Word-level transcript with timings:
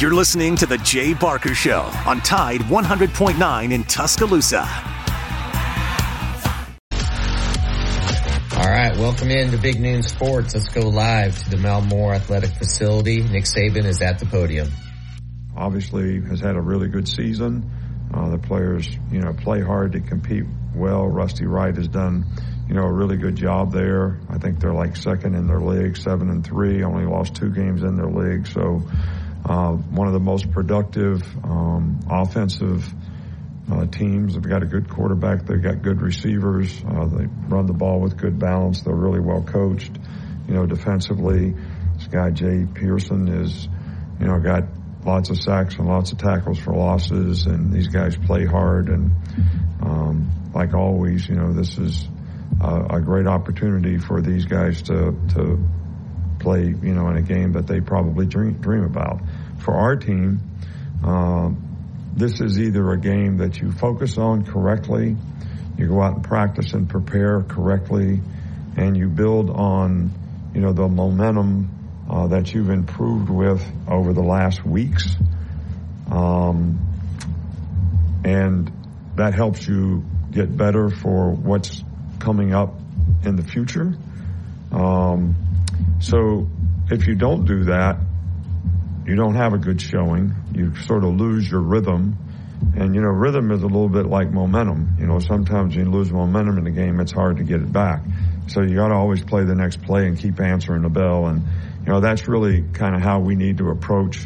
You're 0.00 0.12
listening 0.12 0.56
to 0.56 0.66
The 0.66 0.78
Jay 0.78 1.14
Barker 1.14 1.54
Show 1.54 1.82
on 2.04 2.20
Tide 2.22 2.62
100.9 2.62 3.72
in 3.72 3.84
Tuscaloosa. 3.84 4.68
All 8.56 8.70
right, 8.70 8.96
welcome 8.98 9.30
in 9.30 9.52
to 9.52 9.56
Big 9.56 9.80
Noon 9.80 10.02
Sports. 10.02 10.54
Let's 10.54 10.68
go 10.68 10.88
live 10.88 11.40
to 11.44 11.50
the 11.50 11.58
Mal 11.58 11.80
Moore 11.80 12.12
Athletic 12.12 12.50
Facility. 12.50 13.22
Nick 13.22 13.44
Saban 13.44 13.84
is 13.84 14.02
at 14.02 14.18
the 14.18 14.26
podium. 14.26 14.68
Obviously, 15.56 16.20
has 16.22 16.40
had 16.40 16.56
a 16.56 16.60
really 16.60 16.88
good 16.88 17.06
season. 17.06 17.70
Uh, 18.12 18.30
the 18.30 18.38
players, 18.38 18.88
you 19.12 19.20
know, 19.20 19.32
play 19.32 19.60
hard 19.60 19.92
to 19.92 20.00
compete 20.00 20.44
well. 20.74 21.06
Rusty 21.06 21.46
Wright 21.46 21.76
has 21.76 21.86
done, 21.86 22.24
you 22.66 22.74
know, 22.74 22.82
a 22.82 22.92
really 22.92 23.16
good 23.16 23.36
job 23.36 23.72
there. 23.72 24.18
I 24.28 24.38
think 24.38 24.58
they're 24.58 24.74
like 24.74 24.96
second 24.96 25.36
in 25.36 25.46
their 25.46 25.60
league, 25.60 25.96
seven 25.96 26.30
and 26.30 26.44
three. 26.44 26.82
Only 26.82 27.04
lost 27.04 27.36
two 27.36 27.50
games 27.50 27.84
in 27.84 27.96
their 27.96 28.10
league, 28.10 28.48
so 28.48 28.82
uh, 29.44 29.72
one 29.72 30.06
of 30.06 30.14
the 30.14 30.20
most 30.20 30.50
productive 30.50 31.22
um, 31.44 32.00
offensive 32.10 32.86
uh, 33.70 33.86
teams. 33.86 34.34
They've 34.34 34.42
got 34.42 34.62
a 34.62 34.66
good 34.66 34.88
quarterback. 34.88 35.46
They've 35.46 35.62
got 35.62 35.82
good 35.82 36.00
receivers. 36.00 36.82
Uh, 36.82 37.06
they 37.06 37.26
run 37.48 37.66
the 37.66 37.74
ball 37.74 38.00
with 38.00 38.16
good 38.16 38.38
balance. 38.38 38.82
They're 38.82 38.94
really 38.94 39.20
well 39.20 39.42
coached. 39.42 39.92
You 40.48 40.54
know, 40.54 40.66
defensively, 40.66 41.54
this 41.96 42.06
guy 42.08 42.30
Jay 42.30 42.66
Person 42.74 43.28
is, 43.28 43.68
you 44.20 44.26
know, 44.26 44.38
got 44.40 44.64
lots 45.04 45.30
of 45.30 45.38
sacks 45.38 45.76
and 45.76 45.86
lots 45.86 46.12
of 46.12 46.18
tackles 46.18 46.58
for 46.58 46.74
losses, 46.74 47.46
and 47.46 47.72
these 47.72 47.88
guys 47.88 48.16
play 48.16 48.44
hard. 48.44 48.88
And 48.88 49.12
um, 49.82 50.30
like 50.54 50.74
always, 50.74 51.28
you 51.28 51.34
know, 51.34 51.52
this 51.52 51.78
is 51.78 52.06
a, 52.60 52.96
a 52.96 53.00
great 53.00 53.26
opportunity 53.26 53.98
for 53.98 54.20
these 54.20 54.44
guys 54.44 54.82
to 54.82 55.14
to 55.34 55.58
play, 56.40 56.66
you 56.66 56.94
know, 56.94 57.08
in 57.08 57.16
a 57.16 57.22
game 57.22 57.52
that 57.52 57.66
they 57.66 57.80
probably 57.80 58.26
dream 58.26 58.54
dream 58.54 58.84
about. 58.84 59.20
For 59.64 59.74
our 59.74 59.96
team, 59.96 60.40
uh, 61.02 61.50
this 62.14 62.42
is 62.42 62.60
either 62.60 62.92
a 62.92 62.98
game 62.98 63.38
that 63.38 63.60
you 63.60 63.72
focus 63.72 64.18
on 64.18 64.44
correctly, 64.44 65.16
you 65.78 65.88
go 65.88 66.02
out 66.02 66.16
and 66.16 66.24
practice 66.24 66.74
and 66.74 66.86
prepare 66.88 67.40
correctly, 67.42 68.20
and 68.76 68.94
you 68.94 69.08
build 69.08 69.48
on, 69.48 70.12
you 70.54 70.60
know, 70.60 70.74
the 70.74 70.86
momentum 70.86 71.70
uh, 72.10 72.26
that 72.26 72.52
you've 72.52 72.68
improved 72.68 73.30
with 73.30 73.66
over 73.88 74.12
the 74.12 74.22
last 74.22 74.66
weeks. 74.66 75.08
Um, 76.10 76.78
and 78.22 78.70
that 79.16 79.34
helps 79.34 79.66
you 79.66 80.04
get 80.30 80.54
better 80.54 80.90
for 80.90 81.30
what's 81.30 81.82
coming 82.18 82.54
up 82.54 82.74
in 83.24 83.36
the 83.36 83.42
future. 83.42 83.96
Um, 84.70 85.34
so 86.00 86.48
if 86.90 87.06
you 87.06 87.14
don't 87.14 87.46
do 87.46 87.64
that, 87.64 87.96
you 89.06 89.16
don't 89.16 89.34
have 89.34 89.52
a 89.52 89.58
good 89.58 89.80
showing. 89.80 90.34
You 90.54 90.74
sort 90.76 91.04
of 91.04 91.14
lose 91.14 91.50
your 91.50 91.60
rhythm. 91.60 92.16
And, 92.76 92.94
you 92.94 93.02
know, 93.02 93.08
rhythm 93.08 93.50
is 93.50 93.62
a 93.62 93.66
little 93.66 93.88
bit 93.88 94.06
like 94.06 94.30
momentum. 94.30 94.96
You 94.98 95.06
know, 95.06 95.18
sometimes 95.18 95.76
you 95.76 95.84
lose 95.84 96.10
momentum 96.10 96.58
in 96.58 96.64
the 96.64 96.70
game, 96.70 96.98
it's 97.00 97.12
hard 97.12 97.36
to 97.36 97.44
get 97.44 97.60
it 97.60 97.72
back. 97.72 98.02
So 98.46 98.62
you 98.62 98.76
got 98.76 98.88
to 98.88 98.94
always 98.94 99.22
play 99.22 99.44
the 99.44 99.54
next 99.54 99.82
play 99.82 100.06
and 100.06 100.18
keep 100.18 100.40
answering 100.40 100.82
the 100.82 100.88
bell. 100.88 101.26
And, 101.26 101.42
you 101.84 101.92
know, 101.92 102.00
that's 102.00 102.26
really 102.26 102.62
kind 102.62 102.94
of 102.94 103.02
how 103.02 103.20
we 103.20 103.34
need 103.34 103.58
to 103.58 103.68
approach, 103.68 104.20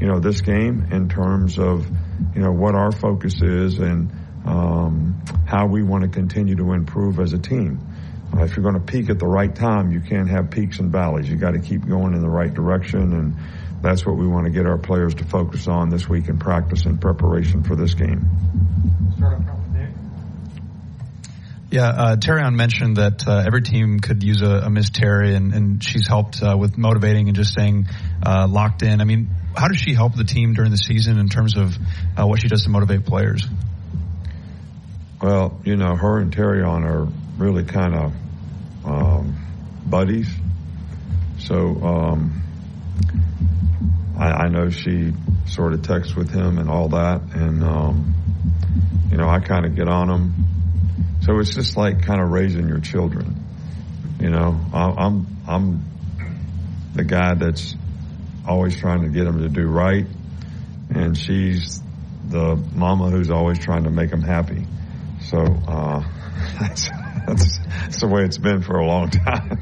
you 0.00 0.06
know, 0.06 0.18
this 0.20 0.40
game 0.40 0.88
in 0.90 1.08
terms 1.08 1.58
of, 1.58 1.86
you 2.34 2.40
know, 2.40 2.52
what 2.52 2.74
our 2.74 2.92
focus 2.92 3.42
is 3.42 3.78
and 3.78 4.10
um, 4.46 5.22
how 5.46 5.66
we 5.66 5.82
want 5.82 6.04
to 6.04 6.08
continue 6.08 6.56
to 6.56 6.72
improve 6.72 7.20
as 7.20 7.32
a 7.32 7.38
team. 7.38 7.80
Uh, 8.34 8.44
if 8.44 8.56
you're 8.56 8.62
going 8.62 8.74
to 8.74 8.92
peak 8.92 9.10
at 9.10 9.18
the 9.18 9.26
right 9.26 9.54
time, 9.54 9.92
you 9.92 10.00
can't 10.00 10.28
have 10.28 10.50
peaks 10.50 10.78
and 10.78 10.90
valleys. 10.90 11.28
You 11.28 11.36
got 11.36 11.52
to 11.52 11.60
keep 11.60 11.86
going 11.86 12.14
in 12.14 12.20
the 12.20 12.28
right 12.28 12.52
direction, 12.52 13.12
and 13.12 13.36
that's 13.84 14.06
what 14.06 14.16
we 14.16 14.26
want 14.26 14.46
to 14.46 14.50
get 14.50 14.66
our 14.66 14.78
players 14.78 15.14
to 15.16 15.24
focus 15.24 15.68
on 15.68 15.90
this 15.90 16.08
week 16.08 16.28
in 16.28 16.38
practice 16.38 16.86
and 16.86 17.00
preparation 17.00 17.62
for 17.62 17.76
this 17.76 17.94
game. 17.94 18.28
Yeah, 21.70 21.88
uh, 21.88 22.16
Terrion 22.16 22.54
mentioned 22.54 22.98
that 22.98 23.26
uh, 23.26 23.42
every 23.44 23.62
team 23.62 23.98
could 23.98 24.22
use 24.22 24.42
a, 24.42 24.66
a 24.66 24.70
Miss 24.70 24.90
Terry, 24.90 25.34
and, 25.34 25.52
and 25.52 25.82
she's 25.82 26.06
helped 26.06 26.40
uh, 26.40 26.56
with 26.56 26.78
motivating 26.78 27.26
and 27.26 27.34
just 27.36 27.50
staying 27.50 27.88
uh, 28.24 28.46
locked 28.48 28.82
in. 28.84 29.00
I 29.00 29.04
mean, 29.04 29.28
how 29.56 29.66
does 29.66 29.78
she 29.78 29.92
help 29.92 30.14
the 30.14 30.22
team 30.22 30.54
during 30.54 30.70
the 30.70 30.76
season 30.76 31.18
in 31.18 31.28
terms 31.28 31.56
of 31.56 31.76
uh, 32.16 32.26
what 32.26 32.40
she 32.40 32.46
does 32.46 32.62
to 32.62 32.70
motivate 32.70 33.04
players? 33.04 33.44
Well, 35.20 35.60
you 35.64 35.76
know, 35.76 35.96
her 35.96 36.20
and 36.20 36.32
Terrion 36.34 36.84
are 36.84 37.08
really 37.38 37.64
kind 37.64 37.94
of 37.94 38.12
um, 38.84 39.36
buddies. 39.84 40.28
So 41.38 41.56
um, 41.82 42.42
I, 44.18 44.44
I, 44.44 44.48
know 44.48 44.70
she 44.70 45.12
sort 45.46 45.72
of 45.72 45.82
texts 45.82 46.14
with 46.14 46.30
him 46.30 46.58
and 46.58 46.70
all 46.70 46.90
that, 46.90 47.22
and 47.34 47.64
um, 47.64 48.14
you 49.10 49.16
know, 49.16 49.28
I 49.28 49.40
kind 49.40 49.66
of 49.66 49.74
get 49.74 49.88
on 49.88 50.08
him 50.08 50.34
so 51.24 51.38
it's 51.38 51.54
just 51.54 51.76
like 51.76 52.02
kind 52.02 52.20
of 52.20 52.30
raising 52.30 52.68
your 52.68 52.80
children. 52.80 53.42
You 54.20 54.28
know, 54.28 54.60
I'm 54.74 55.26
I'm 55.48 55.84
the 56.94 57.04
guy 57.04 57.34
that's 57.34 57.74
always 58.46 58.76
trying 58.76 59.02
to 59.02 59.08
get 59.08 59.24
them 59.24 59.38
to 59.38 59.48
do 59.48 59.66
right, 59.66 60.06
and 60.90 61.16
she's 61.16 61.80
the 62.28 62.56
mama 62.74 63.08
who's 63.08 63.30
always 63.30 63.58
trying 63.58 63.84
to 63.84 63.90
make 63.90 64.10
them 64.10 64.20
happy. 64.20 64.66
So 65.30 65.38
uh, 65.38 66.04
that's, 66.60 66.90
that's, 67.26 67.58
that's 67.58 68.00
the 68.00 68.08
way 68.08 68.24
it's 68.24 68.38
been 68.38 68.60
for 68.60 68.76
a 68.76 68.86
long 68.86 69.08
time. 69.08 69.58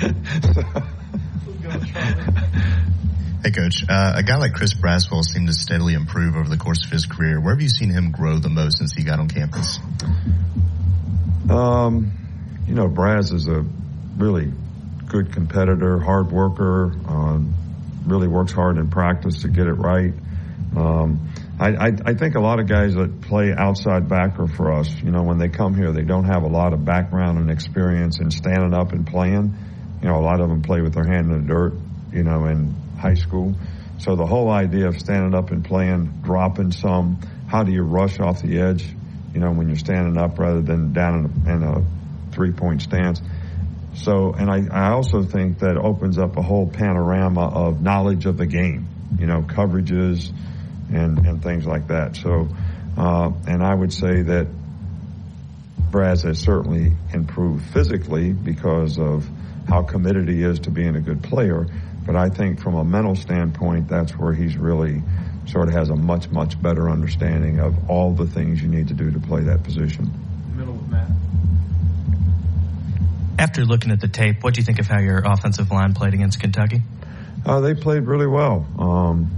Hey, 3.46 3.52
Coach. 3.52 3.84
Uh, 3.88 4.14
a 4.16 4.24
guy 4.24 4.38
like 4.38 4.54
Chris 4.54 4.74
Braswell 4.74 5.22
seemed 5.22 5.46
to 5.46 5.52
steadily 5.52 5.94
improve 5.94 6.34
over 6.34 6.48
the 6.48 6.56
course 6.56 6.84
of 6.84 6.90
his 6.90 7.06
career. 7.06 7.40
Where 7.40 7.54
have 7.54 7.62
you 7.62 7.68
seen 7.68 7.90
him 7.90 8.10
grow 8.10 8.40
the 8.40 8.48
most 8.48 8.78
since 8.78 8.92
he 8.92 9.04
got 9.04 9.20
on 9.20 9.28
campus? 9.28 9.78
Um, 11.48 12.10
you 12.66 12.74
know, 12.74 12.88
Braz 12.88 13.32
is 13.32 13.46
a 13.46 13.64
really 14.16 14.52
good 15.06 15.32
competitor, 15.32 16.00
hard 16.00 16.32
worker, 16.32 16.92
uh, 17.06 17.38
really 18.04 18.26
works 18.26 18.50
hard 18.50 18.78
in 18.78 18.90
practice 18.90 19.42
to 19.42 19.48
get 19.48 19.68
it 19.68 19.74
right. 19.74 20.12
Um, 20.76 21.30
I, 21.60 21.68
I, 21.68 21.92
I, 22.04 22.14
think 22.14 22.34
a 22.34 22.40
lot 22.40 22.58
of 22.58 22.66
guys 22.66 22.96
that 22.96 23.20
play 23.20 23.54
outside 23.56 24.08
backer 24.08 24.48
for 24.48 24.72
us, 24.72 24.92
you 25.04 25.12
know, 25.12 25.22
when 25.22 25.38
they 25.38 25.50
come 25.50 25.76
here, 25.76 25.92
they 25.92 26.02
don't 26.02 26.24
have 26.24 26.42
a 26.42 26.48
lot 26.48 26.72
of 26.72 26.84
background 26.84 27.38
and 27.38 27.52
experience 27.52 28.18
in 28.18 28.32
standing 28.32 28.74
up 28.74 28.90
and 28.90 29.06
playing. 29.06 29.54
You 30.02 30.08
know, 30.08 30.16
a 30.16 30.24
lot 30.24 30.40
of 30.40 30.48
them 30.48 30.62
play 30.62 30.80
with 30.80 30.94
their 30.94 31.06
hand 31.06 31.30
in 31.30 31.42
the 31.42 31.46
dirt, 31.46 31.74
you 32.12 32.24
know, 32.24 32.46
in 32.46 32.74
high 32.98 33.14
school. 33.14 33.54
So 33.98 34.16
the 34.16 34.26
whole 34.26 34.50
idea 34.50 34.88
of 34.88 34.98
standing 34.98 35.34
up 35.34 35.50
and 35.50 35.64
playing, 35.64 36.20
dropping 36.22 36.72
some, 36.72 37.20
how 37.48 37.62
do 37.62 37.72
you 37.72 37.82
rush 37.82 38.20
off 38.20 38.42
the 38.42 38.58
edge? 38.58 38.84
you 39.36 39.42
know, 39.42 39.52
when 39.52 39.68
you're 39.68 39.76
standing 39.76 40.16
up 40.16 40.38
rather 40.38 40.62
than 40.62 40.94
down 40.94 41.30
in 41.46 41.62
a, 41.62 41.80
a 41.80 41.84
three 42.32 42.52
point 42.52 42.80
stance. 42.80 43.20
So, 43.94 44.32
and 44.32 44.50
I, 44.50 44.66
I 44.72 44.92
also 44.92 45.24
think 45.24 45.58
that 45.58 45.76
opens 45.76 46.16
up 46.16 46.38
a 46.38 46.42
whole 46.42 46.66
panorama 46.66 47.46
of 47.46 47.82
knowledge 47.82 48.24
of 48.24 48.38
the 48.38 48.46
game, 48.46 48.88
you 49.18 49.26
know, 49.26 49.42
coverages 49.42 50.32
and, 50.90 51.18
and 51.18 51.42
things 51.42 51.66
like 51.66 51.88
that. 51.88 52.16
So, 52.16 52.48
uh, 52.96 53.30
and 53.46 53.62
I 53.62 53.74
would 53.74 53.92
say 53.92 54.22
that 54.22 54.46
Braz 55.90 56.24
has 56.24 56.38
certainly 56.38 56.92
improved 57.12 57.62
physically 57.74 58.32
because 58.32 58.98
of 58.98 59.28
how 59.68 59.82
committed 59.82 60.30
he 60.30 60.42
is 60.42 60.60
to 60.60 60.70
being 60.70 60.96
a 60.96 61.00
good 61.02 61.22
player. 61.22 61.66
But 62.06 62.16
I 62.16 62.28
think 62.28 62.60
from 62.60 62.74
a 62.76 62.84
mental 62.84 63.16
standpoint, 63.16 63.88
that's 63.88 64.12
where 64.12 64.32
he's 64.32 64.56
really 64.56 65.02
sort 65.46 65.68
of 65.68 65.74
has 65.74 65.90
a 65.90 65.96
much, 65.96 66.30
much 66.30 66.60
better 66.60 66.88
understanding 66.88 67.58
of 67.60 67.90
all 67.90 68.12
the 68.12 68.26
things 68.26 68.62
you 68.62 68.68
need 68.68 68.88
to 68.88 68.94
do 68.94 69.10
to 69.10 69.18
play 69.18 69.42
that 69.42 69.62
position. 69.62 70.10
Middle 70.54 70.74
of 70.74 70.88
Matt. 70.88 71.10
After 73.38 73.64
looking 73.64 73.90
at 73.90 74.00
the 74.00 74.08
tape, 74.08 74.42
what 74.42 74.54
do 74.54 74.60
you 74.60 74.64
think 74.64 74.78
of 74.78 74.86
how 74.86 75.00
your 75.00 75.18
offensive 75.18 75.70
line 75.70 75.94
played 75.94 76.14
against 76.14 76.40
Kentucky? 76.40 76.82
Uh, 77.44 77.60
they 77.60 77.74
played 77.74 78.04
really 78.04 78.26
well. 78.26 78.66
Um, 78.78 79.30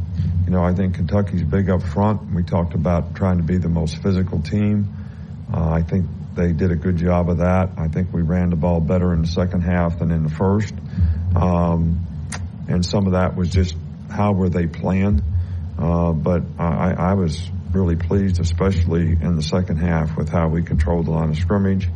you 0.45 0.53
know, 0.53 0.63
I 0.63 0.73
think 0.73 0.95
Kentucky's 0.95 1.43
big 1.43 1.69
up 1.69 1.83
front. 1.83 2.33
We 2.33 2.43
talked 2.43 2.75
about 2.75 3.15
trying 3.15 3.39
to 3.39 3.43
be 3.43 3.59
the 3.59 3.69
most 3.69 4.03
physical 4.03 4.41
team. 4.41 4.95
Uh, 5.53 5.71
I 5.71 5.83
think 5.83 6.07
they 6.35 6.53
did 6.53 6.71
a 6.71 6.77
good 6.77 6.97
job 6.97 7.29
of 7.29 7.39
that. 7.39 7.71
I 7.77 7.89
think 7.89 8.13
we 8.13 8.23
ran 8.23 8.51
the 8.51 8.57
ball 8.57 8.81
better 8.81 9.13
in 9.13 9.23
the 9.23 9.27
second 9.27 9.63
half 9.63 9.99
than 9.99 10.11
in 10.11 10.23
the 10.23 10.31
first. 10.31 10.75
Um, 11.37 12.07
and 12.69 12.85
some 12.85 13.07
of 13.07 13.13
that 13.13 13.35
was 13.37 13.51
just 13.51 13.75
how 14.11 14.33
were 14.33 14.49
they 14.49 14.67
playing. 14.67 15.23
Uh, 15.79 16.13
but 16.13 16.43
I, 16.59 16.93
I 16.93 17.15
was 17.15 17.51
really 17.73 17.97
pleased, 17.97 18.41
especially 18.41 19.13
in 19.13 19.37
the 19.37 19.43
second 19.43 19.79
half, 19.79 20.17
with 20.17 20.29
how 20.29 20.49
we 20.49 20.63
controlled 20.63 21.07
the 21.07 21.11
line 21.11 21.31
of 21.31 21.37
scrimmage. 21.37 21.89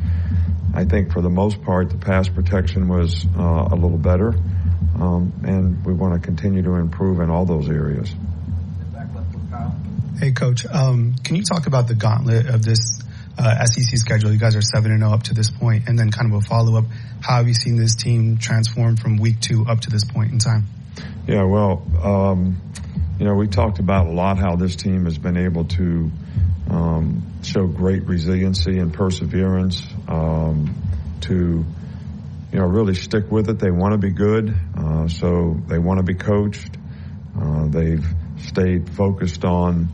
I 0.74 0.84
think 0.84 1.12
for 1.12 1.20
the 1.20 1.30
most 1.30 1.62
part, 1.62 1.90
the 1.90 1.98
pass 1.98 2.28
protection 2.28 2.88
was 2.88 3.26
uh, 3.36 3.68
a 3.70 3.74
little 3.74 3.98
better, 3.98 4.34
um, 4.98 5.32
and 5.44 5.84
we 5.84 5.92
want 5.92 6.14
to 6.14 6.20
continue 6.24 6.62
to 6.62 6.74
improve 6.74 7.20
in 7.20 7.28
all 7.28 7.44
those 7.44 7.68
areas. 7.68 8.14
Hey, 10.18 10.32
Coach, 10.32 10.64
um, 10.66 11.14
can 11.24 11.36
you 11.36 11.42
talk 11.42 11.66
about 11.66 11.88
the 11.88 11.94
gauntlet 11.94 12.46
of 12.46 12.64
this 12.64 13.02
uh, 13.38 13.64
SEC 13.64 13.98
schedule? 13.98 14.32
You 14.32 14.38
guys 14.38 14.56
are 14.56 14.62
seven 14.62 14.90
and 14.90 15.00
zero 15.00 15.10
oh 15.10 15.14
up 15.14 15.24
to 15.24 15.34
this 15.34 15.50
point, 15.50 15.88
and 15.88 15.98
then 15.98 16.10
kind 16.10 16.32
of 16.32 16.38
a 16.38 16.46
follow 16.46 16.78
up. 16.78 16.84
How 17.20 17.36
have 17.36 17.48
you 17.48 17.54
seen 17.54 17.76
this 17.76 17.94
team 17.94 18.38
transform 18.38 18.96
from 18.96 19.16
week 19.16 19.40
two 19.40 19.66
up 19.68 19.80
to 19.80 19.90
this 19.90 20.04
point 20.04 20.32
in 20.32 20.38
time? 20.38 20.66
Yeah, 21.26 21.44
well. 21.44 21.82
Um, 22.02 22.60
you 23.22 23.28
know, 23.28 23.34
we 23.34 23.46
talked 23.46 23.78
about 23.78 24.08
a 24.08 24.10
lot 24.10 24.38
how 24.38 24.56
this 24.56 24.74
team 24.74 25.04
has 25.04 25.16
been 25.16 25.36
able 25.36 25.66
to 25.66 26.10
um, 26.68 27.22
show 27.44 27.68
great 27.68 28.04
resiliency 28.04 28.78
and 28.78 28.92
perseverance 28.92 29.86
um, 30.08 30.74
to, 31.20 31.64
you 32.52 32.58
know, 32.58 32.64
really 32.64 32.94
stick 32.94 33.30
with 33.30 33.48
it. 33.48 33.60
They 33.60 33.70
want 33.70 33.92
to 33.92 33.98
be 33.98 34.10
good, 34.10 34.52
uh, 34.76 35.06
so 35.06 35.56
they 35.68 35.78
want 35.78 35.98
to 35.98 36.02
be 36.02 36.14
coached. 36.14 36.76
Uh, 37.40 37.68
they've 37.68 38.04
stayed 38.38 38.90
focused 38.90 39.44
on 39.44 39.88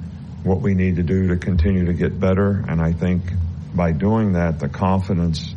what 0.48 0.62
we 0.62 0.74
need 0.74 0.96
to 0.96 1.02
do 1.02 1.28
to 1.28 1.36
continue 1.36 1.84
to 1.86 1.92
get 1.92 2.18
better, 2.18 2.64
and 2.66 2.80
I 2.80 2.92
think 2.92 3.22
by 3.74 3.92
doing 3.92 4.32
that, 4.32 4.58
the 4.58 4.68
confidence 4.68 5.54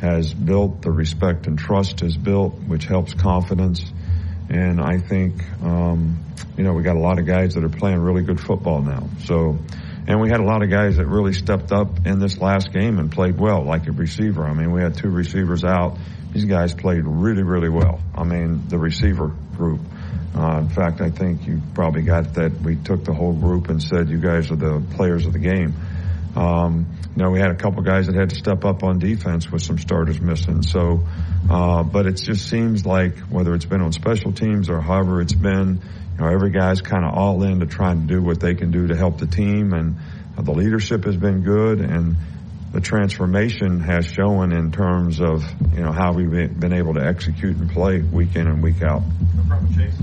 has 0.00 0.32
built, 0.32 0.82
the 0.82 0.90
respect 0.90 1.46
and 1.46 1.58
trust 1.58 2.00
has 2.00 2.16
built, 2.16 2.54
which 2.66 2.84
helps 2.84 3.14
confidence. 3.14 3.82
And 4.48 4.80
I 4.80 4.98
think, 4.98 5.42
um, 5.62 6.24
you 6.56 6.64
know, 6.64 6.72
we 6.72 6.82
got 6.82 6.96
a 6.96 7.00
lot 7.00 7.18
of 7.18 7.26
guys 7.26 7.54
that 7.54 7.64
are 7.64 7.68
playing 7.68 7.98
really 7.98 8.22
good 8.22 8.40
football 8.40 8.80
now. 8.80 9.08
So, 9.24 9.58
and 10.06 10.20
we 10.20 10.28
had 10.28 10.40
a 10.40 10.44
lot 10.44 10.62
of 10.62 10.70
guys 10.70 10.96
that 10.98 11.06
really 11.06 11.32
stepped 11.32 11.72
up 11.72 12.06
in 12.06 12.18
this 12.18 12.38
last 12.38 12.72
game 12.72 12.98
and 12.98 13.10
played 13.10 13.38
well, 13.38 13.64
like 13.64 13.86
a 13.88 13.92
receiver. 13.92 14.44
I 14.44 14.54
mean, 14.54 14.72
we 14.72 14.80
had 14.80 14.94
two 14.94 15.10
receivers 15.10 15.64
out. 15.64 15.98
These 16.32 16.44
guys 16.44 16.74
played 16.74 17.04
really, 17.04 17.42
really 17.42 17.68
well. 17.68 18.00
I 18.14 18.24
mean, 18.24 18.68
the 18.68 18.78
receiver 18.78 19.34
group. 19.56 19.80
Uh, 20.34 20.58
in 20.60 20.68
fact, 20.68 21.00
I 21.00 21.10
think 21.10 21.46
you 21.46 21.60
probably 21.74 22.02
got 22.02 22.34
that 22.34 22.60
we 22.60 22.76
took 22.76 23.04
the 23.04 23.14
whole 23.14 23.32
group 23.32 23.68
and 23.68 23.82
said, 23.82 24.08
you 24.08 24.18
guys 24.18 24.50
are 24.50 24.56
the 24.56 24.82
players 24.94 25.26
of 25.26 25.32
the 25.32 25.38
game. 25.38 25.74
Um, 26.36 26.86
you 27.16 27.22
know, 27.22 27.30
we 27.30 27.40
had 27.40 27.50
a 27.50 27.56
couple 27.56 27.82
guys 27.82 28.06
that 28.06 28.14
had 28.14 28.30
to 28.30 28.36
step 28.36 28.64
up 28.64 28.84
on 28.84 29.00
defense 29.00 29.50
with 29.50 29.62
some 29.62 29.78
starters 29.78 30.20
missing. 30.20 30.62
So, 30.62 31.04
uh, 31.50 31.82
but 31.82 32.06
it 32.06 32.12
just 32.12 32.48
seems 32.48 32.86
like 32.86 33.18
whether 33.18 33.54
it's 33.54 33.64
been 33.64 33.80
on 33.80 33.92
special 33.92 34.32
teams 34.32 34.70
or 34.70 34.80
however 34.80 35.20
it's 35.20 35.34
been, 35.34 35.80
you 36.14 36.24
know, 36.24 36.30
every 36.30 36.50
guy's 36.50 36.80
kind 36.80 37.04
of 37.04 37.14
all 37.14 37.42
in 37.42 37.60
to 37.60 37.66
trying 37.66 38.02
to 38.02 38.06
do 38.06 38.22
what 38.22 38.38
they 38.38 38.54
can 38.54 38.70
do 38.70 38.86
to 38.88 38.96
help 38.96 39.18
the 39.18 39.26
team, 39.26 39.72
and 39.72 39.96
the 40.36 40.52
leadership 40.52 41.04
has 41.04 41.16
been 41.16 41.42
good, 41.42 41.80
and 41.80 42.16
the 42.72 42.80
transformation 42.80 43.80
has 43.80 44.06
shown 44.06 44.52
in 44.52 44.72
terms 44.72 45.20
of 45.20 45.44
you 45.72 45.80
know 45.80 45.92
how 45.92 46.12
we've 46.12 46.30
been 46.30 46.72
able 46.72 46.94
to 46.94 47.04
execute 47.04 47.56
and 47.56 47.70
play 47.70 48.00
week 48.00 48.36
in 48.36 48.46
and 48.46 48.62
week 48.62 48.82
out. 48.82 49.02
No 49.36 49.44
problem, 49.48 49.74
Chase. 49.74 49.94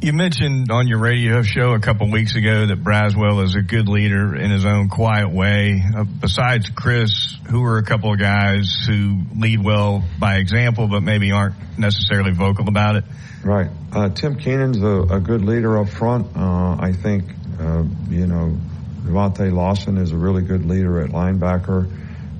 You 0.00 0.14
mentioned 0.14 0.70
on 0.70 0.88
your 0.88 0.98
radio 0.98 1.42
show 1.42 1.74
a 1.74 1.80
couple 1.80 2.10
weeks 2.10 2.34
ago 2.34 2.66
that 2.66 2.82
Braswell 2.82 3.44
is 3.44 3.56
a 3.56 3.60
good 3.60 3.88
leader 3.88 4.34
in 4.34 4.50
his 4.50 4.64
own 4.64 4.88
quiet 4.88 5.30
way. 5.30 5.82
Uh, 5.94 6.04
besides 6.04 6.70
Chris, 6.70 7.36
who 7.50 7.62
are 7.64 7.76
a 7.76 7.82
couple 7.82 8.12
of 8.12 8.18
guys 8.18 8.86
who 8.86 9.20
lead 9.34 9.62
well 9.62 10.02
by 10.18 10.36
example, 10.36 10.88
but 10.88 11.02
maybe 11.02 11.32
aren't 11.32 11.56
necessarily 11.78 12.32
vocal 12.32 12.68
about 12.68 12.96
it? 12.96 13.04
Right. 13.44 13.68
Uh, 13.92 14.08
Tim 14.08 14.36
Keenan's 14.36 14.82
a, 14.82 15.16
a, 15.16 15.20
good 15.20 15.42
leader 15.42 15.78
up 15.78 15.88
front. 15.88 16.36
Uh, 16.36 16.76
I 16.80 16.92
think, 16.92 17.24
uh, 17.60 17.84
you 18.08 18.26
know, 18.26 18.58
Deontae 19.06 19.52
Lawson 19.52 19.96
is 19.98 20.12
a 20.12 20.16
really 20.16 20.42
good 20.42 20.66
leader 20.66 21.00
at 21.00 21.10
linebacker. 21.10 21.90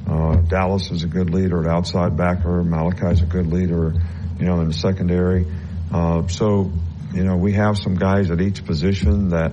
Uh, 0.09 0.37
Dallas 0.43 0.91
is 0.91 1.03
a 1.03 1.09
good 1.09 1.31
leader 1.31 1.61
at 1.61 1.67
outside 1.67 2.17
backer. 2.17 2.63
Malachi's 2.63 3.23
a 3.23 3.27
good 3.27 3.47
leader, 3.47 3.95
you 4.39 4.47
know, 4.47 4.61
in 4.61 4.69
the 4.69 4.75
secondary. 4.75 5.47
Uh, 5.93 6.27
so 6.29 6.73
you 7.17 7.25
know, 7.25 7.37
we 7.37 7.53
have 7.53 7.79
some 7.79 7.95
guys 7.95 8.31
at 8.31 8.43
each 8.43 8.65
position 8.65 9.31
that, 9.31 9.53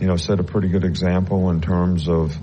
you 0.00 0.06
know, 0.06 0.16
set 0.16 0.38
a 0.38 0.44
pretty 0.44 0.68
good 0.68 0.84
example 0.84 1.50
in 1.50 1.60
terms 1.60 2.08
of 2.08 2.36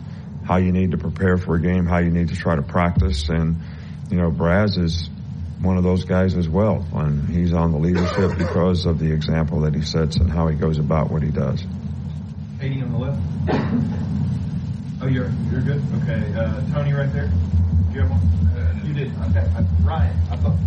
how 0.46 0.58
you 0.58 0.74
need 0.74 0.92
to 0.92 0.98
prepare 0.98 1.38
for 1.38 1.56
a 1.56 1.62
game, 1.62 1.86
how 1.86 2.00
you 2.00 2.10
need 2.10 2.28
to 2.30 2.36
try 2.36 2.56
to 2.56 2.62
practice. 2.62 3.30
And, 3.30 3.62
you 4.10 4.18
know, 4.18 4.30
Braz 4.30 4.78
is 4.78 5.10
one 5.62 5.78
of 5.78 5.84
those 5.84 6.04
guys 6.04 6.36
as 6.36 6.50
well. 6.50 6.86
And 6.94 7.30
he's 7.30 7.54
on 7.54 7.72
the 7.72 7.78
leadership 7.78 8.38
because 8.38 8.86
of 8.86 9.00
the 9.00 9.12
example 9.12 9.62
that 9.62 9.74
he 9.74 9.82
sets 9.82 10.18
and 10.18 10.30
how 10.30 10.48
he 10.48 10.58
goes 10.58 10.80
about 10.80 11.12
what 11.12 11.24
he 11.24 11.30
does. 11.30 11.66
80 12.68 12.82
on 12.82 12.92
the 12.92 12.98
left. 12.98 14.04
Oh, 15.00 15.06
you're 15.06 15.30
you're 15.52 15.62
good. 15.62 15.84
Okay, 16.02 16.34
uh, 16.34 16.60
Tony, 16.74 16.92
right 16.92 17.14
there. 17.14 17.28
Do 17.28 17.94
you 17.94 18.02
have 18.02 18.10
one? 18.10 18.20
Uh, 18.20 18.82
you 18.84 18.96
did. 18.96 19.12
Okay, 19.30 19.46
I, 19.46 19.64
Ryan. 19.84 20.18
I 20.32 20.36
thought 20.38 20.58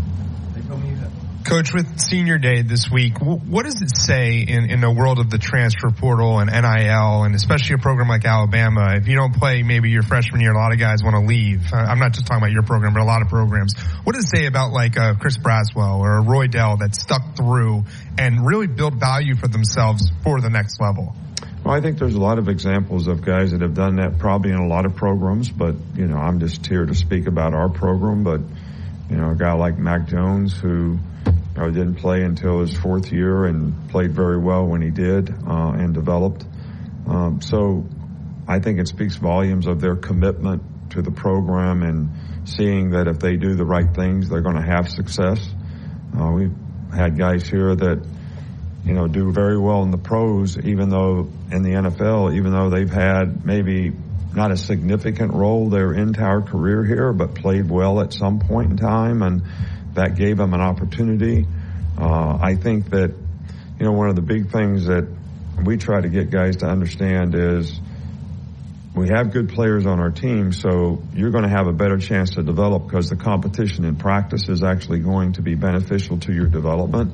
they 0.54 0.60
told 0.68 0.84
me 0.84 0.90
you 0.90 0.94
had. 0.94 1.10
Coach, 1.44 1.74
with 1.74 1.98
senior 1.98 2.38
day 2.38 2.62
this 2.62 2.88
week, 2.88 3.18
what 3.20 3.64
does 3.64 3.82
it 3.82 3.90
say 3.96 4.38
in, 4.38 4.70
in 4.70 4.80
the 4.80 4.90
world 4.90 5.18
of 5.18 5.30
the 5.30 5.38
transfer 5.38 5.90
portal 5.90 6.38
and 6.38 6.48
NIL, 6.48 7.24
and 7.24 7.34
especially 7.34 7.74
a 7.74 7.78
program 7.78 8.06
like 8.08 8.24
Alabama? 8.24 8.94
If 8.94 9.08
you 9.08 9.16
don't 9.16 9.34
play 9.34 9.64
maybe 9.64 9.90
your 9.90 10.04
freshman 10.04 10.40
year, 10.40 10.52
a 10.52 10.56
lot 10.56 10.72
of 10.72 10.78
guys 10.78 11.02
want 11.02 11.16
to 11.16 11.26
leave. 11.26 11.72
I'm 11.72 11.98
not 11.98 12.12
just 12.12 12.28
talking 12.28 12.40
about 12.40 12.52
your 12.52 12.62
program, 12.62 12.92
but 12.92 13.02
a 13.02 13.04
lot 13.04 13.22
of 13.22 13.28
programs. 13.28 13.74
What 14.04 14.14
does 14.14 14.26
it 14.26 14.36
say 14.36 14.46
about 14.46 14.70
like 14.70 14.96
a 14.96 15.16
Chris 15.18 15.38
Braswell 15.38 15.98
or 15.98 16.18
a 16.18 16.22
Roy 16.22 16.46
Dell 16.46 16.76
that 16.76 16.94
stuck 16.94 17.36
through 17.36 17.82
and 18.16 18.46
really 18.46 18.68
built 18.68 18.94
value 18.94 19.34
for 19.34 19.48
themselves 19.48 20.08
for 20.22 20.40
the 20.40 20.50
next 20.50 20.80
level? 20.80 21.16
Well, 21.64 21.74
I 21.74 21.82
think 21.82 21.98
there's 21.98 22.14
a 22.14 22.20
lot 22.20 22.38
of 22.38 22.48
examples 22.48 23.06
of 23.06 23.22
guys 23.22 23.50
that 23.50 23.60
have 23.60 23.74
done 23.74 23.96
that 23.96 24.18
probably 24.18 24.50
in 24.50 24.56
a 24.56 24.66
lot 24.66 24.86
of 24.86 24.96
programs, 24.96 25.50
but, 25.50 25.74
you 25.94 26.06
know, 26.06 26.16
I'm 26.16 26.40
just 26.40 26.66
here 26.66 26.86
to 26.86 26.94
speak 26.94 27.26
about 27.26 27.52
our 27.52 27.68
program, 27.68 28.24
but, 28.24 28.40
you 29.10 29.16
know, 29.16 29.30
a 29.30 29.36
guy 29.36 29.52
like 29.52 29.76
Mac 29.76 30.06
Jones 30.08 30.56
who, 30.56 30.98
I 31.56 31.66
didn't 31.66 31.96
play 31.96 32.22
until 32.22 32.60
his 32.60 32.74
fourth 32.74 33.12
year 33.12 33.44
and 33.44 33.90
played 33.90 34.12
very 34.12 34.38
well 34.38 34.66
when 34.66 34.80
he 34.80 34.90
did 34.90 35.30
uh, 35.30 35.72
and 35.72 35.92
developed. 35.92 36.46
Um, 37.06 37.42
so 37.42 37.86
I 38.48 38.60
think 38.60 38.78
it 38.78 38.88
speaks 38.88 39.16
volumes 39.16 39.66
of 39.66 39.80
their 39.82 39.96
commitment 39.96 40.62
to 40.92 41.02
the 41.02 41.10
program 41.10 41.82
and 41.82 42.48
seeing 42.48 42.90
that 42.92 43.06
if 43.06 43.18
they 43.18 43.36
do 43.36 43.54
the 43.54 43.66
right 43.66 43.94
things, 43.94 44.30
they're 44.30 44.40
going 44.40 44.56
to 44.56 44.62
have 44.62 44.88
success. 44.88 45.46
Uh, 46.18 46.30
we've 46.32 46.54
had 46.94 47.18
guys 47.18 47.46
here 47.46 47.74
that, 47.76 48.06
you 48.84 48.94
know, 48.94 49.06
do 49.06 49.30
very 49.32 49.58
well 49.58 49.82
in 49.82 49.90
the 49.90 49.98
pros, 49.98 50.58
even 50.58 50.88
though 50.88 51.28
in 51.50 51.62
the 51.62 51.70
NFL, 51.70 52.34
even 52.34 52.52
though 52.52 52.70
they've 52.70 52.90
had 52.90 53.44
maybe 53.44 53.92
not 54.34 54.50
a 54.50 54.56
significant 54.56 55.32
role 55.32 55.68
their 55.68 55.92
entire 55.92 56.40
career 56.40 56.84
here, 56.84 57.12
but 57.12 57.34
played 57.34 57.68
well 57.68 58.00
at 58.00 58.12
some 58.12 58.38
point 58.38 58.70
in 58.70 58.76
time 58.76 59.22
and 59.22 59.42
that 59.94 60.16
gave 60.16 60.36
them 60.36 60.54
an 60.54 60.60
opportunity. 60.60 61.46
Uh, 61.98 62.38
I 62.40 62.54
think 62.54 62.90
that, 62.90 63.10
you 63.78 63.86
know, 63.86 63.92
one 63.92 64.08
of 64.08 64.16
the 64.16 64.22
big 64.22 64.50
things 64.50 64.86
that 64.86 65.08
we 65.64 65.76
try 65.76 66.00
to 66.00 66.08
get 66.08 66.30
guys 66.30 66.58
to 66.58 66.66
understand 66.66 67.34
is 67.34 67.80
we 68.94 69.08
have 69.08 69.32
good 69.32 69.50
players 69.50 69.86
on 69.86 70.00
our 70.00 70.10
team, 70.10 70.52
so 70.52 71.02
you're 71.14 71.30
going 71.30 71.44
to 71.44 71.50
have 71.50 71.66
a 71.66 71.72
better 71.72 71.98
chance 71.98 72.30
to 72.30 72.42
develop 72.42 72.86
because 72.86 73.08
the 73.08 73.16
competition 73.16 73.84
in 73.84 73.96
practice 73.96 74.48
is 74.48 74.62
actually 74.62 75.00
going 75.00 75.34
to 75.34 75.42
be 75.42 75.54
beneficial 75.54 76.18
to 76.18 76.32
your 76.32 76.46
development. 76.46 77.12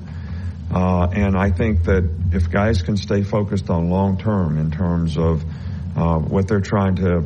Uh, 0.73 1.09
and 1.13 1.37
I 1.37 1.51
think 1.51 1.85
that 1.85 2.09
if 2.33 2.51
guys 2.51 2.83
can 2.83 2.97
stay 2.97 3.23
focused 3.23 3.71
on 3.71 3.89
long 3.89 4.19
term 4.19 4.59
in 4.59 4.71
terms 4.71 5.17
of 5.17 5.43
uh, 5.97 6.19
what 6.19 6.49
they're 6.49 6.61
trying 6.61 6.97
to 6.97 7.25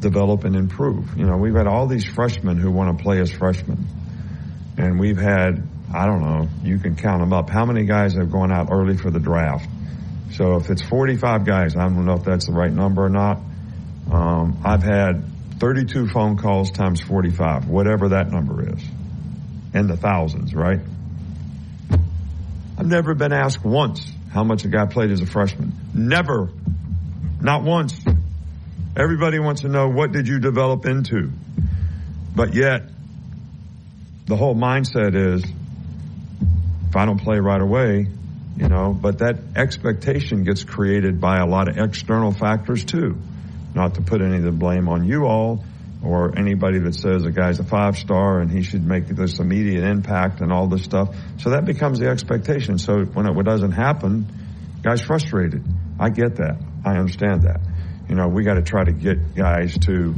develop 0.00 0.44
and 0.44 0.56
improve, 0.56 1.16
you 1.16 1.26
know, 1.26 1.36
we've 1.36 1.54
had 1.54 1.66
all 1.66 1.86
these 1.86 2.06
freshmen 2.06 2.56
who 2.56 2.70
want 2.70 2.96
to 2.96 3.02
play 3.02 3.20
as 3.20 3.30
freshmen. 3.30 3.86
And 4.76 4.98
we've 4.98 5.18
had, 5.18 5.62
I 5.92 6.06
don't 6.06 6.20
know, 6.20 6.48
you 6.62 6.78
can 6.78 6.96
count 6.96 7.20
them 7.20 7.32
up. 7.32 7.50
How 7.50 7.66
many 7.66 7.84
guys 7.84 8.14
have 8.14 8.30
gone 8.30 8.52
out 8.52 8.68
early 8.70 8.96
for 8.96 9.10
the 9.10 9.20
draft? 9.20 9.68
So 10.32 10.56
if 10.56 10.70
it's 10.70 10.82
45 10.82 11.44
guys, 11.44 11.76
I 11.76 11.82
don't 11.84 12.04
know 12.04 12.14
if 12.14 12.24
that's 12.24 12.46
the 12.46 12.52
right 12.52 12.72
number 12.72 13.04
or 13.04 13.08
not. 13.08 13.38
Um, 14.10 14.60
I've 14.64 14.82
had 14.82 15.24
32 15.58 16.08
phone 16.08 16.36
calls 16.36 16.70
times 16.70 17.00
45, 17.00 17.68
whatever 17.68 18.10
that 18.10 18.30
number 18.30 18.68
is, 18.72 18.82
in 19.74 19.86
the 19.86 19.96
thousands, 19.96 20.54
right? 20.54 20.80
I've 22.78 22.86
never 22.86 23.14
been 23.14 23.32
asked 23.32 23.64
once 23.64 24.08
how 24.32 24.44
much 24.44 24.64
a 24.64 24.68
guy 24.68 24.86
played 24.86 25.10
as 25.10 25.20
a 25.20 25.26
freshman. 25.26 25.72
Never. 25.94 26.48
Not 27.40 27.64
once. 27.64 28.00
Everybody 28.96 29.40
wants 29.40 29.62
to 29.62 29.68
know 29.68 29.88
what 29.88 30.12
did 30.12 30.28
you 30.28 30.38
develop 30.38 30.86
into? 30.86 31.32
But 32.36 32.54
yet, 32.54 32.82
the 34.26 34.36
whole 34.36 34.54
mindset 34.54 35.16
is 35.16 35.44
if 36.88 36.94
I 36.94 37.04
don't 37.04 37.18
play 37.18 37.40
right 37.40 37.60
away, 37.60 38.06
you 38.56 38.68
know, 38.68 38.92
but 38.92 39.18
that 39.18 39.38
expectation 39.56 40.44
gets 40.44 40.62
created 40.62 41.20
by 41.20 41.38
a 41.38 41.46
lot 41.46 41.68
of 41.68 41.78
external 41.78 42.30
factors 42.30 42.84
too. 42.84 43.18
Not 43.74 43.96
to 43.96 44.02
put 44.02 44.22
any 44.22 44.36
of 44.36 44.44
the 44.44 44.52
blame 44.52 44.88
on 44.88 45.04
you 45.04 45.24
all 45.24 45.64
or 46.02 46.38
anybody 46.38 46.78
that 46.78 46.94
says 46.94 47.24
a 47.24 47.30
guy's 47.30 47.58
a 47.58 47.64
five 47.64 47.96
star 47.96 48.40
and 48.40 48.50
he 48.50 48.62
should 48.62 48.84
make 48.84 49.08
this 49.08 49.38
immediate 49.40 49.84
impact 49.84 50.40
and 50.40 50.52
all 50.52 50.68
this 50.68 50.84
stuff. 50.84 51.14
So 51.38 51.50
that 51.50 51.64
becomes 51.64 51.98
the 51.98 52.08
expectation. 52.08 52.78
So 52.78 53.04
when 53.04 53.26
it 53.26 53.42
doesn't 53.44 53.72
happen, 53.72 54.26
guys 54.82 55.02
frustrated. 55.02 55.64
I 55.98 56.10
get 56.10 56.36
that. 56.36 56.56
I 56.84 56.96
understand 56.96 57.42
that. 57.42 57.60
You 58.08 58.14
know, 58.14 58.28
we 58.28 58.44
got 58.44 58.54
to 58.54 58.62
try 58.62 58.84
to 58.84 58.92
get 58.92 59.34
guys 59.34 59.76
to 59.86 60.14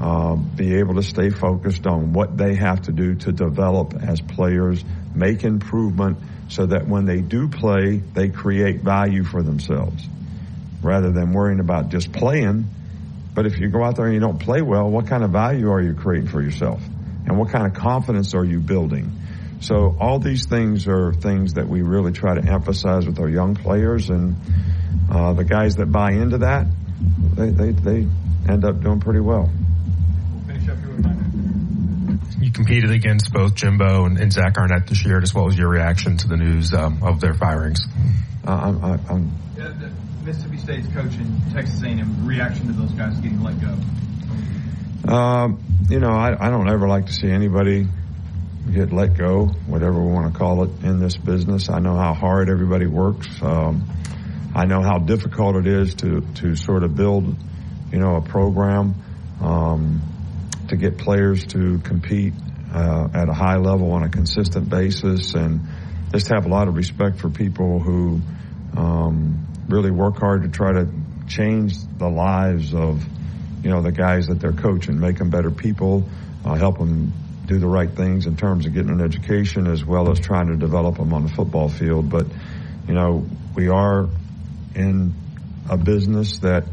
um, 0.00 0.50
be 0.56 0.76
able 0.76 0.94
to 0.94 1.02
stay 1.02 1.30
focused 1.30 1.86
on 1.86 2.12
what 2.12 2.36
they 2.36 2.54
have 2.54 2.82
to 2.82 2.92
do 2.92 3.16
to 3.16 3.32
develop 3.32 3.94
as 3.94 4.20
players, 4.20 4.84
make 5.14 5.44
improvement 5.44 6.18
so 6.48 6.66
that 6.66 6.86
when 6.86 7.04
they 7.04 7.20
do 7.20 7.48
play, 7.48 7.96
they 7.96 8.28
create 8.28 8.82
value 8.82 9.24
for 9.24 9.42
themselves 9.42 10.06
rather 10.82 11.10
than 11.10 11.32
worrying 11.32 11.60
about 11.60 11.88
just 11.88 12.12
playing. 12.12 12.66
But 13.34 13.46
if 13.46 13.58
you 13.58 13.68
go 13.68 13.82
out 13.82 13.96
there 13.96 14.06
and 14.06 14.14
you 14.14 14.20
don't 14.20 14.38
play 14.38 14.62
well, 14.62 14.88
what 14.88 15.08
kind 15.08 15.24
of 15.24 15.30
value 15.30 15.70
are 15.70 15.82
you 15.82 15.94
creating 15.94 16.28
for 16.28 16.40
yourself? 16.40 16.80
And 17.26 17.36
what 17.36 17.50
kind 17.50 17.66
of 17.66 17.74
confidence 17.74 18.34
are 18.34 18.44
you 18.44 18.60
building? 18.60 19.10
So 19.60 19.96
all 19.98 20.18
these 20.18 20.46
things 20.46 20.86
are 20.88 21.12
things 21.12 21.54
that 21.54 21.68
we 21.68 21.82
really 21.82 22.12
try 22.12 22.34
to 22.34 22.46
emphasize 22.46 23.06
with 23.06 23.18
our 23.18 23.28
young 23.28 23.54
players, 23.54 24.10
and 24.10 24.36
uh, 25.10 25.32
the 25.32 25.44
guys 25.44 25.76
that 25.76 25.90
buy 25.90 26.12
into 26.12 26.38
that, 26.38 26.66
they, 27.34 27.50
they, 27.50 27.72
they 27.72 28.06
end 28.48 28.64
up 28.64 28.80
doing 28.82 29.00
pretty 29.00 29.20
well. 29.20 29.50
You 32.40 32.52
competed 32.52 32.90
against 32.90 33.32
both 33.32 33.54
Jimbo 33.54 34.04
and, 34.04 34.18
and, 34.18 34.30
Zach 34.30 34.58
Arnett 34.58 34.86
this 34.86 35.04
year. 35.04 35.18
as 35.18 35.32
well 35.32 35.48
as 35.48 35.56
your 35.56 35.68
reaction 35.68 36.18
to 36.18 36.28
the 36.28 36.36
news 36.36 36.74
um, 36.74 37.02
of 37.02 37.20
their 37.20 37.32
firings? 37.32 37.80
Uh, 38.46 38.50
I'm, 38.50 38.84
I, 38.84 38.98
I'm 39.08 39.32
yeah, 39.56 39.72
Mississippi 39.72 39.93
State's 40.64 40.86
coach 40.88 41.14
and 41.16 41.52
Texas 41.52 41.82
A&M 41.82 42.26
reaction 42.26 42.66
to 42.68 42.72
those 42.72 42.92
guys 42.92 43.18
getting 43.20 43.42
let 43.42 43.60
go. 43.60 45.12
Um, 45.12 45.62
you 45.90 46.00
know, 46.00 46.08
I, 46.08 46.46
I 46.46 46.48
don't 46.48 46.70
ever 46.70 46.88
like 46.88 47.06
to 47.06 47.12
see 47.12 47.28
anybody 47.28 47.86
get 48.72 48.90
let 48.90 49.14
go, 49.18 49.48
whatever 49.66 50.02
we 50.02 50.10
want 50.10 50.32
to 50.32 50.38
call 50.38 50.64
it, 50.64 50.70
in 50.82 51.00
this 51.00 51.18
business. 51.18 51.68
I 51.68 51.80
know 51.80 51.94
how 51.94 52.14
hard 52.14 52.48
everybody 52.48 52.86
works. 52.86 53.28
Um, 53.42 53.84
I 54.54 54.64
know 54.64 54.80
how 54.80 54.98
difficult 54.98 55.56
it 55.56 55.66
is 55.66 55.96
to 55.96 56.22
to 56.36 56.56
sort 56.56 56.82
of 56.82 56.96
build, 56.96 57.36
you 57.92 57.98
know, 57.98 58.16
a 58.16 58.22
program 58.22 58.94
um, 59.42 60.00
to 60.68 60.76
get 60.76 60.96
players 60.96 61.44
to 61.48 61.78
compete 61.80 62.32
uh, 62.72 63.08
at 63.12 63.28
a 63.28 63.34
high 63.34 63.56
level 63.56 63.92
on 63.92 64.02
a 64.02 64.08
consistent 64.08 64.70
basis, 64.70 65.34
and 65.34 65.60
just 66.12 66.28
have 66.28 66.46
a 66.46 66.48
lot 66.48 66.68
of 66.68 66.74
respect 66.74 67.18
for 67.18 67.28
people 67.28 67.80
who 67.80 68.22
um, 68.74 69.43
really 69.68 69.90
work 69.90 70.18
hard 70.18 70.42
to 70.42 70.48
try 70.48 70.72
to 70.72 70.88
change 71.28 71.74
the 71.98 72.08
lives 72.08 72.74
of, 72.74 73.04
you 73.62 73.70
know, 73.70 73.82
the 73.82 73.92
guys 73.92 74.26
that 74.26 74.40
they're 74.40 74.52
coaching, 74.52 74.98
make 75.00 75.18
them 75.18 75.30
better 75.30 75.50
people, 75.50 76.08
uh, 76.44 76.54
help 76.54 76.78
them 76.78 77.12
do 77.46 77.58
the 77.58 77.66
right 77.66 77.90
things 77.90 78.26
in 78.26 78.36
terms 78.36 78.66
of 78.66 78.74
getting 78.74 78.90
an 78.90 79.00
education 79.00 79.66
as 79.66 79.84
well 79.84 80.10
as 80.10 80.18
trying 80.20 80.48
to 80.48 80.56
develop 80.56 80.96
them 80.96 81.12
on 81.12 81.24
the 81.24 81.28
football 81.28 81.68
field. 81.68 82.08
But, 82.08 82.26
you 82.88 82.94
know, 82.94 83.26
we 83.54 83.68
are 83.68 84.08
in 84.74 85.14
a 85.68 85.76
business 85.76 86.38
that 86.38 86.64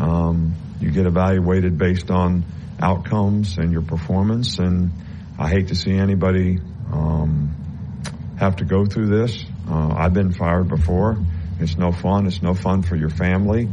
um, 0.00 0.54
you 0.80 0.90
get 0.90 1.06
evaluated 1.06 1.78
based 1.78 2.10
on 2.10 2.44
outcomes 2.80 3.58
and 3.58 3.72
your 3.72 3.82
performance. 3.82 4.58
And 4.58 4.90
I 5.38 5.48
hate 5.48 5.68
to 5.68 5.74
see 5.74 5.92
anybody 5.92 6.58
um, 6.92 8.34
have 8.38 8.56
to 8.56 8.64
go 8.64 8.84
through 8.84 9.06
this. 9.06 9.44
Uh, 9.68 9.94
I've 9.96 10.14
been 10.14 10.32
fired 10.32 10.68
before. 10.68 11.18
It's 11.62 11.78
no 11.78 11.92
fun. 11.92 12.26
It's 12.26 12.42
no 12.42 12.54
fun 12.54 12.82
for 12.82 12.96
your 12.96 13.10
family. 13.10 13.68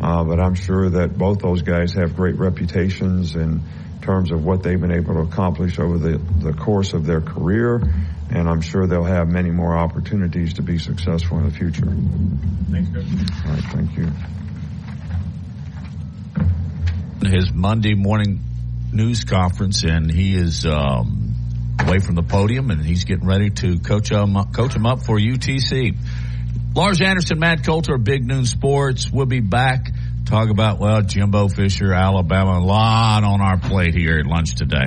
Uh, 0.00 0.24
but 0.24 0.40
I'm 0.40 0.54
sure 0.54 0.90
that 0.90 1.16
both 1.16 1.40
those 1.40 1.62
guys 1.62 1.92
have 1.94 2.16
great 2.16 2.36
reputations 2.36 3.36
in 3.36 3.62
terms 4.00 4.32
of 4.32 4.44
what 4.44 4.62
they've 4.62 4.80
been 4.80 4.92
able 4.92 5.14
to 5.14 5.20
accomplish 5.20 5.78
over 5.78 5.96
the, 5.96 6.18
the 6.18 6.52
course 6.52 6.92
of 6.92 7.06
their 7.06 7.20
career. 7.20 7.80
And 8.30 8.48
I'm 8.48 8.60
sure 8.60 8.86
they'll 8.86 9.04
have 9.04 9.28
many 9.28 9.50
more 9.50 9.76
opportunities 9.76 10.54
to 10.54 10.62
be 10.62 10.78
successful 10.78 11.38
in 11.38 11.44
the 11.44 11.52
future. 11.52 11.86
Thanks, 12.70 12.90
Coach. 12.90 13.04
All 13.46 13.52
right, 13.52 13.64
thank 13.72 13.96
you. 13.96 14.08
His 17.28 17.52
Monday 17.52 17.94
morning 17.94 18.40
news 18.92 19.24
conference, 19.24 19.84
and 19.84 20.10
he 20.10 20.34
is 20.34 20.66
um, 20.66 21.34
away 21.78 21.98
from 22.00 22.16
the 22.16 22.22
podium, 22.22 22.70
and 22.70 22.84
he's 22.84 23.04
getting 23.04 23.26
ready 23.26 23.50
to 23.50 23.78
coach 23.78 24.10
him, 24.10 24.34
coach 24.52 24.74
him 24.74 24.86
up 24.86 25.02
for 25.02 25.16
UTC. 25.18 25.96
Lars 26.74 27.00
Anderson, 27.02 27.38
Matt 27.38 27.64
Coulter, 27.64 27.98
Big 27.98 28.26
Noon 28.26 28.46
Sports. 28.46 29.10
We'll 29.12 29.26
be 29.26 29.40
back 29.40 29.92
talk 30.24 30.48
about, 30.48 30.78
well, 30.78 31.02
Jimbo 31.02 31.48
Fisher, 31.48 31.92
Alabama, 31.92 32.58
a 32.58 32.64
lot 32.64 33.24
on 33.24 33.42
our 33.42 33.58
plate 33.58 33.94
here 33.94 34.18
at 34.18 34.26
lunch 34.26 34.54
today. 34.54 34.86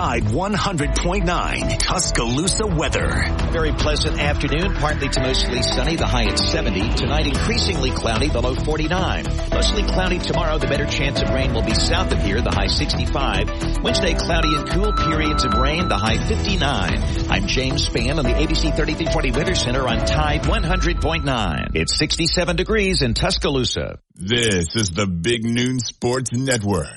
Tide 0.00 0.24
100.9 0.24 1.78
Tuscaloosa 1.78 2.66
weather. 2.66 3.22
Very 3.52 3.70
pleasant 3.72 4.18
afternoon, 4.18 4.72
partly 4.76 5.10
to 5.10 5.20
mostly 5.20 5.60
sunny, 5.60 5.96
the 5.96 6.06
high 6.06 6.24
at 6.24 6.38
70. 6.38 6.94
Tonight 6.94 7.26
increasingly 7.26 7.90
cloudy, 7.90 8.28
the 8.28 8.40
low 8.40 8.54
49. 8.54 9.24
Mostly 9.52 9.82
cloudy 9.82 10.18
tomorrow, 10.18 10.56
the 10.56 10.68
better 10.68 10.86
chance 10.86 11.20
of 11.20 11.28
rain 11.28 11.52
will 11.52 11.66
be 11.66 11.74
south 11.74 12.12
of 12.12 12.22
here, 12.22 12.40
the 12.40 12.50
high 12.50 12.68
65. 12.68 13.82
Wednesday 13.82 14.14
cloudy 14.14 14.56
and 14.56 14.70
cool 14.70 14.90
periods 14.94 15.44
of 15.44 15.52
rain, 15.52 15.86
the 15.90 15.98
high 15.98 16.26
59. 16.26 17.28
I'm 17.28 17.46
James 17.46 17.86
Spann 17.86 18.16
on 18.16 18.24
the 18.24 18.32
ABC 18.32 18.74
3340 18.74 19.32
Weather 19.32 19.54
Center 19.54 19.86
on 19.86 20.06
Tide 20.06 20.44
100.9. 20.44 21.66
It's 21.74 21.98
67 21.98 22.56
degrees 22.56 23.02
in 23.02 23.12
Tuscaloosa. 23.12 23.98
This 24.14 24.74
is 24.76 24.92
the 24.92 25.06
Big 25.06 25.44
Noon 25.44 25.78
Sports 25.78 26.32
Network. 26.32 26.88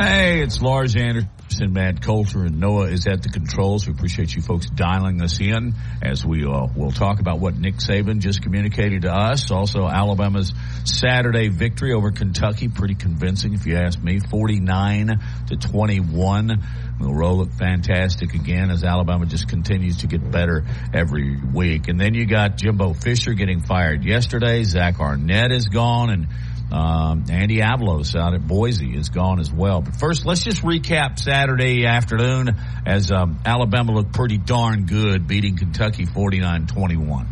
Hey, 0.00 0.40
it's 0.40 0.62
Lars 0.62 0.96
Anderson, 0.96 1.74
Matt 1.74 2.00
Coulter, 2.00 2.44
and 2.44 2.58
Noah 2.58 2.86
is 2.86 3.06
at 3.06 3.22
the 3.22 3.28
controls. 3.28 3.86
We 3.86 3.92
appreciate 3.92 4.34
you 4.34 4.40
folks 4.40 4.64
dialing 4.70 5.20
us 5.20 5.38
in 5.42 5.74
as 6.00 6.24
we 6.24 6.42
uh, 6.46 6.68
will 6.74 6.90
talk 6.90 7.20
about 7.20 7.38
what 7.38 7.54
Nick 7.58 7.74
Saban 7.74 8.20
just 8.20 8.40
communicated 8.40 9.02
to 9.02 9.12
us. 9.12 9.50
Also, 9.50 9.86
Alabama's 9.86 10.54
Saturday 10.86 11.48
victory 11.50 11.92
over 11.92 12.12
Kentucky, 12.12 12.68
pretty 12.68 12.94
convincing 12.94 13.52
if 13.52 13.66
you 13.66 13.76
ask 13.76 14.02
me, 14.02 14.20
49 14.20 15.20
to 15.48 15.56
21. 15.56 16.64
We'll 16.98 17.14
roll 17.14 17.42
it 17.42 17.52
fantastic 17.52 18.32
again 18.32 18.70
as 18.70 18.82
Alabama 18.82 19.26
just 19.26 19.48
continues 19.48 19.98
to 19.98 20.06
get 20.06 20.30
better 20.30 20.64
every 20.94 21.36
week. 21.36 21.88
And 21.88 22.00
then 22.00 22.14
you 22.14 22.24
got 22.24 22.56
Jimbo 22.56 22.94
Fisher 22.94 23.34
getting 23.34 23.60
fired 23.60 24.02
yesterday. 24.02 24.64
Zach 24.64 24.98
Arnett 24.98 25.52
is 25.52 25.68
gone 25.68 26.08
and 26.08 26.26
um, 26.72 27.24
Andy 27.30 27.58
Avalos 27.58 28.18
out 28.18 28.34
at 28.34 28.46
Boise 28.46 28.96
is 28.96 29.08
gone 29.08 29.40
as 29.40 29.52
well. 29.52 29.80
But 29.80 29.96
first, 29.96 30.24
let's 30.24 30.42
just 30.42 30.62
recap 30.62 31.18
Saturday 31.18 31.86
afternoon 31.86 32.56
as 32.86 33.10
um, 33.10 33.40
Alabama 33.44 33.92
looked 33.92 34.12
pretty 34.12 34.38
darn 34.38 34.86
good, 34.86 35.26
beating 35.26 35.56
Kentucky 35.56 36.06
49-21. 36.06 37.26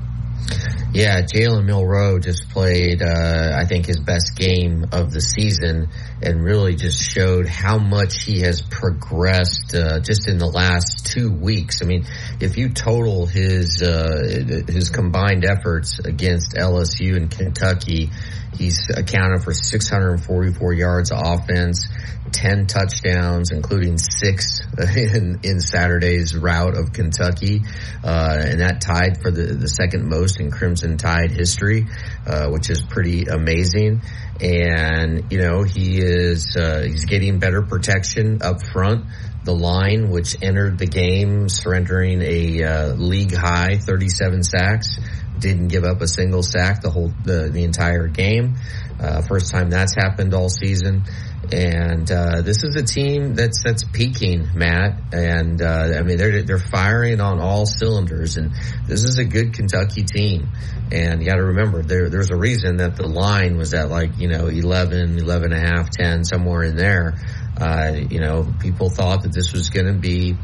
Yeah, 0.92 1.21
Jalen 1.21 1.66
Milroe 1.66 2.18
just 2.18 2.49
played, 2.49 3.02
uh, 3.02 3.52
I 3.54 3.66
think, 3.66 3.87
his 3.87 4.00
best 4.00 4.37
game 4.37 4.87
of 4.90 5.12
the 5.12 5.21
season 5.21 5.90
and 6.23 6.42
really 6.42 6.76
just 6.76 7.02
showed 7.02 7.47
how 7.47 7.78
much 7.78 8.25
he 8.25 8.40
has 8.40 8.62
progressed 8.62 9.75
uh, 9.75 10.00
just 10.00 10.28
in 10.28 10.38
the 10.38 10.47
last 10.47 11.07
two 11.12 11.30
weeks. 11.30 11.83
I 11.83 11.85
mean, 11.85 12.07
if 12.40 12.57
you 12.57 12.71
total 12.71 13.26
his 13.26 13.83
uh, 13.83 14.64
his 14.66 14.88
combined 14.88 15.45
efforts 15.45 15.99
against 15.99 16.54
LSU 16.54 17.16
and 17.16 17.30
Kentucky, 17.30 18.11
He's 18.59 18.91
accounted 18.95 19.45
for 19.45 19.53
644 19.53 20.73
yards 20.73 21.12
of 21.12 21.19
offense, 21.23 21.87
10 22.33 22.67
touchdowns, 22.67 23.53
including 23.53 23.99
six 23.99 24.61
in, 24.97 25.41
in 25.45 25.61
Saturday's 25.61 26.37
rout 26.37 26.77
of 26.77 26.93
Kentucky. 26.93 27.62
Uh, 28.03 28.43
and 28.45 28.61
that 28.61 28.81
tied 28.81 29.23
for 29.23 29.31
the, 29.31 29.55
the 29.55 29.69
second 29.69 30.09
most 30.09 30.41
in 30.41 30.50
Crimson 30.50 30.97
Tide 30.97 31.31
history, 31.31 31.87
uh, 32.27 32.49
which 32.49 32.69
is 32.69 32.83
pretty 32.83 33.25
amazing. 33.27 34.03
And, 34.41 35.31
you 35.31 35.41
know, 35.41 35.62
he 35.62 36.00
is, 36.00 36.57
uh, 36.57 36.83
he's 36.85 37.05
getting 37.05 37.38
better 37.38 37.62
protection 37.62 38.43
up 38.43 38.62
front 38.62 39.05
the 39.45 39.55
line, 39.55 40.11
which 40.11 40.37
entered 40.43 40.79
the 40.79 40.87
game 40.87 41.49
surrendering 41.49 42.21
a 42.21 42.62
uh, 42.62 42.95
league 42.95 43.35
high 43.35 43.79
37 43.79 44.43
sacks, 44.43 44.99
didn't 45.40 45.68
give 45.68 45.85
up 45.85 46.00
a 46.00 46.09
single 46.09 46.42
sack 46.42 46.83
the 46.83 46.90
whole 46.90 47.12
the, 47.25 47.49
the 47.52 47.64
entire 47.64 48.09
game. 48.09 48.57
Uh, 49.00 49.23
first 49.23 49.50
time 49.52 49.71
that's 49.71 49.95
happened 49.95 50.35
all 50.35 50.49
season. 50.49 51.04
And 51.52 52.11
uh, 52.11 52.42
this 52.42 52.64
is 52.64 52.76
a 52.76 52.83
team 52.83 53.35
that's 53.35 53.62
that's 53.62 53.85
peaking, 53.85 54.49
Matt. 54.54 55.14
And 55.14 55.62
uh, 55.62 55.95
I 55.99 56.02
mean 56.02 56.18
they're 56.18 56.42
they're 56.42 56.59
firing 56.59 57.21
on 57.21 57.40
all 57.40 57.64
cylinders, 57.64 58.37
and 58.37 58.52
this 58.87 59.04
is 59.04 59.18
a 59.18 59.25
good 59.25 59.54
Kentucky 59.54 60.04
team. 60.04 60.49
And 60.90 61.21
you 61.23 61.28
got 61.28 61.37
to 61.37 61.45
remember 61.45 61.83
there 61.83 62.11
there's 62.11 62.30
a 62.30 62.37
reason 62.37 62.78
that 62.78 62.97
the 62.97 63.07
line 63.07 63.57
was 63.57 63.73
at 63.73 63.88
like 63.88 64.18
you 64.18 64.28
know 64.28 64.49
11, 64.49 65.18
11 65.18 65.52
and 65.52 65.64
a 65.64 65.66
half, 65.66 65.90
10, 65.90 66.25
somewhere 66.25 66.64
in 66.64 66.76
there. 66.76 67.14
Uh, 67.59 67.92
you 68.11 68.21
know, 68.21 68.47
people 68.61 68.88
thought 68.88 69.23
that 69.23 69.33
this 69.33 69.52
was 69.52 69.71
going 69.71 69.87
to 69.87 69.99
be, 69.99 70.37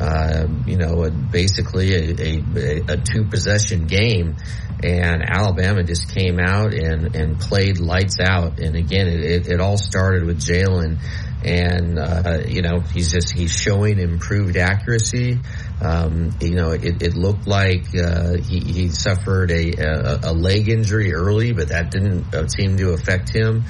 uh, 0.00 0.46
you 0.66 0.76
know, 0.76 1.04
a, 1.04 1.10
basically 1.10 1.94
a, 1.94 2.40
a, 2.56 2.94
a 2.94 2.96
two 2.96 3.24
possession 3.24 3.86
game 3.86 4.36
and 4.82 5.22
Alabama 5.22 5.82
just 5.82 6.14
came 6.14 6.38
out 6.40 6.72
and, 6.72 7.14
and 7.14 7.38
played 7.38 7.78
lights 7.78 8.18
out. 8.18 8.58
And 8.60 8.76
again, 8.76 9.08
it, 9.08 9.20
it, 9.20 9.48
it 9.48 9.60
all 9.60 9.76
started 9.76 10.24
with 10.24 10.40
Jalen. 10.40 10.98
And, 11.42 11.98
uh, 11.98 12.42
you 12.46 12.62
know, 12.62 12.80
he's 12.80 13.12
just, 13.12 13.32
he's 13.32 13.52
showing 13.52 13.98
improved 13.98 14.56
accuracy. 14.56 15.38
Um, 15.82 16.30
you 16.40 16.54
know, 16.54 16.70
it, 16.70 17.02
it 17.02 17.14
looked 17.14 17.46
like, 17.46 17.86
uh, 17.94 18.36
he, 18.38 18.60
he 18.60 18.88
suffered 18.88 19.50
a, 19.50 19.72
a, 19.72 20.20
a 20.24 20.32
leg 20.32 20.68
injury 20.68 21.14
early, 21.14 21.52
but 21.52 21.68
that 21.68 21.90
didn't 21.90 22.34
uh, 22.34 22.46
seem 22.48 22.76
to 22.78 22.92
affect 22.92 23.34
him 23.34 23.64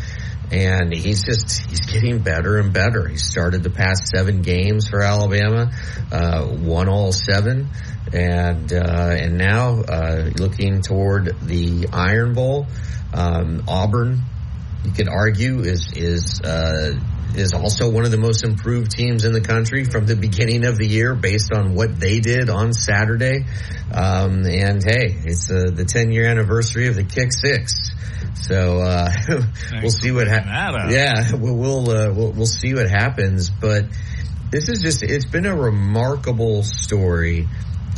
and 0.50 0.92
he's 0.92 1.24
just 1.24 1.66
he's 1.68 1.80
getting 1.80 2.18
better 2.18 2.58
and 2.58 2.72
better. 2.72 3.06
He 3.08 3.16
started 3.16 3.62
the 3.62 3.70
past 3.70 4.08
seven 4.08 4.42
games 4.42 4.88
for 4.88 5.00
Alabama, 5.00 5.70
uh, 6.10 6.48
won 6.50 6.88
all 6.88 7.12
seven, 7.12 7.68
and 8.12 8.72
uh, 8.72 9.14
and 9.16 9.38
now 9.38 9.80
uh, 9.80 10.30
looking 10.36 10.82
toward 10.82 11.36
the 11.42 11.88
Iron 11.92 12.34
Bowl. 12.34 12.66
Um, 13.12 13.64
Auburn, 13.68 14.22
you 14.84 14.92
could 14.92 15.08
argue, 15.08 15.60
is 15.60 15.92
is 15.94 16.40
uh, 16.40 16.98
is 17.34 17.52
also 17.52 17.90
one 17.90 18.04
of 18.04 18.10
the 18.10 18.18
most 18.18 18.44
improved 18.44 18.90
teams 18.90 19.24
in 19.24 19.32
the 19.32 19.40
country 19.40 19.84
from 19.84 20.06
the 20.06 20.16
beginning 20.16 20.64
of 20.64 20.76
the 20.76 20.86
year, 20.86 21.14
based 21.14 21.52
on 21.52 21.74
what 21.74 21.98
they 21.98 22.20
did 22.20 22.50
on 22.50 22.72
Saturday. 22.72 23.46
Um, 23.92 24.44
and 24.46 24.82
hey, 24.82 25.16
it's 25.24 25.50
uh, 25.50 25.70
the 25.72 25.84
10 25.84 26.12
year 26.12 26.26
anniversary 26.26 26.88
of 26.88 26.94
the 26.96 27.04
kick 27.04 27.32
six. 27.32 27.90
So 28.34 28.80
uh, 28.80 29.10
we'll 29.82 29.90
see 29.90 30.12
what 30.12 30.26
happens. 30.26 30.48
Yeah, 30.94 31.32
we'll 31.34 31.56
we'll, 31.56 31.90
uh, 31.90 32.12
we'll 32.12 32.32
we'll 32.32 32.46
see 32.46 32.74
what 32.74 32.88
happens. 32.88 33.50
But 33.50 33.86
this 34.50 34.68
is 34.68 34.82
just 34.82 35.02
it's 35.02 35.26
been 35.26 35.46
a 35.46 35.56
remarkable 35.56 36.62
story 36.62 37.48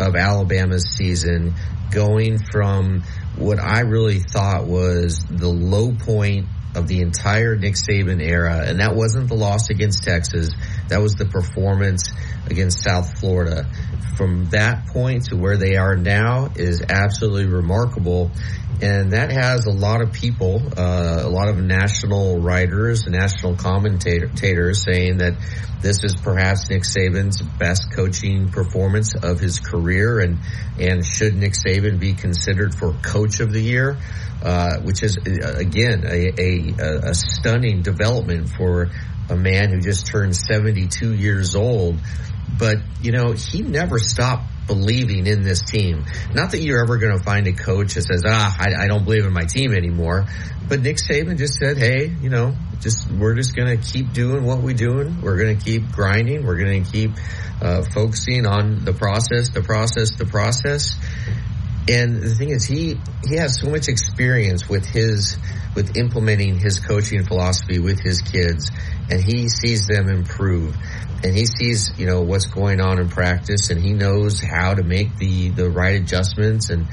of 0.00 0.16
Alabama's 0.16 0.88
season, 0.96 1.54
going 1.90 2.38
from 2.38 3.02
what 3.36 3.58
I 3.58 3.80
really 3.80 4.20
thought 4.20 4.66
was 4.66 5.24
the 5.30 5.48
low 5.48 5.92
point 5.92 6.46
of 6.74 6.88
the 6.88 7.00
entire 7.00 7.56
Nick 7.56 7.74
Saban 7.74 8.22
era, 8.22 8.62
and 8.66 8.80
that 8.80 8.94
wasn't 8.94 9.28
the 9.28 9.34
loss 9.34 9.70
against 9.70 10.04
Texas. 10.04 10.50
That 10.88 11.00
was 11.00 11.14
the 11.14 11.26
performance 11.26 12.10
against 12.46 12.82
South 12.82 13.18
Florida. 13.18 13.66
From 14.16 14.46
that 14.50 14.86
point 14.86 15.26
to 15.26 15.36
where 15.36 15.56
they 15.56 15.76
are 15.76 15.96
now 15.96 16.50
is 16.54 16.82
absolutely 16.88 17.46
remarkable 17.46 18.30
and 18.82 19.12
that 19.12 19.30
has 19.30 19.66
a 19.66 19.70
lot 19.70 20.02
of 20.02 20.12
people, 20.12 20.60
uh, 20.76 21.20
a 21.22 21.28
lot 21.28 21.48
of 21.48 21.56
national 21.56 22.40
writers, 22.40 23.06
national 23.06 23.54
commentators 23.54 24.82
saying 24.82 25.18
that 25.18 25.34
this 25.80 26.02
is 26.02 26.16
perhaps 26.16 26.68
Nick 26.68 26.82
Saban's 26.82 27.40
best 27.40 27.92
coaching 27.94 28.48
performance 28.48 29.14
of 29.14 29.38
his 29.38 29.60
career, 29.60 30.18
and 30.18 30.38
and 30.80 31.06
should 31.06 31.36
Nick 31.36 31.52
Saban 31.52 32.00
be 32.00 32.14
considered 32.14 32.74
for 32.74 32.92
Coach 32.92 33.38
of 33.38 33.52
the 33.52 33.60
Year, 33.60 33.98
uh, 34.42 34.80
which 34.80 35.04
is 35.04 35.16
uh, 35.16 35.54
again 35.58 36.04
a, 36.04 36.32
a, 36.36 37.10
a 37.10 37.14
stunning 37.14 37.82
development 37.82 38.48
for 38.48 38.90
a 39.30 39.36
man 39.36 39.70
who 39.70 39.80
just 39.80 40.06
turned 40.08 40.34
72 40.34 41.14
years 41.14 41.54
old. 41.54 41.98
But 42.58 42.78
you 43.00 43.12
know 43.12 43.32
he 43.32 43.62
never 43.62 44.00
stopped 44.00 44.51
believing 44.66 45.26
in 45.26 45.42
this 45.42 45.62
team. 45.62 46.04
Not 46.34 46.52
that 46.52 46.62
you're 46.62 46.82
ever 46.82 46.98
going 46.98 47.16
to 47.16 47.22
find 47.22 47.46
a 47.46 47.52
coach 47.52 47.94
that 47.94 48.02
says, 48.02 48.22
ah, 48.26 48.56
I, 48.58 48.84
I, 48.84 48.88
don't 48.88 49.04
believe 49.04 49.24
in 49.24 49.32
my 49.32 49.44
team 49.44 49.72
anymore. 49.74 50.26
But 50.68 50.80
Nick 50.80 50.96
Saban 50.96 51.36
just 51.36 51.54
said, 51.54 51.78
hey, 51.78 52.06
you 52.06 52.30
know, 52.30 52.54
just 52.80 53.10
we're 53.10 53.34
just 53.34 53.54
going 53.54 53.78
to 53.78 53.92
keep 53.92 54.12
doing 54.12 54.44
what 54.44 54.58
we're 54.60 54.74
doing. 54.74 55.20
We're 55.20 55.36
going 55.36 55.58
to 55.58 55.64
keep 55.64 55.90
grinding. 55.90 56.44
We're 56.44 56.58
going 56.58 56.84
to 56.84 56.90
keep 56.90 57.12
uh, 57.60 57.82
focusing 57.82 58.46
on 58.46 58.84
the 58.84 58.92
process, 58.92 59.50
the 59.50 59.62
process, 59.62 60.12
the 60.16 60.26
process. 60.26 60.96
And 61.88 62.22
the 62.22 62.34
thing 62.34 62.50
is, 62.50 62.64
he 62.64 62.96
he 63.28 63.36
has 63.36 63.58
so 63.60 63.68
much 63.68 63.88
experience 63.88 64.68
with 64.68 64.86
his 64.86 65.36
with 65.74 65.96
implementing 65.96 66.58
his 66.58 66.78
coaching 66.78 67.24
philosophy 67.24 67.78
with 67.80 67.98
his 67.98 68.22
kids, 68.22 68.70
and 69.12 69.22
he 69.22 69.48
sees 69.48 69.86
them 69.86 70.08
improve 70.08 70.74
and 71.22 71.36
he 71.36 71.44
sees 71.44 71.92
you 71.98 72.06
know 72.06 72.22
what's 72.22 72.46
going 72.46 72.80
on 72.80 72.98
in 72.98 73.08
practice 73.08 73.68
and 73.68 73.78
he 73.78 73.92
knows 73.92 74.40
how 74.40 74.74
to 74.74 74.82
make 74.82 75.16
the 75.18 75.50
the 75.50 75.68
right 75.68 76.00
adjustments 76.00 76.70
and 76.70 76.86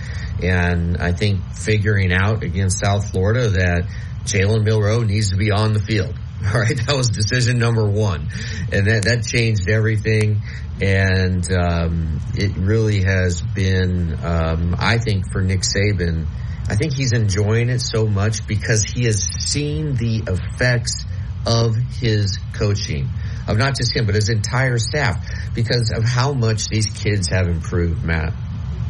and 0.43 0.97
I 0.97 1.13
think 1.13 1.39
figuring 1.53 2.12
out 2.12 2.43
against 2.43 2.79
South 2.79 3.10
Florida 3.12 3.49
that 3.49 3.89
Jalen 4.25 4.63
Milroe 4.63 5.03
needs 5.03 5.32
to 5.32 5.38
be 5.38 5.51
on 5.51 5.73
the 5.73 5.79
field. 5.79 6.13
All 6.45 6.60
right, 6.62 6.77
that 6.86 6.95
was 6.95 7.10
decision 7.10 7.58
number 7.58 7.86
one, 7.86 8.29
and 8.71 8.88
that 8.88 9.03
that 9.03 9.25
changed 9.25 9.67
everything. 9.69 10.41
And 10.82 11.45
um, 11.51 12.21
it 12.36 12.55
really 12.55 13.03
has 13.03 13.41
been, 13.41 14.17
um, 14.23 14.73
I 14.79 14.97
think, 14.97 15.25
for 15.29 15.41
Nick 15.41 15.62
Saban, 15.62 16.25
I 16.69 16.75
think 16.75 16.93
he's 16.93 17.12
enjoying 17.12 17.67
it 17.67 17.79
so 17.79 18.08
much 18.08 18.47
because 18.47 18.84
he 18.86 19.03
has 19.03 19.21
seen 19.21 19.95
the 19.95 20.23
effects 20.27 21.03
of 21.45 21.75
his 21.75 22.38
coaching 22.54 23.10
of 23.49 23.58
not 23.58 23.75
just 23.75 23.95
him, 23.95 24.06
but 24.06 24.15
his 24.15 24.30
entire 24.30 24.78
staff 24.78 25.25
because 25.56 25.91
of 25.91 26.04
how 26.04 26.34
much 26.34 26.67
these 26.67 26.86
kids 26.88 27.30
have 27.30 27.47
improved, 27.47 28.04
Matt. 28.04 28.34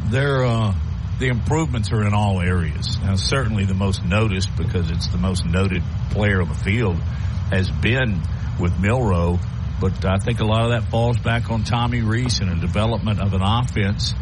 They're, 0.10 0.44
uh, 0.44 0.74
the 1.20 1.28
improvements 1.28 1.92
are 1.92 2.06
in 2.06 2.14
all 2.14 2.42
areas. 2.42 2.98
Now, 3.02 3.16
certainly 3.16 3.66
the 3.66 3.74
most 3.74 4.04
noticed 4.04 4.50
because 4.58 4.92
it's 4.92 5.08
the 5.08 5.18
most 5.18 5.46
noted 5.46 5.82
player 6.12 6.42
on 6.42 6.50
the 6.50 6.56
field 6.56 6.98
has 7.52 7.70
been 7.70 8.22
with 8.60 8.78
Milroe, 8.80 9.40
but 9.80 10.06
I 10.06 10.18
think 10.18 10.40
a 10.42 10.46
lot 10.46 10.66
of 10.66 10.72
that 10.72 10.92
falls 10.92 11.18
back 11.18 11.50
on 11.50 11.64
Tommy 11.64 12.02
Rees 12.02 12.42
and 12.42 12.52
the 12.52 12.56
development 12.56 13.22
of 13.22 13.34
an 13.34 13.42
offense. 13.42 14.14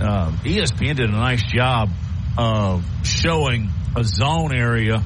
Uh, 0.00 0.32
ESPN 0.44 0.96
did 0.96 1.10
a 1.10 1.12
nice 1.12 1.42
job 1.42 1.90
of 2.38 2.84
showing 3.04 3.68
a 3.96 4.04
zone 4.04 4.54
area 4.54 5.02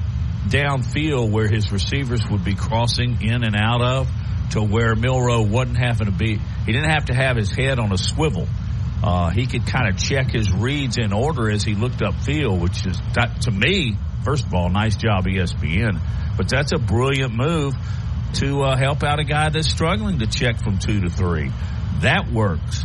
downfield 0.49 1.31
where 1.31 1.47
his 1.47 1.71
receivers 1.71 2.21
would 2.29 2.43
be 2.43 2.55
crossing 2.55 3.21
in 3.21 3.43
and 3.43 3.55
out 3.55 3.81
of 3.81 4.07
to 4.51 4.61
where 4.61 4.95
Milroe 4.95 5.43
wasn't 5.43 5.77
having 5.77 6.07
to 6.07 6.11
be, 6.11 6.37
he 6.65 6.71
didn't 6.71 6.89
have 6.89 7.05
to 7.05 7.13
have 7.13 7.37
his 7.37 7.51
head 7.51 7.79
on 7.79 7.91
a 7.91 7.97
swivel. 7.97 8.47
Uh, 9.01 9.29
he 9.29 9.45
could 9.45 9.65
kind 9.65 9.87
of 9.87 9.97
check 9.97 10.31
his 10.31 10.51
reads 10.51 10.97
in 10.97 11.13
order 11.13 11.49
as 11.49 11.63
he 11.63 11.73
looked 11.73 11.99
upfield, 11.99 12.59
which 12.59 12.85
is, 12.85 12.97
to 13.41 13.51
me, 13.51 13.95
first 14.23 14.45
of 14.45 14.53
all, 14.53 14.69
nice 14.69 14.97
job 14.97 15.25
ESPN. 15.25 16.01
But 16.35 16.49
that's 16.49 16.73
a 16.73 16.77
brilliant 16.77 17.33
move 17.33 17.73
to 18.35 18.61
uh, 18.63 18.77
help 18.77 19.03
out 19.03 19.19
a 19.19 19.23
guy 19.23 19.49
that's 19.49 19.69
struggling 19.69 20.19
to 20.19 20.27
check 20.27 20.61
from 20.61 20.79
two 20.79 21.01
to 21.01 21.09
three. 21.09 21.51
That 22.01 22.29
works. 22.31 22.83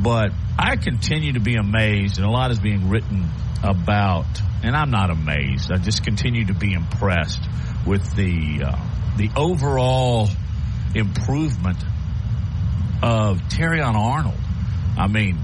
But 0.00 0.30
I 0.58 0.76
continue 0.76 1.32
to 1.32 1.40
be 1.40 1.56
amazed, 1.56 2.18
and 2.18 2.26
a 2.26 2.30
lot 2.30 2.50
is 2.50 2.60
being 2.60 2.88
written 2.88 3.26
about, 3.62 4.26
and 4.62 4.76
I'm 4.76 4.90
not 4.90 5.10
amazed. 5.10 5.70
I 5.72 5.76
just 5.76 6.04
continue 6.04 6.46
to 6.46 6.54
be 6.54 6.72
impressed 6.72 7.40
with 7.86 8.14
the 8.16 8.64
uh, 8.66 8.76
the 9.16 9.30
overall 9.36 10.28
improvement 10.94 11.82
of 13.02 13.38
Terrion 13.48 13.94
Arnold. 13.94 14.40
I 14.96 15.06
mean, 15.06 15.38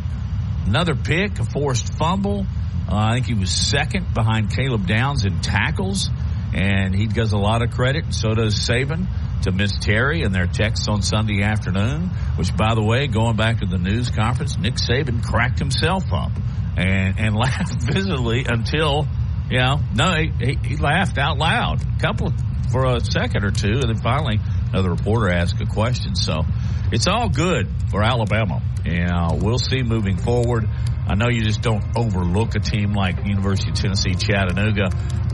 another 0.66 0.94
pick, 0.94 1.38
a 1.38 1.44
forced 1.44 1.94
fumble. 1.94 2.46
Uh, 2.88 2.96
I 2.96 3.14
think 3.14 3.27
he 3.27 3.35
was 3.35 3.50
second 3.50 4.12
behind 4.12 4.55
Caleb 4.55 4.87
Downs 4.87 5.24
in 5.24 5.40
tackles, 5.40 6.11
and 6.53 6.94
he 6.94 7.07
does 7.07 7.33
a 7.33 7.38
lot 7.38 7.62
of 7.62 7.70
credit. 7.70 8.12
So 8.12 8.35
does 8.35 8.55
Saban 8.55 9.07
to 9.44 9.53
Miss 9.53 9.72
Terry 9.79 10.22
and 10.22 10.35
their 10.35 10.46
texts 10.46 10.88
on 10.88 11.03
Sunday 11.03 11.42
afternoon. 11.42 12.09
Which, 12.37 12.55
by 12.57 12.74
the 12.74 12.83
way, 12.83 13.07
going 13.07 13.37
back 13.37 13.61
to 13.61 13.66
the 13.66 13.79
news 13.79 14.11
conference, 14.11 14.59
Nick 14.59 14.74
Saban 14.74 15.22
cracked 15.22 15.59
himself 15.59 16.05
up 16.12 16.33
and 16.76 17.18
and 17.18 17.34
laughed 17.37 17.82
visibly 17.82 18.44
until 18.48 19.06
you 19.50 19.58
know 19.58 19.80
no 19.94 20.14
he, 20.14 20.58
he 20.64 20.76
laughed 20.76 21.18
out 21.18 21.38
loud 21.38 21.80
a 21.82 22.00
couple 22.00 22.32
for 22.70 22.87
a 22.87 23.00
second 23.00 23.44
or 23.44 23.50
two, 23.52 23.78
and 23.80 23.82
then 23.82 23.96
finally 24.02 24.40
another 24.74 24.90
reporter 24.90 25.30
asked 25.30 25.60
a 25.60 25.66
question. 25.66 26.16
So 26.16 26.42
it's 26.90 27.06
all 27.06 27.28
good 27.28 27.68
for 27.90 28.02
Alabama. 28.02 28.60
And 28.84 29.40
we'll 29.40 29.58
see 29.58 29.82
moving 29.82 30.16
forward. 30.16 30.68
I 31.06 31.14
know 31.14 31.28
you 31.28 31.42
just 31.42 31.62
don't 31.62 31.84
overlook 31.96 32.56
a 32.56 32.60
team 32.60 32.92
like 32.92 33.24
University 33.24 33.70
of 33.70 33.76
Tennessee 33.76 34.14
Chattanooga, 34.14 34.90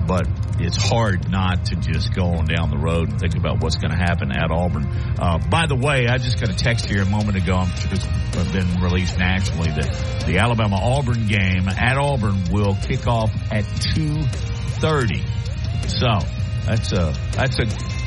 but 0.06 0.26
it's 0.58 0.76
hard 0.76 1.30
not 1.30 1.66
to 1.66 1.76
just 1.76 2.12
go 2.14 2.24
on 2.24 2.44
down 2.44 2.70
the 2.70 2.76
road 2.76 3.10
and 3.10 3.20
think 3.20 3.36
about 3.36 3.62
what's 3.62 3.76
going 3.76 3.92
to 3.92 3.96
happen 3.96 4.30
at 4.30 4.50
Auburn. 4.50 4.86
Uh, 5.18 5.38
by 5.50 5.66
the 5.66 5.76
way, 5.76 6.06
I 6.06 6.18
just 6.18 6.38
got 6.38 6.50
a 6.50 6.56
text 6.56 6.86
here 6.86 7.02
a 7.02 7.06
moment 7.06 7.36
ago. 7.38 7.54
I'm 7.54 7.70
it's 7.70 8.52
been 8.52 8.82
released 8.82 9.18
nationally 9.18 9.70
that 9.70 10.24
the 10.26 10.38
Alabama 10.38 10.76
Auburn 10.76 11.26
game 11.26 11.68
at 11.68 11.96
Auburn 11.96 12.44
will 12.52 12.74
kick 12.74 13.06
off 13.06 13.30
at 13.50 13.64
2:30. 13.64 15.24
So 15.88 16.26
That's 16.66 16.92
a 16.92 17.14
that's 17.32 17.58
a 17.58 17.99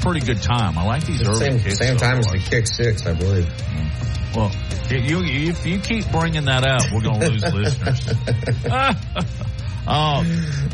pretty 0.00 0.20
good 0.20 0.42
time. 0.42 0.78
I 0.78 0.84
like 0.84 1.04
these 1.04 1.22
early 1.22 1.36
Same, 1.36 1.58
kicks 1.60 1.78
same 1.78 1.98
so 1.98 2.04
time 2.04 2.18
as 2.18 2.26
the 2.26 2.38
kick 2.38 2.66
six, 2.66 3.06
I 3.06 3.14
believe. 3.14 3.48
Well, 4.34 4.52
you, 4.90 5.20
you, 5.20 5.50
if 5.50 5.66
you 5.66 5.78
keep 5.78 6.10
bringing 6.10 6.44
that 6.46 6.66
up, 6.66 6.92
we're 6.92 7.00
going 7.00 7.20
to 7.20 7.28
lose 7.30 7.42
listeners. 7.54 8.08
um, 9.86 10.26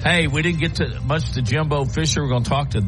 hey, 0.02 0.26
we 0.26 0.42
didn't 0.42 0.60
get 0.60 0.76
to 0.76 1.00
much 1.00 1.32
to 1.32 1.42
Jimbo 1.42 1.84
Fisher. 1.84 2.22
We're 2.22 2.30
going 2.30 2.42
to 2.44 2.50
talk 2.50 2.70
to 2.70 2.82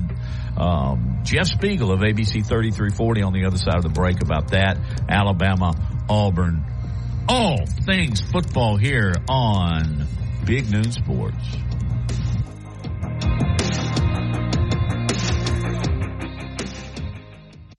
um, 0.61 1.21
Jeff 1.23 1.47
Spiegel 1.47 1.93
of 1.93 2.01
ABC 2.01 2.47
3340 2.47 3.23
on 3.23 3.33
the 3.33 3.45
other 3.47 3.59
side 3.59 3.77
of 3.77 3.83
the 3.83 3.89
break 3.91 4.23
about 4.23 4.51
that. 4.53 4.79
Alabama, 5.09 5.73
Auburn, 6.09 6.65
all 7.29 7.67
things 7.67 8.21
football 8.21 8.77
here 8.77 9.13
on 9.29 10.07
Big 10.45 10.71
Noon 10.71 10.91
Sports. 10.93 11.45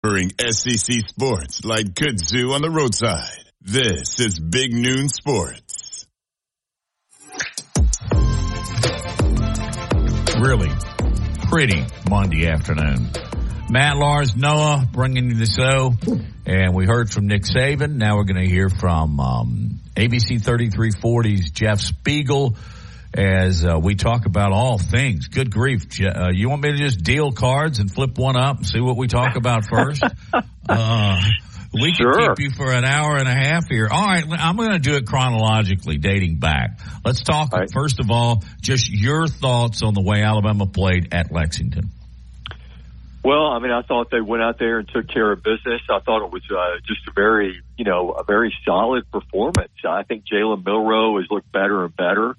Covering 0.08 0.32
SEC 0.40 1.06
sports 1.06 1.66
like 1.66 1.88
kudzu 1.88 2.54
on 2.54 2.62
the 2.62 2.70
roadside. 2.70 3.44
This 3.60 4.22
is 4.22 4.40
Big 4.40 4.72
Noon 4.72 5.10
Sports. 5.10 6.06
really 10.40 10.72
pretty 11.50 11.86
Monday 12.10 12.48
afternoon. 12.48 13.10
Matt 13.70 13.98
Lars 13.98 14.34
Noah 14.38 14.88
bringing 14.94 15.32
you 15.32 15.36
the 15.36 15.46
show, 15.46 15.94
and 16.46 16.74
we 16.74 16.86
heard 16.86 17.10
from 17.10 17.28
Nick 17.28 17.42
Saban. 17.44 17.96
Now 17.96 18.16
we're 18.16 18.24
going 18.24 18.42
to 18.42 18.50
hear 18.50 18.70
from 18.70 19.20
um, 19.20 19.80
ABC 19.98 20.40
3340's 20.40 21.52
Jeff 21.52 21.82
Spiegel 21.82 22.56
as 23.14 23.66
uh, 23.66 23.80
we 23.80 23.96
talk 23.96 24.26
about 24.26 24.52
all 24.52 24.78
things. 24.78 25.28
Good 25.28 25.52
grief. 25.52 25.86
Uh, 26.02 26.30
you 26.34 26.50
want 26.50 26.62
me 26.64 26.72
to 26.72 26.78
just 26.78 27.04
deal 27.04 27.32
cards 27.32 27.80
and 27.80 27.92
flip 27.92 28.18
one 28.18 28.36
up 28.36 28.58
and 28.58 28.68
see 28.68 28.80
what 28.80 28.98
we 28.98 29.08
talk 29.08 29.36
about 29.36 29.66
first? 29.66 30.04
uh, 30.70 31.22
we 31.74 31.94
can 31.94 31.96
Sure. 31.96 32.36
keep 32.36 32.40
you 32.46 32.52
for 32.52 32.72
an 32.72 32.86
hour 32.86 33.18
and 33.18 33.28
a 33.28 33.34
half 33.34 33.68
here. 33.70 33.88
All 33.92 34.06
right, 34.06 34.24
I'm 34.30 34.56
going 34.56 34.72
to 34.72 34.80
do 34.80 34.96
it 34.96 35.06
chronologically, 35.06 35.98
dating 35.98 36.38
back. 36.38 36.80
Let's 37.04 37.22
talk, 37.24 37.52
first 37.74 38.00
of 38.00 38.10
all, 38.12 38.44
just 38.62 38.90
your 38.92 39.28
thoughts 39.28 39.82
on 39.84 39.94
the 39.94 40.02
way 40.02 40.22
Alabama 40.24 40.66
played 40.66 41.14
at 41.14 41.32
Lexington. 41.32 41.90
Well, 43.24 43.48
I 43.48 43.60
mean, 43.60 43.72
I 43.72 43.82
thought 43.82 44.10
they 44.10 44.22
went 44.22 44.42
out 44.42 44.58
there 44.58 44.80
and 44.80 44.88
took 44.88 45.10
care 45.10 45.30
of 45.34 45.44
business. 45.44 45.82
I 45.90 46.00
thought 46.00 46.26
it 46.26 46.32
was 46.32 46.44
uh, 46.50 46.80
just 46.88 47.06
a 47.10 47.12
very, 47.12 47.62
you 47.78 47.84
know, 47.84 48.12
a 48.12 48.24
very 48.24 48.56
solid 48.64 49.12
performance. 49.12 49.72
I 49.86 50.04
think 50.04 50.24
Jalen 50.32 50.64
Milroe 50.64 51.18
has 51.18 51.26
looked 51.30 51.52
better 51.52 51.84
and 51.84 51.94
better 51.96 52.38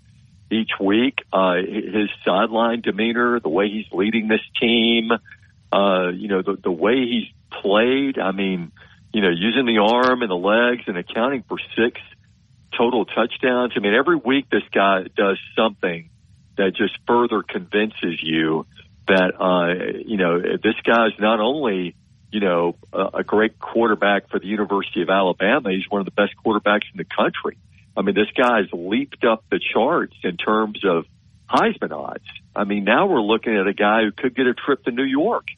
each 0.50 0.70
week. 0.80 1.18
Uh, 1.32 1.56
his 1.56 2.08
sideline 2.24 2.80
demeanor, 2.80 3.40
the 3.40 3.48
way 3.48 3.68
he's 3.68 3.86
leading 3.92 4.28
this 4.28 4.40
team, 4.60 5.10
uh, 5.72 6.08
you 6.08 6.28
know, 6.28 6.42
the, 6.42 6.56
the 6.62 6.70
way 6.70 6.96
he's 6.96 7.28
played. 7.62 8.18
I 8.18 8.32
mean, 8.32 8.72
you 9.12 9.22
know, 9.22 9.30
using 9.30 9.66
the 9.66 9.78
arm 9.78 10.22
and 10.22 10.30
the 10.30 10.36
legs 10.36 10.82
and 10.86 10.96
accounting 10.96 11.44
for 11.48 11.58
six 11.76 12.00
total 12.76 13.04
touchdowns. 13.04 13.72
I 13.76 13.80
mean, 13.80 13.94
every 13.94 14.16
week 14.16 14.50
this 14.50 14.62
guy 14.72 15.04
does 15.16 15.38
something 15.56 16.10
that 16.56 16.74
just 16.74 16.98
further 17.06 17.42
convinces 17.42 18.22
you 18.22 18.66
that, 19.06 19.40
uh, 19.40 20.02
you 20.04 20.16
know, 20.16 20.40
this 20.40 20.74
guy's 20.84 21.18
not 21.18 21.40
only, 21.40 21.94
you 22.30 22.40
know, 22.40 22.76
a, 22.92 23.08
a 23.14 23.24
great 23.24 23.58
quarterback 23.58 24.28
for 24.28 24.38
the 24.38 24.46
University 24.46 25.02
of 25.02 25.08
Alabama, 25.08 25.70
he's 25.70 25.88
one 25.88 26.00
of 26.00 26.04
the 26.04 26.10
best 26.10 26.34
quarterbacks 26.44 26.84
in 26.92 26.98
the 26.98 27.04
country. 27.04 27.56
I 27.98 28.02
mean, 28.02 28.14
this 28.14 28.30
guy's 28.36 28.68
leaped 28.72 29.24
up 29.24 29.44
the 29.50 29.58
charts 29.74 30.14
in 30.22 30.36
terms 30.36 30.80
of 30.84 31.04
Heisman 31.50 31.90
odds. 31.90 32.24
I 32.54 32.62
mean, 32.62 32.84
now 32.84 33.08
we're 33.08 33.20
looking 33.20 33.56
at 33.56 33.66
a 33.66 33.74
guy 33.74 34.02
who 34.04 34.12
could 34.12 34.36
get 34.36 34.46
a 34.46 34.54
trip 34.54 34.84
to 34.84 34.92
New 34.92 35.02
York, 35.02 35.48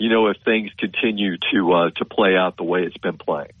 you 0.00 0.08
know, 0.08 0.26
if 0.26 0.38
things 0.44 0.72
continue 0.76 1.36
to, 1.52 1.72
uh, 1.72 1.90
to 1.90 2.04
play 2.04 2.34
out 2.36 2.56
the 2.56 2.64
way 2.64 2.80
it's 2.80 2.98
been 2.98 3.16
playing. 3.16 3.52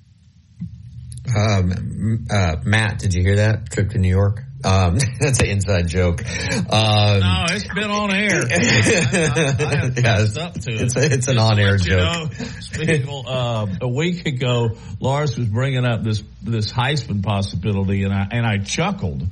Um, 1.36 2.26
uh, 2.28 2.56
Matt, 2.64 2.98
did 2.98 3.14
you 3.14 3.22
hear 3.22 3.36
that 3.36 3.70
trip 3.70 3.90
to 3.90 3.98
New 3.98 4.08
York? 4.08 4.42
Um, 4.64 4.98
that's 5.20 5.40
an 5.40 5.46
inside 5.46 5.88
joke. 5.88 6.22
Um, 6.24 7.20
No, 7.20 7.44
it's 7.50 7.68
been 7.74 7.90
on 7.90 8.10
air. 8.14 8.42
I, 8.50 8.54
I, 8.54 9.86
I 9.86 9.92
Yeah, 9.96 10.44
up 10.46 10.54
to 10.54 10.70
it. 10.72 10.80
it's 10.80 10.96
a- 10.96 11.12
it's 11.12 11.28
an 11.28 11.38
on-air 11.38 11.72
let 11.72 11.84
you 11.86 12.98
joke. 12.98 13.06
know, 13.06 13.22
uh, 13.26 13.66
a 13.82 13.88
week 13.88 14.26
ago, 14.26 14.70
Lars 15.00 15.36
was 15.36 15.48
bringing 15.48 15.84
up 15.84 16.02
this 16.02 16.22
this 16.42 16.72
Heisman 16.72 17.22
possibility, 17.22 18.02
and 18.04 18.12
I 18.12 18.26
and 18.30 18.46
I 18.46 18.58
chuckled. 18.58 19.26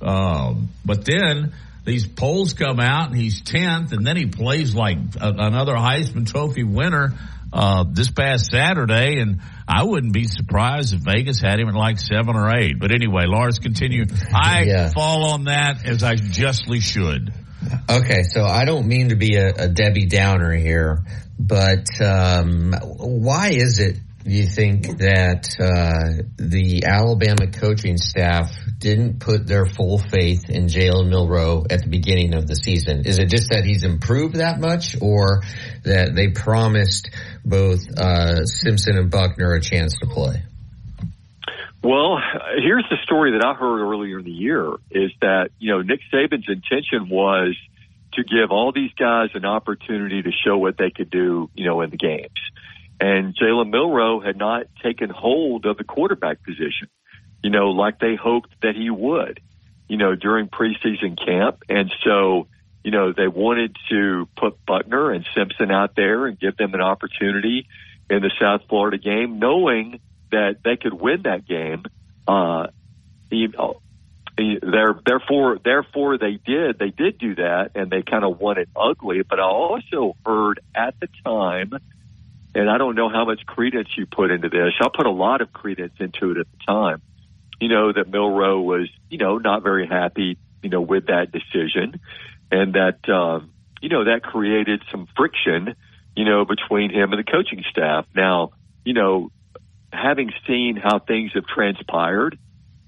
Um, 0.00 0.68
but 0.84 1.04
then 1.04 1.52
these 1.84 2.06
polls 2.06 2.52
come 2.54 2.80
out, 2.80 3.10
and 3.10 3.16
he's 3.18 3.40
tenth, 3.42 3.92
and 3.92 4.06
then 4.06 4.16
he 4.16 4.26
plays 4.26 4.74
like 4.74 4.98
a, 5.20 5.28
another 5.38 5.74
Heisman 5.74 6.26
Trophy 6.30 6.64
winner 6.64 7.14
uh, 7.52 7.84
this 7.90 8.10
past 8.10 8.50
Saturday, 8.50 9.20
and 9.20 9.40
I 9.66 9.84
wouldn't 9.84 10.12
be 10.12 10.24
surprised 10.24 10.94
if 10.94 11.00
Vegas 11.00 11.40
had 11.40 11.58
him 11.60 11.68
at 11.68 11.74
like 11.74 11.98
seven 11.98 12.36
or 12.36 12.54
eight. 12.56 12.78
But 12.78 12.92
anyway, 12.92 13.24
Lars, 13.26 13.58
continue. 13.58 14.04
I 14.34 14.62
Yeah. 14.64 14.90
fall 14.90 15.30
on 15.32 15.44
that 15.44 15.84
as 15.86 16.02
I 16.02 16.16
justly 16.16 16.80
should. 16.80 17.32
Okay, 17.90 18.22
so 18.22 18.44
I 18.44 18.64
don't 18.64 18.86
mean 18.86 19.08
to 19.10 19.16
be 19.16 19.36
a, 19.36 19.48
a 19.64 19.68
Debbie 19.68 20.06
Downer 20.06 20.52
here, 20.54 21.02
but 21.38 21.86
um, 22.00 22.72
why 22.72 23.48
is 23.48 23.78
it 23.80 23.96
you 24.30 24.46
think 24.46 24.98
that 24.98 25.48
uh, 25.60 26.22
the 26.36 26.84
Alabama 26.84 27.50
coaching 27.50 27.96
staff 27.96 28.50
didn't 28.78 29.20
put 29.20 29.46
their 29.46 29.66
full 29.66 29.98
faith 29.98 30.48
in 30.48 30.66
Jalen 30.66 31.08
Milroe 31.08 31.64
at 31.70 31.82
the 31.82 31.88
beginning 31.88 32.34
of 32.34 32.46
the 32.46 32.54
season? 32.54 33.06
Is 33.06 33.18
it 33.18 33.26
just 33.26 33.50
that 33.50 33.64
he's 33.64 33.84
improved 33.84 34.36
that 34.36 34.60
much, 34.60 34.96
or 35.00 35.42
that 35.84 36.14
they 36.14 36.28
promised 36.28 37.10
both 37.44 37.80
uh, 37.96 38.44
Simpson 38.44 38.96
and 38.96 39.10
Buchner 39.10 39.54
a 39.54 39.60
chance 39.60 39.98
to 39.98 40.06
play? 40.06 40.42
Well, 41.82 42.18
here's 42.62 42.86
the 42.90 42.96
story 43.04 43.32
that 43.32 43.46
I 43.46 43.54
heard 43.54 43.80
earlier 43.80 44.18
in 44.18 44.24
the 44.24 44.30
year 44.30 44.74
is 44.90 45.12
that, 45.20 45.50
you 45.58 45.72
know, 45.72 45.82
Nick 45.82 46.00
Saban's 46.12 46.48
intention 46.48 47.08
was 47.08 47.56
to 48.14 48.24
give 48.24 48.50
all 48.50 48.72
these 48.72 48.92
guys 48.98 49.30
an 49.34 49.44
opportunity 49.44 50.22
to 50.22 50.30
show 50.44 50.58
what 50.58 50.76
they 50.76 50.90
could 50.90 51.10
do, 51.10 51.48
you 51.54 51.66
know, 51.66 51.80
in 51.82 51.90
the 51.90 51.96
games. 51.96 52.38
And 53.00 53.36
Jalen 53.36 53.70
Milroe 53.70 54.20
had 54.20 54.36
not 54.36 54.66
taken 54.82 55.10
hold 55.10 55.66
of 55.66 55.76
the 55.76 55.84
quarterback 55.84 56.42
position, 56.42 56.88
you 57.42 57.50
know, 57.50 57.70
like 57.70 58.00
they 58.00 58.16
hoped 58.16 58.50
that 58.62 58.74
he 58.74 58.90
would, 58.90 59.40
you 59.88 59.96
know, 59.96 60.14
during 60.16 60.48
preseason 60.48 61.16
camp. 61.16 61.62
And 61.68 61.92
so, 62.04 62.48
you 62.82 62.90
know, 62.90 63.12
they 63.12 63.28
wanted 63.28 63.76
to 63.90 64.28
put 64.36 64.64
Buchner 64.66 65.12
and 65.12 65.26
Simpson 65.34 65.70
out 65.70 65.94
there 65.94 66.26
and 66.26 66.38
give 66.38 66.56
them 66.56 66.74
an 66.74 66.80
opportunity 66.80 67.68
in 68.10 68.22
the 68.22 68.32
South 68.40 68.62
Florida 68.68 68.98
game, 68.98 69.38
knowing 69.38 70.00
that 70.30 70.56
they 70.64 70.76
could 70.76 70.94
win 70.94 71.22
that 71.22 71.46
game. 71.46 71.84
Uh, 72.26 72.68
you 73.30 73.48
know, 73.48 73.80
there, 74.36 74.98
therefore, 75.04 75.58
therefore 75.62 76.18
they 76.18 76.38
did. 76.44 76.78
They 76.78 76.90
did 76.90 77.18
do 77.18 77.34
that, 77.36 77.72
and 77.74 77.90
they 77.90 78.02
kind 78.02 78.24
of 78.24 78.40
won 78.40 78.58
it 78.58 78.68
ugly. 78.76 79.22
But 79.22 79.40
I 79.40 79.44
also 79.44 80.16
heard 80.24 80.60
at 80.74 80.94
the 81.00 81.08
time, 81.24 81.72
and 82.58 82.68
I 82.68 82.76
don't 82.76 82.96
know 82.96 83.08
how 83.08 83.24
much 83.24 83.46
credence 83.46 83.88
you 83.96 84.04
put 84.04 84.32
into 84.32 84.48
this. 84.48 84.72
I 84.80 84.88
put 84.92 85.06
a 85.06 85.12
lot 85.12 85.42
of 85.42 85.52
credence 85.52 85.92
into 86.00 86.32
it 86.32 86.38
at 86.38 86.46
the 86.50 86.58
time. 86.66 87.02
You 87.60 87.68
know 87.68 87.92
that 87.92 88.08
Milroe 88.08 88.60
was, 88.60 88.88
you 89.08 89.18
know, 89.18 89.38
not 89.38 89.62
very 89.62 89.86
happy, 89.86 90.38
you 90.62 90.68
know, 90.68 90.80
with 90.80 91.06
that 91.06 91.30
decision, 91.30 92.00
and 92.50 92.74
that, 92.74 93.08
um, 93.08 93.52
you 93.80 93.88
know, 93.88 94.04
that 94.04 94.24
created 94.24 94.82
some 94.90 95.06
friction, 95.16 95.76
you 96.16 96.24
know, 96.24 96.44
between 96.44 96.90
him 96.90 97.12
and 97.12 97.24
the 97.24 97.30
coaching 97.30 97.62
staff. 97.70 98.06
Now, 98.14 98.50
you 98.84 98.92
know, 98.92 99.30
having 99.92 100.32
seen 100.46 100.74
how 100.76 100.98
things 100.98 101.32
have 101.34 101.46
transpired, 101.46 102.38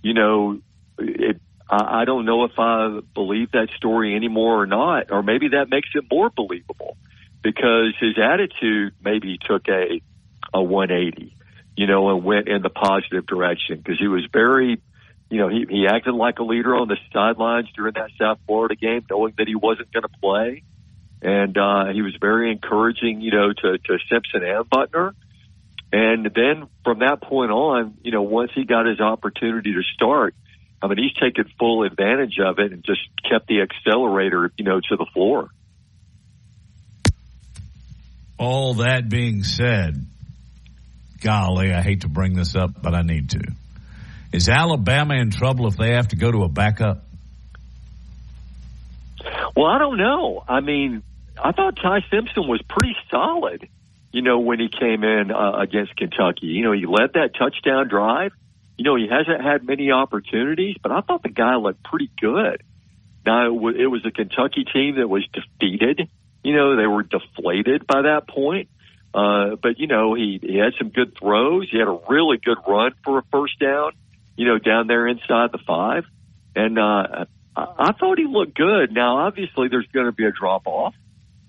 you 0.02 0.14
know, 0.14 0.60
it, 0.98 1.40
I, 1.68 2.02
I 2.02 2.04
don't 2.06 2.24
know 2.24 2.42
if 2.42 2.58
I 2.58 3.00
believe 3.14 3.52
that 3.52 3.68
story 3.76 4.16
anymore 4.16 4.62
or 4.62 4.66
not, 4.66 5.12
or 5.12 5.22
maybe 5.22 5.48
that 5.50 5.70
makes 5.70 5.90
it 5.94 6.04
more 6.10 6.28
believable 6.28 6.96
because 7.42 7.94
his 7.98 8.16
attitude 8.18 8.94
maybe 9.02 9.38
took 9.38 9.68
a 9.68 10.02
a 10.52 10.62
180, 10.62 11.36
you 11.76 11.86
know, 11.86 12.10
and 12.10 12.24
went 12.24 12.48
in 12.48 12.62
the 12.62 12.70
positive 12.70 13.26
direction 13.26 13.76
because 13.76 13.98
he 13.98 14.08
was 14.08 14.26
very, 14.32 14.80
you 15.30 15.38
know, 15.38 15.48
he, 15.48 15.64
he 15.68 15.86
acted 15.86 16.14
like 16.14 16.38
a 16.40 16.42
leader 16.42 16.74
on 16.74 16.88
the 16.88 16.96
sidelines 17.12 17.68
during 17.76 17.94
that 17.94 18.10
South 18.18 18.38
Florida 18.46 18.74
game, 18.74 19.04
knowing 19.08 19.34
that 19.38 19.46
he 19.46 19.54
wasn't 19.54 19.92
going 19.92 20.02
to 20.02 20.20
play, 20.20 20.64
and 21.22 21.56
uh, 21.56 21.86
he 21.92 22.02
was 22.02 22.14
very 22.20 22.50
encouraging, 22.50 23.20
you 23.20 23.30
know, 23.30 23.52
to 23.52 23.78
to 23.78 23.98
Simpson 24.10 24.42
and 24.42 24.68
Buchner. 24.68 25.14
And 25.92 26.30
then 26.34 26.68
from 26.84 27.00
that 27.00 27.20
point 27.20 27.50
on, 27.50 27.96
you 28.02 28.12
know, 28.12 28.22
once 28.22 28.52
he 28.54 28.64
got 28.64 28.86
his 28.86 29.00
opportunity 29.00 29.72
to 29.72 29.82
start, 29.94 30.34
I 30.80 30.86
mean, 30.86 30.98
he's 30.98 31.14
taken 31.14 31.50
full 31.58 31.82
advantage 31.82 32.38
of 32.38 32.58
it 32.58 32.72
and 32.72 32.84
just 32.84 33.00
kept 33.28 33.48
the 33.48 33.60
accelerator, 33.60 34.52
you 34.56 34.64
know, 34.64 34.80
to 34.80 34.96
the 34.96 35.06
floor. 35.12 35.50
All 38.40 38.74
that 38.76 39.10
being 39.10 39.44
said, 39.44 40.02
golly, 41.20 41.74
I 41.74 41.82
hate 41.82 42.00
to 42.00 42.08
bring 42.08 42.32
this 42.32 42.56
up, 42.56 42.70
but 42.80 42.94
I 42.94 43.02
need 43.02 43.28
to. 43.30 43.52
Is 44.32 44.48
Alabama 44.48 45.14
in 45.16 45.30
trouble 45.30 45.66
if 45.66 45.76
they 45.76 45.92
have 45.92 46.08
to 46.08 46.16
go 46.16 46.32
to 46.32 46.44
a 46.44 46.48
backup? 46.48 47.04
Well, 49.54 49.66
I 49.66 49.76
don't 49.76 49.98
know. 49.98 50.42
I 50.48 50.60
mean, 50.60 51.02
I 51.36 51.52
thought 51.52 51.76
Ty 51.76 52.00
Simpson 52.10 52.48
was 52.48 52.62
pretty 52.66 52.96
solid. 53.10 53.68
You 54.10 54.22
know, 54.22 54.38
when 54.38 54.58
he 54.58 54.70
came 54.70 55.04
in 55.04 55.30
uh, 55.30 55.58
against 55.58 55.94
Kentucky, 55.94 56.46
you 56.46 56.64
know, 56.64 56.72
he 56.72 56.86
led 56.86 57.12
that 57.12 57.34
touchdown 57.38 57.88
drive. 57.88 58.32
You 58.78 58.84
know, 58.84 58.96
he 58.96 59.06
hasn't 59.06 59.42
had 59.44 59.64
many 59.66 59.90
opportunities, 59.90 60.76
but 60.82 60.92
I 60.92 61.02
thought 61.02 61.22
the 61.22 61.28
guy 61.28 61.56
looked 61.56 61.84
pretty 61.84 62.10
good. 62.18 62.62
Now 63.26 63.68
it, 63.68 63.76
it 63.76 63.86
was 63.86 64.06
a 64.06 64.10
Kentucky 64.10 64.64
team 64.64 64.96
that 64.96 65.08
was 65.08 65.26
defeated. 65.30 66.08
You 66.42 66.56
know, 66.56 66.76
they 66.76 66.86
were 66.86 67.02
deflated 67.02 67.86
by 67.86 68.02
that 68.02 68.28
point. 68.28 68.68
Uh, 69.12 69.56
but 69.60 69.78
you 69.78 69.86
know, 69.86 70.14
he, 70.14 70.38
he 70.40 70.56
had 70.56 70.72
some 70.78 70.90
good 70.90 71.16
throws. 71.18 71.68
He 71.70 71.78
had 71.78 71.88
a 71.88 71.98
really 72.08 72.38
good 72.38 72.58
run 72.66 72.92
for 73.04 73.18
a 73.18 73.22
first 73.32 73.58
down, 73.58 73.92
you 74.36 74.46
know, 74.46 74.58
down 74.58 74.86
there 74.86 75.06
inside 75.08 75.50
the 75.52 75.58
five. 75.66 76.04
And, 76.54 76.78
uh, 76.78 77.24
I, 77.56 77.66
I 77.78 77.92
thought 77.92 78.18
he 78.18 78.26
looked 78.26 78.54
good. 78.54 78.92
Now, 78.92 79.26
obviously 79.26 79.68
there's 79.68 79.88
going 79.92 80.06
to 80.06 80.12
be 80.12 80.24
a 80.24 80.30
drop 80.30 80.66
off, 80.66 80.94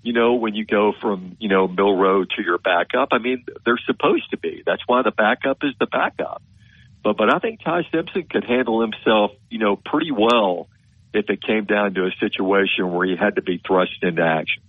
you 0.02 0.12
know, 0.12 0.34
when 0.34 0.54
you 0.54 0.64
go 0.64 0.92
from, 1.00 1.36
you 1.38 1.48
know, 1.48 1.68
Milroe 1.68 2.24
to 2.24 2.42
your 2.42 2.58
backup. 2.58 3.10
I 3.12 3.18
mean, 3.18 3.44
they're 3.64 3.78
supposed 3.86 4.30
to 4.30 4.36
be. 4.36 4.62
That's 4.66 4.82
why 4.86 5.02
the 5.02 5.12
backup 5.12 5.58
is 5.62 5.74
the 5.78 5.86
backup. 5.86 6.42
But, 7.04 7.16
but 7.16 7.32
I 7.32 7.38
think 7.38 7.62
Ty 7.62 7.82
Simpson 7.92 8.24
could 8.30 8.44
handle 8.44 8.80
himself, 8.80 9.32
you 9.50 9.58
know, 9.58 9.76
pretty 9.76 10.10
well 10.10 10.68
if 11.14 11.28
it 11.28 11.42
came 11.42 11.64
down 11.64 11.94
to 11.94 12.06
a 12.06 12.10
situation 12.18 12.90
where 12.92 13.06
he 13.06 13.16
had 13.16 13.36
to 13.36 13.42
be 13.42 13.60
thrust 13.64 13.92
into 14.02 14.22
action. 14.22 14.61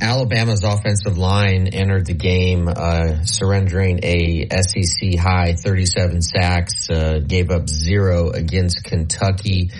Alabama's 0.00 0.64
offensive 0.64 1.16
line 1.16 1.68
entered 1.68 2.06
the 2.06 2.14
game 2.14 2.68
uh, 2.68 3.24
surrendering 3.24 4.00
a 4.02 4.48
SEC 4.50 5.16
high 5.18 5.54
37 5.54 6.20
sacks, 6.20 6.90
uh, 6.90 7.20
gave 7.24 7.50
up 7.50 7.68
zero 7.68 8.30
against 8.30 8.82
Kentucky. 8.84 9.70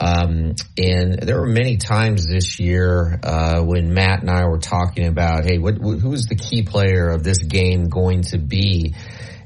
Um, 0.00 0.54
and 0.76 1.20
there 1.20 1.40
were 1.40 1.46
many 1.46 1.76
times 1.76 2.26
this 2.26 2.58
year 2.58 3.18
uh, 3.22 3.62
when 3.62 3.94
Matt 3.94 4.20
and 4.20 4.30
I 4.30 4.46
were 4.46 4.58
talking 4.58 5.06
about, 5.06 5.44
hey, 5.44 5.58
what, 5.58 5.76
who 5.76 6.12
is 6.12 6.26
the 6.26 6.36
key 6.36 6.62
player 6.62 7.08
of 7.08 7.22
this 7.22 7.38
game 7.38 7.88
going 7.88 8.22
to 8.22 8.38
be? 8.38 8.94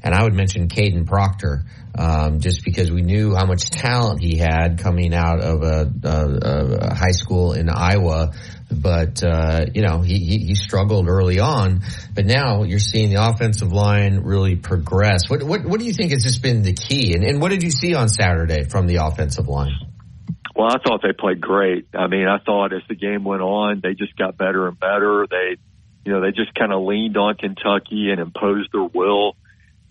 And 0.03 0.13
I 0.13 0.23
would 0.23 0.33
mention 0.33 0.67
Kadyn 0.69 1.07
Proctor. 1.07 1.65
Um, 1.97 2.41
just 2.41 2.65
because 2.65 2.91
we 2.91 3.03
knew 3.03 3.33
how 3.33 3.45
much 3.45 3.69
talent 3.69 4.21
he 4.21 4.35
had 4.35 4.79
coming 4.79 5.13
out 5.13 5.39
of 5.39 5.63
a, 5.63 5.89
a, 6.03 6.87
a 6.91 6.93
high 6.93 7.11
school 7.13 7.53
in 7.53 7.69
Iowa, 7.69 8.33
but 8.81 9.23
uh, 9.23 9.65
you 9.73 9.81
know 9.81 10.01
he, 10.01 10.19
he, 10.19 10.37
he 10.39 10.55
struggled 10.55 11.07
early 11.07 11.39
on. 11.39 11.81
But 12.13 12.25
now 12.25 12.63
you're 12.63 12.79
seeing 12.79 13.09
the 13.09 13.27
offensive 13.27 13.71
line 13.71 14.19
really 14.19 14.55
progress. 14.55 15.29
What 15.29 15.43
what 15.43 15.65
what 15.65 15.79
do 15.79 15.85
you 15.85 15.93
think 15.93 16.11
has 16.11 16.23
just 16.23 16.41
been 16.41 16.61
the 16.61 16.73
key? 16.73 17.13
And, 17.13 17.23
and 17.23 17.41
what 17.41 17.49
did 17.49 17.63
you 17.63 17.71
see 17.71 17.95
on 17.95 18.09
Saturday 18.09 18.63
from 18.63 18.87
the 18.87 18.97
offensive 18.97 19.47
line? 19.47 19.73
Well, 20.55 20.67
I 20.67 20.77
thought 20.79 21.01
they 21.03 21.11
played 21.11 21.41
great. 21.41 21.87
I 21.93 22.07
mean, 22.07 22.27
I 22.27 22.37
thought 22.37 22.71
as 22.71 22.81
the 22.87 22.95
game 22.95 23.25
went 23.25 23.41
on, 23.41 23.81
they 23.83 23.93
just 23.93 24.15
got 24.15 24.37
better 24.37 24.67
and 24.69 24.79
better. 24.79 25.27
They, 25.29 25.57
you 26.05 26.13
know, 26.13 26.21
they 26.21 26.31
just 26.31 26.55
kind 26.55 26.71
of 26.71 26.83
leaned 26.83 27.17
on 27.17 27.35
Kentucky 27.35 28.09
and 28.09 28.21
imposed 28.21 28.71
their 28.71 28.83
will, 28.83 29.35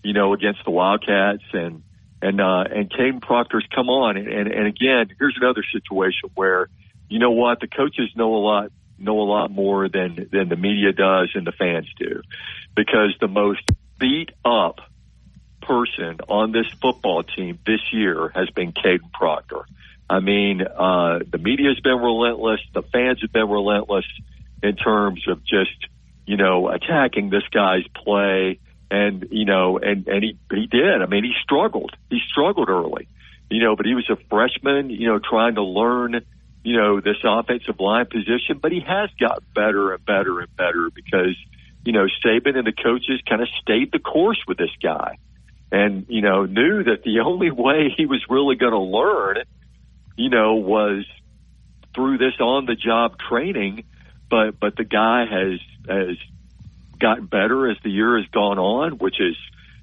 you 0.03 0.13
know, 0.13 0.33
against 0.33 0.61
the 0.65 0.71
Wildcats 0.71 1.43
and 1.53 1.83
and 2.21 2.41
uh, 2.41 2.63
and 2.73 2.89
Kadyn 2.89 3.21
Proctor's 3.21 3.67
come 3.75 3.89
on. 3.89 4.17
And, 4.17 4.27
and 4.27 4.47
and 4.47 4.67
again, 4.67 5.15
here's 5.19 5.37
another 5.39 5.63
situation 5.71 6.31
where 6.33 6.69
you 7.09 7.19
know 7.19 7.31
what 7.31 7.59
the 7.59 7.67
coaches 7.67 8.09
know 8.15 8.35
a 8.35 8.41
lot 8.43 8.71
know 8.97 9.19
a 9.21 9.27
lot 9.27 9.51
more 9.51 9.89
than 9.89 10.27
than 10.31 10.49
the 10.49 10.55
media 10.55 10.93
does 10.93 11.31
and 11.35 11.45
the 11.45 11.51
fans 11.51 11.87
do, 11.97 12.21
because 12.75 13.15
the 13.19 13.27
most 13.27 13.61
beat 13.99 14.31
up 14.43 14.79
person 15.61 16.19
on 16.27 16.51
this 16.51 16.67
football 16.81 17.23
team 17.23 17.57
this 17.65 17.81
year 17.91 18.31
has 18.35 18.49
been 18.51 18.71
Kadyn 18.71 19.11
Proctor. 19.11 19.65
I 20.07 20.19
mean, 20.19 20.61
uh, 20.61 21.19
the 21.27 21.39
media's 21.39 21.79
been 21.79 21.97
relentless. 21.97 22.61
The 22.73 22.83
fans 22.83 23.21
have 23.21 23.31
been 23.31 23.49
relentless 23.49 24.05
in 24.61 24.75
terms 24.75 25.27
of 25.27 25.43
just, 25.43 25.87
you 26.27 26.37
know, 26.37 26.69
attacking 26.69 27.31
this 27.31 27.47
guy's 27.51 27.87
play. 27.95 28.59
And, 28.91 29.27
you 29.31 29.45
know, 29.45 29.79
and, 29.79 30.07
and 30.07 30.23
he, 30.23 30.37
he 30.51 30.67
did. 30.67 31.01
I 31.01 31.07
mean, 31.07 31.23
he 31.23 31.33
struggled. 31.41 31.95
He 32.11 32.19
struggled 32.29 32.69
early, 32.69 33.07
you 33.49 33.63
know, 33.63 33.75
but 33.75 33.87
he 33.87 33.95
was 33.95 34.07
a 34.11 34.17
freshman, 34.29 34.91
you 34.91 35.07
know, 35.07 35.17
trying 35.17 35.55
to 35.55 35.63
learn, 35.63 36.23
you 36.65 36.75
know, 36.75 36.99
this 36.99 37.17
offensive 37.23 37.79
line 37.79 38.07
position, 38.07 38.59
but 38.61 38.71
he 38.71 38.81
has 38.81 39.09
got 39.19 39.43
better 39.53 39.93
and 39.93 40.05
better 40.05 40.39
and 40.41 40.55
better 40.55 40.89
because, 40.93 41.35
you 41.85 41.93
know, 41.93 42.07
Saban 42.23 42.57
and 42.57 42.67
the 42.67 42.73
coaches 42.73 43.21
kind 43.27 43.41
of 43.41 43.47
stayed 43.61 43.91
the 43.91 43.99
course 43.99 44.41
with 44.47 44.57
this 44.57 44.71
guy 44.81 45.17
and, 45.71 46.05
you 46.09 46.21
know, 46.21 46.45
knew 46.45 46.83
that 46.83 47.03
the 47.03 47.19
only 47.25 47.51
way 47.51 47.93
he 47.95 48.05
was 48.05 48.25
really 48.29 48.55
going 48.55 48.73
to 48.73 48.79
learn 48.79 49.37
you 50.15 50.29
know, 50.29 50.55
was 50.55 51.05
through 51.93 52.17
this 52.17 52.33
on 52.39 52.65
the 52.65 52.75
job 52.75 53.17
training, 53.29 53.85
but 54.29 54.59
but 54.59 54.75
the 54.75 54.83
guy 54.83 55.25
has 55.25 55.59
has 55.87 56.17
gotten 56.99 57.25
better 57.25 57.69
as 57.69 57.77
the 57.83 57.89
year 57.89 58.17
has 58.17 58.27
gone 58.27 58.57
on, 58.57 58.93
which 58.93 59.19
is 59.19 59.35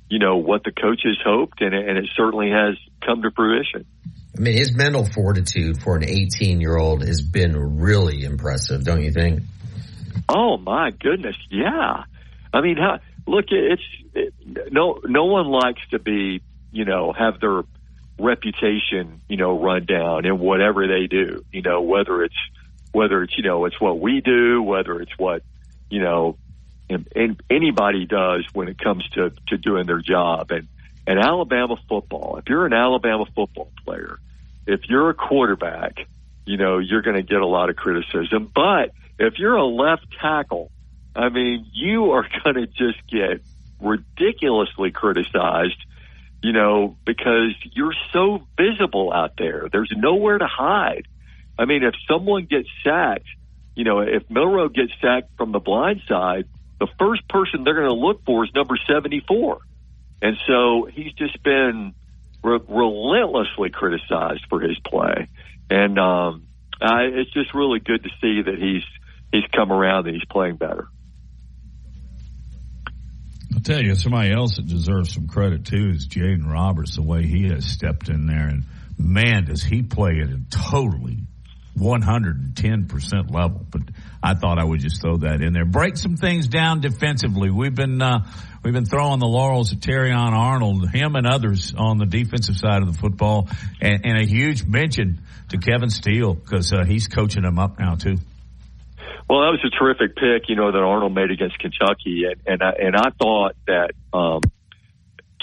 you 0.08 0.18
know 0.18 0.36
what 0.36 0.64
the 0.64 0.72
coaches 0.72 1.18
hoped, 1.24 1.60
and 1.60 1.74
and 1.74 1.98
it 1.98 2.08
certainly 2.16 2.50
has 2.50 2.76
come 3.04 3.22
to 3.22 3.30
fruition. 3.30 3.86
I 4.36 4.40
mean, 4.40 4.56
his 4.56 4.74
mental 4.74 5.04
fortitude 5.04 5.82
for 5.82 5.96
an 5.96 6.04
18 6.04 6.60
year 6.60 6.76
old 6.76 7.06
has 7.06 7.20
been 7.20 7.80
really 7.80 8.24
impressive, 8.24 8.84
don't 8.84 9.02
you 9.02 9.12
think? 9.12 9.42
Oh 10.28 10.56
my 10.56 10.90
goodness, 10.90 11.36
yeah. 11.50 12.04
I 12.52 12.60
mean, 12.60 12.76
look, 13.26 13.46
it's 13.50 13.82
it, 14.14 14.34
no 14.70 15.00
no 15.04 15.24
one 15.24 15.46
likes 15.46 15.80
to 15.90 15.98
be 15.98 16.42
you 16.70 16.84
know 16.84 17.12
have 17.12 17.40
their 17.40 17.62
reputation, 18.22 19.20
you 19.28 19.36
know, 19.36 19.60
run 19.60 19.84
down 19.84 20.24
in 20.24 20.38
whatever 20.38 20.86
they 20.86 21.06
do, 21.06 21.44
you 21.52 21.62
know, 21.62 21.82
whether 21.82 22.22
it's, 22.22 22.36
whether 22.92 23.22
it's, 23.22 23.36
you 23.36 23.42
know, 23.42 23.64
it's 23.64 23.80
what 23.80 24.00
we 24.00 24.20
do, 24.20 24.62
whether 24.62 25.00
it's 25.00 25.12
what, 25.18 25.42
you 25.90 26.00
know, 26.00 26.36
and 26.88 27.42
anybody 27.48 28.06
does 28.06 28.44
when 28.52 28.68
it 28.68 28.78
comes 28.78 29.08
to, 29.10 29.32
to 29.48 29.56
doing 29.56 29.86
their 29.86 30.00
job. 30.00 30.50
And, 30.50 30.68
and 31.06 31.18
Alabama 31.18 31.76
football, 31.88 32.36
if 32.38 32.48
you're 32.48 32.66
an 32.66 32.72
Alabama 32.72 33.24
football 33.34 33.70
player, 33.84 34.18
if 34.66 34.80
you're 34.88 35.10
a 35.10 35.14
quarterback, 35.14 36.06
you 36.44 36.56
know, 36.56 36.78
you're 36.78 37.02
going 37.02 37.16
to 37.16 37.22
get 37.22 37.40
a 37.40 37.46
lot 37.46 37.70
of 37.70 37.76
criticism. 37.76 38.50
But 38.54 38.92
if 39.18 39.38
you're 39.38 39.56
a 39.56 39.64
left 39.66 40.06
tackle, 40.20 40.70
I 41.14 41.28
mean, 41.28 41.66
you 41.72 42.12
are 42.12 42.26
going 42.44 42.56
to 42.56 42.66
just 42.66 43.06
get 43.08 43.42
ridiculously 43.80 44.92
criticized 44.92 45.84
you 46.42 46.52
know, 46.52 46.96
because 47.06 47.54
you're 47.72 47.94
so 48.12 48.42
visible 48.58 49.12
out 49.12 49.34
there. 49.38 49.68
There's 49.70 49.92
nowhere 49.96 50.38
to 50.38 50.46
hide. 50.46 51.06
I 51.56 51.66
mean, 51.66 51.84
if 51.84 51.94
someone 52.10 52.46
gets 52.46 52.68
sacked, 52.82 53.28
you 53.76 53.84
know, 53.84 54.00
if 54.00 54.28
Milroe 54.28 54.68
gets 54.68 54.92
sacked 55.00 55.36
from 55.38 55.52
the 55.52 55.60
blind 55.60 56.02
side, 56.08 56.48
the 56.80 56.88
first 56.98 57.26
person 57.28 57.62
they're 57.62 57.74
going 57.74 57.86
to 57.86 57.94
look 57.94 58.24
for 58.24 58.44
is 58.44 58.50
number 58.54 58.76
74. 58.88 59.60
And 60.22 60.36
so 60.46 60.88
he's 60.90 61.12
just 61.14 61.42
been 61.42 61.94
re- 62.44 62.60
relentlessly 62.68 63.70
criticized 63.70 64.46
for 64.48 64.60
his 64.60 64.78
play. 64.86 65.28
And 65.68 65.98
um, 65.98 66.46
I, 66.80 67.02
it's 67.12 67.32
just 67.32 67.52
really 67.54 67.80
good 67.80 68.04
to 68.04 68.10
see 68.20 68.42
that 68.42 68.56
he's 68.58 68.84
he's 69.32 69.50
come 69.54 69.72
around 69.72 70.06
and 70.06 70.14
he's 70.14 70.24
playing 70.30 70.56
better. 70.56 70.86
I'll 73.54 73.60
tell 73.60 73.82
you, 73.82 73.94
somebody 73.96 74.32
else 74.32 74.56
that 74.56 74.66
deserves 74.66 75.12
some 75.12 75.26
credit 75.26 75.66
too 75.66 75.90
is 75.90 76.06
Jaeden 76.06 76.50
Roberts, 76.50 76.96
the 76.96 77.02
way 77.02 77.26
he 77.26 77.48
has 77.48 77.66
stepped 77.66 78.08
in 78.08 78.26
there. 78.26 78.46
And 78.46 78.64
man, 78.98 79.44
does 79.44 79.62
he 79.62 79.82
play 79.82 80.20
at 80.20 80.28
a 80.28 80.40
totally 80.50 81.18
110% 81.78 83.30
level. 83.30 83.66
But 83.70 83.82
I 84.22 84.34
thought 84.34 84.58
I 84.58 84.64
would 84.64 84.80
just 84.80 85.00
throw 85.00 85.18
that 85.18 85.40
in 85.40 85.52
there. 85.52 85.64
Break 85.64 85.96
some 85.96 86.16
things 86.16 86.48
down 86.48 86.80
defensively. 86.80 87.50
We've 87.50 87.74
been, 87.74 88.00
uh, 88.00 88.26
we've 88.62 88.74
been 88.74 88.86
throwing 88.86 89.20
the 89.20 89.26
laurels 89.26 89.72
of 89.72 89.78
Terrion 89.78 90.32
Arnold, 90.32 90.90
him 90.90 91.16
and 91.16 91.26
others 91.26 91.74
on 91.76 91.98
the 91.98 92.06
defensive 92.06 92.56
side 92.56 92.82
of 92.82 92.92
the 92.92 92.98
football. 92.98 93.48
And, 93.80 94.04
and 94.04 94.18
a 94.18 94.26
huge 94.26 94.64
mention 94.64 95.22
to 95.50 95.58
Kevin 95.58 95.90
Steele 95.90 96.34
because 96.34 96.72
uh, 96.72 96.84
he's 96.84 97.08
coaching 97.08 97.42
them 97.42 97.58
up 97.58 97.78
now 97.78 97.94
too. 97.94 98.18
Well, 99.28 99.40
that 99.40 99.52
was 99.52 99.64
a 99.64 99.70
terrific 99.70 100.16
pick, 100.16 100.48
you 100.48 100.56
know, 100.56 100.72
that 100.72 100.78
Arnold 100.78 101.14
made 101.14 101.30
against 101.30 101.58
Kentucky, 101.58 102.24
and 102.28 102.40
and 102.44 102.62
I, 102.62 102.72
and 102.78 102.96
I 102.96 103.10
thought 103.18 103.54
that 103.66 103.92
um, 104.12 104.42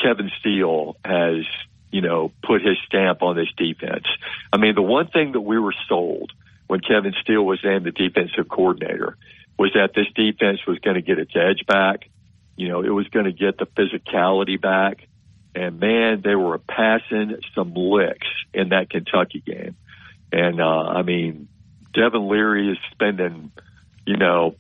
Kevin 0.02 0.30
Steele 0.40 0.96
has, 1.04 1.46
you 1.92 2.02
know, 2.02 2.32
put 2.44 2.62
his 2.62 2.78
stamp 2.86 3.22
on 3.22 3.36
this 3.36 3.52
defense. 3.58 4.06
I 4.54 4.58
mean, 4.58 4.76
the 4.76 4.82
one 4.82 5.08
thing 5.08 5.32
that 5.34 5.42
we 5.42 5.60
were 5.60 5.74
sold 5.88 6.32
when 6.68 6.82
Kevin 6.82 7.14
Steele 7.22 7.44
was 7.44 7.60
named 7.64 7.86
the 7.86 7.92
defensive 7.92 8.48
coordinator 8.48 9.18
was 9.58 9.72
that 9.74 9.94
this 9.96 10.08
defense 10.16 10.60
was 10.68 10.80
going 10.80 10.96
to 10.96 11.02
get 11.02 11.20
its 11.20 11.32
edge 11.36 11.66
back. 11.66 12.10
You 12.56 12.70
know, 12.70 12.82
it 12.82 12.90
was 12.90 13.08
going 13.08 13.26
to 13.26 13.32
get 13.32 13.58
the 13.58 13.66
physicality 13.66 14.60
back. 14.60 15.08
And 15.56 15.80
man, 15.80 16.22
they 16.24 16.36
were 16.36 16.60
passing 16.60 17.38
some 17.56 17.74
licks 17.74 18.28
in 18.54 18.70
that 18.70 18.90
Kentucky 18.90 19.42
game. 19.46 19.76
And, 20.32 20.62
uh, 20.62 20.84
I 20.84 21.02
mean, 21.02 21.48
Devin 21.94 22.28
Leary 22.28 22.72
is 22.72 22.78
spending 22.92 23.52
you 24.10 24.18
know, 24.18 24.56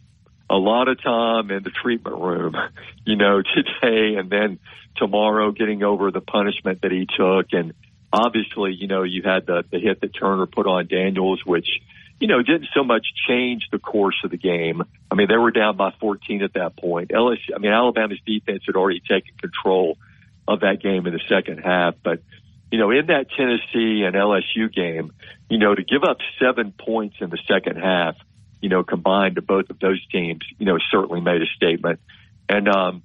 a 0.49 0.55
lot 0.55 0.87
of 0.87 1.01
time 1.01 1.51
in 1.51 1.63
the 1.63 1.69
treatment 1.69 2.17
room, 2.17 2.55
you 3.05 3.15
know, 3.15 3.41
today 3.81 4.15
and 4.15 4.29
then 4.29 4.59
tomorrow 4.95 5.51
getting 5.51 5.83
over 5.83 6.11
the 6.11 6.21
punishment 6.21 6.81
that 6.81 6.91
he 6.91 7.07
took. 7.17 7.47
And 7.51 7.73
obviously, 8.11 8.73
you 8.73 8.87
know, 8.87 9.03
you 9.03 9.21
had 9.23 9.45
the, 9.45 9.63
the 9.69 9.79
hit 9.79 10.01
that 10.01 10.13
Turner 10.13 10.47
put 10.47 10.67
on 10.67 10.87
Daniels, 10.87 11.41
which, 11.45 11.69
you 12.19 12.27
know, 12.27 12.41
didn't 12.41 12.67
so 12.73 12.83
much 12.83 13.05
change 13.27 13.67
the 13.71 13.79
course 13.79 14.17
of 14.23 14.31
the 14.31 14.37
game. 14.37 14.83
I 15.09 15.15
mean, 15.15 15.27
they 15.27 15.37
were 15.37 15.51
down 15.51 15.77
by 15.77 15.91
14 15.99 16.43
at 16.43 16.53
that 16.53 16.75
point. 16.77 17.11
LSU, 17.11 17.55
I 17.55 17.59
mean, 17.59 17.71
Alabama's 17.71 18.19
defense 18.25 18.63
had 18.65 18.75
already 18.75 18.99
taken 18.99 19.35
control 19.39 19.97
of 20.47 20.61
that 20.61 20.81
game 20.81 21.05
in 21.05 21.13
the 21.13 21.21
second 21.29 21.59
half, 21.59 21.93
but 22.03 22.21
you 22.71 22.77
know, 22.77 22.91
in 22.91 23.07
that 23.07 23.27
Tennessee 23.35 24.03
and 24.03 24.15
LSU 24.15 24.71
game, 24.73 25.11
you 25.49 25.57
know, 25.57 25.73
to 25.73 25.83
give 25.83 26.03
up 26.03 26.17
seven 26.39 26.71
points 26.71 27.15
in 27.19 27.29
the 27.29 27.39
second 27.47 27.77
half, 27.77 28.15
you 28.61 28.69
know, 28.69 28.83
combined 28.83 29.35
to 29.35 29.41
both 29.41 29.69
of 29.69 29.79
those 29.79 30.05
teams, 30.07 30.41
you 30.57 30.65
know, 30.65 30.77
certainly 30.91 31.21
made 31.21 31.41
a 31.41 31.47
statement. 31.55 31.99
And, 32.47 32.67
um, 32.67 33.03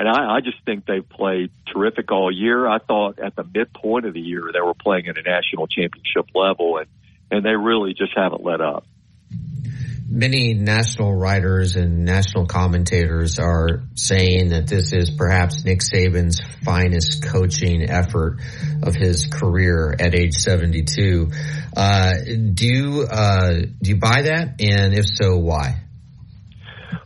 and 0.00 0.08
I, 0.08 0.36
I 0.36 0.40
just 0.40 0.56
think 0.64 0.86
they've 0.86 1.06
played 1.06 1.50
terrific 1.66 2.10
all 2.10 2.32
year. 2.32 2.66
I 2.66 2.78
thought 2.78 3.18
at 3.18 3.36
the 3.36 3.44
midpoint 3.44 4.06
of 4.06 4.14
the 4.14 4.20
year 4.20 4.50
they 4.50 4.60
were 4.62 4.72
playing 4.72 5.08
at 5.08 5.18
a 5.18 5.22
national 5.22 5.66
championship 5.66 6.34
level, 6.34 6.78
and 6.78 6.86
and 7.30 7.44
they 7.44 7.54
really 7.54 7.92
just 7.92 8.12
haven't 8.16 8.42
let 8.42 8.62
up. 8.62 8.86
Many 10.12 10.54
national 10.54 11.14
writers 11.14 11.76
and 11.76 12.04
national 12.04 12.46
commentators 12.46 13.38
are 13.38 13.84
saying 13.94 14.48
that 14.48 14.66
this 14.66 14.92
is 14.92 15.08
perhaps 15.08 15.64
Nick 15.64 15.82
Saban's 15.82 16.40
finest 16.64 17.24
coaching 17.24 17.88
effort 17.88 18.38
of 18.82 18.96
his 18.96 19.26
career 19.26 19.94
at 19.96 20.16
age 20.16 20.34
72. 20.34 21.30
Uh, 21.76 22.14
do 22.54 22.66
you 22.66 23.06
uh, 23.08 23.52
do 23.80 23.90
you 23.90 23.98
buy 23.98 24.22
that? 24.22 24.60
And 24.60 24.94
if 24.94 25.06
so, 25.06 25.36
why? 25.36 25.80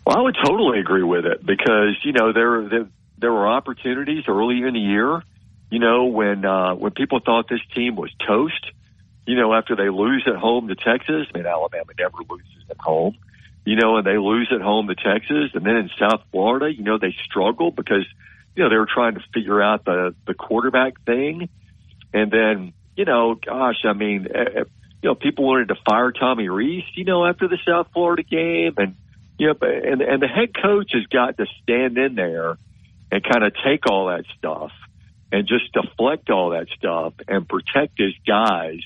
Well, 0.07 0.17
I 0.17 0.23
would 0.23 0.37
totally 0.43 0.81
agree 0.81 1.03
with 1.03 1.27
it 1.27 1.45
because 1.45 1.97
you 2.05 2.12
know 2.12 2.33
there 2.33 2.69
there, 2.71 2.88
there 3.19 3.33
were 3.33 3.47
opportunities 3.47 4.25
early 4.29 4.62
in 4.67 4.73
the 4.73 4.81
year. 4.81 5.23
You 5.71 5.79
know 5.79 6.07
when 6.07 6.47
uh, 6.47 6.75
when 6.75 6.93
people 6.93 7.21
thought 7.21 7.51
this 7.51 7.61
team 7.75 7.97
was 7.97 8.11
toast. 8.27 8.64
You 9.27 9.37
know 9.37 9.55
after 9.55 9.77
they 9.77 9.89
lose 9.89 10.25
at 10.27 10.37
home 10.37 10.69
to 10.69 10.75
Texas, 10.75 11.27
I 11.35 11.39
mean 11.39 11.47
Alabama 11.47 11.93
never 11.99 12.19
loses 12.29 12.71
at 12.71 12.79
home. 12.79 13.17
You 13.65 13.77
know, 13.77 13.97
and 13.97 14.07
they 14.07 14.19
lose 14.19 14.53
at 14.55 14.61
home 14.61 14.89
to 14.89 14.95
Texas, 14.95 15.53
and 15.55 15.65
then 15.65 15.77
in 15.77 15.91
South 15.99 16.21
Florida, 16.31 16.73
you 16.73 16.83
know 16.83 16.99
they 16.99 17.17
struggle 17.25 17.71
because 17.71 18.05
you 18.55 18.63
know 18.63 18.69
they 18.69 18.77
were 18.77 18.89
trying 18.93 19.15
to 19.15 19.23
figure 19.33 19.63
out 19.63 19.85
the 19.85 20.15
the 20.27 20.35
quarterback 20.35 21.03
thing, 21.05 21.49
and 22.13 22.31
then 22.31 22.75
you 22.97 23.05
know, 23.05 23.35
gosh, 23.35 23.85
I 23.85 23.93
mean, 23.93 24.29
uh, 24.35 24.65
you 25.03 25.11
know, 25.11 25.15
people 25.15 25.45
wanted 25.45 25.69
to 25.69 25.77
fire 25.87 26.13
Tommy 26.13 26.49
Rees, 26.49 26.85
you 26.95 27.05
know, 27.05 27.27
after 27.27 27.49
the 27.49 27.59
South 27.67 27.89
Florida 27.93 28.23
game, 28.23 28.75
and 28.77 28.97
you 29.39 29.49
know, 29.49 29.55
and 29.61 30.01
and 30.01 30.23
the 30.23 30.29
head 30.29 30.51
coach 30.55 30.93
has 30.93 31.07
got 31.07 31.37
to 31.39 31.47
stand 31.63 31.99
in 31.99 32.15
there 32.15 32.57
and 33.11 33.25
kind 33.25 33.45
of 33.45 33.53
take 33.65 33.91
all 33.91 34.07
that 34.07 34.25
stuff 34.39 34.73
and 35.33 35.47
just 35.47 35.73
deflect 35.73 36.31
all 36.31 36.51
that 36.51 36.69
stuff 36.77 37.15
and 37.27 37.49
protect 37.49 37.99
his 37.99 38.15
guys 38.27 38.81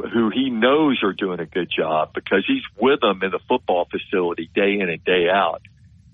who 0.00 0.30
he 0.30 0.50
knows 0.50 1.02
are 1.02 1.12
doing 1.12 1.40
a 1.40 1.46
good 1.46 1.70
job 1.70 2.12
because 2.14 2.44
he's 2.46 2.62
with 2.76 3.00
them 3.00 3.22
in 3.22 3.30
the 3.30 3.40
football 3.48 3.86
facility 3.90 4.50
day 4.54 4.78
in 4.80 4.88
and 4.88 5.04
day 5.04 5.28
out. 5.28 5.62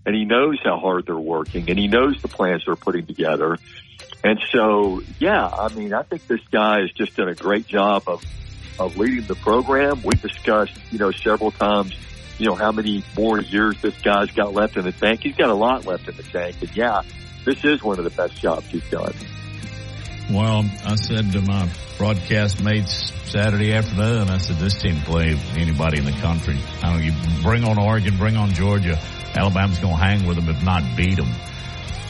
And 0.07 0.15
he 0.15 0.25
knows 0.25 0.59
how 0.65 0.79
hard 0.79 1.07
they're 1.07 1.17
working 1.17 1.69
and 1.69 1.79
he 1.79 1.89
knows 1.89 2.21
the 2.23 2.29
plans 2.29 2.65
they're 2.65 2.77
putting 2.77 3.07
together. 3.07 3.59
And 4.25 4.41
so, 4.51 5.03
yeah, 5.19 5.47
I 5.47 5.73
mean, 5.73 5.95
I 5.95 6.03
think 6.03 6.27
this 6.27 6.41
guy 6.51 6.81
has 6.81 6.93
just 6.93 7.17
done 7.17 7.29
a 7.29 7.35
great 7.35 7.67
job 7.67 8.05
of, 8.07 8.25
of 8.79 8.97
leading 8.97 9.27
the 9.27 9.35
program. 9.35 10.03
We've 10.03 10.21
discussed, 10.21 10.77
you 10.91 10.99
know, 10.99 11.11
several 11.11 11.51
times 11.51 11.95
you 12.41 12.47
know, 12.47 12.55
how 12.55 12.73
many 12.73 13.05
more 13.17 13.39
years 13.39 13.81
this 13.83 13.95
guy's 14.01 14.31
got 14.31 14.55
left 14.55 14.79
in 14.79 14.85
the 14.85 14.93
tank. 14.93 15.21
He's 15.23 15.37
got 15.37 15.51
a 15.51 15.55
lot 15.55 15.85
left 15.85 16.09
in 16.09 16.17
the 16.17 16.23
tank. 16.23 16.57
And 16.63 16.75
yeah, 16.75 17.03
this 17.45 17.63
is 17.65 17.83
one 17.83 17.99
of 17.99 18.05
the 18.05 18.11
best 18.11 18.41
jobs 18.41 18.67
he's 18.69 18.89
done. 18.89 19.13
Well, 20.31 20.65
I 20.87 20.95
said 20.95 21.33
to 21.33 21.41
my 21.41 21.69
broadcast 21.99 22.63
mates 22.63 23.13
Saturday 23.25 23.73
afternoon, 23.73 24.31
I 24.31 24.39
said, 24.39 24.57
this 24.57 24.81
team 24.81 25.01
play 25.01 25.37
anybody 25.57 25.99
in 25.99 26.05
the 26.05 26.13
country. 26.13 26.57
I 26.83 26.93
don't 26.93 27.01
know, 27.01 27.05
you 27.05 27.43
bring 27.43 27.65
on 27.65 27.83
Oregon, 27.83 28.17
bring 28.17 28.37
on 28.37 28.55
Georgia. 28.55 28.97
Alabama's 29.35 29.79
going 29.81 29.97
to 29.97 30.01
hang 30.01 30.27
with 30.29 30.37
them, 30.37 30.49
if 30.49 30.63
not 30.63 30.97
beat 30.97 31.17
them. 31.17 31.29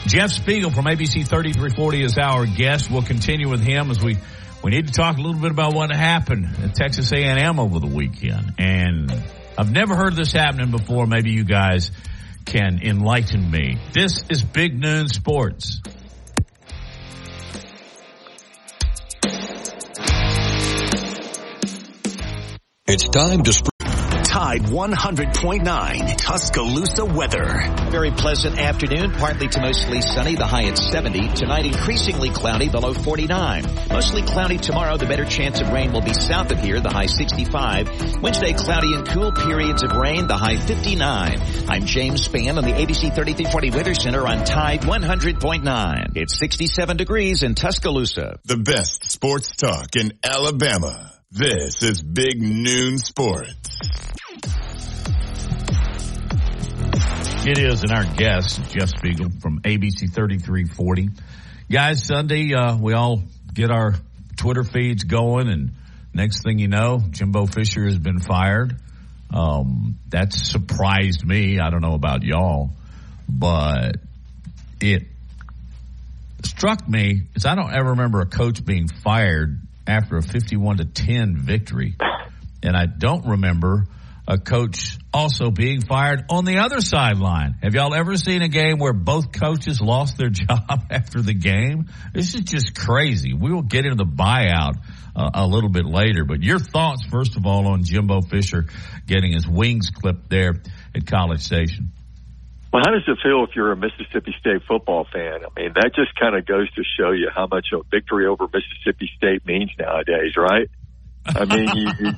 Jeff 0.05 0.29
Spiegel 0.29 0.69
from 0.69 0.85
ABC 0.85 1.27
3340 1.27 2.03
is 2.03 2.17
our 2.19 2.45
guest. 2.45 2.91
We'll 2.91 3.01
continue 3.01 3.49
with 3.49 3.61
him 3.61 3.89
as 3.89 4.03
we 4.03 4.17
we 4.63 4.69
need 4.69 4.85
to 4.87 4.93
talk 4.93 5.17
a 5.17 5.21
little 5.21 5.41
bit 5.41 5.49
about 5.49 5.73
what 5.73 5.91
happened 5.91 6.45
at 6.63 6.75
Texas 6.75 7.11
A&M 7.11 7.59
over 7.59 7.79
the 7.79 7.87
weekend. 7.87 8.53
And 8.59 9.11
I've 9.57 9.71
never 9.71 9.95
heard 9.95 10.15
this 10.15 10.31
happening 10.31 10.69
before. 10.69 11.07
Maybe 11.07 11.31
you 11.31 11.43
guys 11.43 11.89
can 12.45 12.79
enlighten 12.83 13.49
me. 13.49 13.79
This 13.93 14.23
is 14.29 14.43
Big 14.43 14.79
Noon 14.79 15.07
Sports. 15.07 15.81
It's 22.91 23.07
time 23.07 23.41
to. 23.43 23.53
Sp- 23.55 23.71
Tide 24.25 24.63
100.9 24.63 26.17
Tuscaloosa 26.17 27.05
weather. 27.05 27.63
Very 27.89 28.11
pleasant 28.11 28.59
afternoon, 28.59 29.11
partly 29.11 29.47
to 29.47 29.61
mostly 29.61 30.01
sunny, 30.01 30.35
the 30.35 30.45
high 30.45 30.65
at 30.65 30.77
70. 30.77 31.29
Tonight 31.35 31.65
increasingly 31.65 32.31
cloudy, 32.31 32.67
the 32.67 32.81
low 32.81 32.93
49. 32.93 33.63
Mostly 33.89 34.23
cloudy 34.23 34.57
tomorrow, 34.57 34.97
the 34.97 35.05
better 35.05 35.23
chance 35.23 35.61
of 35.61 35.69
rain 35.69 35.93
will 35.93 36.01
be 36.01 36.13
south 36.13 36.51
of 36.51 36.59
here, 36.59 36.81
the 36.81 36.89
high 36.89 37.05
65. 37.05 38.21
Wednesday 38.21 38.51
cloudy 38.51 38.93
and 38.93 39.07
cool 39.07 39.31
periods 39.31 39.83
of 39.83 39.93
rain, 39.93 40.27
the 40.27 40.35
high 40.35 40.57
59. 40.57 41.41
I'm 41.69 41.85
James 41.85 42.27
Spann 42.27 42.57
on 42.57 42.65
the 42.65 42.73
ABC 42.73 43.15
3340 43.15 43.69
Weather 43.71 43.93
Center 43.93 44.27
on 44.27 44.43
Tide 44.43 44.81
100.9. 44.81 46.17
It's 46.17 46.37
67 46.37 46.97
degrees 46.97 47.43
in 47.43 47.55
Tuscaloosa. 47.55 48.39
The 48.43 48.57
best 48.57 49.09
sports 49.09 49.55
talk 49.55 49.95
in 49.95 50.11
Alabama. 50.21 51.20
This 51.33 51.81
is 51.81 52.01
Big 52.01 52.41
Noon 52.41 52.97
Sports. 52.97 53.79
It 57.47 57.57
is, 57.57 57.83
and 57.83 57.91
our 57.93 58.03
guest, 58.03 58.61
Jeff 58.69 58.89
Spiegel 58.89 59.29
from 59.41 59.61
ABC 59.61 60.13
3340. 60.13 61.07
Guys, 61.71 62.05
Sunday, 62.05 62.53
uh, 62.53 62.75
we 62.75 62.91
all 62.91 63.23
get 63.53 63.71
our 63.71 63.93
Twitter 64.35 64.65
feeds 64.65 65.05
going, 65.05 65.47
and 65.47 65.71
next 66.13 66.43
thing 66.43 66.59
you 66.59 66.67
know, 66.67 66.99
Jimbo 67.11 67.45
Fisher 67.45 67.85
has 67.85 67.97
been 67.97 68.19
fired. 68.19 68.75
Um, 69.33 69.99
that 70.09 70.33
surprised 70.33 71.25
me. 71.25 71.61
I 71.61 71.69
don't 71.69 71.81
know 71.81 71.93
about 71.93 72.23
y'all, 72.23 72.71
but 73.29 73.95
it 74.81 75.03
struck 76.43 76.85
me 76.89 77.21
is 77.35 77.45
I 77.45 77.55
don't 77.55 77.73
ever 77.73 77.91
remember 77.91 78.19
a 78.19 78.25
coach 78.25 78.65
being 78.65 78.89
fired 78.89 79.57
after 79.87 80.17
a 80.17 80.21
51 80.21 80.77
to 80.77 80.85
10 80.85 81.37
victory. 81.37 81.95
And 82.63 82.75
I 82.75 82.85
don't 82.85 83.25
remember 83.25 83.85
a 84.27 84.37
coach 84.37 84.97
also 85.13 85.51
being 85.51 85.81
fired 85.81 86.25
on 86.29 86.45
the 86.45 86.59
other 86.59 86.79
sideline. 86.79 87.55
Have 87.63 87.73
y'all 87.73 87.93
ever 87.93 88.15
seen 88.15 88.41
a 88.43 88.47
game 88.47 88.77
where 88.77 88.93
both 88.93 89.31
coaches 89.31 89.81
lost 89.81 90.17
their 90.17 90.29
job 90.29 90.85
after 90.89 91.21
the 91.21 91.33
game? 91.33 91.87
This 92.13 92.35
is 92.35 92.41
just 92.41 92.75
crazy. 92.75 93.33
We 93.33 93.51
will 93.51 93.63
get 93.63 93.85
into 93.85 93.97
the 93.97 94.09
buyout 94.09 94.77
uh, 95.15 95.31
a 95.33 95.45
little 95.45 95.69
bit 95.69 95.85
later, 95.85 96.23
but 96.25 96.43
your 96.43 96.59
thoughts, 96.59 97.03
first 97.05 97.35
of 97.35 97.45
all, 97.45 97.67
on 97.67 97.83
Jimbo 97.83 98.21
Fisher 98.21 98.67
getting 99.07 99.33
his 99.33 99.47
wings 99.47 99.89
clipped 99.89 100.29
there 100.29 100.61
at 100.95 101.05
College 101.05 101.41
Station. 101.41 101.91
Well, 102.71 102.83
how 102.85 102.91
does 102.91 103.03
it 103.05 103.17
feel 103.21 103.43
if 103.43 103.55
you're 103.55 103.73
a 103.73 103.75
Mississippi 103.75 104.33
State 104.39 104.63
football 104.65 105.05
fan? 105.11 105.41
I 105.43 105.59
mean, 105.59 105.73
that 105.75 105.91
just 105.93 106.17
kind 106.17 106.37
of 106.37 106.45
goes 106.45 106.71
to 106.75 106.83
show 106.97 107.11
you 107.11 107.29
how 107.33 107.47
much 107.47 107.67
a 107.73 107.81
victory 107.89 108.27
over 108.27 108.47
Mississippi 108.47 109.11
State 109.17 109.45
means 109.45 109.71
nowadays, 109.77 110.37
right? 110.37 110.69
I 111.25 111.45
mean, 111.45 111.69
you, 111.75 111.91
you, 111.99 112.11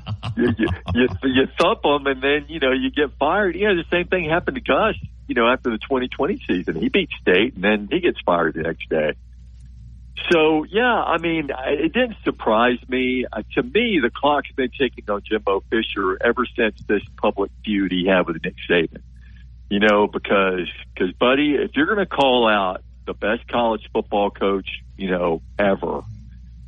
you, 0.58 0.68
you, 0.94 1.08
you 1.24 1.48
thump 1.60 1.82
them 1.82 2.06
and 2.06 2.22
then, 2.22 2.46
you 2.50 2.60
know, 2.60 2.72
you 2.72 2.92
get 2.92 3.18
fired. 3.18 3.56
Yeah, 3.56 3.74
the 3.74 3.84
same 3.92 4.08
thing 4.08 4.30
happened 4.30 4.56
to 4.56 4.62
Gus, 4.62 4.96
you 5.28 5.36
know, 5.36 5.48
after 5.48 5.72
the 5.72 5.80
2020 5.80 6.40
season. 6.48 6.76
He 6.76 6.90
beat 6.90 7.10
State 7.20 7.56
and 7.56 7.64
then 7.64 7.90
he 7.92 8.00
gets 8.00 8.20
fired 8.24 8.54
the 8.54 8.62
next 8.62 8.88
day. 8.90 9.14
So, 10.32 10.64
yeah, 10.64 10.94
I 11.04 11.18
mean, 11.18 11.50
it 11.50 11.92
didn't 11.92 12.18
surprise 12.24 12.78
me. 12.88 13.26
Uh, 13.32 13.42
to 13.56 13.64
me, 13.64 14.00
the 14.02 14.12
clock's 14.14 14.52
been 14.52 14.70
ticking 14.70 15.04
on 15.10 15.22
Jimbo 15.28 15.64
Fisher 15.70 16.18
ever 16.24 16.46
since 16.56 16.80
this 16.88 17.02
public 17.18 17.52
feud 17.66 17.92
he 17.92 18.06
had 18.08 18.28
with 18.28 18.38
Nick 18.44 18.56
Saban. 18.70 19.02
You 19.74 19.80
know, 19.80 20.06
because, 20.06 20.70
because 20.94 21.14
buddy, 21.14 21.56
if 21.56 21.72
you're 21.74 21.88
going 21.88 21.98
to 21.98 22.06
call 22.06 22.48
out 22.48 22.84
the 23.08 23.16
best 23.16 23.48
college 23.48 23.82
football 23.92 24.30
coach, 24.30 24.70
you 24.98 25.10
know, 25.10 25.42
ever, 25.58 26.02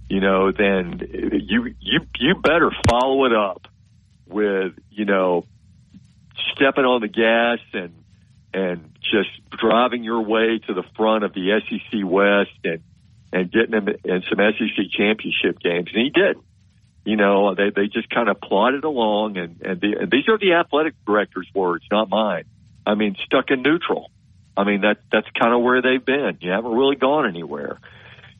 you 0.09 0.21
know, 0.21 0.51
then 0.51 1.07
you 1.07 1.75
you 1.79 1.99
you 2.17 2.33
better 2.33 2.71
follow 2.89 3.25
it 3.25 3.31
up 3.31 3.67
with 4.25 4.73
you 4.89 5.05
know 5.05 5.45
stepping 6.53 6.85
on 6.85 7.01
the 7.01 7.07
gas 7.07 7.59
and 7.73 7.93
and 8.55 8.97
just 9.01 9.29
driving 9.51 10.03
your 10.03 10.21
way 10.21 10.57
to 10.65 10.73
the 10.73 10.83
front 10.95 11.25
of 11.25 11.33
the 11.35 11.61
SEC 11.61 11.99
West 12.03 12.57
and 12.63 12.81
and 13.31 13.51
getting 13.51 13.69
them 13.69 13.87
in 13.87 14.23
some 14.27 14.39
SEC 14.39 14.89
championship 14.97 15.59
games, 15.59 15.91
and 15.93 16.01
he 16.01 16.09
did. 16.09 16.37
You 17.03 17.17
know, 17.17 17.53
they 17.53 17.69
they 17.69 17.85
just 17.85 18.09
kind 18.09 18.29
of 18.29 18.41
plodded 18.41 18.83
along, 18.83 19.37
and 19.37 19.61
and, 19.61 19.79
the, 19.79 19.95
and 19.99 20.09
these 20.09 20.27
are 20.27 20.39
the 20.39 20.53
athletic 20.53 20.95
director's 21.05 21.47
words, 21.53 21.85
not 21.91 22.09
mine. 22.09 22.45
I 22.85 22.95
mean, 22.95 23.15
stuck 23.25 23.51
in 23.51 23.61
neutral. 23.61 24.11
I 24.57 24.63
mean 24.63 24.81
that 24.81 24.97
that's 25.11 25.27
kind 25.39 25.53
of 25.53 25.61
where 25.61 25.81
they've 25.81 26.03
been. 26.03 26.37
You 26.41 26.51
haven't 26.51 26.71
really 26.71 26.95
gone 26.95 27.27
anywhere, 27.27 27.79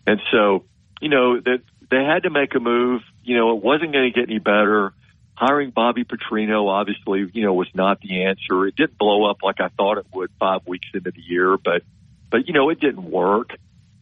and 0.07 0.21
so 0.31 0.65
you 1.01 1.09
know, 1.09 1.39
that 1.39 1.61
they 1.89 2.03
had 2.03 2.23
to 2.23 2.29
make 2.29 2.55
a 2.55 2.59
move. 2.59 3.01
You 3.23 3.37
know, 3.37 3.55
it 3.55 3.63
wasn't 3.63 3.93
going 3.93 4.11
to 4.11 4.19
get 4.19 4.29
any 4.29 4.39
better. 4.39 4.93
hiring 5.35 5.71
Bobby 5.71 6.03
Petrino 6.03 6.69
obviously, 6.69 7.29
you 7.33 7.43
know, 7.43 7.53
was 7.53 7.67
not 7.73 7.99
the 8.01 8.23
answer. 8.23 8.65
It 8.67 8.75
didn't 8.75 8.97
blow 8.97 9.29
up 9.29 9.43
like 9.43 9.59
I 9.59 9.69
thought 9.69 9.97
it 9.97 10.05
would 10.13 10.31
five 10.39 10.61
weeks 10.65 10.87
into 10.93 11.11
the 11.11 11.21
year, 11.21 11.57
but, 11.57 11.83
but, 12.29 12.47
you 12.47 12.53
know, 12.53 12.69
it 12.69 12.79
didn't 12.79 13.03
work. 13.03 13.51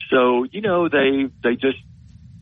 So, 0.09 0.43
you 0.43 0.61
know, 0.61 0.89
they, 0.89 1.29
they 1.43 1.55
just, 1.55 1.79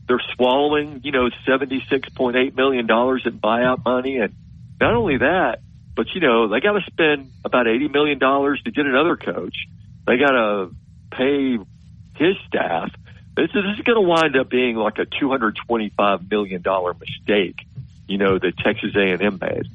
they're 0.08 0.22
swallowing, 0.36 1.02
you 1.04 1.12
know, 1.12 1.30
$76.8 1.48 2.56
million 2.56 2.82
in 2.82 3.40
buyout 3.40 3.86
money. 3.86 4.18
And 4.18 4.36
not 4.80 4.94
only 4.94 5.18
that, 5.18 5.62
but 6.02 6.16
you 6.16 6.22
know, 6.22 6.48
they 6.48 6.60
got 6.60 6.72
to 6.72 6.82
spend 6.88 7.32
about 7.46 7.68
$80 7.68 7.94
million 7.94 8.20
to 8.20 8.72
get 8.72 8.88
another 8.88 9.16
coach. 9.16 9.56
They 10.08 10.18
got 10.18 10.32
to 10.32 10.72
pay 11.12 11.60
his 12.16 12.36
staff. 12.48 12.90
This 13.36 13.50
is, 13.50 13.54
this 13.54 13.78
is 13.78 13.84
going 13.84 14.02
to 14.02 14.08
wind 14.10 14.36
up 14.36 14.50
being 14.50 14.78
like 14.78 14.98
a 14.98 15.06
$225 15.06 16.28
million 16.28 16.64
mistake, 17.00 17.68
you 18.08 18.18
know, 18.18 18.40
that 18.40 18.58
Texas 18.66 18.96
A&M 18.96 19.38
made. 19.40 19.68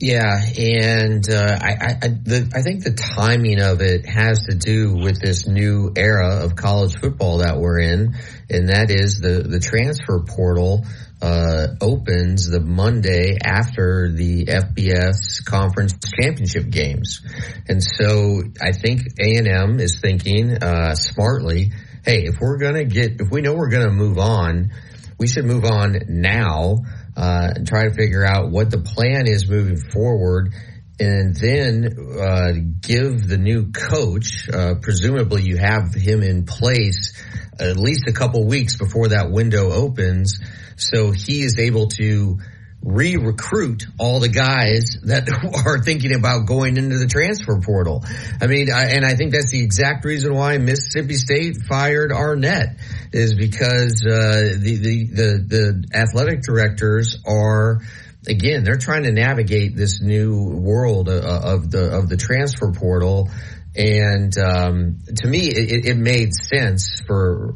Yeah, 0.00 0.40
and 0.58 1.28
uh, 1.28 1.58
I, 1.60 1.98
I, 2.00 2.08
the, 2.08 2.50
I 2.54 2.62
think 2.62 2.82
the 2.82 2.94
timing 2.94 3.60
of 3.60 3.82
it 3.82 4.06
has 4.06 4.44
to 4.44 4.56
do 4.56 4.94
with 4.94 5.20
this 5.20 5.46
new 5.46 5.92
era 5.94 6.42
of 6.42 6.56
college 6.56 6.96
football 6.96 7.38
that 7.38 7.58
we're 7.58 7.80
in, 7.80 8.14
and 8.48 8.70
that 8.70 8.90
is 8.90 9.20
the 9.20 9.42
the 9.46 9.60
transfer 9.60 10.20
portal 10.20 10.86
uh, 11.22 11.68
opens 11.80 12.48
the 12.48 12.60
Monday 12.60 13.38
after 13.42 14.10
the 14.10 14.46
FBS 14.46 15.44
conference 15.44 15.94
championship 16.20 16.70
games, 16.70 17.20
and 17.68 17.82
so 17.82 18.42
I 18.60 18.72
think 18.72 19.02
A 19.20 19.36
and 19.36 19.48
M 19.48 19.80
is 19.80 20.00
thinking 20.00 20.62
uh, 20.62 20.94
smartly. 20.94 21.72
Hey, 22.04 22.24
if 22.24 22.40
we're 22.40 22.58
gonna 22.58 22.84
get, 22.84 23.20
if 23.20 23.30
we 23.30 23.42
know 23.42 23.54
we're 23.54 23.70
gonna 23.70 23.92
move 23.92 24.18
on, 24.18 24.72
we 25.18 25.26
should 25.26 25.44
move 25.44 25.64
on 25.64 25.98
now 26.08 26.78
uh, 27.16 27.52
and 27.54 27.66
try 27.66 27.84
to 27.84 27.94
figure 27.94 28.24
out 28.24 28.50
what 28.50 28.70
the 28.70 28.78
plan 28.78 29.26
is 29.26 29.48
moving 29.48 29.76
forward 29.76 30.54
and 31.00 31.34
then 31.34 31.96
uh, 32.20 32.52
give 32.82 33.26
the 33.26 33.38
new 33.38 33.72
coach, 33.72 34.48
uh, 34.52 34.74
presumably 34.82 35.42
you 35.42 35.56
have 35.56 35.94
him 35.94 36.22
in 36.22 36.44
place 36.44 37.20
at 37.58 37.78
least 37.78 38.06
a 38.06 38.12
couple 38.12 38.46
weeks 38.46 38.76
before 38.76 39.08
that 39.08 39.30
window 39.30 39.70
opens, 39.70 40.40
so 40.76 41.10
he 41.10 41.42
is 41.42 41.58
able 41.58 41.88
to 41.88 42.38
re-recruit 42.82 43.84
all 43.98 44.20
the 44.20 44.28
guys 44.28 44.96
that 45.04 45.28
are 45.66 45.78
thinking 45.82 46.14
about 46.14 46.46
going 46.46 46.76
into 46.76 46.98
the 46.98 47.06
transfer 47.06 47.60
portal. 47.60 48.04
I 48.40 48.46
mean, 48.46 48.70
I, 48.70 48.90
and 48.90 49.04
I 49.04 49.14
think 49.14 49.32
that's 49.32 49.50
the 49.50 49.62
exact 49.62 50.04
reason 50.04 50.34
why 50.34 50.58
Mississippi 50.58 51.14
State 51.14 51.58
fired 51.68 52.12
Arnett 52.12 52.76
is 53.12 53.34
because 53.34 54.02
uh, 54.06 54.56
the, 54.58 54.76
the 54.76 55.04
the 55.04 55.44
the 55.46 55.84
athletic 55.94 56.42
directors 56.42 57.18
are 57.26 57.80
again 58.28 58.64
they're 58.64 58.76
trying 58.76 59.04
to 59.04 59.12
navigate 59.12 59.74
this 59.76 60.00
new 60.00 60.44
world 60.44 61.08
of, 61.08 61.24
of 61.24 61.70
the 61.70 61.96
of 61.96 62.08
the 62.08 62.16
transfer 62.16 62.72
portal 62.72 63.28
and 63.76 64.36
um, 64.36 64.98
to 65.16 65.28
me, 65.28 65.46
it, 65.46 65.86
it, 65.86 65.96
made 65.96 66.34
sense 66.34 67.00
for 67.06 67.54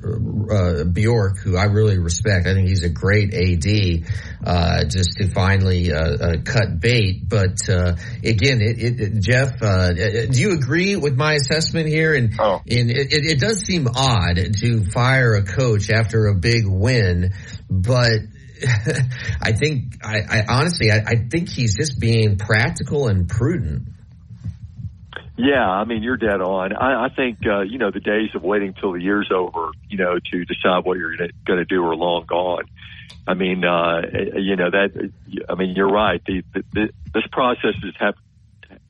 uh, 0.48 0.84
Bjork, 0.84 1.38
who 1.38 1.56
I 1.56 1.64
really 1.64 1.98
respect. 1.98 2.46
I 2.46 2.54
think 2.54 2.68
he's 2.68 2.84
a 2.84 2.88
great 2.88 3.34
AD, 3.34 4.06
uh, 4.46 4.84
just 4.84 5.16
to 5.16 5.28
finally 5.28 5.92
uh, 5.92 5.98
uh 5.98 6.36
cut 6.44 6.78
bait. 6.78 7.28
But 7.28 7.68
uh, 7.68 7.96
again, 8.22 8.60
it, 8.60 9.00
it, 9.00 9.20
Jeff, 9.20 9.60
uh, 9.60 9.88
do 9.92 10.40
you 10.40 10.52
agree 10.52 10.94
with 10.94 11.16
my 11.16 11.34
assessment 11.34 11.88
here? 11.88 12.14
And, 12.14 12.32
oh. 12.38 12.60
and 12.64 12.92
it, 12.92 13.40
does 13.40 13.62
seem 13.62 13.88
odd 13.88 14.38
to 14.60 14.84
fire 14.84 15.34
a 15.34 15.42
coach 15.42 15.90
after 15.90 16.26
a 16.26 16.34
big 16.36 16.64
win, 16.64 17.32
but 17.68 18.20
I 19.42 19.52
think, 19.52 20.04
I, 20.04 20.18
I 20.20 20.44
honestly, 20.48 20.90
I, 20.90 20.98
I 21.06 21.14
think 21.30 21.48
he's 21.48 21.76
just 21.76 21.98
being 21.98 22.38
practical 22.38 23.08
and 23.08 23.28
prudent. 23.28 23.88
Yeah, 25.36 25.68
I 25.68 25.84
mean 25.84 26.04
you're 26.04 26.16
dead 26.16 26.40
on. 26.40 26.72
I, 26.76 27.06
I 27.06 27.08
think 27.08 27.38
uh, 27.44 27.62
you 27.62 27.78
know 27.78 27.90
the 27.90 27.98
days 27.98 28.30
of 28.36 28.44
waiting 28.44 28.72
till 28.80 28.92
the 28.92 29.00
year's 29.00 29.30
over, 29.34 29.70
you 29.88 29.98
know, 29.98 30.18
to 30.30 30.44
decide 30.44 30.84
what 30.84 30.96
you're 30.96 31.16
going 31.16 31.58
to 31.58 31.64
do 31.64 31.84
are 31.84 31.96
long 31.96 32.24
gone. 32.24 32.64
I 33.26 33.34
mean, 33.34 33.64
uh, 33.64 34.02
you 34.36 34.54
know 34.54 34.70
that. 34.70 35.10
I 35.48 35.54
mean, 35.56 35.74
you're 35.74 35.90
right. 35.90 36.22
The, 36.24 36.44
the, 36.72 36.90
this 37.12 37.24
process 37.32 37.74
has 37.98 38.14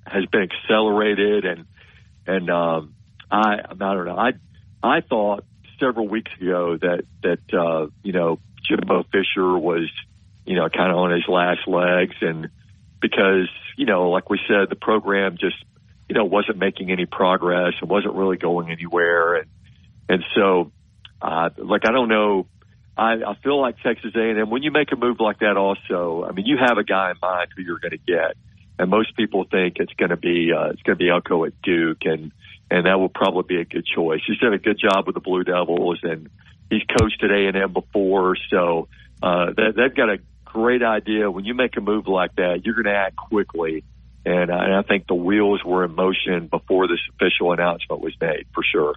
has 0.06 0.26
been 0.26 0.42
accelerated, 0.42 1.46
and 1.46 1.64
and 2.26 2.50
um, 2.50 2.94
I 3.30 3.60
I 3.70 3.74
don't 3.74 4.04
know. 4.04 4.18
I 4.18 4.32
I 4.82 5.00
thought 5.00 5.44
several 5.80 6.08
weeks 6.08 6.30
ago 6.38 6.76
that 6.76 7.04
that 7.22 7.58
uh, 7.58 7.86
you 8.02 8.12
know 8.12 8.38
Jimbo 8.66 9.04
Fisher 9.12 9.56
was 9.58 9.90
you 10.44 10.56
know 10.56 10.68
kind 10.68 10.90
of 10.90 10.98
on 10.98 11.10
his 11.10 11.26
last 11.28 11.66
legs, 11.66 12.16
and 12.20 12.48
because 13.00 13.48
you 13.76 13.86
know 13.86 14.10
like 14.10 14.30
we 14.30 14.38
said, 14.48 14.68
the 14.70 14.76
program 14.76 15.36
just 15.38 15.56
you 16.08 16.14
know, 16.14 16.24
wasn't 16.24 16.58
making 16.58 16.90
any 16.90 17.06
progress 17.06 17.74
and 17.80 17.88
wasn't 17.88 18.14
really 18.14 18.36
going 18.36 18.70
anywhere. 18.70 19.36
And, 19.36 19.46
and 20.08 20.24
so, 20.34 20.70
uh, 21.22 21.50
like, 21.56 21.82
I 21.88 21.92
don't 21.92 22.08
know. 22.08 22.46
I, 22.96 23.14
I 23.26 23.34
feel 23.42 23.60
like 23.60 23.80
Texas 23.82 24.12
A&M, 24.14 24.50
when 24.50 24.62
you 24.62 24.70
make 24.70 24.92
a 24.92 24.96
move 24.96 25.18
like 25.18 25.40
that 25.40 25.56
also, 25.56 26.24
I 26.28 26.32
mean, 26.32 26.46
you 26.46 26.56
have 26.58 26.78
a 26.78 26.84
guy 26.84 27.10
in 27.10 27.16
mind 27.20 27.48
who 27.56 27.62
you're 27.62 27.78
going 27.78 27.92
to 27.92 27.98
get. 27.98 28.36
And 28.78 28.90
most 28.90 29.16
people 29.16 29.44
think 29.50 29.76
it's 29.78 29.92
going 29.94 30.10
to 30.10 30.16
be, 30.16 30.52
uh, 30.52 30.70
it's 30.70 30.82
going 30.82 30.98
to 30.98 31.04
be 31.04 31.08
Elko 31.08 31.44
at 31.44 31.60
Duke 31.62 32.04
and, 32.04 32.32
and 32.70 32.86
that 32.86 32.98
will 32.98 33.08
probably 33.08 33.56
be 33.56 33.60
a 33.60 33.64
good 33.64 33.86
choice. 33.86 34.20
He's 34.26 34.38
done 34.38 34.52
a 34.52 34.58
good 34.58 34.78
job 34.78 35.06
with 35.06 35.14
the 35.14 35.20
Blue 35.20 35.44
Devils 35.44 36.00
and 36.02 36.28
he's 36.74 36.96
coached 36.98 37.22
at 37.22 37.30
A&M 37.30 37.72
before. 37.72 38.36
So, 38.50 38.88
uh, 39.22 39.46
they, 39.56 39.70
they've 39.76 39.94
got 39.94 40.10
a 40.10 40.18
great 40.44 40.82
idea. 40.82 41.30
When 41.30 41.44
you 41.44 41.54
make 41.54 41.76
a 41.76 41.80
move 41.80 42.06
like 42.06 42.34
that, 42.36 42.62
you're 42.64 42.74
going 42.74 42.92
to 42.92 42.98
act 42.98 43.16
quickly 43.16 43.84
and, 44.26 44.50
uh, 44.50 44.56
and 44.56 44.74
I 44.74 44.82
think 44.82 45.06
the 45.06 45.14
wheels 45.14 45.62
were 45.64 45.84
in 45.84 45.94
motion 45.94 46.48
before 46.48 46.88
this 46.88 47.00
official 47.14 47.52
announcement 47.52 48.00
was 48.00 48.14
made, 48.20 48.46
for 48.54 48.62
sure. 48.62 48.94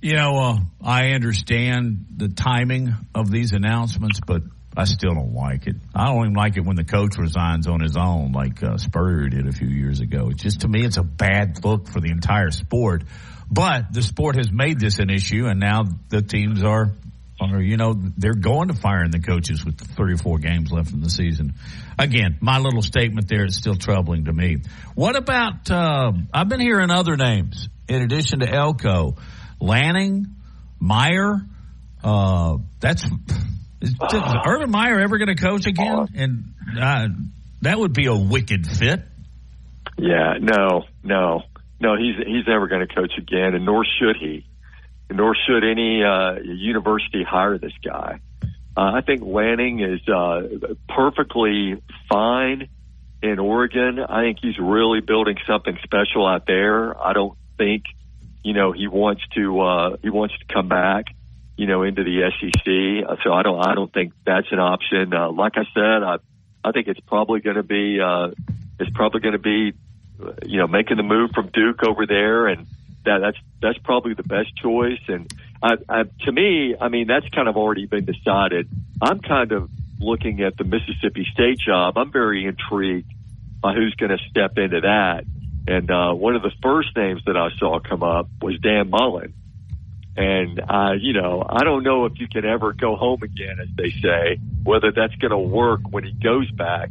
You 0.00 0.14
know, 0.14 0.36
uh, 0.36 0.58
I 0.82 1.10
understand 1.10 2.06
the 2.16 2.28
timing 2.28 2.94
of 3.14 3.30
these 3.30 3.52
announcements, 3.52 4.18
but 4.26 4.42
I 4.76 4.84
still 4.84 5.14
don't 5.14 5.34
like 5.34 5.66
it. 5.66 5.76
I 5.94 6.06
don't 6.06 6.24
even 6.24 6.32
like 6.32 6.56
it 6.56 6.64
when 6.64 6.76
the 6.76 6.84
coach 6.84 7.18
resigns 7.18 7.68
on 7.68 7.80
his 7.80 7.96
own, 7.96 8.32
like 8.32 8.62
uh, 8.62 8.78
Spurrier 8.78 9.28
did 9.28 9.46
a 9.46 9.52
few 9.52 9.68
years 9.68 10.00
ago. 10.00 10.30
It's 10.30 10.42
just 10.42 10.62
to 10.62 10.68
me, 10.68 10.84
it's 10.84 10.96
a 10.96 11.02
bad 11.02 11.62
look 11.62 11.88
for 11.88 12.00
the 12.00 12.10
entire 12.10 12.50
sport. 12.50 13.04
But 13.52 13.92
the 13.92 14.02
sport 14.02 14.36
has 14.36 14.50
made 14.50 14.80
this 14.80 14.98
an 14.98 15.10
issue, 15.10 15.46
and 15.46 15.60
now 15.60 15.82
the 16.08 16.22
teams 16.22 16.62
are, 16.62 16.92
are 17.40 17.60
you 17.60 17.76
know, 17.76 17.94
they're 18.16 18.34
going 18.34 18.68
to 18.68 18.74
firing 18.74 19.10
the 19.10 19.20
coaches 19.20 19.64
with 19.64 19.78
three 19.94 20.14
or 20.14 20.16
four 20.16 20.38
games 20.38 20.72
left 20.72 20.92
in 20.92 21.02
the 21.02 21.10
season 21.10 21.54
again, 21.98 22.38
my 22.40 22.58
little 22.58 22.82
statement 22.82 23.28
there 23.28 23.44
is 23.44 23.56
still 23.56 23.76
troubling 23.76 24.26
to 24.26 24.32
me. 24.32 24.58
What 24.94 25.16
about? 25.16 25.70
Uh, 25.70 26.12
I've 26.32 26.48
been 26.48 26.60
hearing 26.60 26.90
other 26.90 27.16
names 27.16 27.68
in 27.88 28.02
addition 28.02 28.40
to 28.40 28.48
Elko, 28.52 29.16
Lanning, 29.60 30.26
Meyer. 30.80 31.40
Uh, 32.02 32.58
that's 32.80 33.04
is, 33.80 33.90
is 33.90 34.22
Urban 34.46 34.70
Meyer 34.70 35.00
ever 35.00 35.18
going 35.18 35.34
to 35.34 35.42
coach 35.42 35.66
again? 35.66 36.08
And 36.14 36.54
uh, 36.80 37.08
that 37.62 37.78
would 37.78 37.92
be 37.92 38.06
a 38.06 38.14
wicked 38.14 38.66
fit. 38.66 39.02
Yeah, 39.98 40.34
no, 40.40 40.84
no, 41.02 41.42
no. 41.82 41.96
He's 41.96 42.16
he's 42.16 42.46
never 42.46 42.68
going 42.68 42.86
to 42.86 42.94
coach 42.94 43.12
again, 43.18 43.54
and 43.54 43.66
nor 43.66 43.84
should 43.84 44.16
he. 44.16 44.46
Nor 45.10 45.34
should 45.34 45.64
any 45.64 46.02
uh, 46.02 46.36
university 46.42 47.22
hire 47.22 47.58
this 47.58 47.72
guy. 47.84 48.20
Uh, 48.74 48.92
I 48.94 49.00
think 49.02 49.22
Lanning 49.22 49.80
is 49.80 50.00
uh, 50.08 50.42
perfectly 50.88 51.82
fine 52.08 52.68
in 53.22 53.38
Oregon. 53.38 53.98
I 53.98 54.22
think 54.22 54.38
he's 54.40 54.58
really 54.58 55.00
building 55.00 55.36
something 55.46 55.76
special 55.82 56.26
out 56.26 56.46
there. 56.46 56.98
I 56.98 57.12
don't 57.12 57.36
think, 57.58 57.84
you 58.42 58.54
know, 58.54 58.72
he 58.72 58.88
wants 58.88 59.22
to 59.34 59.60
uh, 59.60 59.96
he 60.00 60.08
wants 60.08 60.34
to 60.38 60.54
come 60.54 60.68
back, 60.68 61.06
you 61.58 61.66
know, 61.66 61.82
into 61.82 62.04
the 62.04 62.30
SEC. 62.40 63.18
So 63.22 63.32
I 63.32 63.42
don't 63.42 63.60
I 63.60 63.74
don't 63.74 63.92
think 63.92 64.14
that's 64.24 64.50
an 64.50 64.60
option. 64.60 65.12
Uh, 65.12 65.30
like 65.30 65.52
I 65.56 65.64
said, 65.74 66.02
I 66.02 66.16
I 66.64 66.72
think 66.72 66.88
it's 66.88 67.00
probably 67.00 67.40
going 67.40 67.56
to 67.56 67.62
be 67.62 68.00
uh, 68.00 68.30
it's 68.78 68.90
probably 68.94 69.20
going 69.20 69.34
to 69.34 69.38
be, 69.38 69.72
you 70.46 70.58
know, 70.58 70.66
making 70.66 70.96
the 70.96 71.02
move 71.02 71.30
from 71.34 71.48
Duke 71.48 71.82
over 71.84 72.06
there, 72.06 72.46
and 72.46 72.66
that 73.04 73.18
that's 73.20 73.38
that's 73.60 73.78
probably 73.78 74.14
the 74.14 74.22
best 74.22 74.54
choice. 74.56 75.00
And 75.08 75.32
I, 75.62 75.76
I, 75.88 76.02
to 76.24 76.32
me, 76.32 76.74
I 76.80 76.88
mean, 76.88 77.06
that's 77.06 77.28
kind 77.28 77.48
of 77.48 77.56
already 77.56 77.86
been 77.86 78.04
decided. 78.04 78.68
I'm 79.00 79.20
kind 79.20 79.52
of 79.52 79.70
looking 79.98 80.42
at 80.42 80.56
the 80.56 80.64
Mississippi 80.64 81.26
State 81.32 81.58
job. 81.58 81.96
I'm 81.96 82.10
very 82.10 82.46
intrigued 82.46 83.10
by 83.60 83.74
who's 83.74 83.94
going 83.94 84.10
to 84.10 84.18
step 84.30 84.58
into 84.58 84.80
that. 84.80 85.24
And 85.66 85.90
uh, 85.90 86.12
one 86.12 86.34
of 86.34 86.42
the 86.42 86.50
first 86.60 86.96
names 86.96 87.22
that 87.26 87.36
I 87.36 87.50
saw 87.58 87.78
come 87.78 88.02
up 88.02 88.28
was 88.40 88.58
Dan 88.58 88.90
Mullen. 88.90 89.34
And 90.16 90.60
uh, 90.60 90.92
you 90.98 91.14
know, 91.14 91.44
I 91.48 91.64
don't 91.64 91.84
know 91.84 92.04
if 92.04 92.18
you 92.18 92.28
can 92.28 92.44
ever 92.44 92.72
go 92.72 92.96
home 92.96 93.22
again, 93.22 93.56
as 93.60 93.68
they 93.76 93.90
say, 93.90 94.38
whether 94.62 94.92
that's 94.92 95.14
going 95.16 95.30
to 95.30 95.38
work 95.38 95.80
when 95.88 96.04
he 96.04 96.12
goes 96.12 96.50
back 96.50 96.90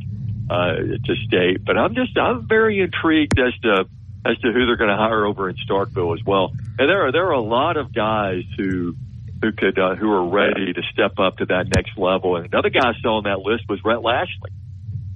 uh, 0.52 0.76
to 0.76 1.16
state. 1.28 1.64
But 1.64 1.78
I'm 1.78 1.96
just 1.96 2.18
I'm 2.18 2.48
very 2.48 2.82
intrigued 2.82 3.40
as 3.40 3.54
to 3.62 3.86
as 4.26 4.38
to 4.40 4.52
who 4.52 4.66
they're 4.66 4.78
going 4.78 4.90
to 4.90 4.98
hire 4.98 5.26
over 5.26 5.50
in 5.50 5.56
Starkville 5.68 6.14
as 6.18 6.24
well. 6.26 6.52
And 6.78 6.90
there 6.90 7.08
are 7.08 7.12
there 7.12 7.28
are 7.28 7.32
a 7.32 7.42
lot 7.42 7.78
of 7.78 7.94
guys 7.94 8.44
who 8.58 8.96
who 9.42 9.52
could 9.54 9.80
uh, 9.80 9.96
who 9.96 10.12
are 10.12 10.30
ready 10.30 10.74
to 10.74 10.82
step 10.92 11.20
up 11.20 11.38
to 11.38 11.46
that 11.46 11.68
next 11.74 11.98
level. 11.98 12.36
And 12.36 12.46
another 12.46 12.70
guy 12.70 12.92
saw 13.02 13.18
on 13.18 13.24
that 13.24 13.40
list 13.40 13.64
was 13.70 13.80
Rhett 13.84 14.02
Lashlee, 14.02 14.52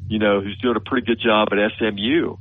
you 0.07 0.19
know, 0.19 0.41
who's 0.41 0.57
doing 0.59 0.77
a 0.77 0.79
pretty 0.79 1.05
good 1.05 1.19
job 1.19 1.49
at 1.51 1.57
SMU. 1.77 2.38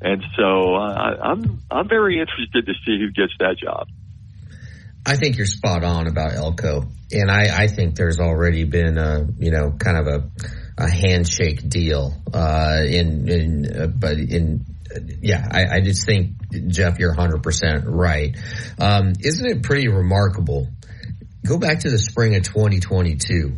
And 0.00 0.22
so 0.36 0.74
uh, 0.74 1.16
I'm 1.22 1.60
I'm 1.70 1.88
very 1.88 2.20
interested 2.20 2.66
to 2.66 2.72
see 2.86 2.98
who 2.98 3.10
gets 3.10 3.32
that 3.40 3.56
job. 3.58 3.88
I 5.06 5.16
think 5.16 5.36
you're 5.36 5.46
spot 5.46 5.84
on 5.84 6.06
about 6.06 6.34
Elko, 6.34 6.84
and 7.12 7.30
I, 7.30 7.64
I 7.64 7.66
think 7.68 7.96
there's 7.96 8.20
already 8.20 8.64
been 8.64 8.98
a 8.98 9.26
you 9.38 9.50
know 9.50 9.72
kind 9.78 9.96
of 9.96 10.06
a, 10.06 10.30
a 10.78 10.88
handshake 10.88 11.68
deal 11.68 12.14
uh, 12.32 12.80
in 12.86 13.28
in 13.28 13.76
uh, 13.76 13.86
but 13.88 14.16
in 14.16 14.64
yeah 15.20 15.46
I, 15.50 15.76
I 15.76 15.80
just 15.80 16.06
think 16.06 16.32
Jeff 16.68 16.98
you're 16.98 17.10
100 17.10 17.42
percent 17.42 17.84
right. 17.86 18.36
Um, 18.78 19.12
isn't 19.20 19.46
it 19.46 19.62
pretty 19.62 19.88
remarkable? 19.88 20.68
Go 21.44 21.58
back 21.58 21.80
to 21.80 21.90
the 21.90 21.98
spring 21.98 22.36
of 22.36 22.42
2022, 22.42 23.56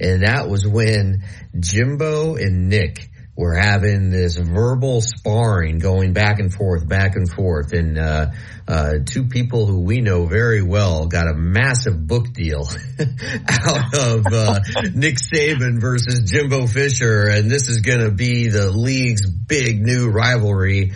and 0.00 0.22
that 0.22 0.48
was 0.48 0.66
when 0.66 1.24
Jimbo 1.58 2.36
and 2.36 2.68
Nick 2.68 3.10
were 3.42 3.54
having 3.54 4.10
this 4.10 4.36
verbal 4.36 5.00
sparring 5.00 5.78
going 5.78 6.12
back 6.12 6.38
and 6.38 6.54
forth, 6.54 6.88
back 6.88 7.16
and 7.16 7.28
forth. 7.28 7.72
And, 7.72 7.98
uh, 7.98 8.26
uh, 8.68 8.92
two 9.04 9.24
people 9.24 9.66
who 9.66 9.80
we 9.80 10.00
know 10.00 10.26
very 10.26 10.62
well 10.62 11.06
got 11.06 11.26
a 11.26 11.34
massive 11.34 12.06
book 12.06 12.32
deal 12.32 12.68
out 13.48 13.98
of, 13.98 14.26
uh, 14.32 14.60
Nick 14.94 15.16
Saban 15.16 15.80
versus 15.80 16.30
Jimbo 16.30 16.68
Fisher. 16.68 17.26
And 17.26 17.50
this 17.50 17.68
is 17.68 17.80
going 17.80 18.00
to 18.00 18.12
be 18.12 18.48
the 18.48 18.70
league's 18.70 19.28
big 19.28 19.82
new 19.82 20.08
rivalry. 20.08 20.92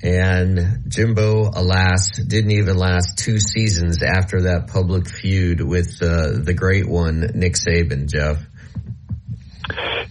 And 0.00 0.84
Jimbo, 0.86 1.50
alas, 1.52 2.16
didn't 2.16 2.52
even 2.52 2.76
last 2.76 3.18
two 3.18 3.40
seasons 3.40 4.04
after 4.04 4.42
that 4.42 4.68
public 4.68 5.08
feud 5.08 5.60
with, 5.60 6.00
uh, 6.00 6.38
the 6.40 6.54
great 6.54 6.88
one, 6.88 7.32
Nick 7.34 7.54
Saban, 7.54 8.08
Jeff. 8.08 8.38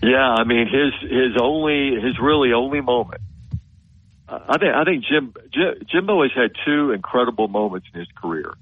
Yeah, 0.01 0.35
I 0.37 0.43
mean 0.43 0.67
his 0.67 0.93
his 1.01 1.37
only 1.41 1.99
his 2.01 2.19
really 2.19 2.53
only 2.53 2.81
moment. 2.81 3.21
I 4.29 4.57
think 4.57 4.75
I 4.75 4.83
think 4.83 5.05
Jim, 5.05 5.33
Jim 5.51 5.75
Jimbo 5.89 6.21
has 6.23 6.31
had 6.35 6.51
two 6.65 6.91
incredible 6.91 7.47
moments 7.47 7.87
in 7.93 7.99
his 7.99 8.09
career. 8.15 8.53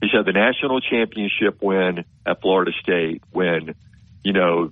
He's 0.00 0.12
had 0.12 0.24
the 0.26 0.32
national 0.32 0.80
championship 0.80 1.60
win 1.60 2.04
at 2.24 2.40
Florida 2.40 2.70
State 2.80 3.22
when, 3.32 3.74
you 4.22 4.32
know, 4.32 4.70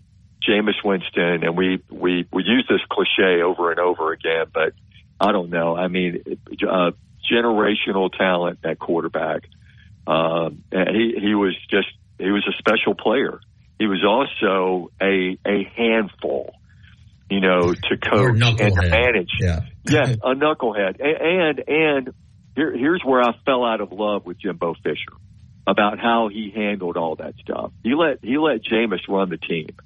Jameis 0.48 0.84
Winston, 0.84 1.42
and 1.42 1.56
we 1.56 1.82
we 1.90 2.28
we 2.32 2.44
use 2.44 2.64
this 2.68 2.80
cliche 2.88 3.42
over 3.42 3.72
and 3.72 3.80
over 3.80 4.12
again, 4.12 4.46
but 4.54 4.72
I 5.20 5.32
don't 5.32 5.50
know. 5.50 5.76
I 5.76 5.88
mean, 5.88 6.22
uh, 6.68 6.92
generational 7.28 8.12
talent 8.16 8.60
at 8.62 8.78
quarterback. 8.78 9.48
Um, 10.06 10.62
and 10.70 10.94
he 10.94 11.18
he 11.20 11.34
was 11.34 11.56
just 11.68 11.88
he 12.18 12.30
was 12.30 12.46
a 12.46 12.56
special 12.58 12.94
player 12.94 13.40
he 13.78 13.86
was 13.86 14.04
also 14.06 14.90
a 15.00 15.38
a 15.46 15.64
handful, 15.76 16.54
you 17.30 17.40
know, 17.40 17.74
to 17.74 17.96
coach 17.96 18.40
and 18.40 18.58
to 18.58 18.88
manage. 18.88 19.30
Yeah, 19.40 19.60
yes, 19.84 20.16
a 20.22 20.34
knucklehead. 20.34 21.00
And 21.00 21.62
and 21.66 22.14
here, 22.54 22.72
here's 22.72 23.02
where 23.04 23.20
I 23.20 23.32
fell 23.44 23.64
out 23.64 23.80
of 23.80 23.92
love 23.92 24.24
with 24.24 24.38
Jimbo 24.38 24.74
Fisher 24.82 25.12
about 25.66 25.98
how 25.98 26.28
he 26.28 26.52
handled 26.54 26.96
all 26.96 27.16
that 27.16 27.34
stuff. 27.42 27.72
He 27.82 27.94
let 27.94 28.20
he 28.22 28.38
let 28.38 28.62
Jameis 28.62 29.06
run 29.08 29.28
the 29.28 29.36
team, 29.36 29.76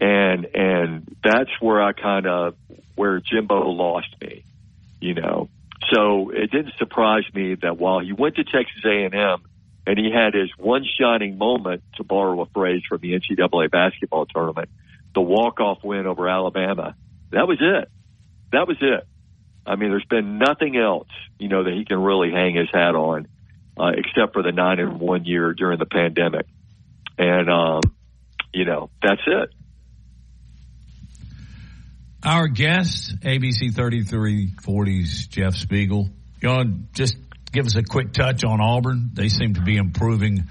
and 0.00 0.46
and 0.54 1.16
that's 1.22 1.50
where 1.60 1.82
I 1.82 1.92
kind 1.92 2.26
of 2.26 2.56
where 2.96 3.20
Jimbo 3.20 3.68
lost 3.70 4.08
me, 4.20 4.44
you 5.00 5.14
know. 5.14 5.48
So 5.92 6.30
it 6.30 6.50
didn't 6.50 6.74
surprise 6.78 7.24
me 7.34 7.56
that 7.56 7.76
while 7.76 8.00
he 8.00 8.12
went 8.12 8.36
to 8.36 8.44
Texas 8.44 8.82
A 8.84 9.04
and 9.04 9.14
M 9.14 9.42
and 9.86 9.98
he 9.98 10.10
had 10.10 10.34
his 10.34 10.50
one 10.56 10.84
shining 10.98 11.38
moment, 11.38 11.82
to 11.96 12.04
borrow 12.04 12.40
a 12.40 12.46
phrase 12.46 12.82
from 12.88 13.00
the 13.00 13.12
NCAA 13.12 13.70
basketball 13.70 14.26
tournament, 14.26 14.70
the 15.14 15.20
walk-off 15.20 15.84
win 15.84 16.06
over 16.06 16.28
Alabama. 16.28 16.96
That 17.30 17.46
was 17.46 17.58
it. 17.60 17.88
That 18.52 18.66
was 18.66 18.76
it. 18.80 19.06
I 19.66 19.76
mean, 19.76 19.90
there's 19.90 20.04
been 20.04 20.38
nothing 20.38 20.76
else, 20.76 21.08
you 21.38 21.48
know, 21.48 21.64
that 21.64 21.72
he 21.72 21.84
can 21.84 22.02
really 22.02 22.30
hang 22.30 22.54
his 22.54 22.68
hat 22.72 22.94
on, 22.94 23.28
uh, 23.78 23.92
except 23.96 24.34
for 24.34 24.42
the 24.42 24.52
nine 24.52 24.78
and 24.78 25.00
one 25.00 25.24
year 25.24 25.54
during 25.54 25.78
the 25.78 25.86
pandemic. 25.86 26.46
And, 27.18 27.48
um, 27.50 27.80
you 28.52 28.64
know, 28.64 28.90
that's 29.02 29.22
it. 29.26 29.50
Our 32.22 32.48
guest, 32.48 33.20
ABC 33.20 33.72
3340's 33.72 35.26
Jeff 35.26 35.54
Spiegel. 35.54 36.08
You 36.40 36.64
just 36.92 37.16
give 37.54 37.66
us 37.66 37.76
a 37.76 37.82
quick 37.82 38.12
touch 38.12 38.44
on 38.44 38.60
Auburn. 38.60 39.10
They 39.14 39.28
seem 39.28 39.54
to 39.54 39.62
be 39.62 39.76
improving 39.76 40.44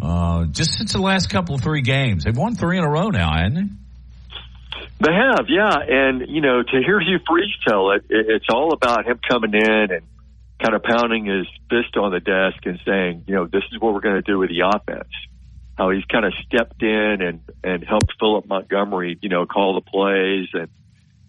uh, 0.00 0.44
just 0.46 0.74
since 0.74 0.92
the 0.92 1.00
last 1.00 1.30
couple 1.30 1.54
of 1.54 1.62
three 1.62 1.82
games. 1.82 2.24
They've 2.24 2.36
won 2.36 2.54
three 2.54 2.78
in 2.78 2.84
a 2.84 2.88
row 2.88 3.08
now, 3.08 3.32
haven't 3.34 3.54
they? 3.54 5.06
They 5.06 5.12
have, 5.12 5.46
yeah. 5.48 5.76
And, 5.88 6.28
you 6.28 6.42
know, 6.42 6.62
to 6.62 6.82
hear 6.84 7.00
Hugh 7.00 7.20
Freeze 7.26 7.54
tell 7.66 7.92
it, 7.92 8.04
it's 8.10 8.46
all 8.52 8.74
about 8.74 9.06
him 9.06 9.18
coming 9.28 9.54
in 9.54 9.90
and 9.90 10.02
kind 10.62 10.74
of 10.74 10.82
pounding 10.82 11.24
his 11.24 11.46
fist 11.70 11.96
on 11.96 12.12
the 12.12 12.20
desk 12.20 12.66
and 12.66 12.78
saying, 12.86 13.24
you 13.26 13.34
know, 13.34 13.46
this 13.46 13.62
is 13.72 13.80
what 13.80 13.94
we're 13.94 14.00
going 14.00 14.22
to 14.22 14.22
do 14.22 14.38
with 14.38 14.50
the 14.50 14.60
offense. 14.60 15.08
How 15.78 15.88
he's 15.88 16.04
kind 16.04 16.26
of 16.26 16.34
stepped 16.46 16.82
in 16.82 17.22
and, 17.22 17.40
and 17.64 17.82
helped 17.82 18.12
Philip 18.20 18.46
Montgomery, 18.46 19.18
you 19.22 19.30
know, 19.30 19.46
call 19.46 19.74
the 19.74 19.80
plays 19.80 20.48
and, 20.52 20.68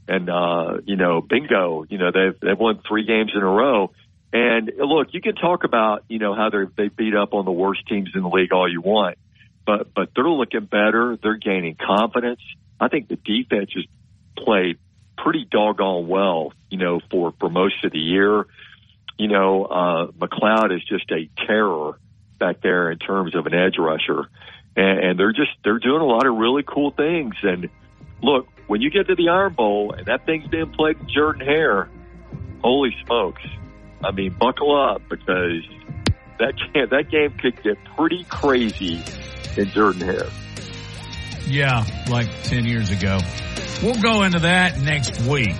and, 0.06 0.30
uh, 0.30 0.82
you 0.84 0.98
know, 0.98 1.22
bingo, 1.22 1.86
you 1.90 1.98
know, 1.98 2.12
they've, 2.12 2.38
they've 2.42 2.60
won 2.60 2.82
three 2.86 3.06
games 3.06 3.32
in 3.34 3.42
a 3.42 3.46
row. 3.46 3.94
And 4.34 4.72
look, 4.78 5.10
you 5.12 5.22
can 5.22 5.36
talk 5.36 5.64
about 5.64 6.06
you 6.08 6.20
know 6.20 6.34
how 6.34 6.50
they 6.50 6.66
they 6.78 6.88
beat 6.88 7.16
up 7.16 7.34
on 7.34 7.46
the 7.46 7.52
worst 7.52 7.86
teams 7.88 8.10
in 8.16 8.22
the 8.22 8.30
league 8.30 8.54
all 8.54 8.72
you 8.72 8.82
want, 8.82 9.18
but 9.66 9.94
but 9.94 10.10
they're 10.16 10.30
looking 10.30 10.66
better. 10.66 11.18
They're 11.22 11.38
gaining 11.38 11.76
confidence. 11.76 12.40
I 12.80 12.88
think 12.88 13.10
the 13.10 13.18
defense 13.18 13.72
has 13.76 13.86
played 14.38 14.78
pretty 15.18 15.46
doggone 15.50 16.08
well, 16.08 16.54
you 16.70 16.78
know, 16.78 17.02
for 17.12 17.34
for 17.40 17.50
most 17.50 17.84
of 17.84 17.92
the 17.92 18.00
year. 18.00 18.46
You 19.18 19.28
know, 19.28 19.66
uh, 19.66 20.08
McLeod 20.08 20.76
is 20.76 20.84
just 20.84 21.12
a 21.12 21.30
terror 21.46 22.00
back 22.40 22.62
there 22.62 22.90
in 22.90 22.98
terms 22.98 23.36
of 23.36 23.46
an 23.46 23.54
edge 23.54 23.78
rusher, 23.78 24.30
and, 24.76 25.00
and 25.00 25.20
they're 25.20 25.34
just 25.34 25.52
they're 25.64 25.80
doing 25.80 26.02
a 26.02 26.06
lot 26.06 26.26
of 26.26 26.36
really 26.36 26.64
cool 26.64 26.92
things. 26.92 27.36
And 27.44 27.70
look, 28.24 28.48
when 28.68 28.82
you 28.82 28.90
get 28.90 29.08
to 29.08 29.16
the 29.16 29.28
Iron 29.28 29.54
Bowl 29.54 29.92
and 29.92 30.06
that 30.08 30.26
thing's 30.26 30.48
being 30.48 30.72
played 30.72 30.98
Jordan 31.08 31.46
Hare, 31.46 31.90
holy 32.64 32.96
smokes! 33.06 33.42
I 34.04 34.12
mean, 34.12 34.36
buckle 34.38 34.76
up 34.76 35.02
because 35.10 35.64
that 36.40 36.54
can, 36.74 36.90
that 36.90 37.10
game 37.10 37.38
could 37.38 37.62
get 37.64 37.78
pretty 37.96 38.24
crazy 38.26 39.04
in 39.58 39.70
Jordan 39.70 40.02
Hare. 40.02 40.30
Yeah, 41.48 41.84
like 42.10 42.28
10 42.44 42.66
years 42.66 42.92
ago. 42.92 43.20
We'll 43.84 44.02
go 44.02 44.24
into 44.24 44.40
that 44.40 44.80
next 44.80 45.22
week. 45.22 45.56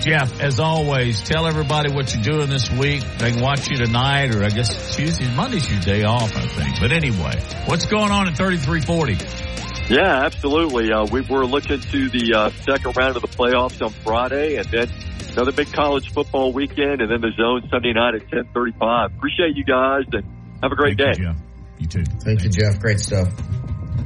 Jeff, 0.00 0.40
as 0.40 0.60
always, 0.60 1.22
tell 1.22 1.46
everybody 1.46 1.90
what 1.90 2.14
you're 2.14 2.22
doing 2.22 2.50
this 2.50 2.70
week. 2.70 3.02
They 3.18 3.32
can 3.32 3.40
watch 3.40 3.70
you 3.70 3.78
tonight, 3.78 4.34
or 4.34 4.44
I 4.44 4.50
guess 4.50 4.96
Tuesday, 4.96 5.34
Monday's 5.34 5.70
your 5.70 5.80
day 5.80 6.04
off, 6.04 6.36
I 6.36 6.46
think. 6.46 6.80
But 6.80 6.92
anyway, 6.92 7.40
what's 7.66 7.86
going 7.86 8.10
on 8.10 8.28
at 8.28 8.36
3340? 8.36 9.94
Yeah, 9.94 10.24
absolutely. 10.24 10.92
Uh, 10.92 11.06
we 11.10 11.20
were 11.22 11.46
looking 11.46 11.80
to 11.80 12.08
the 12.08 12.34
uh, 12.34 12.50
second 12.50 12.96
round 12.96 13.16
of 13.16 13.22
the 13.22 13.28
playoffs 13.28 13.82
on 13.84 13.92
Friday, 13.92 14.56
and 14.56 14.66
then 14.68 14.88
another 15.36 15.52
big 15.52 15.72
college 15.72 16.12
football 16.12 16.52
weekend, 16.52 17.00
and 17.00 17.10
then 17.10 17.20
the 17.20 17.32
zone 17.36 17.68
Sunday 17.70 17.92
night 17.92 18.14
at 18.14 18.28
ten 18.28 18.48
thirty-five. 18.52 19.14
Appreciate 19.16 19.56
you 19.56 19.64
guys, 19.64 20.04
and 20.12 20.24
have 20.62 20.72
a 20.72 20.76
great 20.76 20.96
Thank 20.98 21.16
day. 21.16 21.22
You, 21.22 21.28
Jeff. 21.28 21.36
You 21.78 21.86
too. 21.86 22.04
Thank 22.04 22.40
Thanks. 22.40 22.44
you, 22.44 22.50
Jeff. 22.50 22.80
Great 22.80 23.00
stuff. 23.00 23.28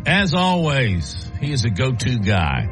As 0.06 0.34
always, 0.34 1.30
he 1.40 1.52
is 1.52 1.64
a 1.64 1.70
go-to 1.70 2.18
guy. 2.18 2.68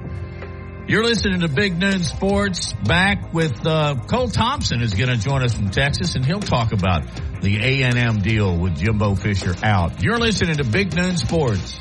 You're 0.88 1.04
listening 1.04 1.40
to 1.40 1.48
Big 1.48 1.76
Noon 1.76 1.98
Sports. 2.04 2.72
Back 2.72 3.34
with 3.34 3.66
uh, 3.66 3.96
Cole 4.06 4.28
Thompson 4.28 4.80
is 4.80 4.94
going 4.94 5.10
to 5.10 5.16
join 5.16 5.42
us 5.42 5.52
from 5.54 5.70
Texas, 5.70 6.14
and 6.14 6.24
he'll 6.24 6.40
talk 6.40 6.72
about 6.72 7.02
the 7.42 7.56
A 7.56 7.82
and 7.82 7.98
M 7.98 8.18
deal 8.20 8.56
with 8.56 8.76
Jimbo 8.78 9.16
Fisher 9.16 9.54
out. 9.62 10.02
You're 10.02 10.18
listening 10.18 10.56
to 10.58 10.64
Big 10.64 10.94
Noon 10.94 11.16
Sports. 11.16 11.80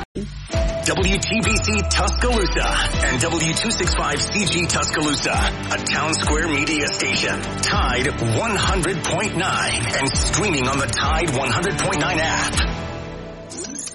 WTBC 0.85 1.89
Tuscaloosa 1.91 2.69
and 3.09 3.21
W265CG 3.21 4.69
Tuscaloosa, 4.69 5.33
a 5.73 5.79
town 5.91 6.15
square 6.15 6.47
media 6.47 6.87
station. 6.87 7.41
Tide 7.41 8.07
100.9 8.07 9.99
and 9.99 10.09
streaming 10.17 10.69
on 10.69 10.79
the 10.79 10.87
Tide 10.87 11.27
100.9 11.27 12.21
app. 12.21 12.84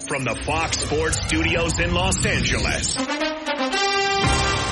From 0.10 0.24
the 0.24 0.34
Fox 0.43 0.80
Sports 0.80 1.22
Studios 1.28 1.80
in 1.80 1.93
Los 1.93 2.26
Angeles. 2.26 2.95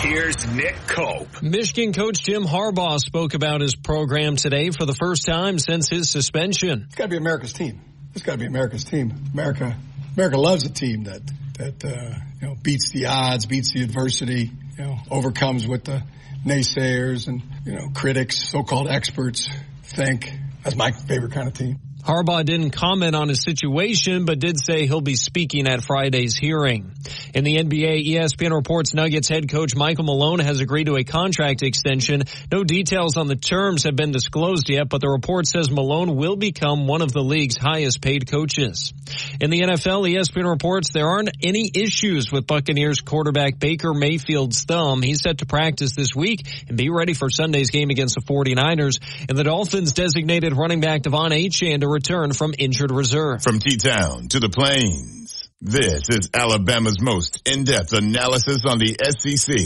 Here's 0.01 0.51
Nick 0.51 0.75
Cope. 0.87 1.43
Michigan 1.43 1.93
coach 1.93 2.23
Jim 2.23 2.43
Harbaugh 2.43 2.97
spoke 2.97 3.35
about 3.35 3.61
his 3.61 3.75
program 3.75 4.35
today 4.35 4.71
for 4.71 4.87
the 4.87 4.95
first 4.95 5.27
time 5.27 5.59
since 5.59 5.89
his 5.89 6.09
suspension. 6.09 6.85
It's 6.87 6.95
got 6.95 7.03
to 7.03 7.09
be 7.11 7.17
America's 7.17 7.53
team. 7.53 7.79
It's 8.15 8.23
got 8.23 8.31
to 8.31 8.37
be 8.39 8.47
America's 8.47 8.83
team. 8.83 9.13
America, 9.31 9.77
America 10.15 10.37
loves 10.39 10.65
a 10.65 10.71
team 10.71 11.03
that 11.03 11.21
that 11.59 11.85
uh, 11.85 12.15
you 12.41 12.47
know 12.47 12.55
beats 12.63 12.89
the 12.89 13.05
odds, 13.05 13.45
beats 13.45 13.73
the 13.73 13.83
adversity, 13.83 14.49
you 14.75 14.83
know, 14.83 14.97
overcomes 15.11 15.67
what 15.67 15.85
the 15.85 16.01
naysayers 16.47 17.27
and 17.27 17.43
you 17.63 17.73
know 17.73 17.89
critics, 17.93 18.49
so-called 18.49 18.87
experts 18.89 19.49
think. 19.83 20.33
That's 20.63 20.75
my 20.75 20.89
favorite 20.89 21.33
kind 21.33 21.47
of 21.47 21.53
team. 21.53 21.77
Harbaugh 22.07 22.45
didn't 22.45 22.69
comment 22.69 23.15
on 23.15 23.27
his 23.27 23.41
situation, 23.41 24.23
but 24.23 24.39
did 24.39 24.57
say 24.57 24.85
he'll 24.85 25.01
be 25.01 25.17
speaking 25.17 25.67
at 25.67 25.83
Friday's 25.83 26.37
hearing. 26.37 26.93
In 27.33 27.43
the 27.43 27.57
NBA, 27.57 28.07
ESPN 28.07 28.55
reports 28.55 28.93
Nuggets 28.93 29.27
head 29.27 29.49
coach 29.49 29.75
Michael 29.75 30.05
Malone 30.05 30.39
has 30.39 30.61
agreed 30.61 30.85
to 30.85 30.95
a 30.95 31.03
contract 31.03 31.63
extension. 31.63 32.23
No 32.49 32.63
details 32.63 33.17
on 33.17 33.27
the 33.27 33.35
terms 33.35 33.83
have 33.83 33.97
been 33.97 34.13
disclosed 34.13 34.69
yet, 34.69 34.87
but 34.87 35.01
the 35.01 35.09
report 35.09 35.47
says 35.47 35.69
Malone 35.69 36.15
will 36.15 36.37
become 36.37 36.87
one 36.87 37.01
of 37.01 37.11
the 37.11 37.21
league's 37.21 37.57
highest 37.57 37.99
paid 38.01 38.31
coaches. 38.31 38.93
In 39.41 39.49
the 39.49 39.59
NFL, 39.59 40.09
ESPN 40.09 40.49
reports 40.49 40.93
there 40.93 41.07
aren't 41.07 41.31
any 41.43 41.69
issues 41.73 42.31
with 42.31 42.47
Buccaneers 42.47 43.01
quarterback 43.01 43.59
Baker 43.59 43.93
Mayfield's 43.93 44.63
thumb. 44.63 45.01
He's 45.01 45.21
set 45.21 45.39
to 45.39 45.45
practice 45.45 45.93
this 45.93 46.15
week 46.15 46.47
and 46.69 46.77
be 46.77 46.89
ready 46.89 47.13
for 47.13 47.29
Sunday's 47.29 47.69
game 47.69 47.89
against 47.89 48.15
the 48.15 48.21
49ers. 48.21 48.99
And 49.27 49.37
the 49.37 49.43
Dolphins 49.43 49.91
designated 49.91 50.55
running 50.55 50.79
back 50.79 51.01
De'Von 51.01 51.31
Achane 51.31 51.81
to 51.81 51.96
return 51.97 52.31
from 52.31 52.53
injured 52.59 52.91
reserve. 52.91 53.41
From 53.41 53.59
T-Town 53.59 54.27
to 54.27 54.39
the 54.39 54.49
Plains, 54.49 55.49
this 55.59 56.03
is 56.09 56.29
Alabama's 56.31 57.01
most 57.01 57.41
in-depth 57.49 57.91
analysis 57.91 58.61
on 58.67 58.77
the 58.77 58.95
SEC. 59.17 59.57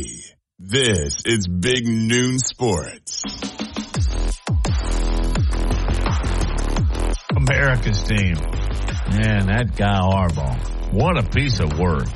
This 0.57 1.23
is 1.25 1.49
Big 1.49 1.86
Noon 1.86 2.39
Sports. 2.39 3.21
America's 7.36 8.01
team. 8.03 8.36
Man, 9.11 9.47
that 9.47 9.75
guy 9.75 9.99
Harbaugh. 9.99 10.93
What 10.93 11.17
a 11.17 11.27
piece 11.29 11.59
of 11.59 11.77
work. 11.77 12.07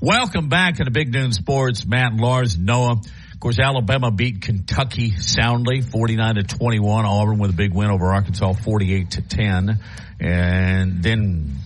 Welcome 0.00 0.48
back 0.48 0.76
to 0.76 0.84
the 0.84 0.90
Big 0.90 1.12
Noon 1.12 1.32
Sports. 1.32 1.84
Matt 1.84 2.12
and 2.12 2.22
Lars, 2.22 2.56
Noah. 2.56 3.02
Course, 3.42 3.58
Alabama 3.58 4.12
beat 4.12 4.40
Kentucky 4.40 5.10
soundly, 5.10 5.80
49 5.80 6.36
to 6.36 6.44
21. 6.44 7.04
Auburn 7.04 7.38
with 7.40 7.50
a 7.50 7.54
big 7.54 7.74
win 7.74 7.90
over 7.90 8.12
Arkansas, 8.12 8.52
48 8.52 9.10
to 9.10 9.20
10. 9.20 9.80
And 10.20 11.02
then 11.02 11.56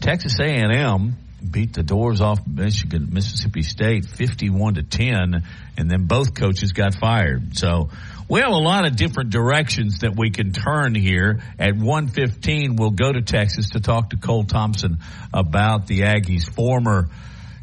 Texas 0.00 0.40
A&M 0.40 1.16
beat 1.48 1.74
the 1.74 1.84
doors 1.84 2.20
off 2.20 2.44
Michigan, 2.44 3.10
Mississippi 3.12 3.62
State, 3.62 4.06
51 4.06 4.74
to 4.74 4.82
10. 4.82 5.44
And 5.78 5.88
then 5.88 6.06
both 6.06 6.34
coaches 6.34 6.72
got 6.72 6.96
fired. 6.96 7.56
So 7.56 7.90
we 8.28 8.40
have 8.40 8.50
a 8.50 8.56
lot 8.56 8.84
of 8.84 8.96
different 8.96 9.30
directions 9.30 10.00
that 10.00 10.16
we 10.16 10.30
can 10.30 10.50
turn 10.50 10.96
here. 10.96 11.40
At 11.56 11.76
115, 11.76 12.74
we'll 12.74 12.90
go 12.90 13.12
to 13.12 13.22
Texas 13.22 13.70
to 13.70 13.80
talk 13.80 14.10
to 14.10 14.16
Cole 14.16 14.42
Thompson 14.42 14.98
about 15.32 15.86
the 15.86 16.00
Aggies' 16.00 16.52
former 16.52 17.10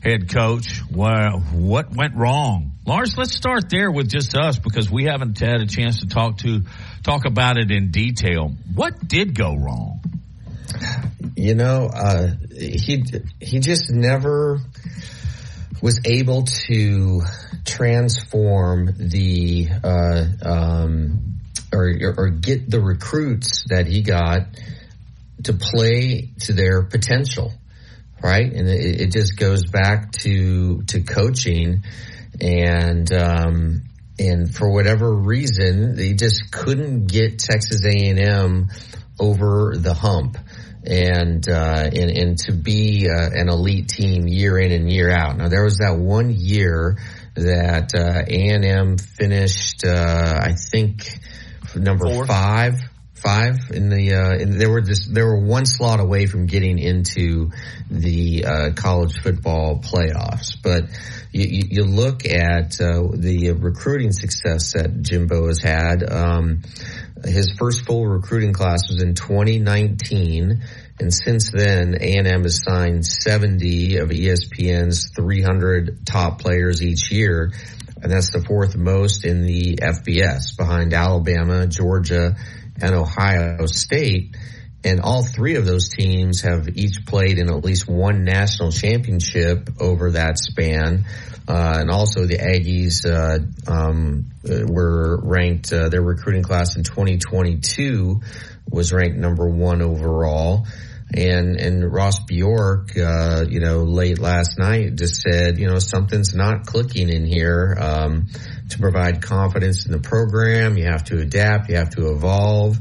head 0.02 0.34
coach. 0.34 0.80
What 0.90 1.94
went 1.94 2.16
wrong? 2.16 2.70
Lars, 2.92 3.18
let's 3.18 3.34
start 3.34 3.70
there 3.70 3.90
with 3.90 4.10
just 4.10 4.36
us 4.36 4.60
because 4.60 4.92
we 4.92 5.06
haven't 5.06 5.40
had 5.40 5.62
a 5.62 5.66
chance 5.66 6.02
to 6.02 6.08
talk 6.08 6.40
to 6.40 6.64
talk 7.04 7.24
about 7.24 7.58
it 7.58 7.72
in 7.72 7.90
detail. 7.90 8.54
What 8.76 9.08
did 9.08 9.34
go 9.34 9.56
wrong? 9.56 10.02
You 11.38 11.56
know, 11.56 11.86
uh, 11.86 12.32
he 12.54 13.06
he 13.40 13.60
just 13.60 13.90
never 13.92 14.60
was 15.82 16.02
able 16.04 16.44
to 16.68 17.22
transform 17.64 18.90
the 18.98 19.70
uh, 19.82 20.26
um, 20.44 21.40
or 21.72 21.96
or 22.18 22.30
get 22.30 22.70
the 22.70 22.82
recruits 22.82 23.64
that 23.70 23.88
he 23.88 24.02
got 24.02 24.48
to 25.46 25.54
play 25.54 26.32
to 26.42 26.52
their 26.52 26.84
potential, 26.84 27.54
right? 28.22 28.52
And 28.52 28.68
it, 28.68 29.00
it 29.00 29.12
just 29.14 29.38
goes 29.38 29.64
back 29.64 30.12
to 30.24 30.82
to 30.88 31.04
coaching, 31.04 31.84
and 32.42 33.12
um, 33.14 33.84
and 34.20 34.54
for 34.54 34.70
whatever 34.72 35.14
reason, 35.14 35.96
they 35.96 36.14
just 36.14 36.52
couldn't 36.52 37.08
get 37.08 37.40
Texas 37.40 37.86
A 37.86 38.10
and 38.10 38.20
M 38.20 38.68
over 39.20 39.76
the 39.78 39.94
hump 39.94 40.38
and 40.84 41.48
uh, 41.48 41.90
and 41.94 42.12
and 42.12 42.38
to 42.40 42.54
be 42.54 43.08
uh, 43.08 43.30
an 43.34 43.50
elite 43.50 43.90
team 43.90 44.28
year 44.28 44.58
in 44.58 44.72
and 44.72 44.92
year 44.92 45.12
out. 45.12 45.38
Now 45.38 45.48
there 45.48 45.64
was 45.64 45.78
that 45.78 45.98
one 45.98 46.32
year 46.32 46.98
that 47.36 47.92
uh, 47.96 48.24
A 48.28 48.50
and 48.50 48.66
M 48.66 48.98
finished, 48.98 49.86
uh, 49.86 50.40
I 50.42 50.54
think, 50.54 51.08
number 51.76 52.06
Four. 52.06 52.26
five. 52.26 52.82
Five 53.14 53.70
in 53.70 53.90
the 53.90 54.16
uh, 54.16 54.32
and 54.32 54.60
there 54.60 54.72
were 54.72 54.82
just 54.82 55.14
there 55.14 55.28
were 55.28 55.46
one 55.46 55.68
slot 55.68 56.00
away 56.00 56.26
from 56.26 56.48
getting 56.48 56.80
into 56.80 57.52
the 57.88 58.46
uh, 58.46 58.70
college 58.76 59.22
football 59.22 59.80
playoffs, 59.80 60.58
but 60.60 60.86
you, 61.32 61.64
you 61.70 61.84
look 61.84 62.26
at 62.26 62.72
the 62.72 63.56
recruiting 63.58 64.12
success 64.12 64.74
that 64.74 65.02
Jimbo 65.02 65.48
has 65.48 65.60
had. 65.60 66.04
Um, 66.10 66.64
his 67.24 67.54
first 67.58 67.86
full 67.86 68.06
recruiting 68.06 68.54
class 68.54 68.90
was 68.90 69.02
in 69.02 69.14
2019. 69.14 70.64
And 71.00 71.14
since 71.14 71.52
then, 71.52 71.96
A&M 72.00 72.44
has 72.44 72.62
signed 72.64 73.06
70 73.06 73.98
of 73.98 74.10
ESPN's 74.10 75.12
300 75.16 76.06
top 76.06 76.40
players 76.40 76.84
each 76.84 77.12
year. 77.12 77.54
And 78.02 78.12
that's 78.12 78.32
the 78.32 78.44
fourth 78.44 78.76
most 78.76 79.26
in 79.26 79.46
the 79.46 79.78
FBS 79.82 80.58
behind 80.58 80.94
Alabama, 80.94 81.68
Georgia, 81.68 82.36
and 82.82 82.96
Ohio 82.96 83.68
State. 83.68 84.36
And 84.84 85.02
all 85.02 85.24
three 85.24 85.56
of 85.56 85.66
those 85.66 85.90
teams 85.90 86.42
have 86.42 86.70
each 86.76 87.06
played 87.06 87.38
in 87.38 87.50
at 87.50 87.64
least 87.64 87.88
one 87.88 88.24
national 88.24 88.72
championship 88.72 89.70
over 89.80 90.12
that 90.12 90.40
span. 90.40 91.06
Uh, 91.48 91.78
and 91.80 91.92
also 91.92 92.26
the 92.26 92.38
Aggies 92.38 93.06
uh, 93.06 93.40
um, 93.72 94.32
were 94.44 95.20
ranked. 95.22 95.72
Uh, 95.72 95.90
their 95.90 96.02
recruiting 96.02 96.44
class 96.44 96.78
in 96.78 96.84
2022 96.84 98.22
was 98.70 98.94
ranked 98.94 99.18
number 99.18 99.48
one 99.48 99.82
overall. 99.82 100.66
And 101.14 101.60
and 101.60 101.92
Ross 101.92 102.22
Bjork, 102.22 102.98
uh, 102.98 103.44
you 103.50 103.60
know, 103.60 103.80
late 103.80 104.18
last 104.18 104.58
night 104.58 104.96
just 104.96 105.22
said, 105.22 105.60
you 105.60 105.68
know, 105.68 105.78
something's 105.78 106.34
not 106.34 106.66
clicking 106.66 107.10
in 107.10 107.26
here. 107.26 107.76
Um, 107.78 108.28
to 108.70 108.80
provide 108.80 109.22
confidence 109.22 109.86
in 109.86 109.92
the 109.92 110.00
program, 110.00 110.78
you 110.78 110.86
have 110.86 111.04
to 111.06 111.20
adapt, 111.20 111.70
you 111.70 111.76
have 111.76 111.90
to 111.92 112.14
evolve. 112.14 112.78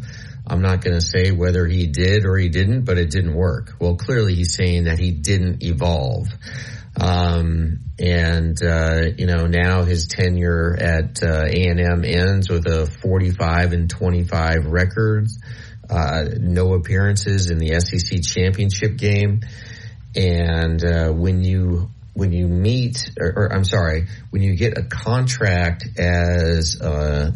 I'm 0.50 0.62
not 0.62 0.82
going 0.82 0.98
to 0.98 1.00
say 1.00 1.30
whether 1.30 1.64
he 1.64 1.86
did 1.86 2.24
or 2.24 2.36
he 2.36 2.48
didn't, 2.48 2.82
but 2.82 2.98
it 2.98 3.10
didn't 3.10 3.34
work. 3.34 3.74
Well, 3.78 3.94
clearly 3.94 4.34
he's 4.34 4.54
saying 4.54 4.84
that 4.84 4.98
he 4.98 5.12
didn't 5.12 5.62
evolve. 5.62 6.26
Um, 7.00 7.78
and, 8.00 8.60
uh, 8.60 9.02
you 9.16 9.26
know, 9.26 9.46
now 9.46 9.84
his 9.84 10.08
tenure 10.08 10.76
at, 10.76 11.22
uh, 11.22 11.44
A&M 11.46 12.04
ends 12.04 12.50
with 12.50 12.66
a 12.66 12.86
45 12.86 13.72
and 13.72 13.88
25 13.88 14.66
records, 14.66 15.40
uh, 15.88 16.24
no 16.36 16.74
appearances 16.74 17.50
in 17.50 17.58
the 17.58 17.80
SEC 17.80 18.20
championship 18.22 18.96
game. 18.96 19.42
And, 20.16 20.82
uh, 20.84 21.12
when 21.12 21.44
you, 21.44 21.90
when 22.14 22.32
you 22.32 22.48
meet, 22.48 23.08
or, 23.20 23.32
or, 23.36 23.52
I'm 23.52 23.64
sorry, 23.64 24.08
when 24.30 24.42
you 24.42 24.56
get 24.56 24.76
a 24.76 24.82
contract 24.82 25.84
as, 25.96 26.80
uh, 26.80 27.30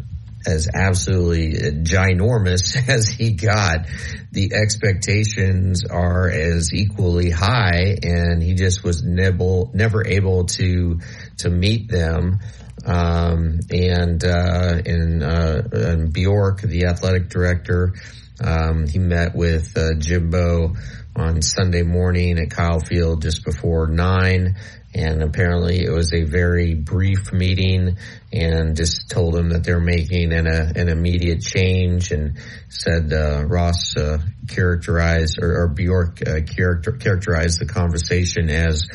as 0.45 0.69
absolutely 0.73 1.53
ginormous 1.83 2.75
as 2.89 3.07
he 3.07 3.31
got, 3.31 3.87
the 4.31 4.53
expectations 4.53 5.85
are 5.85 6.29
as 6.29 6.73
equally 6.73 7.29
high, 7.29 7.95
and 8.03 8.41
he 8.41 8.53
just 8.53 8.83
was 8.83 9.03
never 9.03 9.65
never 9.73 10.05
able 10.05 10.45
to 10.45 10.99
to 11.37 11.49
meet 11.49 11.89
them. 11.89 12.39
Um, 12.85 13.61
and 13.71 14.23
uh, 14.23 14.81
and, 14.85 15.23
uh, 15.23 16.05
Bjork, 16.11 16.61
the 16.61 16.85
athletic 16.85 17.29
director, 17.29 17.93
um, 18.39 18.85
he 18.85 18.99
met 18.99 19.33
with 19.33 19.75
uh, 19.77 19.95
Jimbo 19.97 20.75
on 21.15 21.41
Sunday 21.41 21.83
morning 21.83 22.37
at 22.37 22.51
Kyle 22.51 22.81
Field 22.81 23.21
just 23.21 23.45
before 23.45 23.87
nine 23.87 24.57
and 24.95 25.21
apparently 25.21 25.83
it 25.83 25.91
was 25.91 26.13
a 26.13 26.23
very 26.23 26.73
brief 26.73 27.33
meeting 27.33 27.97
and 28.31 28.77
just 28.77 29.09
told 29.09 29.35
him 29.35 29.49
that 29.49 29.63
they're 29.65 29.81
making 29.81 30.31
an, 30.31 30.47
a, 30.47 30.71
an 30.79 30.87
immediate 30.87 31.41
change 31.41 32.11
and 32.11 32.37
said 32.69 33.11
uh, 33.11 33.43
Ross 33.45 33.97
uh, 33.97 34.19
characterized 34.47 35.37
or, 35.41 35.63
or 35.63 35.67
Bjork 35.67 36.21
uh, 36.25 36.39
character, 36.41 36.93
characterized 36.93 37.59
the 37.59 37.65
conversation 37.65 38.49
as 38.49 38.87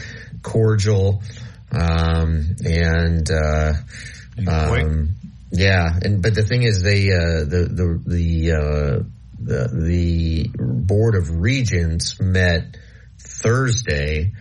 cordial. 0.43 1.23
Um, 1.71 2.57
and 2.65 3.31
uh, 3.31 3.73
um, 4.49 5.11
yeah. 5.53 5.99
And 6.03 6.23
but 6.23 6.35
the 6.35 6.43
thing 6.43 6.63
is 6.63 6.83
they 6.83 7.13
uh, 7.13 7.45
the 7.45 7.69
the 7.71 8.03
the, 8.07 8.53
uh, 8.53 9.03
the 9.39 9.69
the 9.69 10.51
board 10.59 11.15
of 11.15 11.41
regents 11.41 12.19
met 12.21 12.79
Thursday 13.19 14.33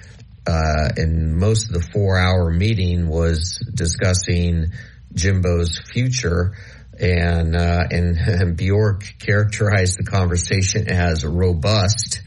uh, 0.50 0.90
and 0.98 1.36
most 1.36 1.68
of 1.68 1.74
the 1.74 1.88
four 1.94 2.18
hour 2.18 2.50
meeting 2.50 3.08
was 3.08 3.64
discussing 3.72 4.72
Jimbo's 5.14 5.80
future. 5.92 6.56
And, 7.00 7.56
uh, 7.56 7.84
and, 7.92 8.18
and 8.18 8.58
Bjork 8.58 9.04
characterized 9.20 10.00
the 10.00 10.04
conversation 10.04 10.90
as 10.90 11.24
robust. 11.24 12.22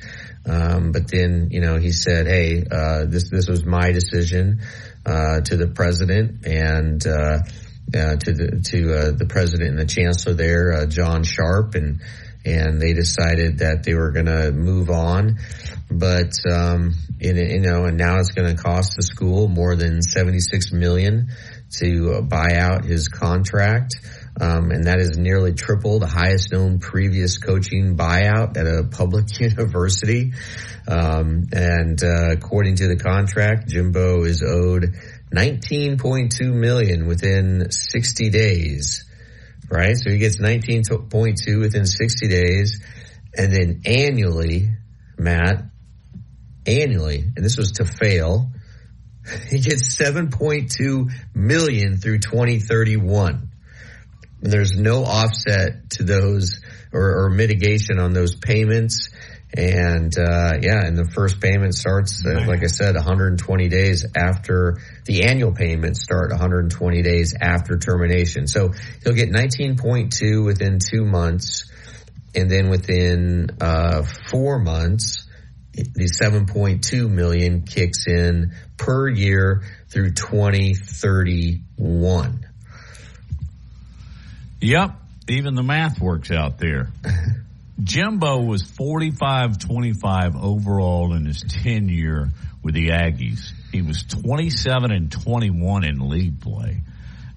Um, 0.47 0.93
but 0.93 1.11
then, 1.11 1.49
you 1.51 1.61
know, 1.61 1.79
he 1.79 1.91
said, 1.93 2.27
Hey, 2.27 2.65
uh, 2.71 3.07
this, 3.07 3.29
this 3.29 3.49
was 3.49 3.65
my 3.65 3.91
decision, 3.93 4.61
uh, 5.05 5.41
to 5.41 5.57
the 5.57 5.69
president 5.69 6.47
and, 6.47 7.05
uh, 7.07 7.39
uh, 7.95 8.17
to 8.17 8.33
the, 8.33 8.61
to, 8.71 8.95
uh, 8.95 9.11
the 9.17 9.27
president 9.27 9.71
and 9.71 9.79
the 9.81 9.87
chancellor 9.87 10.35
there, 10.35 10.73
uh, 10.73 10.87
John 10.87 11.25
Sharp 11.25 11.75
and, 11.75 12.01
and 12.45 12.81
they 12.81 12.93
decided 12.93 13.59
that 13.59 13.85
they 13.85 13.95
were 13.95 14.11
going 14.11 14.27
to 14.27 14.53
move 14.53 14.91
on. 14.91 15.39
But 15.99 16.33
um, 16.51 16.95
you 17.19 17.61
know, 17.61 17.85
and 17.85 17.97
now 17.97 18.19
it's 18.19 18.33
going 18.33 18.55
to 18.55 18.61
cost 18.61 18.95
the 18.97 19.03
school 19.03 19.49
more 19.49 19.77
than 19.77 20.03
seventy 20.03 20.41
six 20.41 20.73
million 20.73 21.29
to 21.79 22.23
buy 22.23 22.57
out 22.57 22.85
his 22.85 23.09
contract. 23.09 23.95
Um, 24.41 24.71
and 24.71 24.85
that 24.85 24.99
is 24.99 25.19
nearly 25.19 25.53
triple 25.53 25.99
the 25.99 26.07
highest 26.07 26.53
known 26.53 26.79
previous 26.79 27.39
coaching 27.39 27.97
buyout 27.97 28.57
at 28.57 28.67
a 28.67 28.85
public 28.85 29.27
university. 29.41 30.33
Um, 30.89 31.45
and 31.53 32.03
uh, 32.03 32.33
according 32.33 32.77
to 32.77 32.89
the 32.89 32.97
contract, 32.97 33.69
Jimbo 33.69 34.25
is 34.25 34.43
owed 34.43 34.95
19.2 35.35 36.41
million 36.53 37.07
within 37.07 37.71
60 37.71 38.31
days 38.31 39.05
right? 39.73 39.97
So 39.97 40.11
he 40.11 40.19
gets 40.19 40.39
19.2 40.39 41.61
within 41.61 41.87
60 41.87 42.29
days. 42.29 42.81
And 43.37 43.53
then 43.53 43.83
annually, 43.87 44.69
Matt, 45.17 45.65
annually, 46.67 47.25
and 47.37 47.45
this 47.45 47.57
was 47.57 47.73
to 47.73 47.85
fail, 47.85 48.51
he 49.49 49.61
gets 49.61 49.97
7.2 49.97 51.11
million 51.35 51.97
through 51.97 52.19
2031. 52.19 53.49
And 54.43 54.53
there's 54.53 54.73
no 54.73 55.05
offset 55.05 55.91
to 55.91 56.03
those 56.03 56.61
or, 56.93 57.25
or 57.25 57.31
mitigation 57.31 57.99
on 57.99 58.13
those 58.13 58.35
payments. 58.35 59.11
And 59.55 60.17
uh, 60.19 60.55
yeah, 60.63 60.87
and 60.87 60.97
the 60.97 61.11
first 61.15 61.39
payment 61.41 61.75
starts, 61.75 62.25
uh, 62.25 62.47
like 62.47 62.63
I 62.65 62.69
said, 62.69 62.95
120 62.95 63.69
days 63.69 64.07
after 64.17 64.79
the 65.05 65.25
annual 65.25 65.53
payments 65.53 66.03
start 66.03 66.31
120 66.31 67.03
days 67.03 67.35
after 67.39 67.79
termination. 67.79 68.47
So 68.47 68.73
he'll 69.05 69.13
get 69.13 69.31
19.2 69.31 70.45
within 70.45 70.79
two 70.79 71.05
months, 71.05 71.71
and 72.35 72.51
then 72.51 72.71
within 72.71 73.51
uh, 73.61 74.05
four 74.31 74.59
months, 74.59 75.29
the 75.73 76.11
7.2 76.23 77.09
million 77.09 77.63
kicks 77.63 78.07
in 78.07 78.53
per 78.77 79.09
year 79.09 79.63
through 79.89 80.11
2031. 80.13 82.47
Yep, 84.61 84.91
even 85.29 85.55
the 85.55 85.63
math 85.63 85.99
works 86.01 86.31
out 86.31 86.59
there. 86.59 86.93
Jimbo 87.83 88.43
was 88.43 88.63
45 88.63 89.59
25 89.59 90.37
overall 90.37 91.15
in 91.15 91.25
his 91.27 91.43
tenure 91.43 92.29
with 92.63 92.75
the 92.75 92.91
Aggies. 92.91 93.51
He 93.73 93.83
was 93.83 94.05
27 94.05 94.93
and 94.93 95.11
21 95.11 95.85
in 95.85 96.09
league 96.09 96.41
play. 96.41 96.83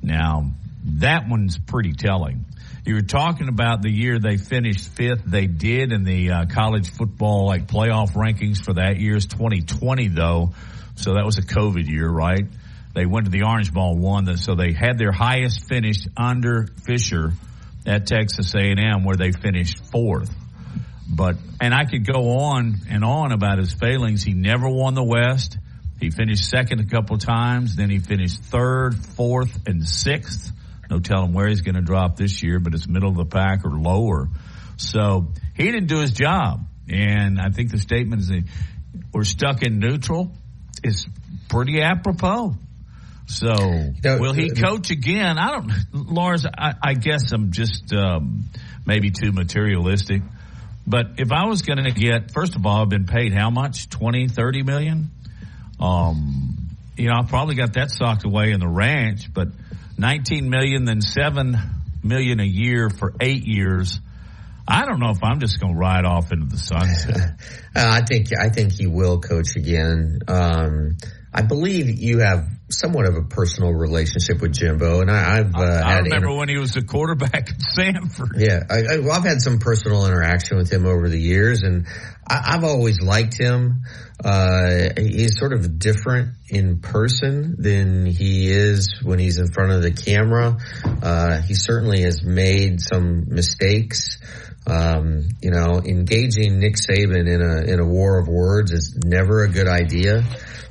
Now, 0.03 0.51
that 0.99 1.27
one's 1.27 1.57
pretty 1.57 1.93
telling. 1.93 2.45
You 2.85 2.93
were 2.93 3.01
talking 3.01 3.47
about 3.47 3.81
the 3.81 3.89
year 3.89 4.19
they 4.19 4.37
finished 4.37 4.89
fifth. 4.89 5.23
They 5.25 5.47
did 5.47 5.91
in 5.91 6.03
the 6.03 6.29
uh, 6.29 6.45
college 6.45 6.91
football 6.91 7.47
like 7.47 7.65
playoff 7.65 8.11
rankings 8.11 8.63
for 8.63 8.73
that 8.73 8.99
year's 8.99 9.25
2020 9.25 10.09
though. 10.09 10.53
So 10.95 11.15
that 11.15 11.25
was 11.25 11.39
a 11.39 11.41
COVID 11.41 11.87
year, 11.89 12.07
right? 12.07 12.45
They 12.93 13.07
went 13.07 13.25
to 13.25 13.31
the 13.31 13.41
Orange 13.43 13.73
Bowl, 13.73 13.97
won. 13.97 14.37
So 14.37 14.53
they 14.53 14.71
had 14.71 14.99
their 14.99 15.11
highest 15.11 15.67
finish 15.67 15.97
under 16.15 16.67
Fisher 16.85 17.33
at 17.87 18.05
Texas 18.05 18.53
A&M 18.53 19.03
where 19.03 19.15
they 19.15 19.31
finished 19.31 19.79
fourth. 19.91 20.31
But, 21.09 21.37
and 21.59 21.73
I 21.73 21.85
could 21.85 22.05
go 22.05 22.37
on 22.37 22.75
and 22.87 23.03
on 23.03 23.31
about 23.31 23.57
his 23.57 23.73
failings. 23.73 24.23
He 24.23 24.33
never 24.33 24.69
won 24.69 24.93
the 24.93 25.03
West. 25.03 25.57
He 25.99 26.11
finished 26.11 26.45
second 26.45 26.81
a 26.81 26.85
couple 26.85 27.17
times. 27.17 27.75
Then 27.75 27.89
he 27.89 27.97
finished 27.97 28.43
third, 28.43 28.95
fourth, 28.95 29.67
and 29.67 29.87
sixth. 29.87 30.51
No 30.89 30.99
telling 30.99 31.33
where 31.33 31.47
he's 31.47 31.61
going 31.61 31.75
to 31.75 31.81
drop 31.81 32.15
this 32.15 32.43
year, 32.43 32.59
but 32.59 32.73
it's 32.73 32.87
middle 32.87 33.09
of 33.09 33.15
the 33.15 33.25
pack 33.25 33.65
or 33.65 33.71
lower. 33.71 34.29
So 34.77 35.27
he 35.55 35.63
didn't 35.63 35.87
do 35.87 35.99
his 35.99 36.11
job. 36.11 36.65
And 36.89 37.39
I 37.39 37.49
think 37.49 37.71
the 37.71 37.79
statement 37.79 38.21
is 38.21 38.27
that 38.27 38.43
we're 39.11 39.23
stuck 39.23 39.63
in 39.63 39.79
neutral 39.79 40.31
is 40.83 41.07
pretty 41.49 41.81
apropos. 41.81 42.55
So 43.27 43.53
will 44.03 44.33
he 44.33 44.51
coach 44.51 44.91
again? 44.91 45.39
I 45.39 45.51
don't, 45.51 45.71
Lars, 45.93 46.45
I, 46.45 46.73
I 46.81 46.93
guess 46.93 47.31
I'm 47.31 47.51
just, 47.51 47.91
um, 47.93 48.45
maybe 48.85 49.09
too 49.09 49.31
materialistic. 49.31 50.21
But 50.85 51.13
if 51.17 51.31
I 51.31 51.47
was 51.47 51.63
going 51.63 51.83
to 51.83 51.91
get, 51.91 52.31
first 52.31 52.55
of 52.55 52.65
all, 52.65 52.83
I've 52.83 52.89
been 52.89 53.07
paid 53.07 53.33
how 53.33 53.49
much? 53.49 53.89
20, 53.89 54.27
30 54.27 54.63
million? 54.63 55.09
Um, 55.79 56.67
you 56.95 57.09
know, 57.09 57.15
I 57.15 57.23
probably 57.23 57.55
got 57.55 57.73
that 57.73 57.89
socked 57.89 58.25
away 58.25 58.51
in 58.51 58.59
the 58.59 58.67
ranch, 58.67 59.33
but 59.33 59.47
19 59.97 60.49
million, 60.49 60.85
then 60.85 61.01
7 61.01 61.57
million 62.03 62.39
a 62.39 62.45
year 62.45 62.89
for 62.89 63.13
eight 63.19 63.45
years. 63.45 63.99
I 64.67 64.85
don't 64.85 64.99
know 64.99 65.11
if 65.11 65.23
I'm 65.23 65.39
just 65.39 65.59
going 65.59 65.73
to 65.73 65.79
ride 65.79 66.05
off 66.05 66.31
into 66.31 66.47
the 66.47 66.57
sunset. 66.57 67.39
I 67.75 68.01
think, 68.01 68.29
I 68.37 68.49
think 68.49 68.71
he 68.71 68.87
will 68.87 69.19
coach 69.19 69.55
again. 69.55 70.19
Um, 70.27 70.97
I 71.33 71.43
believe 71.43 71.89
you 71.89 72.19
have 72.19 72.47
somewhat 72.69 73.05
of 73.07 73.15
a 73.15 73.21
personal 73.21 73.71
relationship 73.71 74.41
with 74.41 74.53
Jimbo, 74.53 75.01
and 75.01 75.11
I, 75.11 75.35
have 75.37 75.55
uh, 75.55 75.59
I 75.59 75.99
remember 75.99 76.27
inter- 76.27 76.37
when 76.37 76.49
he 76.49 76.57
was 76.57 76.75
a 76.75 76.83
quarterback 76.83 77.49
at 77.49 77.59
Samford. 77.77 78.39
Yeah, 78.39 78.63
I, 78.69 79.13
have 79.13 79.23
had 79.23 79.41
some 79.41 79.59
personal 79.59 80.05
interaction 80.05 80.57
with 80.57 80.71
him 80.71 80.85
over 80.85 81.07
the 81.07 81.19
years, 81.19 81.63
and 81.63 81.85
I, 82.27 82.53
have 82.53 82.63
always 82.63 83.01
liked 83.01 83.37
him. 83.37 83.81
Uh, 84.23 84.89
he's 84.97 85.37
sort 85.37 85.53
of 85.53 85.77
different 85.77 86.35
in 86.49 86.79
person 86.79 87.55
than 87.59 88.05
he 88.05 88.49
is 88.49 88.99
when 89.03 89.19
he's 89.19 89.37
in 89.37 89.51
front 89.51 89.71
of 89.71 89.81
the 89.81 89.91
camera. 89.91 90.57
Uh, 91.03 91.41
he 91.41 91.53
certainly 91.53 92.01
has 92.01 92.23
made 92.23 92.81
some 92.81 93.25
mistakes. 93.27 94.17
Um, 94.67 95.29
you 95.41 95.51
know, 95.51 95.79
engaging 95.85 96.59
Nick 96.59 96.75
Saban 96.75 97.27
in 97.27 97.41
a 97.41 97.71
in 97.71 97.79
a 97.79 97.85
war 97.85 98.19
of 98.19 98.27
words 98.27 98.71
is 98.71 98.97
never 99.03 99.43
a 99.43 99.49
good 99.49 99.67
idea. 99.67 100.23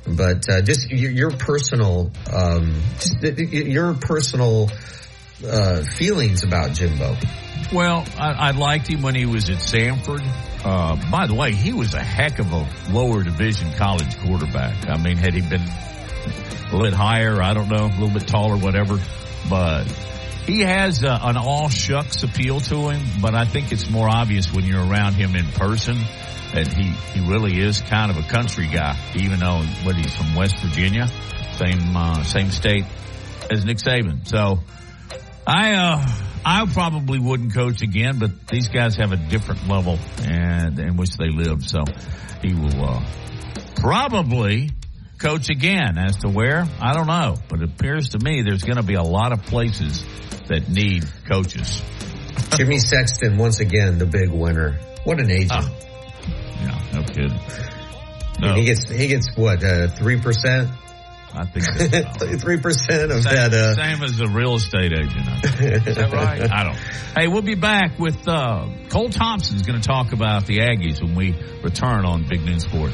But 0.07 0.47
uh, 0.49 0.61
just 0.61 0.89
your, 0.89 1.11
your 1.11 1.31
personal, 1.31 2.11
um, 2.31 2.79
just 2.99 3.21
your 3.21 3.93
personal 3.95 4.69
uh, 5.43 5.83
feelings 5.83 6.43
about 6.43 6.73
Jimbo. 6.73 7.15
Well, 7.73 8.05
I, 8.17 8.31
I, 8.31 8.51
liked 8.51 8.87
him 8.87 9.01
when 9.01 9.15
he 9.15 9.25
was 9.25 9.49
at 9.49 9.57
Samford. 9.57 10.21
Uh, 10.63 10.95
by 11.09 11.25
the 11.25 11.33
way, 11.33 11.53
he 11.53 11.73
was 11.73 11.93
a 11.95 12.03
heck 12.03 12.37
of 12.39 12.51
a 12.51 12.67
lower 12.91 13.23
division 13.23 13.71
college 13.73 14.17
quarterback. 14.19 14.87
I 14.87 14.97
mean, 14.97 15.17
had 15.17 15.33
he 15.33 15.41
been 15.41 15.61
a 16.71 16.77
little 16.77 16.97
higher, 16.97 17.41
I 17.41 17.53
don't 17.53 17.69
know, 17.69 17.85
a 17.85 17.95
little 17.99 18.11
bit 18.11 18.27
taller, 18.27 18.57
whatever, 18.57 18.99
but 19.49 19.83
he 20.45 20.61
has 20.61 21.03
uh, 21.03 21.19
an 21.21 21.37
all 21.37 21.69
shucks 21.69 22.23
appeal 22.23 22.59
to 22.61 22.89
him. 22.89 23.01
But 23.21 23.35
I 23.35 23.45
think 23.45 23.71
it's 23.71 23.89
more 23.89 24.07
obvious 24.07 24.51
when 24.53 24.65
you're 24.65 24.85
around 24.85 25.13
him 25.13 25.35
in 25.35 25.45
person 25.47 25.97
that 26.53 26.67
he, 26.67 26.83
he 27.19 27.27
really 27.27 27.59
is 27.59 27.81
kind 27.81 28.11
of 28.11 28.17
a 28.17 28.27
country 28.27 28.67
guy, 28.67 28.97
even 29.15 29.39
though 29.39 29.61
what 29.83 29.95
he's 29.95 30.15
from 30.15 30.35
West 30.35 30.57
Virginia, 30.59 31.07
same 31.57 31.95
uh, 31.95 32.23
same 32.23 32.51
state 32.51 32.85
as 33.51 33.65
Nick 33.65 33.77
Saban. 33.77 34.27
So 34.27 34.59
I 35.47 35.73
uh, 35.73 36.07
I 36.45 36.65
probably 36.67 37.19
wouldn't 37.19 37.53
coach 37.53 37.81
again, 37.81 38.19
but 38.19 38.47
these 38.47 38.67
guys 38.69 38.95
have 38.97 39.11
a 39.11 39.17
different 39.17 39.67
level 39.67 39.97
and 40.21 40.77
in 40.79 40.95
which 40.95 41.17
they 41.17 41.29
live. 41.29 41.63
So 41.65 41.83
he 42.43 42.53
will 42.53 42.85
uh, 42.85 43.05
probably 43.77 44.69
coach 45.17 45.49
again. 45.49 45.97
As 45.97 46.17
to 46.17 46.29
where, 46.29 46.65
I 46.79 46.93
don't 46.93 47.07
know, 47.07 47.35
but 47.49 47.61
it 47.61 47.69
appears 47.69 48.09
to 48.09 48.19
me 48.19 48.43
there's 48.43 48.63
going 48.63 48.77
to 48.77 48.83
be 48.83 48.93
a 48.93 49.03
lot 49.03 49.31
of 49.31 49.43
places 49.43 50.05
that 50.47 50.69
need 50.69 51.05
coaches. 51.27 51.81
Jimmy 52.57 52.79
Sexton 52.79 53.37
once 53.37 53.59
again 53.59 53.97
the 53.97 54.05
big 54.05 54.29
winner. 54.29 54.79
What 55.03 55.19
an 55.19 55.29
agent! 55.31 55.51
Oh. 55.53 55.85
Yeah, 56.61 56.81
no 56.93 57.03
kidding. 57.03 57.39
No. 58.39 58.53
he 58.55 58.65
gets 58.65 58.89
he 58.89 59.07
gets 59.07 59.35
what 59.35 59.63
uh, 59.63 59.87
three 59.87 60.19
percent. 60.19 60.69
I 61.33 61.45
think 61.45 62.39
three 62.41 62.59
percent 62.59 63.11
of 63.11 63.23
same, 63.23 63.35
that. 63.35 63.53
Uh, 63.53 63.75
same 63.75 64.03
as 64.03 64.19
a 64.19 64.27
real 64.27 64.55
estate 64.55 64.93
agent. 64.93 65.27
Is 65.87 65.95
that 65.95 66.11
right? 66.11 66.49
I 66.49 66.63
don't. 66.63 66.77
Hey, 67.17 67.27
we'll 67.27 67.41
be 67.41 67.55
back 67.55 67.99
with 67.99 68.27
uh, 68.27 68.67
Cole 68.89 69.09
Thompson's 69.09 69.63
going 69.63 69.79
to 69.79 69.85
talk 69.85 70.13
about 70.13 70.45
the 70.45 70.59
Aggies 70.59 71.01
when 71.01 71.15
we 71.15 71.35
return 71.61 72.05
on 72.05 72.27
Big 72.27 72.43
Noon 72.43 72.59
Sport. 72.59 72.93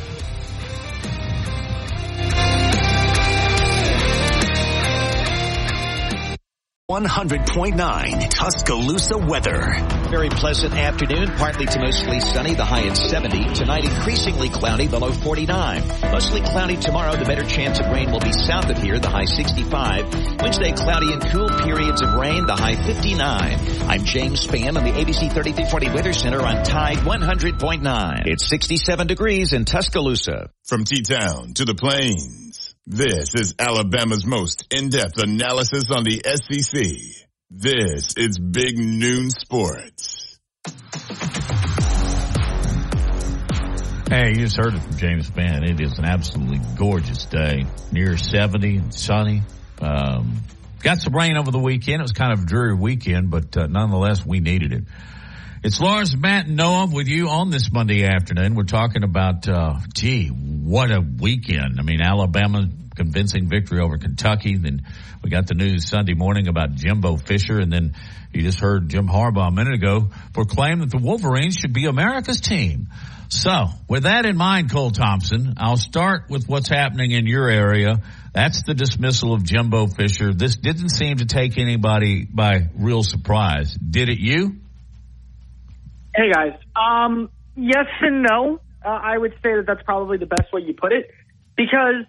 100.9 6.92 8.30
Tuscaloosa 8.30 9.18
weather. 9.18 9.78
Very 10.10 10.28
pleasant 10.28 10.74
afternoon, 10.74 11.30
partly 11.38 11.66
to 11.66 11.80
mostly 11.80 12.20
sunny, 12.20 12.54
the 12.54 12.66
high 12.66 12.86
at 12.86 12.98
70. 12.98 13.54
Tonight 13.54 13.86
increasingly 13.86 14.50
cloudy, 14.50 14.90
below 14.90 15.14
49. 15.14 15.88
Mostly 16.12 16.42
cloudy 16.42 16.76
tomorrow, 16.76 17.16
the 17.16 17.24
better 17.24 17.46
chance 17.46 17.80
of 17.80 17.86
rain 17.86 18.12
will 18.12 18.20
be 18.20 18.34
south 18.34 18.70
of 18.70 18.78
here, 18.78 19.00
the 19.00 19.10
high 19.10 19.24
65. 19.24 20.42
Wednesday 20.42 20.74
cloudy 20.74 21.14
and 21.14 21.22
cool 21.30 21.48
periods 21.48 22.02
of 22.02 22.14
rain, 22.16 22.46
the 22.46 22.58
high 22.58 22.76
59. 22.76 23.58
I'm 23.88 24.04
James 24.04 24.46
Spann 24.46 24.78
on 24.78 24.84
the 24.84 24.92
ABC 24.92 25.32
3340 25.32 25.90
Weather 25.92 26.12
Center 26.12 26.42
on 26.42 26.62
Tide 26.66 26.98
100.9. 26.98 28.24
It's 28.26 28.50
67 28.50 29.08
degrees 29.08 29.54
in 29.54 29.64
Tuscaloosa. 29.64 30.50
From 30.66 30.84
T-Town 30.84 31.54
to 31.54 31.64
the 31.64 31.74
plains. 31.74 32.51
This 32.88 33.36
is 33.36 33.54
Alabama's 33.60 34.26
most 34.26 34.66
in-depth 34.74 35.22
analysis 35.22 35.92
on 35.92 36.04
the 36.04 36.20
SEC. 36.26 36.82
This 37.52 38.16
is 38.18 38.40
Big 38.40 38.76
Noon 38.76 39.30
Sports. 39.30 40.40
Hey, 44.10 44.30
you 44.30 44.36
just 44.38 44.58
heard 44.58 44.74
it 44.74 44.80
from 44.80 44.98
James 44.98 45.30
Spann. 45.30 45.70
It 45.70 45.80
is 45.80 46.00
an 46.00 46.06
absolutely 46.06 46.60
gorgeous 46.76 47.26
day, 47.26 47.66
near 47.92 48.18
70 48.18 48.78
and 48.78 48.94
sunny. 48.94 49.44
Um, 49.80 50.42
got 50.82 50.98
some 50.98 51.16
rain 51.16 51.38
over 51.38 51.52
the 51.52 51.60
weekend. 51.60 52.00
It 52.00 52.04
was 52.04 52.14
kind 52.14 52.34
of 52.34 52.46
a 52.46 52.46
dreary 52.48 52.74
weekend, 52.74 53.30
but 53.30 53.56
uh, 53.56 53.68
nonetheless, 53.68 54.26
we 54.26 54.40
needed 54.40 54.74
it. 54.74 54.84
It's 55.64 55.80
Lawrence, 55.80 56.18
Matt, 56.18 56.48
and 56.48 56.56
Noah 56.56 56.88
with 56.92 57.08
you 57.08 57.30
on 57.30 57.52
this 57.52 57.72
Monday 57.72 58.04
afternoon. 58.04 58.56
We're 58.56 58.64
talking 58.64 59.04
about, 59.04 59.48
uh, 59.48 59.76
gee, 59.94 60.30
what 60.30 60.90
a 60.90 61.00
weekend. 61.00 61.80
I 61.80 61.84
mean, 61.84 62.02
Alabama 62.02 62.68
convincing 62.96 63.48
victory 63.48 63.80
over 63.80 64.00
Kentucky. 64.00 64.58
Then 64.58 64.82
we 65.24 65.30
got 65.30 65.46
the 65.46 65.54
news 65.54 65.88
Sunday 65.88 66.16
morning 66.16 66.48
about 66.48 66.74
Jimbo 66.74 67.18
Fisher. 67.18 67.60
And 67.60 67.72
then 67.72 67.94
you 68.34 68.42
just 68.42 68.60
heard 68.60 68.90
Jim 68.90 69.08
Harbaugh 69.08 69.50
a 69.50 69.52
minute 69.52 69.76
ago 69.76 70.10
proclaim 70.34 70.80
that 70.80 70.90
the 70.90 70.98
Wolverines 70.98 71.58
should 71.58 71.74
be 71.74 71.86
America's 71.86 72.42
team. 72.42 72.88
So 73.30 73.68
with 73.88 74.04
that 74.04 74.26
in 74.26 74.38
mind, 74.38 74.72
Cole 74.72 74.90
Thompson, 74.90 75.54
I'll 75.58 75.78
start 75.78 76.24
with 76.28 76.50
what's 76.50 76.70
happening 76.70 77.12
in 77.12 77.28
your 77.28 77.48
area. 77.48 78.02
That's 78.34 78.64
the 78.64 78.74
dismissal 78.74 79.32
of 79.32 79.44
Jimbo 79.44 79.90
Fisher. 79.90 80.34
This 80.34 80.56
didn't 80.56 80.90
seem 80.90 81.18
to 81.18 81.26
take 81.28 81.60
anybody 81.60 82.26
by 82.26 82.70
real 82.76 83.04
surprise. 83.04 83.76
Did 83.76 84.10
it 84.10 84.20
you? 84.20 84.61
Hey 86.14 86.32
guys. 86.32 86.54
Um, 86.76 87.30
yes 87.56 87.86
and 88.02 88.24
no. 88.24 88.60
Uh, 88.84 88.90
I 88.90 89.18
would 89.18 89.34
say 89.44 89.56
that 89.56 89.66
that's 89.66 89.84
probably 89.84 90.18
the 90.18 90.26
best 90.26 90.52
way 90.52 90.62
you 90.62 90.74
put 90.74 90.92
it 90.92 91.10
because 91.56 92.04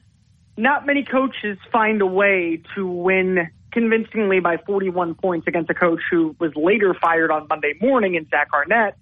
not 0.57 0.86
many 0.86 1.05
coaches 1.05 1.59
find 1.70 2.03
a 2.03 2.07
way 2.07 2.62
to 2.74 2.86
win 2.86 3.48
convincingly 3.70 4.40
by 4.40 4.57
41 4.66 5.14
points 5.14 5.46
against 5.46 5.70
a 5.70 5.74
coach 5.74 6.00
who 6.11 6.34
was 6.40 6.53
later 6.57 6.94
fired 7.00 7.30
on 7.30 7.46
Monday 7.48 7.74
morning 7.80 8.14
in 8.14 8.28
Zach 8.28 8.48
Arnett 8.53 8.96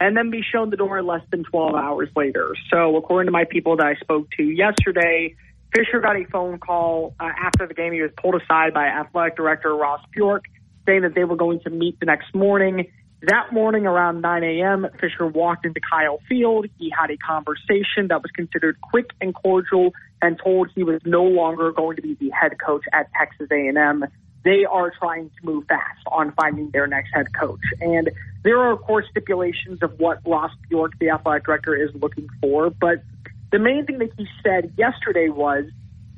and 0.00 0.16
then 0.16 0.30
be 0.30 0.42
shown 0.42 0.70
the 0.70 0.76
door 0.76 1.02
less 1.02 1.22
than 1.30 1.44
12 1.44 1.74
hours 1.74 2.08
later. 2.14 2.54
So 2.70 2.96
according 2.96 3.28
to 3.28 3.32
my 3.32 3.44
people 3.44 3.76
that 3.76 3.86
I 3.86 3.94
spoke 3.94 4.30
to 4.36 4.42
yesterday, 4.42 5.34
Fisher 5.74 6.00
got 6.00 6.16
a 6.16 6.24
phone 6.26 6.58
call 6.58 7.14
uh, 7.18 7.30
after 7.40 7.66
the 7.66 7.74
game. 7.74 7.92
He 7.92 8.02
was 8.02 8.10
pulled 8.20 8.34
aside 8.34 8.74
by 8.74 8.86
athletic 8.86 9.36
director 9.36 9.74
Ross 9.74 10.00
Bjork 10.12 10.44
saying 10.86 11.02
that 11.02 11.14
they 11.14 11.24
were 11.24 11.36
going 11.36 11.60
to 11.60 11.70
meet 11.70 11.98
the 12.00 12.06
next 12.06 12.34
morning 12.34 12.90
that 13.24 13.52
morning 13.52 13.86
around 13.86 14.20
9 14.20 14.42
a.m., 14.42 14.86
Fisher 15.00 15.26
walked 15.26 15.64
into 15.64 15.80
Kyle 15.80 16.18
Field. 16.28 16.66
He 16.78 16.90
had 16.90 17.10
a 17.10 17.16
conversation 17.16 18.08
that 18.08 18.22
was 18.22 18.30
considered 18.32 18.80
quick 18.80 19.10
and 19.20 19.34
cordial 19.34 19.92
and 20.20 20.40
told 20.42 20.70
he 20.74 20.82
was 20.82 21.00
no 21.04 21.22
longer 21.24 21.70
going 21.72 21.96
to 21.96 22.02
be 22.02 22.14
the 22.14 22.30
head 22.30 22.58
coach 22.58 22.82
at 22.92 23.10
Texas 23.18 23.48
A&M. 23.50 24.04
They 24.44 24.64
are 24.64 24.92
trying 24.98 25.30
to 25.30 25.46
move 25.46 25.66
fast 25.68 26.00
on 26.08 26.32
finding 26.32 26.70
their 26.70 26.88
next 26.88 27.10
head 27.14 27.26
coach. 27.38 27.60
And 27.80 28.10
there 28.42 28.58
are, 28.58 28.72
of 28.72 28.82
course, 28.82 29.06
stipulations 29.10 29.82
of 29.82 30.00
what 30.00 30.18
Ross 30.26 30.50
Bjork, 30.68 30.98
the 30.98 31.10
athletic 31.10 31.44
director, 31.44 31.76
is 31.76 31.94
looking 31.94 32.28
for. 32.40 32.70
But 32.70 33.04
the 33.52 33.60
main 33.60 33.86
thing 33.86 33.98
that 33.98 34.10
he 34.16 34.26
said 34.42 34.72
yesterday 34.76 35.28
was 35.28 35.66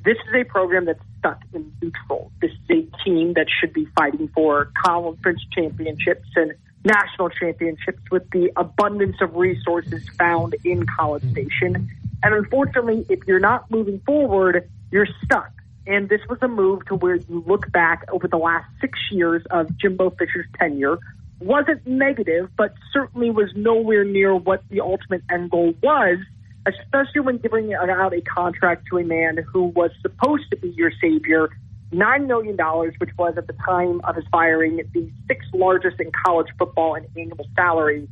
this 0.04 0.16
is 0.16 0.34
a 0.34 0.44
program 0.44 0.86
that's 0.86 1.00
stuck 1.18 1.42
in 1.52 1.70
neutral. 1.82 2.32
This 2.40 2.52
is 2.52 2.58
a 2.70 3.04
team 3.04 3.34
that 3.34 3.46
should 3.60 3.74
be 3.74 3.86
fighting 3.96 4.28
for 4.34 4.70
conference 4.82 5.40
championships 5.52 6.28
and 6.36 6.54
national 6.84 7.30
championships 7.30 8.02
with 8.10 8.28
the 8.30 8.52
abundance 8.56 9.16
of 9.20 9.34
resources 9.34 10.06
found 10.18 10.54
in 10.64 10.86
College 10.86 11.22
hmm. 11.22 11.32
Station. 11.32 11.88
And 12.22 12.34
unfortunately, 12.34 13.04
if 13.08 13.20
you're 13.26 13.40
not 13.40 13.70
moving 13.70 14.00
forward, 14.00 14.68
you're 14.90 15.08
stuck. 15.24 15.50
And 15.86 16.08
this 16.08 16.20
was 16.28 16.38
a 16.40 16.48
move 16.48 16.86
to 16.86 16.94
where 16.94 17.16
you 17.16 17.44
look 17.46 17.70
back 17.70 18.06
over 18.10 18.26
the 18.26 18.38
last 18.38 18.66
six 18.80 18.98
years 19.10 19.42
of 19.50 19.76
Jimbo 19.76 20.10
Fisher's 20.10 20.46
tenure. 20.58 20.98
Wasn't 21.40 21.86
negative, 21.86 22.48
but 22.56 22.72
certainly 22.92 23.30
was 23.30 23.50
nowhere 23.54 24.04
near 24.04 24.34
what 24.34 24.62
the 24.70 24.80
ultimate 24.80 25.22
end 25.30 25.50
goal 25.50 25.74
was, 25.82 26.18
especially 26.64 27.20
when 27.20 27.36
giving 27.36 27.74
out 27.74 28.14
a 28.14 28.22
contract 28.22 28.86
to 28.90 28.98
a 28.98 29.04
man 29.04 29.36
who 29.36 29.64
was 29.64 29.90
supposed 30.00 30.44
to 30.50 30.56
be 30.56 30.68
your 30.70 30.92
savior 31.02 31.50
$9 31.94 32.26
million, 32.26 32.56
which 32.98 33.10
was 33.16 33.34
at 33.36 33.46
the 33.46 33.52
time 33.52 34.00
of 34.04 34.16
his 34.16 34.24
firing 34.30 34.76
the 34.92 35.10
sixth 35.28 35.52
largest 35.52 36.00
in 36.00 36.10
college 36.24 36.48
football 36.58 36.94
in 36.94 37.06
annual 37.16 37.46
salary. 37.54 38.08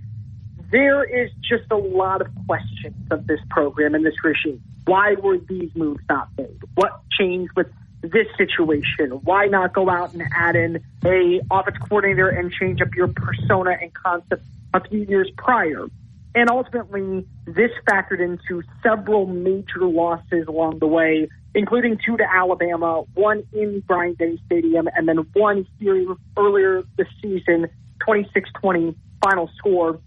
There 0.71 1.05
is 1.05 1.31
just 1.43 1.71
a 1.71 1.77
lot 1.77 2.21
of 2.21 2.29
questions 2.47 2.97
of 3.11 3.27
this 3.27 3.41
program 3.51 3.95
and 3.95 4.07
this 4.07 4.15
regime. 4.25 4.63
Why 4.87 5.15
were 5.15 5.39
these 5.39 5.71
moves 5.75 6.03
not 6.09 6.29
made? 6.39 6.59
What 6.75 7.03
changed 7.19 7.53
with 7.57 7.69
this 8.01 8.27
situation? 8.37 9.11
Why 9.23 9.47
not 9.47 9.75
go 9.75 9.91
out 9.91 10.13
and 10.15 10.23
add 10.35 10.57
in 10.57 10.83
a 11.05 11.41
offense 11.51 11.77
coordinator 11.79 12.29
and 12.29 12.51
change 12.53 12.81
up 12.81 12.95
your 12.95 13.09
persona 13.09 13.77
and 13.81 13.93
concept 13.93 14.43
a 14.73 14.81
few 14.89 15.01
years 15.01 15.31
prior? 15.37 15.87
And 16.35 16.49
ultimately, 16.51 17.27
this 17.45 17.71
factored 17.87 18.21
into 18.21 18.63
several 18.83 19.27
major 19.27 19.85
losses 19.85 20.47
along 20.49 20.79
the 20.79 20.87
way 20.87 21.29
including 21.55 21.99
two 22.05 22.17
to 22.17 22.25
Alabama, 22.25 23.03
one 23.15 23.45
in 23.53 23.81
Bryant 23.81 24.19
Denny 24.19 24.43
Stadium, 24.47 24.89
and 24.95 25.09
then 25.09 25.19
one 25.35 25.67
here 25.79 26.15
earlier 26.37 26.83
this 26.97 27.09
season, 27.21 27.69
26-20 28.07 28.95
final 29.23 29.51
score. 29.59 30.01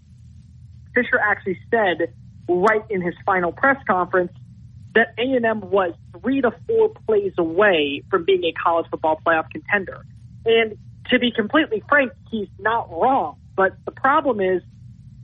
Fisher 0.94 1.18
actually 1.18 1.58
said 1.70 2.12
right 2.48 2.82
in 2.90 3.00
his 3.00 3.14
final 3.24 3.52
press 3.52 3.76
conference 3.86 4.32
that 4.94 5.14
A&M 5.18 5.60
was 5.60 5.92
three 6.20 6.40
to 6.40 6.50
four 6.66 6.90
plays 7.06 7.32
away 7.38 8.02
from 8.10 8.24
being 8.24 8.44
a 8.44 8.52
college 8.52 8.86
football 8.90 9.20
playoff 9.24 9.50
contender. 9.50 10.04
And 10.44 10.76
to 11.10 11.18
be 11.18 11.30
completely 11.30 11.82
frank, 11.88 12.12
he's 12.30 12.48
not 12.58 12.90
wrong. 12.90 13.36
But 13.54 13.76
the 13.84 13.90
problem 13.90 14.40
is, 14.40 14.62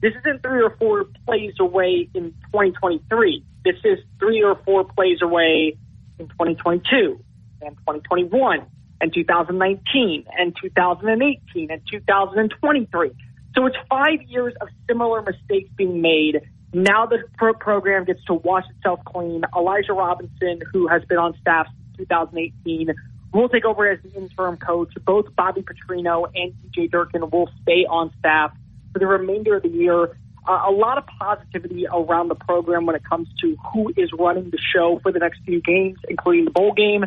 this 0.00 0.12
isn't 0.20 0.42
three 0.42 0.62
or 0.62 0.76
four 0.78 1.06
plays 1.26 1.54
away 1.60 2.08
in 2.12 2.32
2023. 2.52 3.44
This 3.64 3.76
is 3.84 3.98
three 4.18 4.42
or 4.42 4.58
four 4.64 4.84
plays 4.84 5.22
away 5.22 5.78
in 6.22 6.28
2022 6.28 7.22
and 7.60 7.76
2021 7.78 8.66
and 9.00 9.12
2019 9.12 10.24
and 10.38 10.56
2018 10.60 11.70
and 11.70 11.82
2023. 11.90 13.10
So 13.54 13.66
it's 13.66 13.76
five 13.90 14.22
years 14.28 14.54
of 14.60 14.68
similar 14.88 15.22
mistakes 15.22 15.68
being 15.76 16.00
made. 16.00 16.40
Now 16.72 17.06
the 17.06 17.24
pro- 17.36 17.54
program 17.54 18.04
gets 18.04 18.24
to 18.26 18.34
wash 18.34 18.64
itself 18.76 19.00
clean. 19.04 19.42
Elijah 19.54 19.92
Robinson, 19.92 20.60
who 20.72 20.86
has 20.88 21.04
been 21.04 21.18
on 21.18 21.36
staff 21.40 21.66
since 21.96 22.08
2018, 22.08 22.94
will 23.32 23.48
take 23.48 23.64
over 23.64 23.90
as 23.90 23.98
the 24.02 24.14
interim 24.14 24.56
coach. 24.56 24.92
Both 25.04 25.34
Bobby 25.36 25.62
Petrino 25.62 26.30
and 26.34 26.54
DJ 26.70 26.90
Durkin 26.90 27.28
will 27.30 27.50
stay 27.62 27.84
on 27.88 28.12
staff 28.18 28.56
for 28.92 28.98
the 28.98 29.06
remainder 29.06 29.56
of 29.56 29.62
the 29.62 29.68
year 29.68 30.16
uh, 30.46 30.64
a 30.68 30.72
lot 30.72 30.98
of 30.98 31.04
positivity 31.06 31.86
around 31.86 32.28
the 32.28 32.34
program 32.34 32.86
when 32.86 32.96
it 32.96 33.02
comes 33.04 33.28
to 33.40 33.56
who 33.72 33.92
is 33.96 34.10
running 34.18 34.50
the 34.50 34.58
show 34.74 34.98
for 35.02 35.12
the 35.12 35.18
next 35.18 35.40
few 35.44 35.60
games, 35.60 35.98
including 36.08 36.46
the 36.46 36.50
bowl 36.50 36.72
game. 36.72 37.04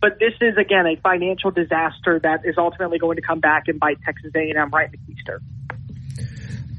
But 0.00 0.18
this 0.20 0.34
is 0.40 0.56
again 0.56 0.86
a 0.86 0.96
financial 1.00 1.50
disaster 1.50 2.20
that 2.22 2.42
is 2.44 2.54
ultimately 2.56 2.98
going 2.98 3.16
to 3.16 3.22
come 3.22 3.40
back 3.40 3.64
and 3.66 3.80
bite 3.80 3.98
Texas 4.04 4.30
A&M 4.34 4.70
right 4.70 4.90
in 4.92 4.92
the 4.92 5.12
keister. 5.12 5.40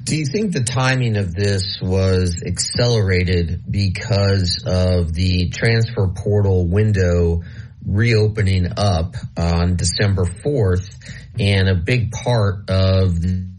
Do 0.05 0.17
you 0.17 0.25
think 0.25 0.53
the 0.53 0.63
timing 0.63 1.17
of 1.17 1.35
this 1.35 1.79
was 1.81 2.41
accelerated 2.43 3.61
because 3.69 4.63
of 4.65 5.13
the 5.13 5.49
transfer 5.49 6.07
portal 6.07 6.65
window 6.65 7.43
reopening 7.85 8.67
up 8.77 9.15
on 9.37 9.75
December 9.75 10.25
4th 10.25 10.89
and 11.37 11.69
a 11.69 11.75
big 11.75 12.11
part 12.11 12.69
of 12.69 13.21
the 13.21 13.49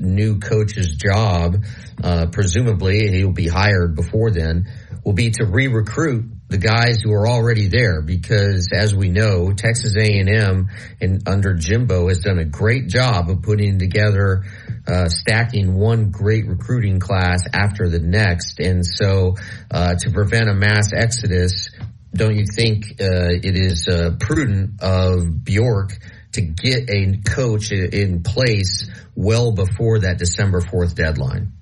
new 0.00 0.38
coach's 0.38 0.94
job, 0.94 1.64
uh, 2.02 2.26
presumably 2.32 3.08
he'll 3.08 3.32
be 3.32 3.48
hired 3.48 3.94
before 3.94 4.30
then, 4.30 4.66
will 5.04 5.12
be 5.12 5.30
to 5.30 5.44
re-recruit 5.44 6.24
the 6.48 6.58
guys 6.58 7.02
who 7.02 7.12
are 7.12 7.28
already 7.28 7.68
there 7.68 8.00
because 8.00 8.70
as 8.72 8.94
we 8.94 9.10
know, 9.10 9.52
Texas 9.52 9.94
A&M 9.96 10.68
and 11.00 11.28
under 11.28 11.54
Jimbo 11.54 12.08
has 12.08 12.20
done 12.20 12.38
a 12.38 12.44
great 12.44 12.88
job 12.88 13.28
of 13.28 13.42
putting 13.42 13.78
together 13.78 14.44
uh, 14.86 15.08
stacking 15.08 15.74
one 15.74 16.10
great 16.10 16.46
recruiting 16.46 17.00
class 17.00 17.42
after 17.52 17.88
the 17.88 17.98
next. 17.98 18.60
And 18.60 18.84
so 18.84 19.36
uh, 19.70 19.94
to 19.96 20.10
prevent 20.10 20.48
a 20.48 20.54
mass 20.54 20.92
exodus, 20.94 21.68
don't 22.14 22.36
you 22.36 22.46
think 22.46 22.84
uh, 23.00 23.36
it 23.42 23.56
is 23.56 23.86
uh, 23.86 24.16
prudent 24.18 24.82
of 24.82 25.44
Bjork 25.44 25.92
to 26.32 26.40
get 26.40 26.90
a 26.90 27.18
coach 27.24 27.72
in 27.72 28.22
place 28.22 28.90
well 29.14 29.52
before 29.52 30.00
that 30.00 30.18
December 30.18 30.60
4th 30.60 30.94
deadline? 30.94 31.52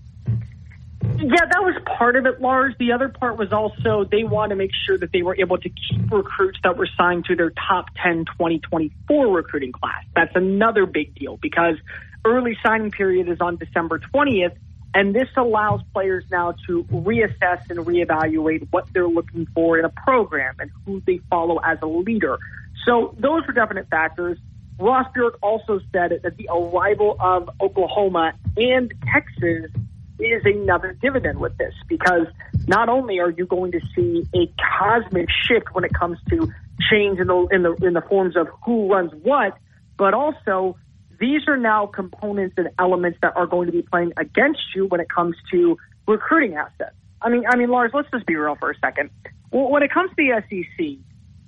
Yeah, 1.18 1.44
that 1.50 1.62
was 1.62 1.80
part 1.98 2.16
of 2.16 2.26
it, 2.26 2.40
Lars. 2.40 2.74
The 2.78 2.92
other 2.92 3.08
part 3.08 3.38
was 3.38 3.52
also 3.52 4.04
they 4.10 4.24
want 4.24 4.50
to 4.50 4.56
make 4.56 4.72
sure 4.86 4.98
that 4.98 5.12
they 5.12 5.22
were 5.22 5.36
able 5.38 5.56
to 5.56 5.68
keep 5.68 6.10
recruits 6.10 6.58
that 6.64 6.76
were 6.76 6.88
signed 6.96 7.26
to 7.26 7.36
their 7.36 7.50
top 7.50 7.86
10 8.02 8.24
2024 8.26 9.28
recruiting 9.28 9.72
class. 9.72 10.04
That's 10.14 10.34
another 10.34 10.84
big 10.84 11.14
deal 11.14 11.36
because 11.36 11.76
early 12.24 12.56
signing 12.62 12.90
period 12.90 13.28
is 13.28 13.40
on 13.40 13.56
December 13.56 14.00
20th, 14.00 14.56
and 14.94 15.14
this 15.14 15.28
allows 15.36 15.80
players 15.94 16.24
now 16.30 16.54
to 16.66 16.82
reassess 16.84 17.70
and 17.70 17.78
reevaluate 17.80 18.66
what 18.70 18.88
they're 18.92 19.08
looking 19.08 19.46
for 19.54 19.78
in 19.78 19.84
a 19.84 19.90
program 19.90 20.56
and 20.58 20.70
who 20.84 21.00
they 21.06 21.20
follow 21.30 21.58
as 21.58 21.78
a 21.82 21.86
leader. 21.86 22.38
So 22.84 23.14
those 23.18 23.46
were 23.46 23.52
definite 23.52 23.88
factors. 23.88 24.38
Ross 24.78 25.06
Bjork 25.14 25.38
also 25.42 25.80
said 25.92 26.20
that 26.22 26.36
the 26.36 26.48
arrival 26.48 27.16
of 27.18 27.48
Oklahoma 27.60 28.34
and 28.56 28.92
Texas 29.12 29.70
is 30.18 30.42
another 30.44 30.96
dividend 31.00 31.38
with 31.38 31.56
this 31.58 31.74
because 31.88 32.26
not 32.66 32.88
only 32.88 33.18
are 33.18 33.30
you 33.30 33.46
going 33.46 33.72
to 33.72 33.80
see 33.94 34.24
a 34.34 34.50
cosmic 34.78 35.28
shift 35.30 35.74
when 35.74 35.84
it 35.84 35.92
comes 35.92 36.18
to 36.30 36.52
change 36.90 37.18
in 37.18 37.26
the 37.26 37.46
in 37.52 37.62
the 37.62 37.74
in 37.86 37.94
the 37.94 38.02
forms 38.02 38.36
of 38.36 38.48
who 38.64 38.90
runs 38.90 39.12
what, 39.22 39.56
but 39.96 40.14
also 40.14 40.76
these 41.18 41.42
are 41.48 41.56
now 41.56 41.86
components 41.86 42.54
and 42.58 42.68
elements 42.78 43.18
that 43.22 43.36
are 43.36 43.46
going 43.46 43.66
to 43.66 43.72
be 43.72 43.82
playing 43.82 44.12
against 44.16 44.60
you 44.74 44.86
when 44.86 45.00
it 45.00 45.08
comes 45.08 45.36
to 45.50 45.78
recruiting 46.06 46.56
assets. 46.56 46.94
I 47.22 47.30
mean, 47.30 47.44
I 47.48 47.56
mean, 47.56 47.70
Lars, 47.70 47.92
let's 47.94 48.10
just 48.10 48.26
be 48.26 48.36
real 48.36 48.56
for 48.56 48.70
a 48.70 48.78
second. 48.78 49.10
When 49.50 49.82
it 49.82 49.90
comes 49.90 50.10
to 50.10 50.16
the 50.16 50.42
SEC, 50.48 50.98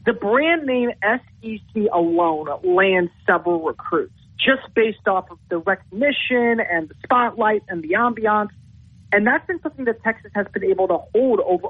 the 0.08 0.14
brand 0.14 0.64
name 0.64 0.90
SEC 1.02 1.82
alone 1.92 2.48
lands 2.64 3.12
several 3.26 3.60
recruits 3.60 4.14
just 4.38 4.62
based 4.74 5.06
off 5.06 5.30
of 5.30 5.38
the 5.50 5.58
recognition 5.58 6.60
and 6.60 6.88
the 6.88 6.94
spotlight 7.04 7.62
and 7.68 7.82
the 7.82 7.90
ambiance. 7.90 8.48
And 9.12 9.26
that's 9.26 9.46
been 9.46 9.60
something 9.60 9.84
that 9.84 10.02
Texas 10.02 10.30
has 10.34 10.46
been 10.50 10.64
able 10.64 10.88
to 10.88 10.96
hold 11.14 11.40
over 11.40 11.66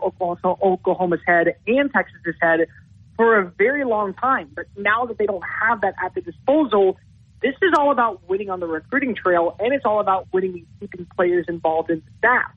Oklahoma's 0.63 1.21
head 1.27 1.57
and 1.67 1.93
Texas's 1.93 2.37
head 2.41 2.69
for 3.17 3.41
a 3.41 3.45
very 3.59 3.85
long 3.85 4.15
time. 4.15 4.51
But 4.55 4.67
now 4.77 5.05
that 5.07 5.19
they 5.19 5.27
don't 5.27 5.43
have 5.61 5.81
that 5.81 5.95
at 6.01 6.15
their 6.15 6.23
disposal, 6.23 6.97
this 7.43 7.57
is 7.61 7.73
all 7.77 7.91
about 7.91 8.29
winning 8.29 8.51
on 8.51 8.61
the 8.61 8.69
recruiting 8.69 9.17
trail, 9.17 9.57
and 9.59 9.75
it's 9.75 9.85
all 9.85 9.99
about 9.99 10.29
winning 10.33 10.53
and 10.55 10.67
keeping 10.79 11.09
players 11.17 11.47
involved 11.49 11.91
in 11.91 12.05
the 12.07 12.13
staff. 12.19 12.53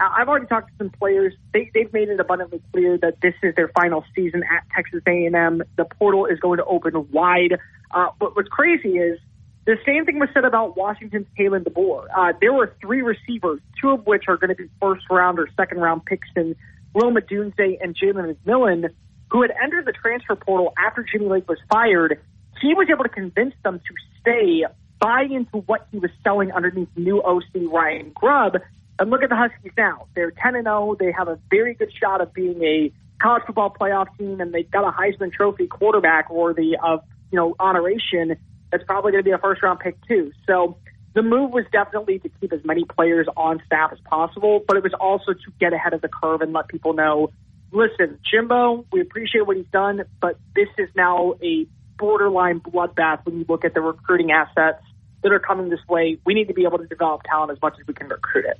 I've 0.00 0.28
already 0.28 0.46
talked 0.46 0.68
to 0.70 0.74
some 0.78 0.90
players. 0.90 1.34
They, 1.52 1.70
they've 1.74 1.92
made 1.92 2.08
it 2.08 2.18
abundantly 2.18 2.62
clear 2.72 2.96
that 2.98 3.20
this 3.20 3.34
is 3.42 3.54
their 3.54 3.68
final 3.68 4.04
season 4.14 4.42
at 4.44 4.64
Texas 4.74 5.02
A&M. 5.06 5.62
The 5.76 5.84
portal 5.84 6.26
is 6.26 6.40
going 6.40 6.58
to 6.58 6.64
open 6.64 7.08
wide. 7.10 7.58
Uh, 7.90 8.08
but 8.18 8.34
what's 8.34 8.48
crazy 8.48 8.98
is 8.98 9.18
the 9.66 9.76
same 9.84 10.06
thing 10.06 10.18
was 10.18 10.30
said 10.32 10.44
about 10.44 10.76
Washington's 10.76 11.26
Kalen 11.38 11.64
DeBoer. 11.64 12.06
Uh, 12.16 12.32
there 12.40 12.52
were 12.52 12.74
three 12.80 13.02
receivers, 13.02 13.60
two 13.80 13.90
of 13.90 14.06
which 14.06 14.24
are 14.28 14.36
going 14.36 14.48
to 14.48 14.54
be 14.54 14.70
first 14.80 15.04
round 15.10 15.38
or 15.38 15.48
second 15.56 15.78
round 15.78 16.04
picks 16.06 16.28
in 16.34 16.56
Rome 16.94 17.16
Odunze 17.16 17.78
and 17.82 17.94
Jalen 17.94 18.36
McMillan, 18.36 18.88
who 19.30 19.42
had 19.42 19.52
entered 19.62 19.84
the 19.86 19.92
transfer 19.92 20.34
portal 20.34 20.72
after 20.78 21.04
Jimmy 21.04 21.26
Lake 21.26 21.48
was 21.48 21.58
fired. 21.70 22.20
He 22.60 22.74
was 22.74 22.88
able 22.90 23.04
to 23.04 23.10
convince 23.10 23.54
them 23.62 23.78
to 23.80 23.94
stay, 24.20 24.64
buy 24.98 25.22
into 25.22 25.58
what 25.66 25.86
he 25.92 25.98
was 25.98 26.10
selling 26.24 26.52
underneath 26.52 26.88
new 26.96 27.22
OC 27.22 27.70
Ryan 27.70 28.12
Grubb. 28.14 28.58
And 29.00 29.08
look 29.08 29.22
at 29.22 29.30
the 29.30 29.36
Huskies 29.36 29.72
now. 29.78 30.06
They're 30.14 30.30
10 30.30 30.56
and 30.56 30.66
0. 30.66 30.96
They 31.00 31.10
have 31.10 31.26
a 31.26 31.38
very 31.48 31.72
good 31.72 31.90
shot 31.98 32.20
of 32.20 32.34
being 32.34 32.62
a 32.62 32.92
college 33.20 33.44
football 33.46 33.74
playoff 33.74 34.06
team, 34.18 34.42
and 34.42 34.52
they've 34.52 34.70
got 34.70 34.86
a 34.86 34.92
Heisman 34.92 35.32
Trophy 35.32 35.66
quarterback 35.66 36.30
worthy 36.30 36.76
of 36.76 37.02
you 37.32 37.36
know 37.36 37.56
honoration 37.58 38.36
that's 38.70 38.84
probably 38.84 39.12
going 39.12 39.24
to 39.24 39.28
be 39.28 39.32
a 39.32 39.38
first 39.38 39.62
round 39.62 39.80
pick 39.80 39.96
too. 40.06 40.32
So 40.46 40.76
the 41.14 41.22
move 41.22 41.50
was 41.50 41.64
definitely 41.72 42.18
to 42.20 42.28
keep 42.40 42.52
as 42.52 42.62
many 42.62 42.84
players 42.84 43.26
on 43.36 43.62
staff 43.64 43.90
as 43.92 43.98
possible, 44.00 44.62
but 44.68 44.76
it 44.76 44.82
was 44.82 44.92
also 45.00 45.32
to 45.32 45.52
get 45.58 45.72
ahead 45.72 45.94
of 45.94 46.02
the 46.02 46.08
curve 46.08 46.42
and 46.42 46.52
let 46.52 46.68
people 46.68 46.92
know, 46.92 47.30
listen, 47.72 48.20
Jimbo, 48.30 48.84
we 48.92 49.00
appreciate 49.00 49.46
what 49.46 49.56
he's 49.56 49.66
done, 49.72 50.04
but 50.20 50.38
this 50.54 50.68
is 50.78 50.88
now 50.94 51.34
a 51.42 51.66
borderline 51.98 52.60
bloodbath 52.60 53.24
when 53.24 53.38
you 53.38 53.46
look 53.48 53.64
at 53.64 53.74
the 53.74 53.80
recruiting 53.80 54.30
assets 54.30 54.84
that 55.22 55.32
are 55.32 55.40
coming 55.40 55.68
this 55.68 55.80
way. 55.88 56.18
We 56.24 56.34
need 56.34 56.48
to 56.48 56.54
be 56.54 56.64
able 56.64 56.78
to 56.78 56.86
develop 56.86 57.22
talent 57.24 57.50
as 57.50 57.60
much 57.60 57.74
as 57.80 57.86
we 57.86 57.94
can 57.94 58.08
recruit 58.08 58.44
it. 58.44 58.58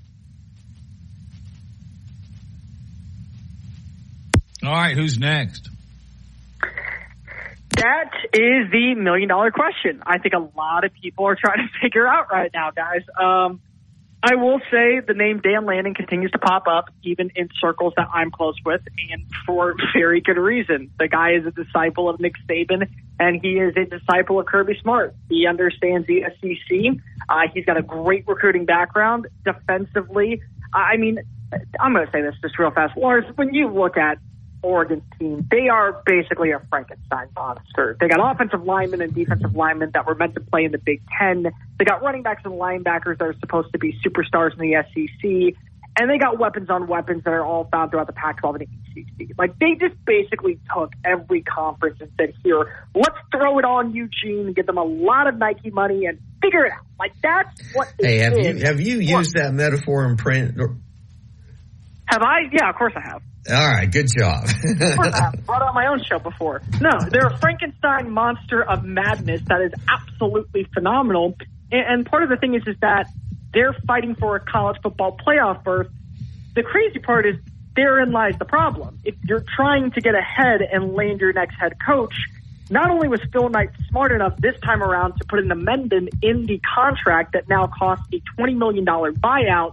All 4.63 4.73
right, 4.73 4.97
who's 4.97 5.19
next? 5.19 5.71
That 7.71 8.11
is 8.35 8.71
the 8.71 8.95
million 8.95 9.29
dollar 9.29 9.51
question. 9.51 10.03
I 10.07 10.19
think 10.19 10.35
a 10.35 10.59
lot 10.59 10.85
of 10.85 10.93
people 10.93 11.27
are 11.27 11.37
trying 11.37 11.67
to 11.67 11.69
figure 11.83 12.07
out 12.07 12.31
right 12.31 12.51
now, 12.53 12.71
guys. 12.71 13.03
Um, 13.19 13.61
I 14.23 14.35
will 14.35 14.61
say 14.71 15.01
the 15.01 15.15
name 15.15 15.41
Dan 15.41 15.65
Lanning 15.65 15.95
continues 15.95 16.31
to 16.33 16.39
pop 16.39 16.65
up 16.69 16.91
even 17.03 17.31
in 17.35 17.49
circles 17.59 17.95
that 17.97 18.09
I'm 18.13 18.31
close 18.31 18.57
with, 18.67 18.83
and 19.11 19.25
for 19.47 19.75
very 19.95 20.21
good 20.21 20.37
reason. 20.37 20.91
The 20.99 21.09
guy 21.09 21.37
is 21.37 21.47
a 21.47 21.53
disciple 21.53 22.11
of 22.11 22.21
Nick 22.21 22.35
Saban, 22.47 22.87
and 23.19 23.41
he 23.41 23.53
is 23.53 23.75
a 23.79 23.87
disciple 23.87 24.39
of 24.39 24.45
Kirby 24.45 24.79
Smart. 24.83 25.15
He 25.31 25.47
understands 25.47 26.07
the 26.07 26.25
SEC. 26.39 27.01
Uh, 27.31 27.41
he's 27.55 27.65
got 27.65 27.79
a 27.79 27.83
great 27.83 28.29
recruiting 28.29 28.67
background 28.67 29.27
defensively. 29.43 30.43
I 30.75 30.99
mean, 30.99 31.19
I'm 31.81 31.95
going 31.95 32.05
to 32.05 32.13
say 32.13 32.21
this 32.21 32.35
just 32.43 32.59
real 32.59 32.73
fast. 32.73 32.99
Lars, 32.99 33.25
when 33.37 33.55
you 33.55 33.69
look 33.69 33.97
at 33.97 34.19
Oregon's 34.63 35.03
team, 35.19 35.47
they 35.51 35.69
are 35.69 36.03
basically 36.05 36.51
a 36.53 36.61
Frankenstein 36.69 37.29
monster. 37.35 37.97
They 37.99 38.09
got 38.09 38.21
offensive 38.21 38.65
linemen 38.65 39.01
and 39.01 39.15
defensive 39.15 39.55
linemen 39.55 39.91
that 39.95 40.07
were 40.07 40.15
meant 40.15 40.35
to 40.35 40.41
play 40.41 40.65
in 40.65 40.73
the 40.73 40.79
Big 40.79 41.03
Ten. 41.19 41.47
They 41.79 41.85
got 41.85 42.03
running 42.03 42.23
backs 42.23 42.43
and 42.45 42.55
linebackers 42.55 43.19
that 43.19 43.25
are 43.25 43.37
supposed 43.41 43.73
to 43.73 43.79
be 43.79 43.99
superstars 44.05 44.53
in 44.53 44.59
the 44.59 44.85
SEC. 44.93 45.57
And 45.99 46.09
they 46.09 46.19
got 46.19 46.39
weapons 46.39 46.71
on 46.71 46.87
weapons 46.87 47.25
that 47.25 47.31
are 47.31 47.45
all 47.45 47.69
found 47.71 47.91
throughout 47.91 48.07
the 48.07 48.13
Pac-12 48.13 48.61
and 48.61 48.69
the 48.95 49.01
ACC. 49.01 49.39
Like 49.39 49.59
they 49.59 49.75
just 49.79 50.03
basically 50.05 50.59
took 50.75 50.93
every 51.05 51.43
conference 51.43 51.99
and 52.01 52.11
said, 52.19 52.35
"Here, 52.45 52.87
let's 52.95 53.17
throw 53.33 53.59
it 53.59 53.65
on 53.65 53.93
Eugene 53.93 54.47
and 54.47 54.57
give 54.57 54.67
them 54.67 54.79
a 54.79 54.85
lot 54.85 55.27
of 55.27 55.37
Nike 55.37 55.71
money 55.71 56.07
and 56.07 56.19
figure 56.41 56.65
it 56.65 56.73
out." 56.73 56.85
Like 56.99 57.13
that's 57.23 57.75
what. 57.75 57.93
Hey, 57.99 58.19
have 58.19 58.39
you 58.39 58.65
have 58.65 58.81
you 58.81 58.99
used 59.01 59.35
that 59.35 59.53
metaphor 59.53 60.07
in 60.07 60.17
print? 60.17 60.57
Have 62.11 62.23
I? 62.23 62.41
Yeah, 62.53 62.69
of 62.69 62.75
course 62.75 62.93
I 62.97 63.01
have. 63.01 63.23
All 63.49 63.69
right, 63.69 63.91
good 63.91 64.09
job. 64.09 64.45
I've 64.81 65.47
brought 65.47 65.63
on 65.63 65.75
my 65.75 65.87
own 65.87 66.03
show 66.03 66.19
before. 66.19 66.61
No, 66.81 66.91
they're 67.09 67.29
a 67.29 67.39
Frankenstein 67.39 68.11
monster 68.11 68.63
of 68.63 68.85
madness 68.85 69.43
that 69.47 69.63
is 69.63 69.73
absolutely 69.89 70.67
phenomenal. 70.75 71.37
And, 71.71 71.87
and 71.89 72.07
part 72.07 72.25
of 72.25 72.29
the 72.29 72.37
thing 72.37 72.55
is, 72.55 72.63
is 72.67 72.77
that 72.81 73.07
they're 73.55 73.77
fighting 73.87 74.17
for 74.17 74.35
a 74.35 74.41
college 74.41 74.79
football 74.83 75.17
playoff 75.17 75.63
berth. 75.63 75.89
The 76.55 76.65
crazy 76.65 76.99
part 76.99 77.27
is 77.27 77.37
therein 77.77 78.11
lies 78.11 78.35
the 78.39 78.45
problem. 78.45 78.99
If 79.05 79.15
you're 79.25 79.45
trying 79.57 79.93
to 79.93 80.01
get 80.01 80.15
ahead 80.17 80.63
and 80.63 80.95
land 80.95 81.21
your 81.21 81.33
next 81.33 81.55
head 81.61 81.75
coach, 81.85 82.15
not 82.71 82.91
only 82.91 83.09
was 83.09 83.21
Phil 83.33 83.49
Knight 83.49 83.71
smart 83.89 84.13
enough 84.13 84.37
this 84.37 84.59
time 84.61 84.83
around 84.83 85.17
to 85.19 85.25
put 85.29 85.39
an 85.39 85.51
amendment 85.51 86.11
in 86.23 86.47
the 86.47 86.61
contract 86.75 87.33
that 87.33 87.49
now 87.49 87.69
costs 87.69 88.07
a 88.13 88.21
$20 88.41 88.57
million 88.57 88.85
buyout 88.85 89.73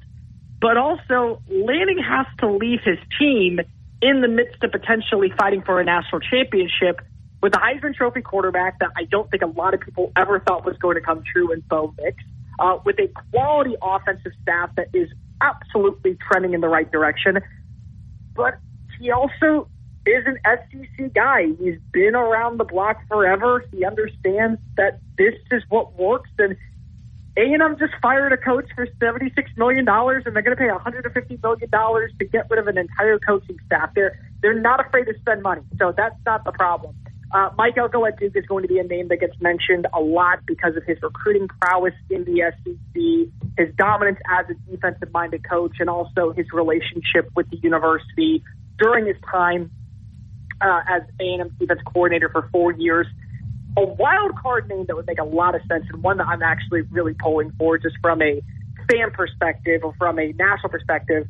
but 0.60 0.78
also 0.78 1.42
Lanning 1.50 2.00
has 2.00 2.26
to 2.40 2.52
leave 2.52 2.80
his 2.84 2.98
team 3.20 3.60
in 4.02 4.22
the 4.22 4.28
midst 4.28 4.64
of 4.64 4.72
potentially 4.72 5.32
fighting 5.38 5.62
for 5.64 5.80
a 5.80 5.84
national 5.84 6.22
championship 6.22 7.02
with 7.42 7.56
a 7.56 7.60
Heisman 7.60 7.96
Trophy 7.96 8.22
quarterback 8.22 8.80
that 8.80 8.90
I 8.96 9.04
don't 9.06 9.30
think 9.30 9.44
a 9.44 9.48
lot 9.48 9.74
of 9.74 9.82
people 9.82 10.12
ever 10.16 10.40
thought 10.40 10.66
was 10.66 10.78
going 10.78 10.96
to 10.96 11.02
come 11.02 11.24
true 11.32 11.52
in 11.52 11.62
Bo 11.62 11.94
Nix, 12.00 12.18
uh, 12.60 12.78
with 12.86 12.98
a 13.00 13.08
quality 13.32 13.76
offensive 13.82 14.32
staff 14.42 14.72
that 14.76 14.90
is 14.94 15.10
absolutely 15.42 16.18
trending 16.30 16.54
in 16.54 16.62
the 16.62 16.68
right 16.68 16.92
direction. 16.92 17.40
But 18.36 18.60
he 19.00 19.12
also 19.12 19.68
is 20.06 20.26
an 20.26 20.38
SEC 20.46 21.14
guy. 21.14 21.48
He's 21.60 21.80
been 21.92 22.16
around 22.16 22.58
the 22.58 22.64
block 22.64 22.98
forever. 23.08 23.64
He 23.72 23.86
understands 23.86 24.60
that 24.78 25.00
this 25.18 25.36
is 25.52 25.64
what 25.70 26.00
works. 26.00 26.30
And 26.40 26.56
A&M 27.38 27.78
just 27.78 27.94
fired 28.02 28.34
a 28.34 28.38
coach 28.38 28.66
for 28.74 28.88
$76 29.00 29.32
million, 29.58 29.88
and 29.88 30.36
they're 30.36 30.42
going 30.42 30.44
to 30.44 30.56
pay 30.56 30.70
$150 30.70 31.44
million 31.44 31.70
to 31.70 32.26
get 32.26 32.50
rid 32.50 32.60
of 32.60 32.68
an 32.68 32.78
entire 32.80 33.20
coaching 33.20 33.58
staff. 33.68 33.92
They're, 33.94 34.20
they're 34.42 34.60
not 34.60 34.86
afraid 34.86 35.06
to 35.06 35.14
spend 35.20 35.44
money, 35.44 35.62
so 35.78 35.94
that's 35.96 36.16
not 36.26 36.44
the 36.46 36.52
problem. 36.52 36.96
Uh, 37.32 37.50
Mike 37.58 37.78
Elko 37.78 38.06
at 38.06 38.18
Duke 38.18 38.36
is 38.36 38.46
going 38.46 38.64
to 38.64 38.68
be 38.68 38.80
a 38.80 38.84
name 38.84 39.10
that 39.10 39.18
gets 39.18 39.36
mentioned 39.40 39.86
a 39.94 40.00
lot 40.00 40.40
because 40.48 40.76
of 40.78 40.84
his 40.86 40.98
recruiting 41.04 41.48
prowess 41.62 41.94
in 42.10 42.24
the 42.24 42.52
SEC, 42.64 43.58
his 43.58 43.76
dominance 43.76 44.18
as 44.40 44.46
a 44.50 44.72
defensive-minded 44.72 45.48
coach, 45.48 45.74
and 45.80 45.90
also 45.90 46.32
his 46.32 46.48
relationship 46.54 47.30
with 47.36 47.50
the 47.52 47.58
university 47.58 48.44
during 48.80 49.06
his 49.06 49.18
time 49.30 49.70
uh, 50.62 50.80
as 50.88 51.02
A&M 51.20 51.56
defense 51.60 51.82
coordinator 51.86 52.30
for 52.30 52.50
four 52.52 52.72
years. 52.72 53.08
A 53.78 53.86
wild 53.86 54.36
card 54.42 54.68
name 54.68 54.86
that 54.88 54.96
would 54.96 55.06
make 55.06 55.20
a 55.20 55.24
lot 55.24 55.56
of 55.56 55.62
sense, 55.68 55.86
and 55.94 56.02
one 56.02 56.18
that 56.18 56.28
I'm 56.28 56.42
actually 56.42 56.82
really 56.82 57.14
pulling 57.14 57.52
for, 57.58 57.78
just 57.78 57.96
from 58.02 58.22
a 58.22 58.42
fan 58.90 59.12
perspective 59.12 59.82
or 59.84 59.94
from 59.98 60.20
a 60.20 60.34
national 60.34 60.70
perspective. 60.70 61.28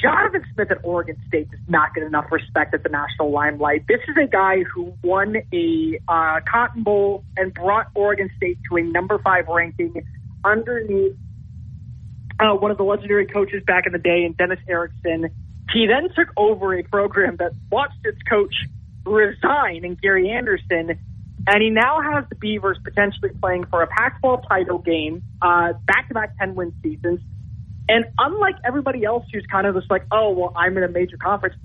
Jonathan 0.00 0.42
Smith 0.54 0.70
at 0.70 0.78
Oregon 0.82 1.16
State 1.28 1.50
does 1.50 1.60
not 1.68 1.94
get 1.94 2.04
enough 2.04 2.32
respect 2.32 2.72
at 2.74 2.82
the 2.82 2.88
national 2.88 3.30
limelight. 3.30 3.86
This 3.86 4.00
is 4.08 4.16
a 4.22 4.26
guy 4.26 4.62
who 4.74 4.94
won 5.02 5.36
a 5.52 5.98
uh, 6.08 6.40
Cotton 6.50 6.82
Bowl 6.82 7.22
and 7.36 7.52
brought 7.52 7.88
Oregon 7.94 8.30
State 8.36 8.58
to 8.70 8.76
a 8.78 8.82
number 8.82 9.18
five 9.18 9.46
ranking 9.46 10.02
underneath 10.42 11.16
uh, 12.40 12.54
one 12.54 12.70
of 12.70 12.78
the 12.78 12.82
legendary 12.82 13.26
coaches 13.26 13.62
back 13.66 13.86
in 13.86 13.92
the 13.92 13.98
day, 13.98 14.24
and 14.24 14.36
Dennis 14.36 14.58
Erickson. 14.66 15.28
He 15.72 15.86
then 15.86 16.08
took 16.16 16.32
over 16.36 16.76
a 16.76 16.82
program 16.82 17.36
that 17.36 17.52
watched 17.70 18.04
its 18.04 18.20
coach 18.22 18.54
resign 19.04 19.84
in 19.84 19.96
Gary 19.96 20.30
Anderson, 20.30 20.98
and 21.46 21.62
he 21.62 21.70
now 21.70 22.00
has 22.00 22.24
the 22.28 22.34
Beavers 22.36 22.78
potentially 22.84 23.30
playing 23.40 23.64
for 23.66 23.82
a 23.82 23.86
Pac-12 23.86 24.46
title 24.48 24.78
game, 24.78 25.22
uh, 25.40 25.72
back-to-back 25.86 26.36
10-win 26.38 26.72
seasons. 26.82 27.20
And 27.88 28.04
unlike 28.18 28.56
everybody 28.64 29.04
else 29.04 29.24
who's 29.32 29.46
kind 29.50 29.66
of 29.66 29.74
just 29.74 29.90
like, 29.90 30.04
oh, 30.12 30.30
well, 30.30 30.52
I'm 30.56 30.76
in 30.76 30.84
a 30.84 30.88
major 30.88 31.16
conference, 31.16 31.56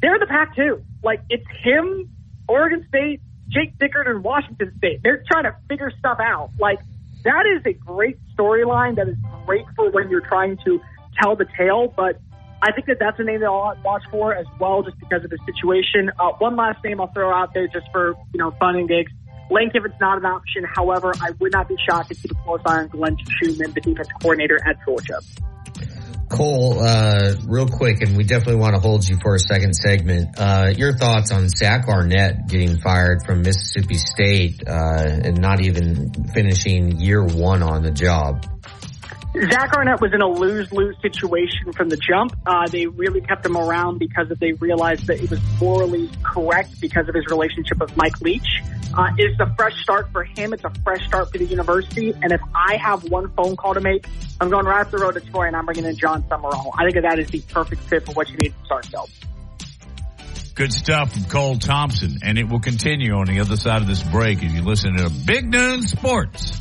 they're 0.00 0.18
the 0.18 0.26
Pac 0.26 0.56
2. 0.56 0.82
Like, 1.02 1.20
it's 1.30 1.46
him, 1.62 2.10
Oregon 2.48 2.84
State, 2.88 3.20
Jake 3.48 3.78
Dickert, 3.78 4.08
and 4.08 4.24
Washington 4.24 4.72
State. 4.78 5.00
They're 5.02 5.22
trying 5.30 5.44
to 5.44 5.54
figure 5.68 5.92
stuff 5.98 6.18
out. 6.20 6.50
Like, 6.58 6.80
that 7.24 7.44
is 7.46 7.64
a 7.66 7.72
great 7.72 8.18
storyline. 8.36 8.96
That 8.96 9.08
is 9.08 9.16
great 9.46 9.64
for 9.76 9.90
when 9.90 10.10
you're 10.10 10.26
trying 10.26 10.58
to 10.64 10.80
tell 11.20 11.36
the 11.36 11.46
tale. 11.56 11.92
But 11.94 12.18
I 12.64 12.70
think 12.70 12.86
that 12.86 12.98
that's 13.00 13.18
a 13.18 13.24
name 13.24 13.40
that 13.40 13.46
I'll 13.46 13.76
watch 13.84 14.04
for 14.08 14.34
as 14.34 14.46
well, 14.60 14.84
just 14.84 14.96
because 15.00 15.24
of 15.24 15.30
the 15.30 15.38
situation. 15.44 16.12
Uh, 16.16 16.30
one 16.38 16.54
last 16.54 16.82
name 16.84 17.00
I'll 17.00 17.12
throw 17.12 17.34
out 17.34 17.52
there 17.54 17.66
just 17.66 17.90
for, 17.90 18.14
you 18.32 18.38
know, 18.38 18.52
fun 18.52 18.76
and 18.76 18.88
gigs. 18.88 19.10
Lane 19.50 19.70
Kiffin's 19.70 19.94
not 20.00 20.18
an 20.18 20.24
option. 20.24 20.64
However, 20.64 21.12
I 21.20 21.32
would 21.40 21.52
not 21.52 21.68
be 21.68 21.76
shocked 21.86 22.10
to 22.10 22.14
keep 22.14 22.30
a 22.30 22.34
close 22.44 22.60
eye 22.64 22.78
on 22.78 22.88
Glenn 22.88 23.16
Schumann, 23.18 23.72
the 23.72 23.80
defense 23.80 24.08
coordinator 24.20 24.58
at 24.64 24.76
Georgia. 24.86 25.18
Cole, 26.28 26.80
uh, 26.80 27.34
real 27.46 27.68
quick, 27.68 28.00
and 28.00 28.16
we 28.16 28.22
definitely 28.22 28.60
want 28.60 28.74
to 28.74 28.80
hold 28.80 29.06
you 29.06 29.18
for 29.20 29.34
a 29.34 29.38
second 29.38 29.74
segment. 29.74 30.38
Uh, 30.38 30.72
your 30.74 30.94
thoughts 30.96 31.32
on 31.32 31.48
Zach 31.48 31.88
Arnett 31.88 32.46
getting 32.46 32.78
fired 32.78 33.26
from 33.26 33.42
Mississippi 33.42 33.96
State 33.96 34.62
uh, 34.66 34.72
and 34.72 35.40
not 35.40 35.60
even 35.60 36.12
finishing 36.32 37.00
year 37.00 37.22
one 37.22 37.62
on 37.62 37.82
the 37.82 37.90
job? 37.90 38.46
Zach 39.34 39.72
Arnett 39.72 40.00
was 40.00 40.12
in 40.12 40.20
a 40.20 40.28
lose-lose 40.28 40.94
situation 41.00 41.72
from 41.72 41.88
the 41.88 41.96
jump. 41.96 42.36
Uh, 42.44 42.66
they 42.68 42.86
really 42.86 43.22
kept 43.22 43.46
him 43.46 43.56
around 43.56 43.98
because 43.98 44.28
they 44.38 44.52
realized 44.52 45.06
that 45.06 45.22
it 45.22 45.30
was 45.30 45.40
morally 45.58 46.10
correct 46.22 46.78
because 46.82 47.08
of 47.08 47.14
his 47.14 47.24
relationship 47.28 47.80
with 47.80 47.96
Mike 47.96 48.20
Leach. 48.20 48.62
Uh, 48.92 49.08
it's 49.16 49.40
a 49.40 49.46
fresh 49.56 49.74
start 49.82 50.12
for 50.12 50.24
him. 50.24 50.52
It's 50.52 50.64
a 50.64 50.72
fresh 50.84 51.06
start 51.06 51.32
for 51.32 51.38
the 51.38 51.46
university. 51.46 52.12
And 52.12 52.30
if 52.30 52.42
I 52.54 52.76
have 52.76 53.04
one 53.04 53.32
phone 53.32 53.56
call 53.56 53.72
to 53.72 53.80
make, 53.80 54.06
I'm 54.38 54.50
going 54.50 54.66
right 54.66 54.82
up 54.82 54.90
the 54.90 54.98
road 54.98 55.14
to 55.14 55.20
Troy 55.20 55.46
and 55.46 55.56
I'm 55.56 55.64
bringing 55.64 55.86
in 55.86 55.96
Jon 55.96 56.22
Sumrall. 56.24 56.70
I 56.76 56.90
think 56.90 57.02
that 57.02 57.18
is 57.18 57.28
the 57.28 57.40
perfect 57.40 57.82
fit 57.84 58.04
for 58.04 58.12
what 58.12 58.28
you 58.28 58.36
need 58.36 58.52
to 58.58 58.64
start 58.66 58.84
Self. 58.84 59.10
Good 60.54 60.74
stuff 60.74 61.14
from 61.14 61.24
Cole 61.24 61.56
Thompson, 61.56 62.18
and 62.22 62.36
it 62.36 62.46
will 62.46 62.60
continue 62.60 63.14
on 63.14 63.26
the 63.26 63.40
other 63.40 63.56
side 63.56 63.80
of 63.80 63.88
this 63.88 64.02
break 64.02 64.42
if 64.42 64.52
you 64.52 64.60
listen 64.60 64.98
to 64.98 65.08
Big 65.08 65.50
Noon 65.50 65.86
Sports. 65.86 66.60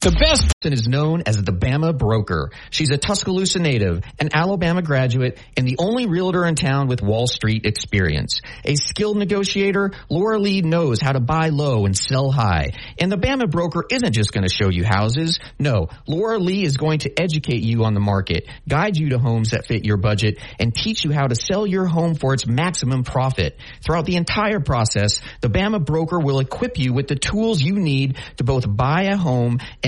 The 0.00 0.12
best 0.12 0.46
person 0.60 0.72
is 0.72 0.86
known 0.86 1.24
as 1.26 1.42
the 1.42 1.50
Bama 1.50 1.98
Broker. 1.98 2.52
She's 2.70 2.90
a 2.90 2.98
Tuscaloosa 2.98 3.58
native, 3.58 4.04
an 4.20 4.28
Alabama 4.32 4.80
graduate, 4.80 5.40
and 5.56 5.66
the 5.66 5.74
only 5.80 6.06
realtor 6.06 6.46
in 6.46 6.54
town 6.54 6.86
with 6.86 7.02
Wall 7.02 7.26
Street 7.26 7.66
experience. 7.66 8.40
A 8.64 8.76
skilled 8.76 9.16
negotiator, 9.16 9.90
Laura 10.08 10.38
Lee 10.38 10.62
knows 10.62 11.00
how 11.00 11.10
to 11.10 11.18
buy 11.18 11.48
low 11.48 11.84
and 11.84 11.96
sell 11.98 12.30
high. 12.30 12.74
And 13.00 13.10
the 13.10 13.16
Bama 13.16 13.50
Broker 13.50 13.82
isn't 13.90 14.12
just 14.12 14.32
going 14.32 14.44
to 14.44 14.48
show 14.48 14.68
you 14.68 14.84
houses. 14.84 15.40
No, 15.58 15.88
Laura 16.06 16.38
Lee 16.38 16.62
is 16.62 16.76
going 16.76 17.00
to 17.00 17.20
educate 17.20 17.64
you 17.64 17.82
on 17.82 17.94
the 17.94 18.00
market, 18.00 18.46
guide 18.68 18.96
you 18.96 19.08
to 19.08 19.18
homes 19.18 19.50
that 19.50 19.66
fit 19.66 19.84
your 19.84 19.96
budget, 19.96 20.38
and 20.60 20.72
teach 20.72 21.04
you 21.04 21.10
how 21.10 21.26
to 21.26 21.34
sell 21.34 21.66
your 21.66 21.86
home 21.86 22.14
for 22.14 22.34
its 22.34 22.46
maximum 22.46 23.02
profit. 23.02 23.58
Throughout 23.84 24.06
the 24.06 24.14
entire 24.14 24.60
process, 24.60 25.20
the 25.40 25.50
Bama 25.50 25.84
Broker 25.84 26.20
will 26.20 26.38
equip 26.38 26.78
you 26.78 26.92
with 26.92 27.08
the 27.08 27.16
tools 27.16 27.60
you 27.60 27.74
need 27.74 28.16
to 28.36 28.44
both 28.44 28.64
buy 28.64 29.08
a 29.10 29.16
home 29.16 29.58
and 29.82 29.87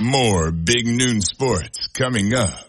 More 0.00 0.50
Big 0.50 0.86
Noon 0.86 1.20
Sports 1.20 1.88
coming 1.88 2.34
up. 2.34 2.68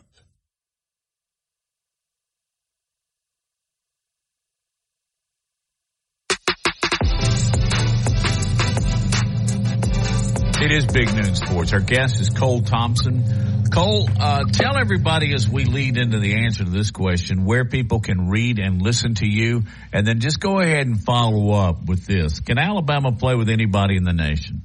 It 10.62 10.74
is 10.74 10.86
Big 10.88 11.14
Noon 11.16 11.36
Sports. 11.36 11.72
Our 11.72 11.80
guest 11.80 12.20
is 12.20 12.30
Cole 12.30 12.62
Thompson. 12.62 13.24
Cole, 13.72 14.10
uh, 14.20 14.43
tell 14.51 14.78
everybody 14.78 15.34
as 15.34 15.47
we 15.47 15.64
lead 15.64 15.97
into 15.97 16.20
the 16.20 16.43
answer 16.43 16.66
to 16.66 16.70
this 16.70 16.91
question 16.91 17.45
where 17.45 17.64
people 17.64 18.01
can 18.01 18.30
read 18.30 18.60
and 18.60 18.82
listen 18.82 19.14
to 19.16 19.26
you, 19.26 19.64
and 19.93 20.05
then 20.05 20.20
just 20.20 20.39
go 20.39 20.60
ahead 20.60 20.86
and 20.86 21.01
follow 21.01 21.53
up 21.53 21.86
with 21.86 22.05
this. 22.05 22.41
Can 22.41 22.57
Alabama 22.57 23.14
play 23.14 23.36
with 23.36 23.49
anybody 23.49 23.95
in 23.95 24.03
the 24.03 24.14
nation? 24.14 24.64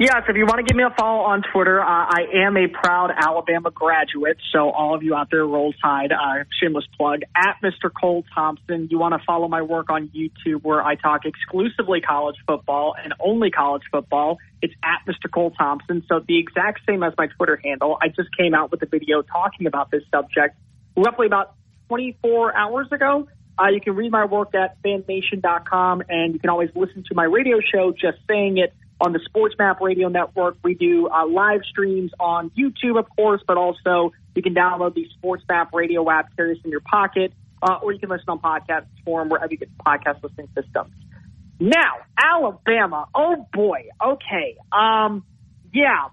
Yes, 0.00 0.22
if 0.28 0.36
you 0.36 0.46
want 0.46 0.58
to 0.58 0.62
give 0.62 0.76
me 0.76 0.84
a 0.84 0.94
follow 0.96 1.24
on 1.24 1.42
Twitter, 1.52 1.80
uh, 1.80 1.84
I 1.84 2.26
am 2.46 2.56
a 2.56 2.68
proud 2.68 3.10
Alabama 3.10 3.72
graduate. 3.72 4.36
So 4.52 4.70
all 4.70 4.94
of 4.94 5.02
you 5.02 5.16
out 5.16 5.26
there, 5.28 5.44
roll 5.44 5.72
tide, 5.82 6.12
uh, 6.12 6.44
shameless 6.62 6.84
plug, 6.96 7.22
at 7.34 7.56
Mr. 7.64 7.90
Cole 7.92 8.24
Thompson. 8.32 8.86
You 8.92 9.00
want 9.00 9.14
to 9.14 9.26
follow 9.26 9.48
my 9.48 9.62
work 9.62 9.90
on 9.90 10.08
YouTube 10.10 10.62
where 10.62 10.80
I 10.80 10.94
talk 10.94 11.22
exclusively 11.24 12.00
college 12.00 12.36
football 12.46 12.94
and 13.02 13.12
only 13.18 13.50
college 13.50 13.82
football. 13.90 14.38
It's 14.62 14.72
at 14.84 15.00
Mr. 15.12 15.28
Cole 15.28 15.50
Thompson. 15.50 16.04
So 16.08 16.20
the 16.20 16.38
exact 16.38 16.82
same 16.86 17.02
as 17.02 17.12
my 17.18 17.26
Twitter 17.26 17.56
handle. 17.56 17.98
I 18.00 18.06
just 18.06 18.28
came 18.38 18.54
out 18.54 18.70
with 18.70 18.80
a 18.82 18.86
video 18.86 19.22
talking 19.22 19.66
about 19.66 19.90
this 19.90 20.04
subject 20.12 20.54
roughly 20.96 21.26
about 21.26 21.54
24 21.88 22.56
hours 22.56 22.86
ago. 22.92 23.26
Uh, 23.58 23.70
you 23.70 23.80
can 23.80 23.96
read 23.96 24.12
my 24.12 24.26
work 24.26 24.54
at 24.54 24.80
fannation.com 24.80 26.04
and 26.08 26.34
you 26.34 26.38
can 26.38 26.50
always 26.50 26.70
listen 26.76 27.02
to 27.08 27.16
my 27.16 27.24
radio 27.24 27.58
show, 27.58 27.90
Just 27.90 28.18
Saying 28.28 28.58
It, 28.58 28.72
on 29.00 29.12
the 29.12 29.20
Sports 29.24 29.54
Map 29.58 29.80
Radio 29.80 30.08
Network. 30.08 30.56
We 30.62 30.74
do 30.74 31.08
uh, 31.08 31.26
live 31.26 31.60
streams 31.68 32.10
on 32.18 32.50
YouTube, 32.50 32.98
of 32.98 33.06
course, 33.14 33.42
but 33.46 33.56
also 33.56 34.12
you 34.34 34.42
can 34.42 34.54
download 34.54 34.94
the 34.94 35.08
Sports 35.16 35.44
Map 35.48 35.72
Radio 35.72 36.08
app, 36.10 36.34
carry 36.36 36.54
this 36.54 36.64
in 36.64 36.70
your 36.70 36.80
pocket, 36.80 37.32
uh, 37.62 37.78
or 37.82 37.92
you 37.92 37.98
can 37.98 38.08
listen 38.08 38.28
on 38.28 38.40
podcast 38.40 38.86
form 39.04 39.28
wherever 39.28 39.52
you 39.52 39.58
get 39.58 39.70
podcast 39.78 40.22
listening 40.22 40.48
systems. 40.54 40.92
Now, 41.60 41.94
Alabama. 42.16 43.06
Oh 43.14 43.46
boy. 43.52 43.88
Okay. 44.04 44.56
Um, 44.72 45.24
yeah, 45.72 46.08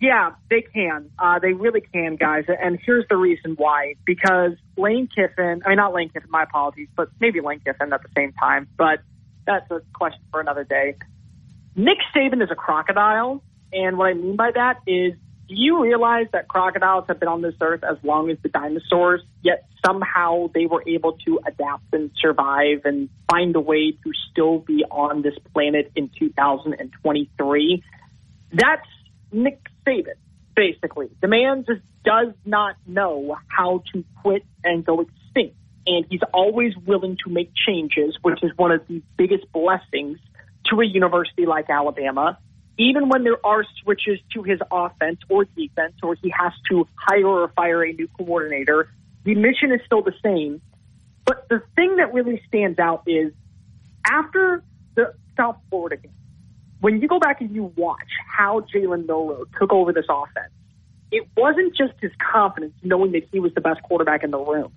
yeah, 0.00 0.30
they 0.48 0.62
can. 0.62 1.10
Uh, 1.18 1.38
they 1.40 1.52
really 1.52 1.80
can, 1.80 2.16
guys. 2.16 2.44
And 2.48 2.78
here's 2.84 3.04
the 3.08 3.16
reason 3.16 3.54
why. 3.56 3.94
Because 4.04 4.52
Lane 4.76 5.08
Kiffin, 5.14 5.62
I 5.64 5.68
mean, 5.68 5.76
not 5.76 5.92
Lane 5.92 6.08
Kiffin, 6.10 6.30
my 6.30 6.44
apologies, 6.44 6.88
but 6.96 7.08
maybe 7.20 7.40
Lane 7.40 7.60
Kiffin 7.60 7.92
at 7.92 8.02
the 8.02 8.08
same 8.16 8.32
time. 8.32 8.68
But 8.76 9.00
that's 9.46 9.68
a 9.70 9.80
question 9.92 10.20
for 10.30 10.40
another 10.40 10.64
day. 10.64 10.96
Nick 11.78 11.98
Saban 12.14 12.42
is 12.42 12.50
a 12.50 12.56
crocodile. 12.56 13.40
And 13.72 13.96
what 13.96 14.06
I 14.06 14.14
mean 14.14 14.34
by 14.34 14.50
that 14.50 14.80
is 14.86 15.12
do 15.48 15.54
you 15.54 15.82
realize 15.82 16.26
that 16.32 16.48
crocodiles 16.48 17.04
have 17.08 17.20
been 17.20 17.28
on 17.28 17.40
this 17.40 17.54
earth 17.60 17.82
as 17.82 17.96
long 18.02 18.30
as 18.30 18.36
the 18.42 18.50
dinosaurs, 18.50 19.22
yet 19.42 19.66
somehow 19.86 20.48
they 20.52 20.66
were 20.66 20.82
able 20.86 21.12
to 21.24 21.40
adapt 21.46 21.84
and 21.92 22.10
survive 22.20 22.82
and 22.84 23.08
find 23.30 23.54
a 23.56 23.60
way 23.60 23.92
to 23.92 24.12
still 24.30 24.58
be 24.58 24.84
on 24.90 25.22
this 25.22 25.34
planet 25.54 25.90
in 25.94 26.10
2023? 26.18 27.84
That's 28.52 28.86
Nick 29.30 29.60
Saban, 29.86 30.16
basically. 30.56 31.08
The 31.22 31.28
man 31.28 31.64
just 31.66 31.80
does 32.04 32.34
not 32.44 32.74
know 32.86 33.36
how 33.46 33.84
to 33.92 34.04
quit 34.20 34.44
and 34.64 34.84
go 34.84 35.00
extinct. 35.00 35.54
And 35.86 36.04
he's 36.10 36.20
always 36.34 36.76
willing 36.76 37.16
to 37.24 37.30
make 37.30 37.52
changes, 37.54 38.18
which 38.20 38.42
is 38.42 38.50
one 38.56 38.72
of 38.72 38.86
the 38.88 39.00
biggest 39.16 39.50
blessings 39.52 40.18
to 40.70 40.80
a 40.80 40.86
university 40.86 41.46
like 41.46 41.70
Alabama 41.70 42.38
even 42.78 43.08
when 43.08 43.24
there 43.24 43.44
are 43.44 43.64
switches 43.82 44.20
to 44.32 44.42
his 44.44 44.60
offense 44.70 45.18
or 45.28 45.44
defense, 45.44 45.94
or 46.02 46.14
he 46.14 46.30
has 46.30 46.52
to 46.70 46.86
hire 46.94 47.26
or 47.26 47.48
fire 47.48 47.82
a 47.82 47.92
new 47.92 48.08
coordinator, 48.16 48.88
the 49.24 49.34
mission 49.34 49.72
is 49.72 49.80
still 49.84 50.02
the 50.02 50.14
same. 50.22 50.62
But 51.26 51.48
the 51.48 51.60
thing 51.74 51.96
that 51.96 52.14
really 52.14 52.40
stands 52.46 52.78
out 52.78 53.02
is 53.06 53.32
after 54.06 54.62
the 54.94 55.14
South 55.36 55.56
Florida 55.68 55.96
game, 55.96 56.12
when 56.80 57.02
you 57.02 57.08
go 57.08 57.18
back 57.18 57.40
and 57.40 57.52
you 57.54 57.72
watch 57.76 58.08
how 58.28 58.60
Jalen 58.60 59.06
Milroe 59.06 59.44
took 59.58 59.72
over 59.72 59.92
this 59.92 60.06
offense, 60.08 60.52
it 61.10 61.26
wasn't 61.36 61.76
just 61.76 61.94
his 62.00 62.12
confidence 62.32 62.74
knowing 62.82 63.12
that 63.12 63.26
he 63.32 63.40
was 63.40 63.52
the 63.54 63.60
best 63.60 63.82
quarterback 63.82 64.22
in 64.22 64.30
the 64.30 64.38
room. 64.38 64.72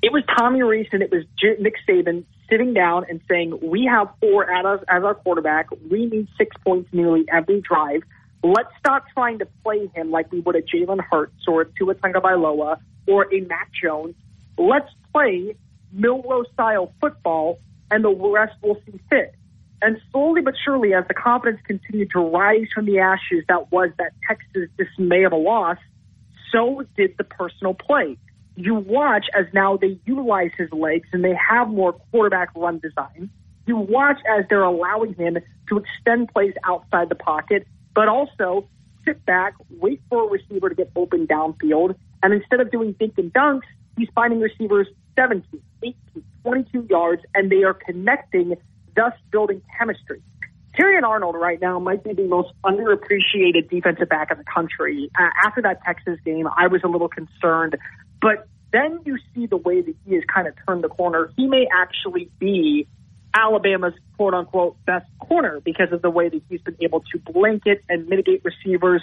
It 0.00 0.10
was 0.10 0.22
Tommy 0.38 0.62
Rees 0.62 0.86
and 0.92 1.02
it 1.02 1.12
was 1.12 1.24
Nick 1.60 1.74
Saban 1.86 2.24
sitting 2.52 2.74
down 2.74 3.06
and 3.08 3.20
saying, 3.30 3.58
we 3.62 3.86
have 3.86 4.08
four 4.20 4.50
at 4.50 4.66
us 4.66 4.80
as 4.88 5.02
our 5.02 5.14
quarterback. 5.14 5.68
We 5.90 6.04
need 6.04 6.28
six 6.36 6.54
points 6.62 6.90
nearly 6.92 7.24
every 7.32 7.62
drive. 7.62 8.02
Let's 8.42 8.68
stop 8.78 9.04
trying 9.14 9.38
to 9.38 9.46
play 9.64 9.90
him 9.94 10.10
like 10.10 10.30
we 10.30 10.40
would 10.40 10.56
a 10.56 10.62
Jalen 10.62 11.00
Hurts 11.00 11.48
or 11.48 11.62
a 11.62 11.64
Tua 11.64 11.94
Tagovailoa 11.94 12.78
or 13.06 13.32
a 13.32 13.40
Mac 13.40 13.70
Jones. 13.72 14.14
Let's 14.58 14.90
play 15.14 15.56
Milroe 15.92 16.44
style 16.52 16.92
football, 17.00 17.58
and 17.90 18.04
the 18.04 18.10
rest 18.10 18.54
will 18.62 18.80
see 18.84 19.00
fit. 19.08 19.34
And 19.80 19.98
slowly 20.10 20.42
but 20.42 20.54
surely, 20.62 20.92
as 20.92 21.04
the 21.08 21.14
confidence 21.14 21.60
continued 21.64 22.10
to 22.10 22.20
rise 22.20 22.66
from 22.74 22.84
the 22.84 22.98
ashes 22.98 23.44
that 23.48 23.72
was 23.72 23.90
that 23.98 24.12
Texas 24.28 24.68
dismay 24.76 25.24
of 25.24 25.32
a 25.32 25.36
loss, 25.36 25.78
so 26.50 26.84
did 26.96 27.16
the 27.16 27.24
personal 27.24 27.74
play 27.74 28.18
you 28.56 28.74
watch 28.74 29.26
as 29.34 29.46
now 29.52 29.76
they 29.76 29.98
utilize 30.04 30.50
his 30.56 30.70
legs 30.72 31.08
and 31.12 31.24
they 31.24 31.34
have 31.34 31.68
more 31.68 31.94
quarterback 32.10 32.50
run 32.54 32.78
design. 32.78 33.30
You 33.66 33.76
watch 33.76 34.18
as 34.28 34.44
they're 34.48 34.62
allowing 34.62 35.14
him 35.14 35.38
to 35.68 35.78
extend 35.78 36.28
plays 36.32 36.54
outside 36.64 37.08
the 37.08 37.14
pocket, 37.14 37.66
but 37.94 38.08
also 38.08 38.68
sit 39.04 39.24
back, 39.24 39.54
wait 39.70 40.00
for 40.08 40.24
a 40.24 40.30
receiver 40.30 40.68
to 40.68 40.74
get 40.74 40.90
open 40.96 41.26
downfield, 41.26 41.94
and 42.22 42.32
instead 42.32 42.60
of 42.60 42.70
doing 42.70 42.94
dink 42.98 43.14
and 43.18 43.32
dunks, 43.32 43.62
he's 43.96 44.08
finding 44.14 44.40
receivers 44.40 44.86
17, 45.16 45.60
18, 45.82 45.96
22 46.42 46.86
yards, 46.88 47.22
and 47.34 47.50
they 47.50 47.64
are 47.64 47.74
connecting, 47.74 48.54
thus 48.94 49.12
building 49.30 49.62
chemistry. 49.78 50.22
Terrion 50.78 51.02
Arnold 51.02 51.34
right 51.34 51.60
now 51.60 51.78
might 51.78 52.02
be 52.02 52.14
the 52.14 52.26
most 52.26 52.50
underappreciated 52.64 53.68
defensive 53.68 54.08
back 54.08 54.30
in 54.30 54.38
the 54.38 54.44
country. 54.44 55.10
Uh, 55.18 55.28
after 55.44 55.60
that 55.62 55.82
Texas 55.84 56.18
game, 56.24 56.48
I 56.56 56.66
was 56.68 56.80
a 56.82 56.88
little 56.88 57.08
concerned 57.08 57.76
but 58.22 58.46
then 58.72 59.00
you 59.04 59.18
see 59.34 59.46
the 59.46 59.56
way 59.56 59.82
that 59.82 59.94
he 60.06 60.14
has 60.14 60.24
kind 60.32 60.48
of 60.48 60.54
turned 60.66 60.82
the 60.82 60.88
corner. 60.88 61.30
He 61.36 61.46
may 61.46 61.66
actually 61.70 62.30
be 62.38 62.88
Alabama's 63.34 63.94
quote 64.16 64.32
unquote 64.32 64.76
best 64.86 65.06
corner 65.18 65.60
because 65.60 65.92
of 65.92 66.00
the 66.00 66.10
way 66.10 66.28
that 66.28 66.40
he's 66.48 66.62
been 66.62 66.76
able 66.80 67.00
to 67.12 67.18
blanket 67.18 67.82
and 67.88 68.08
mitigate 68.08 68.42
receivers. 68.44 69.02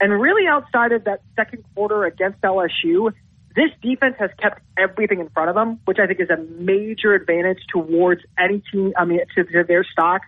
And 0.00 0.12
really 0.12 0.46
outside 0.46 0.92
of 0.92 1.04
that 1.04 1.22
second 1.36 1.64
quarter 1.74 2.04
against 2.04 2.40
LSU, 2.42 3.12
this 3.54 3.70
defense 3.80 4.16
has 4.18 4.30
kept 4.38 4.60
everything 4.76 5.20
in 5.20 5.30
front 5.30 5.48
of 5.48 5.54
them, 5.54 5.80
which 5.86 5.98
I 5.98 6.06
think 6.06 6.20
is 6.20 6.28
a 6.28 6.36
major 6.36 7.14
advantage 7.14 7.60
towards 7.72 8.20
any 8.38 8.62
team. 8.70 8.92
I 8.98 9.06
mean, 9.06 9.20
to, 9.34 9.44
to 9.44 9.64
their 9.64 9.84
stock. 9.84 10.22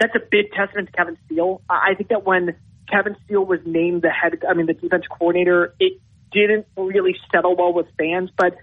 That's 0.00 0.16
a 0.16 0.20
big 0.30 0.50
testament 0.50 0.88
to 0.88 0.92
Kevin 0.92 1.16
Steele. 1.26 1.62
I 1.70 1.94
think 1.94 2.08
that 2.08 2.24
when 2.24 2.56
Kevin 2.90 3.14
Steele 3.24 3.44
was 3.44 3.60
named 3.64 4.02
the 4.02 4.10
head, 4.10 4.42
I 4.48 4.54
mean, 4.54 4.66
the 4.66 4.74
defense 4.74 5.04
coordinator, 5.08 5.74
it 5.78 6.00
didn't 6.32 6.66
really 6.76 7.16
settle 7.32 7.56
well 7.56 7.72
with 7.72 7.86
fans, 7.98 8.30
but 8.36 8.56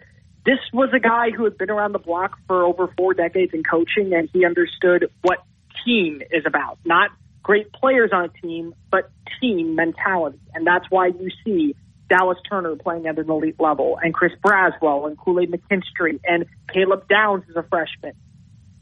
this 0.46 0.60
was 0.74 0.90
a 0.94 1.00
guy 1.00 1.32
who 1.32 1.44
had 1.44 1.58
been 1.58 1.70
around 1.70 1.92
the 1.92 2.00
block 2.00 2.38
for 2.48 2.64
over 2.64 2.92
four 2.98 3.14
decades 3.14 3.54
in 3.54 3.64
coaching, 3.64 4.14
and 4.14 4.30
he 4.32 4.46
understood 4.46 5.12
what 5.22 5.44
team 5.86 6.22
is 6.32 6.44
about. 6.46 6.80
Not 6.86 7.12
great 7.44 7.72
players 7.72 8.12
on 8.14 8.26
a 8.26 8.30
team, 8.30 8.74
but 8.90 9.12
team 9.40 9.76
mentality. 9.76 10.40
And 10.54 10.66
that's 10.66 10.86
why 10.90 11.08
you 11.08 11.30
see 11.44 11.76
Dallas 12.10 12.38
Turner 12.50 12.76
playing 12.76 13.06
at 13.06 13.20
an 13.20 13.30
elite 13.30 13.60
level, 13.60 14.00
and 14.02 14.14
Chris 14.14 14.34
Braswell, 14.44 15.08
and 15.08 15.18
Kool 15.18 15.40
Aid 15.40 15.52
McKinstry, 15.52 16.20
and 16.24 16.46
Caleb 16.74 17.08
Downs 17.08 17.44
as 17.50 17.56
a 17.56 17.64
freshman. 17.64 18.14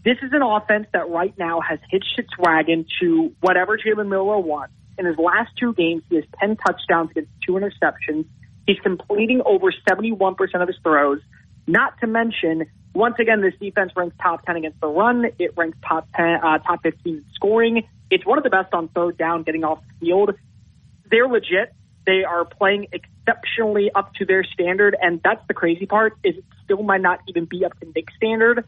This 0.05 0.17
is 0.21 0.31
an 0.31 0.41
offense 0.41 0.87
that 0.93 1.09
right 1.09 1.37
now 1.37 1.59
has 1.59 1.79
hitched 1.89 2.17
its 2.17 2.29
wagon 2.39 2.85
to 3.01 3.33
whatever 3.41 3.77
Jalen 3.77 4.07
Milroe 4.07 4.39
wants. 4.39 4.73
In 4.97 5.05
his 5.05 5.17
last 5.17 5.51
two 5.59 5.73
games, 5.73 6.03
he 6.09 6.15
has 6.15 6.25
10 6.39 6.55
touchdowns 6.55 7.11
against 7.11 7.31
two 7.45 7.53
interceptions. 7.53 8.25
He's 8.67 8.79
completing 8.79 9.41
over 9.45 9.71
71% 9.89 10.61
of 10.61 10.67
his 10.67 10.77
throws. 10.83 11.19
Not 11.65 11.99
to 12.01 12.07
mention, 12.07 12.65
once 12.93 13.15
again, 13.19 13.41
this 13.41 13.53
defense 13.59 13.91
ranks 13.95 14.15
top 14.21 14.45
10 14.45 14.57
against 14.57 14.79
the 14.79 14.87
run. 14.87 15.25
It 15.39 15.57
ranks 15.57 15.77
top 15.87 16.07
10, 16.15 16.39
uh, 16.43 16.59
top 16.59 16.83
15 16.83 17.15
in 17.15 17.25
scoring. 17.33 17.87
It's 18.11 18.25
one 18.25 18.37
of 18.37 18.43
the 18.43 18.49
best 18.49 18.73
on 18.73 18.89
third 18.89 19.17
down, 19.17 19.43
getting 19.43 19.63
off 19.63 19.79
the 19.81 20.05
field. 20.05 20.31
They're 21.09 21.27
legit. 21.27 21.73
They 22.05 22.23
are 22.23 22.45
playing 22.45 22.87
exceptionally 22.91 23.89
up 23.93 24.13
to 24.15 24.25
their 24.25 24.43
standard, 24.43 24.95
and 25.01 25.19
that's 25.23 25.45
the 25.47 25.53
crazy 25.53 25.85
part. 25.85 26.17
Is 26.23 26.37
it 26.37 26.43
still 26.67 26.83
might 26.83 27.01
not 27.01 27.19
even 27.27 27.45
be 27.45 27.63
up 27.65 27.79
to 27.79 27.87
Nick's 27.95 28.13
standard. 28.15 28.65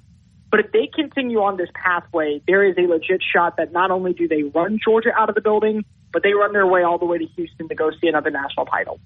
But 0.51 0.61
if 0.61 0.71
they 0.71 0.89
continue 0.93 1.39
on 1.39 1.57
this 1.57 1.69
pathway, 1.73 2.41
there 2.47 2.63
is 2.63 2.75
a 2.77 2.81
legit 2.81 3.21
shot 3.21 3.57
that 3.57 3.71
not 3.71 3.91
only 3.91 4.13
do 4.13 4.27
they 4.27 4.43
run 4.43 4.79
Georgia 4.83 5.11
out 5.15 5.29
of 5.29 5.35
the 5.35 5.41
building, 5.41 5.85
but 6.11 6.23
they 6.23 6.33
run 6.33 6.53
their 6.53 6.65
way 6.65 6.81
all 6.81 6.97
the 6.97 7.05
way 7.05 7.19
to 7.19 7.25
Houston 7.35 7.67
to 7.69 7.75
go 7.75 7.91
see 8.01 8.07
another 8.07 8.31
national 8.31 8.65
title. 8.65 8.99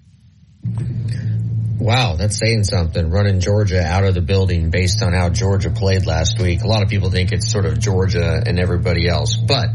Wow, 1.79 2.15
that's 2.15 2.37
saying 2.39 2.63
something. 2.63 3.09
Running 3.09 3.41
Georgia 3.41 3.81
out 3.81 4.05
of 4.05 4.13
the 4.13 4.21
building 4.21 4.69
based 4.69 5.03
on 5.03 5.11
how 5.11 5.29
Georgia 5.29 5.69
played 5.69 6.05
last 6.05 6.39
week. 6.39 6.61
A 6.63 6.67
lot 6.67 6.81
of 6.81 6.89
people 6.89 7.09
think 7.09 7.31
it's 7.33 7.51
sort 7.51 7.65
of 7.65 7.79
Georgia 7.79 8.41
and 8.45 8.57
everybody 8.57 9.07
else. 9.07 9.35
But, 9.35 9.67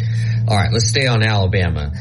all 0.49 0.57
right, 0.57 0.73
let's 0.73 0.89
stay 0.89 1.07
on 1.07 1.23
Alabama. 1.23 1.93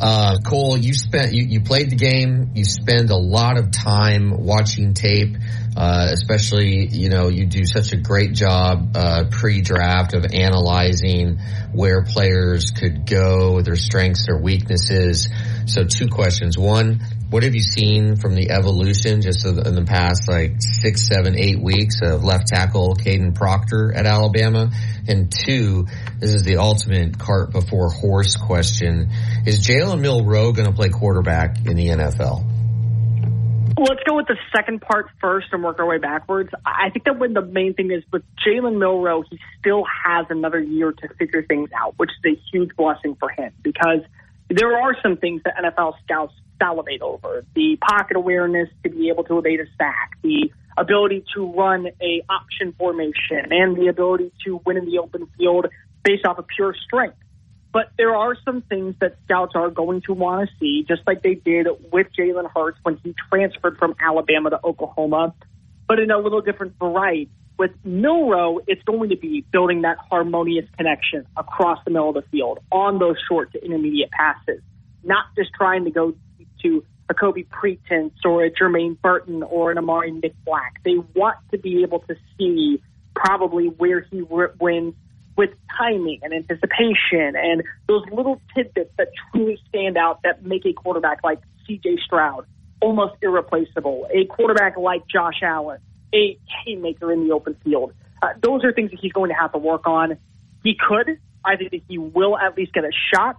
Uh, 0.00 0.38
Cole, 0.46 0.76
you 0.76 0.94
spent, 0.94 1.32
you, 1.32 1.44
you 1.44 1.62
played 1.62 1.90
the 1.90 1.96
game. 1.96 2.52
You 2.54 2.64
spend 2.64 3.10
a 3.10 3.16
lot 3.16 3.58
of 3.58 3.70
time 3.70 4.44
watching 4.44 4.94
tape, 4.94 5.36
uh, 5.76 6.08
especially, 6.12 6.86
you 6.86 7.08
know, 7.08 7.28
you 7.28 7.46
do 7.46 7.64
such 7.64 7.92
a 7.92 7.96
great 7.96 8.32
job, 8.32 8.96
uh, 8.96 9.24
pre-draft 9.30 10.14
of 10.14 10.24
analyzing 10.32 11.38
where 11.72 12.04
players 12.04 12.70
could 12.70 13.04
go, 13.04 13.62
their 13.62 13.76
strengths, 13.76 14.26
their 14.26 14.38
weaknesses. 14.38 15.28
So 15.66 15.84
two 15.84 16.08
questions. 16.08 16.58
One, 16.58 17.00
what 17.30 17.44
have 17.44 17.54
you 17.54 17.62
seen 17.62 18.16
from 18.16 18.34
the 18.34 18.50
evolution 18.50 19.22
just 19.22 19.46
in 19.46 19.74
the 19.74 19.84
past 19.86 20.28
like 20.28 20.56
six, 20.58 21.06
seven, 21.06 21.36
eight 21.38 21.60
weeks 21.60 22.00
of 22.02 22.24
left 22.24 22.48
tackle 22.48 22.96
Kadyn 22.96 23.34
Proctor 23.34 23.92
at 23.94 24.06
Alabama? 24.06 24.70
And 25.06 25.32
two, 25.32 25.86
this 26.18 26.34
is 26.34 26.42
the 26.42 26.56
ultimate 26.56 27.18
cart 27.18 27.52
before 27.52 27.90
horse 27.90 28.36
question. 28.36 29.10
Is 29.46 29.66
Jalen 29.66 30.00
Milroe 30.00 30.52
going 30.52 30.66
to 30.66 30.74
play 30.74 30.88
quarterback 30.88 31.58
in 31.66 31.76
the 31.76 31.88
NFL? 31.88 32.44
Let's 33.78 34.02
go 34.06 34.16
with 34.16 34.26
the 34.26 34.36
second 34.54 34.82
part 34.82 35.08
first 35.20 35.46
and 35.52 35.62
work 35.62 35.78
our 35.78 35.86
way 35.86 35.98
backwards. 35.98 36.50
I 36.66 36.90
think 36.90 37.04
that 37.04 37.18
when 37.18 37.32
the 37.32 37.40
main 37.40 37.72
thing 37.74 37.90
is 37.90 38.02
with 38.12 38.22
Jalen 38.46 38.78
Milroe, 38.78 39.22
he 39.30 39.38
still 39.58 39.84
has 40.04 40.26
another 40.28 40.60
year 40.60 40.92
to 40.92 41.08
figure 41.14 41.42
things 41.42 41.70
out, 41.74 41.94
which 41.96 42.10
is 42.10 42.36
a 42.36 42.40
huge 42.50 42.76
blessing 42.76 43.16
for 43.18 43.30
him 43.30 43.52
because 43.62 44.00
there 44.50 44.76
are 44.76 44.96
some 45.02 45.16
things 45.16 45.42
that 45.44 45.54
NFL 45.56 45.94
scouts 46.04 46.34
salivate 46.60 47.02
over. 47.02 47.44
The 47.54 47.78
pocket 47.80 48.16
awareness 48.16 48.68
to 48.82 48.90
be 48.90 49.08
able 49.08 49.24
to 49.24 49.38
evade 49.38 49.60
a 49.60 49.66
sack, 49.78 50.18
the 50.22 50.52
ability 50.76 51.24
to 51.34 51.52
run 51.52 51.86
a 52.00 52.22
option 52.28 52.74
formation, 52.76 53.50
and 53.50 53.76
the 53.76 53.86
ability 53.88 54.32
to 54.44 54.60
win 54.66 54.76
in 54.76 54.86
the 54.86 54.98
open 54.98 55.28
field 55.38 55.66
based 56.04 56.26
off 56.26 56.38
of 56.38 56.46
pure 56.48 56.74
strength. 56.84 57.16
But 57.72 57.92
there 57.96 58.16
are 58.16 58.36
some 58.44 58.62
things 58.62 58.96
that 59.00 59.16
scouts 59.24 59.52
are 59.54 59.70
going 59.70 60.02
to 60.02 60.12
want 60.12 60.48
to 60.48 60.56
see, 60.58 60.84
just 60.86 61.02
like 61.06 61.22
they 61.22 61.34
did 61.34 61.68
with 61.92 62.08
Jalen 62.18 62.50
Hurts 62.52 62.78
when 62.82 62.96
he 62.96 63.14
transferred 63.30 63.78
from 63.78 63.94
Alabama 64.00 64.50
to 64.50 64.60
Oklahoma, 64.64 65.34
but 65.86 66.00
in 66.00 66.10
a 66.10 66.18
little 66.18 66.40
different 66.40 66.76
variety. 66.78 67.30
With 67.60 67.72
Milroe, 67.84 68.60
it's 68.66 68.82
going 68.84 69.10
to 69.10 69.18
be 69.18 69.44
building 69.52 69.82
that 69.82 69.98
harmonious 70.10 70.64
connection 70.78 71.26
across 71.36 71.78
the 71.84 71.90
middle 71.90 72.08
of 72.08 72.14
the 72.14 72.22
field 72.30 72.58
on 72.72 72.98
those 72.98 73.16
short 73.28 73.52
to 73.52 73.62
intermediate 73.62 74.10
passes, 74.12 74.62
not 75.04 75.26
just 75.36 75.50
trying 75.52 75.84
to 75.84 75.90
go 75.90 76.14
to 76.62 76.82
a 77.10 77.12
Kobe 77.12 77.42
Prentice 77.42 78.12
or 78.24 78.46
a 78.46 78.50
Jermaine 78.50 78.98
Burton 79.02 79.42
or 79.42 79.70
an 79.70 79.76
Amari 79.76 80.10
Nick 80.10 80.32
Black. 80.46 80.80
They 80.86 80.94
want 81.14 81.36
to 81.50 81.58
be 81.58 81.82
able 81.82 81.98
to 82.08 82.16
see 82.38 82.80
probably 83.14 83.66
where 83.66 84.00
he 84.10 84.22
wins, 84.22 84.94
with 85.36 85.50
timing 85.76 86.20
and 86.22 86.32
anticipation 86.32 87.36
and 87.36 87.62
those 87.88 88.06
little 88.10 88.40
tidbits 88.54 88.90
that 88.96 89.08
truly 89.34 89.58
stand 89.68 89.98
out 89.98 90.20
that 90.22 90.46
make 90.46 90.64
a 90.64 90.72
quarterback 90.72 91.18
like 91.22 91.40
CJ 91.68 92.00
Stroud 92.06 92.46
almost 92.80 93.16
irreplaceable, 93.20 94.08
a 94.14 94.24
quarterback 94.24 94.78
like 94.78 95.06
Josh 95.06 95.42
Allen, 95.42 95.78
a 96.14 96.38
haymaker 96.64 97.12
in 97.12 97.26
the 97.26 97.34
open 97.34 97.56
field. 97.64 97.92
Uh, 98.22 98.28
those 98.42 98.64
are 98.64 98.72
things 98.72 98.90
that 98.90 99.00
he's 99.00 99.12
going 99.12 99.30
to 99.30 99.34
have 99.34 99.52
to 99.52 99.58
work 99.58 99.86
on. 99.86 100.18
He 100.62 100.76
could. 100.76 101.18
I 101.44 101.56
think 101.56 101.70
that 101.70 101.80
he 101.88 101.98
will 101.98 102.36
at 102.36 102.56
least 102.56 102.72
get 102.72 102.84
a 102.84 102.90
shot. 103.14 103.36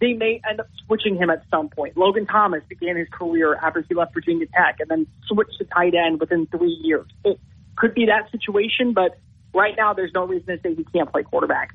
They 0.00 0.14
may 0.14 0.40
end 0.48 0.60
up 0.60 0.68
switching 0.86 1.16
him 1.16 1.30
at 1.30 1.42
some 1.50 1.68
point. 1.68 1.96
Logan 1.96 2.26
Thomas 2.26 2.62
began 2.68 2.96
his 2.96 3.08
career 3.10 3.54
after 3.56 3.84
he 3.86 3.94
left 3.94 4.14
Virginia 4.14 4.46
Tech 4.46 4.76
and 4.80 4.88
then 4.88 5.06
switched 5.26 5.58
to 5.58 5.64
tight 5.64 5.94
end 5.94 6.20
within 6.20 6.46
three 6.46 6.78
years. 6.82 7.06
It 7.24 7.38
could 7.76 7.94
be 7.94 8.06
that 8.06 8.30
situation, 8.30 8.92
but 8.94 9.18
right 9.52 9.74
now 9.76 9.92
there's 9.92 10.12
no 10.14 10.26
reason 10.26 10.56
to 10.56 10.62
say 10.62 10.74
he 10.74 10.84
can't 10.84 11.10
play 11.10 11.22
quarterback. 11.22 11.74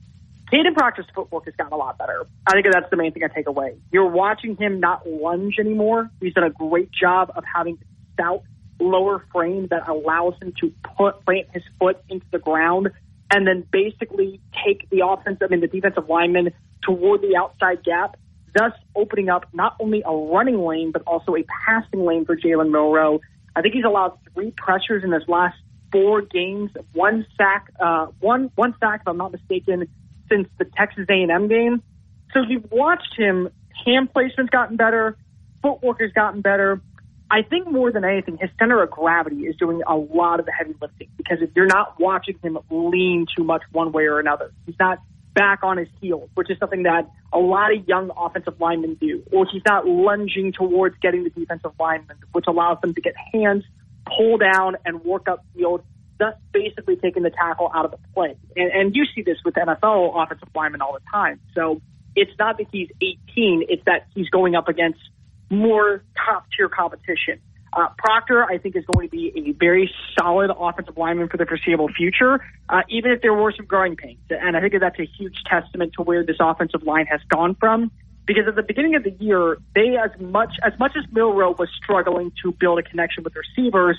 Kadyn 0.52 0.76
Proctor's 0.76 1.08
footwork 1.14 1.46
has 1.46 1.56
gotten 1.56 1.74
a 1.74 1.78
lot 1.78 1.98
better. 1.98 2.26
I 2.48 2.54
think 2.54 2.68
that's 2.72 2.90
the 2.90 2.98
main 2.98 3.12
thing 3.12 3.24
I 3.24 3.28
take 3.28 3.48
away. 3.48 3.78
You're 3.92 4.10
watching 4.10 4.56
him 4.56 4.80
not 4.80 5.08
lunge 5.08 5.56
anymore. 5.60 6.10
He's 6.22 6.34
done 6.34 6.44
a 6.44 6.52
great 6.52 6.92
job 6.92 7.32
of 7.36 7.44
having 7.44 7.80
stout 8.14 8.44
lower 8.80 9.26
frame 9.32 9.68
that 9.68 9.88
allows 9.88 10.34
him 10.42 10.54
to 10.62 10.72
put 10.98 11.24
plant 11.26 11.48
his 11.54 11.64
foot 11.80 12.02
into 12.10 12.26
the 12.32 12.40
ground 12.40 12.90
and 13.32 13.48
then 13.48 13.66
basically 13.72 14.40
take 14.66 14.90
the 14.90 15.06
offense, 15.06 15.40
I 15.42 15.48
mean 15.48 15.62
the 15.62 15.68
defensive 15.68 16.08
lineman 16.10 16.52
toward 16.84 17.22
the 17.22 17.36
outside 17.36 17.84
gap, 17.84 18.18
thus 18.54 18.74
opening 18.96 19.30
up 19.30 19.48
not 19.54 19.76
only 19.80 20.04
a 20.06 20.12
running 20.12 20.60
lane 20.60 20.92
but 20.92 21.02
also 21.08 21.36
a 21.36 21.44
passing 21.66 22.06
lane 22.06 22.26
for 22.26 22.36
Jalen 22.36 22.70
Milroe. 22.70 23.20
I 23.56 23.62
think 23.62 23.74
he's 23.74 23.86
allowed 23.86 24.18
three 24.34 24.52
pressures 24.52 25.04
in 25.04 25.12
his 25.12 25.24
last 25.28 25.56
four 25.92 26.22
games, 26.22 26.72
one 26.94 27.26
sack, 27.38 27.72
uh, 27.80 28.08
one 28.20 28.52
one 28.56 28.76
sack 28.80 29.02
if 29.02 29.08
I'm 29.08 29.18
not 29.18 29.32
mistaken, 29.32 29.88
since 30.30 30.48
the 30.58 30.66
Texas 30.78 31.06
A&M 31.10 31.48
game. 31.48 31.82
So 32.34 32.42
you've 32.42 32.70
watched 32.72 33.16
him. 33.18 33.50
Hand 33.86 34.12
placement's 34.12 34.50
gotten 34.50 34.78
better. 34.78 35.18
Footwork 35.62 36.02
has 36.02 36.12
gotten 36.12 36.42
better. 36.42 36.82
I 37.36 37.41
think 37.41 37.70
more 37.70 37.91
than 37.91 38.06
anything, 38.06 38.38
his 38.38 38.49
center 38.57 38.82
of 38.82 38.90
gravity 38.90 39.41
is 39.41 39.57
doing 39.57 39.82
a 39.86 39.98
lot 39.98 40.40
of 40.40 40.45
the 40.45 40.53
heavy 40.53 40.74
lifting 40.82 41.10
because 41.18 41.40
if 41.41 41.49
you're 41.53 41.66
not 41.66 41.99
watching 41.99 42.40
him 42.41 42.57
lean 42.70 43.26
too 43.36 43.44
much 43.44 43.62
one 43.74 43.91
way 43.91 44.06
or 44.06 44.22
another, 44.22 44.53
he's 44.66 44.76
not 44.80 44.99
back 45.34 45.60
on 45.62 45.76
his 45.76 45.90
heels, 45.99 46.30
which 46.36 46.49
is 46.49 46.57
something 46.60 46.84
that 46.84 47.12
a 47.34 47.38
lot 47.38 47.76
of 47.76 47.86
young 47.90 48.10
offensive 48.16 48.53
linemen 48.62 48.94
do, 48.94 49.22
or 49.34 49.45
he's 49.52 49.64
not 49.68 49.86
lunging 49.86 50.53
towards 50.53 50.95
getting 51.02 51.26
the 51.26 51.30
defensive 51.30 51.74
lineman, 51.78 52.16
which 52.32 52.45
allows 52.48 52.80
them 52.80 52.94
to 52.94 53.02
get 53.02 53.16
hands, 53.34 53.66
pull 54.18 54.38
down, 54.38 54.78
and 54.86 55.03
work 55.03 55.26
upfield, 55.26 55.84
thus 56.18 56.36
basically 56.53 56.95
taking 56.95 57.24
the 57.24 57.32
tackle 57.32 57.70
out 57.76 57.84
of 57.84 57.91
the 57.91 57.98
play. 58.14 58.38
And, 58.56 58.72
and 58.72 58.95
you 58.95 59.03
see 59.14 59.24
this 59.24 59.40
with 59.44 59.56
NFL 59.56 60.24
offensive 60.24 60.48
linemen 60.56 60.80
all 60.80 60.94
the 60.94 61.06
time. 61.12 61.41
So 61.53 61.82
it's 62.16 62.32
not 62.40 62.60
that 62.60 62.68
he's 62.72 62.88
18, 63.02 63.66
it's 63.68 63.84
that 63.88 64.07
he's 64.16 64.30
going 64.30 64.56
up 64.56 64.70
against 64.70 64.99
more 65.50 66.04
top 66.26 66.46
tier 66.56 66.70
competition. 66.70 67.40
Uh, 67.74 67.88
Proctor, 67.98 68.46
I 68.46 68.58
think, 68.58 68.76
is 68.78 68.86
going 68.86 69.10
to 69.10 69.12
be 69.12 69.34
a 69.36 69.52
very 69.52 69.94
solid 70.18 70.50
offensive 70.58 70.98
lineman 70.98 71.28
for 71.28 71.36
the 71.36 71.46
foreseeable 71.46 71.90
future, 71.90 72.40
uh, 72.70 72.82
even 72.90 73.12
if 73.12 73.22
there 73.22 73.34
were 73.34 73.52
some 73.52 73.66
growing 73.66 73.98
pains. 73.98 74.20
And 74.30 74.56
I 74.56 74.62
think 74.62 74.74
that 74.74 74.80
that's 74.80 75.00
a 75.00 75.06
huge 75.06 75.44
testament 75.46 75.94
to 75.98 76.04
where 76.04 76.24
this 76.24 76.38
offensive 76.40 76.84
line 76.84 77.06
has 77.08 77.20
gone 77.30 77.56
from. 77.56 77.92
Because 78.26 78.48
at 78.48 78.56
the 78.56 78.64
beginning 78.64 78.96
of 78.96 79.04
the 79.04 79.12
year, 79.12 79.58
they 79.76 79.98
as 79.98 80.10
much 80.20 80.56
as 80.64 80.74
much 80.80 80.94
as 80.98 81.04
Milroe 81.12 81.52
was 81.60 81.70
struggling 81.76 82.32
to 82.42 82.52
build 82.54 82.80
a 82.80 82.84
connection 82.84 83.24
with 83.24 83.34
receivers, 83.36 83.98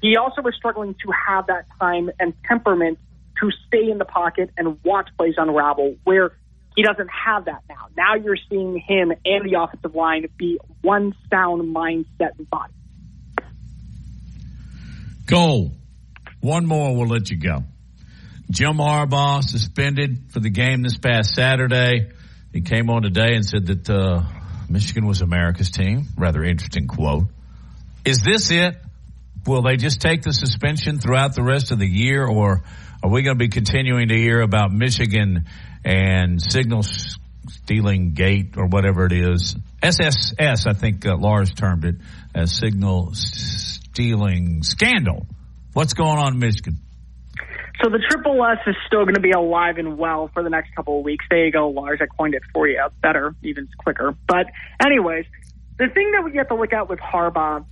he 0.00 0.16
also 0.16 0.40
was 0.40 0.54
struggling 0.54 0.94
to 0.94 1.10
have 1.10 1.48
that 1.48 1.66
time 1.78 2.10
and 2.18 2.32
temperament 2.46 2.98
to 3.40 3.50
stay 3.66 3.90
in 3.90 3.98
the 3.98 4.04
pocket 4.04 4.50
and 4.56 4.82
watch 4.84 5.10
plays 5.18 5.34
unravel. 5.36 5.96
Where 6.04 6.37
he 6.78 6.84
doesn't 6.84 7.08
have 7.08 7.46
that 7.46 7.64
now. 7.68 7.88
Now 7.96 8.14
you're 8.14 8.36
seeing 8.48 8.76
him 8.78 9.10
and 9.10 9.50
the 9.50 9.60
offensive 9.60 9.96
line 9.96 10.24
be 10.38 10.60
one 10.80 11.12
sound 11.28 11.74
mindset 11.74 12.38
and 12.38 12.48
body. 12.48 12.72
Go. 15.26 15.72
One 16.40 16.66
more, 16.66 16.94
we'll 16.94 17.08
let 17.08 17.30
you 17.30 17.36
go. 17.36 17.64
Jim 18.52 18.76
Harbaugh 18.76 19.42
suspended 19.42 20.30
for 20.30 20.38
the 20.38 20.50
game 20.50 20.82
this 20.82 20.96
past 20.96 21.34
Saturday. 21.34 22.12
He 22.52 22.60
came 22.60 22.90
on 22.90 23.02
today 23.02 23.34
and 23.34 23.44
said 23.44 23.66
that 23.66 23.90
uh, 23.90 24.22
Michigan 24.68 25.04
was 25.04 25.20
America's 25.20 25.72
team. 25.72 26.04
Rather 26.16 26.44
interesting 26.44 26.86
quote. 26.86 27.24
Is 28.04 28.22
this 28.22 28.52
it? 28.52 28.76
Will 29.48 29.62
they 29.62 29.78
just 29.78 30.00
take 30.00 30.22
the 30.22 30.32
suspension 30.32 31.00
throughout 31.00 31.34
the 31.34 31.42
rest 31.42 31.72
of 31.72 31.80
the 31.80 31.88
year, 31.88 32.24
or 32.24 32.62
are 33.02 33.10
we 33.10 33.22
going 33.22 33.36
to 33.36 33.44
be 33.44 33.48
continuing 33.48 34.10
to 34.10 34.16
hear 34.16 34.40
about 34.42 34.70
Michigan 34.70 35.46
and 35.88 36.40
signal 36.42 36.82
stealing 36.82 38.12
gate 38.12 38.58
or 38.58 38.66
whatever 38.66 39.06
it 39.06 39.12
is? 39.12 39.56
SSS, 39.82 40.66
I 40.66 40.74
think 40.74 41.06
uh, 41.06 41.16
Lars 41.16 41.50
termed 41.54 41.86
it 41.86 41.94
as 42.34 42.52
signal 42.52 43.12
stealing 43.14 44.62
scandal. 44.62 45.26
What's 45.72 45.94
going 45.94 46.18
on 46.18 46.34
in 46.34 46.38
Michigan? 46.40 46.78
So 47.82 47.90
the 47.90 48.02
triple 48.10 48.44
S 48.44 48.58
is 48.66 48.74
still 48.86 49.04
going 49.04 49.14
to 49.14 49.20
be 49.20 49.30
alive 49.30 49.78
and 49.78 49.96
well 49.96 50.28
for 50.34 50.42
the 50.42 50.50
next 50.50 50.74
couple 50.74 50.98
of 50.98 51.04
weeks. 51.04 51.24
There 51.30 51.46
you 51.46 51.52
go, 51.52 51.68
Lars. 51.68 52.00
I 52.02 52.06
coined 52.06 52.34
it 52.34 52.42
for 52.52 52.68
you. 52.68 52.84
Better, 53.00 53.34
even 53.42 53.68
quicker. 53.78 54.14
But 54.26 54.46
anyways, 54.84 55.24
the 55.78 55.86
thing 55.88 56.10
that 56.12 56.24
we 56.24 56.36
have 56.36 56.48
to 56.48 56.56
look 56.56 56.72
at 56.72 56.88
with 56.88 56.98
Harbaugh 56.98 57.64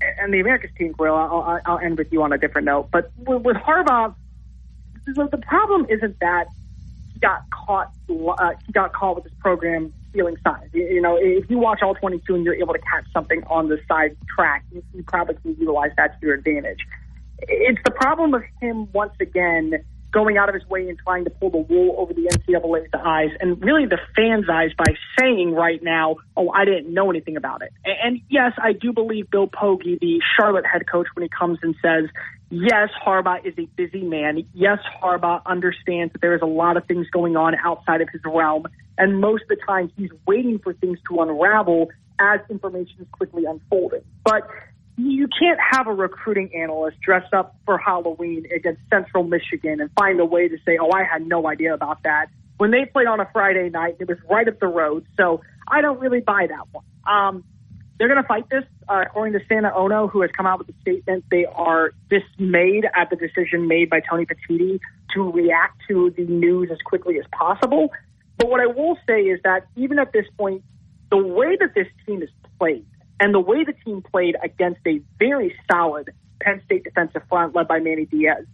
and 0.00 0.32
the 0.32 0.40
America's 0.40 0.70
team, 0.76 0.92
Grill, 0.92 1.14
I'll, 1.14 1.60
I'll 1.64 1.78
end 1.78 1.98
with 1.98 2.10
you 2.12 2.22
on 2.22 2.32
a 2.32 2.38
different 2.38 2.64
note. 2.64 2.88
But 2.90 3.12
with, 3.18 3.56
Harbaugh, 3.56 4.14
the 5.04 5.42
problem 5.46 5.86
isn't 5.90 6.18
that 6.20 6.46
got 7.20 7.42
caught. 7.50 7.92
Uh, 8.08 8.52
got 8.72 8.92
caught 8.92 9.16
with 9.16 9.24
this 9.24 9.32
program 9.40 9.92
stealing 10.10 10.36
signs. 10.44 10.70
You, 10.72 11.00
know, 11.00 11.18
if 11.20 11.48
you 11.50 11.58
watch 11.58 11.80
all 11.82 11.94
22 11.94 12.34
and 12.34 12.44
you're 12.44 12.54
able 12.54 12.72
to 12.72 12.80
catch 12.80 13.04
something 13.12 13.42
on 13.48 13.68
the 13.68 13.78
side 13.88 14.16
track, 14.34 14.64
you, 14.72 14.82
you 14.94 15.02
probably 15.02 15.34
can 15.42 15.56
utilize 15.58 15.90
that 15.96 16.18
to 16.20 16.26
your 16.26 16.34
advantage. 16.36 16.80
It's 17.38 17.80
the 17.84 17.90
problem 17.90 18.32
of 18.34 18.42
him 18.60 18.90
once 18.92 19.12
again 19.20 19.84
going 20.12 20.38
out 20.38 20.48
of 20.48 20.54
his 20.54 20.66
way 20.70 20.88
and 20.88 20.98
trying 20.98 21.24
to 21.24 21.30
pull 21.30 21.50
the 21.50 21.58
wool 21.58 21.94
over 21.98 22.14
the 22.14 22.22
NCAA's 22.22 22.88
eyes 22.94 23.28
and 23.38 23.62
really 23.62 23.84
the 23.84 23.98
fans' 24.14 24.46
eyes 24.50 24.70
by 24.78 24.94
saying 25.18 25.52
right 25.52 25.82
now, 25.82 26.16
oh, 26.36 26.50
I 26.50 26.64
didn't 26.64 26.92
know 26.94 27.10
anything 27.10 27.36
about 27.36 27.60
it. 27.60 27.70
And 27.84 28.22
yes, 28.30 28.52
I 28.56 28.72
do 28.72 28.94
believe 28.94 29.30
Biff 29.30 29.50
Poggi, 29.50 30.00
the 30.00 30.22
Charlotte 30.36 30.64
head 30.64 30.84
coach, 30.90 31.08
when 31.14 31.24
he 31.24 31.28
comes 31.28 31.58
and 31.62 31.74
says, 31.82 32.08
yes, 32.50 32.90
Harbaugh 33.04 33.44
is 33.44 33.54
a 33.58 33.66
busy 33.76 34.02
man. 34.02 34.46
Yes, 34.54 34.78
Harbaugh 35.02 35.42
understands 35.46 36.12
that 36.12 36.20
there 36.20 36.34
is 36.34 36.42
a 36.42 36.46
lot 36.46 36.76
of 36.76 36.86
things 36.86 37.06
going 37.10 37.36
on 37.36 37.54
outside 37.64 38.00
of 38.00 38.08
his 38.10 38.22
realm. 38.24 38.66
And 38.98 39.20
most 39.20 39.42
of 39.42 39.48
the 39.48 39.58
time 39.66 39.90
he's 39.96 40.10
waiting 40.26 40.58
for 40.58 40.72
things 40.72 40.98
to 41.08 41.20
unravel 41.20 41.88
as 42.18 42.40
information 42.50 42.96
is 43.00 43.06
quickly 43.12 43.44
unfolding. 43.44 44.02
But 44.24 44.48
you 44.96 45.28
can't 45.28 45.58
have 45.72 45.86
a 45.86 45.92
recruiting 45.92 46.50
analyst 46.54 47.00
dressed 47.00 47.34
up 47.34 47.56
for 47.66 47.76
Halloween 47.76 48.46
against 48.54 48.80
Central 48.90 49.24
Michigan 49.24 49.80
and 49.80 49.90
find 49.98 50.18
a 50.20 50.24
way 50.24 50.48
to 50.48 50.56
say, 50.64 50.78
oh, 50.80 50.90
I 50.90 51.04
had 51.04 51.26
no 51.26 51.46
idea 51.46 51.74
about 51.74 52.02
that. 52.04 52.28
When 52.56 52.70
they 52.70 52.86
played 52.86 53.06
on 53.06 53.20
a 53.20 53.28
Friday 53.32 53.68
night, 53.68 53.96
it 54.00 54.08
was 54.08 54.16
right 54.30 54.48
up 54.48 54.58
the 54.58 54.66
road. 54.66 55.04
So 55.18 55.42
I 55.68 55.82
don't 55.82 56.00
really 56.00 56.20
buy 56.20 56.46
that 56.48 56.66
one. 56.72 56.84
Um, 57.06 57.44
they're 57.98 58.08
going 58.08 58.20
to 58.20 58.26
fight 58.26 58.48
this. 58.50 58.64
Uh, 58.88 59.02
according 59.06 59.38
to 59.38 59.44
Santa 59.48 59.72
Ono, 59.74 60.06
who 60.06 60.22
has 60.22 60.30
come 60.36 60.46
out 60.46 60.58
with 60.58 60.68
a 60.68 60.80
statement, 60.80 61.24
they 61.30 61.44
are 61.46 61.92
dismayed 62.08 62.86
at 62.94 63.10
the 63.10 63.16
decision 63.16 63.66
made 63.66 63.90
by 63.90 64.00
Tony 64.00 64.26
Petitti 64.26 64.80
to 65.14 65.30
react 65.32 65.80
to 65.88 66.12
the 66.16 66.24
news 66.24 66.68
as 66.70 66.78
quickly 66.84 67.18
as 67.18 67.24
possible. 67.32 67.90
But 68.38 68.48
what 68.50 68.60
I 68.60 68.66
will 68.66 68.98
say 69.06 69.22
is 69.22 69.40
that 69.44 69.66
even 69.76 69.98
at 69.98 70.12
this 70.12 70.26
point, 70.38 70.62
the 71.10 71.16
way 71.16 71.56
that 71.58 71.74
this 71.74 71.86
team 72.06 72.22
is 72.22 72.28
played, 72.58 72.86
and 73.18 73.32
the 73.32 73.40
way 73.40 73.64
the 73.64 73.72
team 73.72 74.02
played 74.02 74.36
against 74.42 74.80
a 74.86 75.00
very 75.18 75.54
solid 75.70 76.10
Penn 76.40 76.60
State 76.66 76.84
defensive 76.84 77.22
front 77.28 77.54
led 77.54 77.66
by 77.66 77.78
Manny 77.78 78.04
Diaz, 78.04 78.44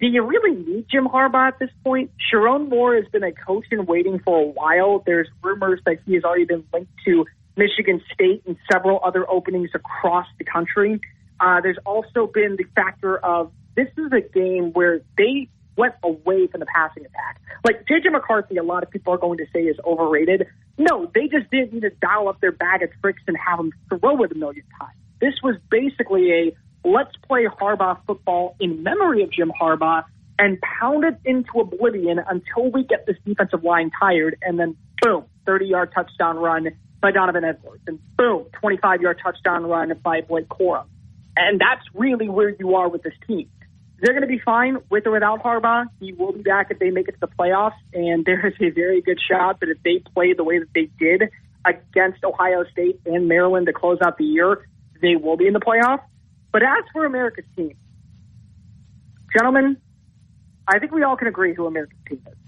do 0.00 0.06
you 0.06 0.22
really 0.22 0.56
need 0.56 0.86
Jim 0.90 1.06
Harbaugh 1.06 1.48
at 1.48 1.58
this 1.58 1.70
point? 1.84 2.10
Sherrone 2.32 2.68
Moore 2.68 2.96
has 2.96 3.06
been 3.08 3.22
a 3.22 3.32
coach 3.32 3.66
in 3.70 3.86
waiting 3.86 4.18
for 4.18 4.40
a 4.40 4.46
while. 4.46 5.02
There's 5.06 5.28
rumors 5.42 5.80
that 5.86 5.98
he 6.06 6.14
has 6.14 6.24
already 6.24 6.46
been 6.46 6.64
linked 6.72 6.92
to 7.04 7.26
Michigan 7.56 8.02
State 8.12 8.42
and 8.46 8.56
several 8.70 9.00
other 9.04 9.28
openings 9.28 9.70
across 9.74 10.26
the 10.38 10.44
country. 10.44 11.00
Uh, 11.40 11.60
there's 11.60 11.78
also 11.84 12.26
been 12.26 12.56
the 12.56 12.64
factor 12.74 13.18
of 13.18 13.52
this 13.76 13.88
is 13.98 14.12
a 14.12 14.20
game 14.20 14.72
where 14.72 15.00
they 15.16 15.48
went 15.76 15.94
away 16.02 16.46
from 16.46 16.60
the 16.60 16.66
passing 16.66 17.04
attack. 17.04 17.40
Like 17.64 17.86
JJ 17.86 18.12
McCarthy, 18.12 18.56
a 18.56 18.62
lot 18.62 18.82
of 18.82 18.90
people 18.90 19.12
are 19.12 19.18
going 19.18 19.38
to 19.38 19.46
say 19.52 19.60
is 19.62 19.76
overrated. 19.84 20.46
No, 20.78 21.10
they 21.14 21.28
just 21.28 21.50
didn't 21.50 21.72
need 21.72 21.80
to 21.80 21.90
dial 21.90 22.28
up 22.28 22.40
their 22.40 22.52
bag 22.52 22.82
of 22.82 22.90
tricks 23.00 23.22
and 23.26 23.36
have 23.36 23.58
them 23.58 23.72
throw 23.88 24.22
it 24.22 24.32
a 24.32 24.34
million 24.34 24.64
times. 24.78 24.96
This 25.20 25.34
was 25.42 25.56
basically 25.70 26.32
a 26.32 26.56
let's 26.84 27.16
play 27.26 27.46
Harbaugh 27.46 27.98
football 28.06 28.56
in 28.60 28.82
memory 28.82 29.22
of 29.22 29.32
Jim 29.32 29.52
Harbaugh 29.60 30.04
and 30.38 30.58
pound 30.60 31.04
it 31.04 31.16
into 31.24 31.60
oblivion 31.60 32.18
until 32.18 32.70
we 32.70 32.84
get 32.84 33.06
this 33.06 33.16
defensive 33.24 33.62
line 33.62 33.90
tired, 33.98 34.36
and 34.42 34.58
then 34.58 34.76
boom, 35.00 35.24
30 35.46 35.66
yard 35.66 35.92
touchdown 35.94 36.36
run 36.36 36.76
by 37.04 37.10
Donovan 37.10 37.44
Edwards, 37.44 37.82
and 37.86 37.98
boom, 38.16 38.46
25 38.60 39.02
yard 39.02 39.20
touchdown 39.22 39.66
run 39.66 39.92
by 40.02 40.22
Blake 40.22 40.48
Corum. 40.48 40.86
And 41.36 41.60
that's 41.60 41.82
really 41.92 42.30
where 42.30 42.48
you 42.48 42.76
are 42.76 42.88
with 42.88 43.02
this 43.02 43.12
team. 43.26 43.50
they're 43.98 44.14
going 44.14 44.22
to 44.22 44.26
be 44.26 44.38
fine 44.38 44.78
with 44.88 45.06
or 45.06 45.10
without 45.10 45.42
Harbaugh. 45.42 45.84
He 46.00 46.14
will 46.14 46.32
be 46.32 46.40
back 46.40 46.68
if 46.70 46.78
they 46.78 46.88
make 46.88 47.08
it 47.08 47.12
to 47.12 47.20
the 47.20 47.28
playoffs, 47.28 47.76
and 47.92 48.24
there 48.24 48.46
is 48.46 48.54
a 48.58 48.70
very 48.70 49.02
good 49.02 49.18
shot 49.20 49.60
that 49.60 49.68
if 49.68 49.82
they 49.82 50.02
play 50.14 50.32
the 50.32 50.44
way 50.44 50.60
that 50.60 50.72
they 50.74 50.88
did 50.98 51.24
against 51.66 52.24
Ohio 52.24 52.64
State 52.72 52.98
and 53.04 53.28
Maryland 53.28 53.66
to 53.66 53.74
close 53.74 53.98
out 54.02 54.16
the 54.16 54.24
year, 54.24 54.66
they 55.02 55.14
will 55.14 55.36
be 55.36 55.46
in 55.46 55.52
the 55.52 55.60
playoffs. 55.60 56.04
But 56.52 56.62
as 56.62 56.84
for 56.94 57.04
America's 57.04 57.44
team, 57.54 57.76
gentlemen, 59.36 59.76
I 60.66 60.78
think 60.78 60.90
we 60.92 61.02
all 61.02 61.18
can 61.18 61.28
agree 61.28 61.52
who 61.52 61.66
America's 61.66 61.98
team 62.08 62.22
is. 62.26 62.43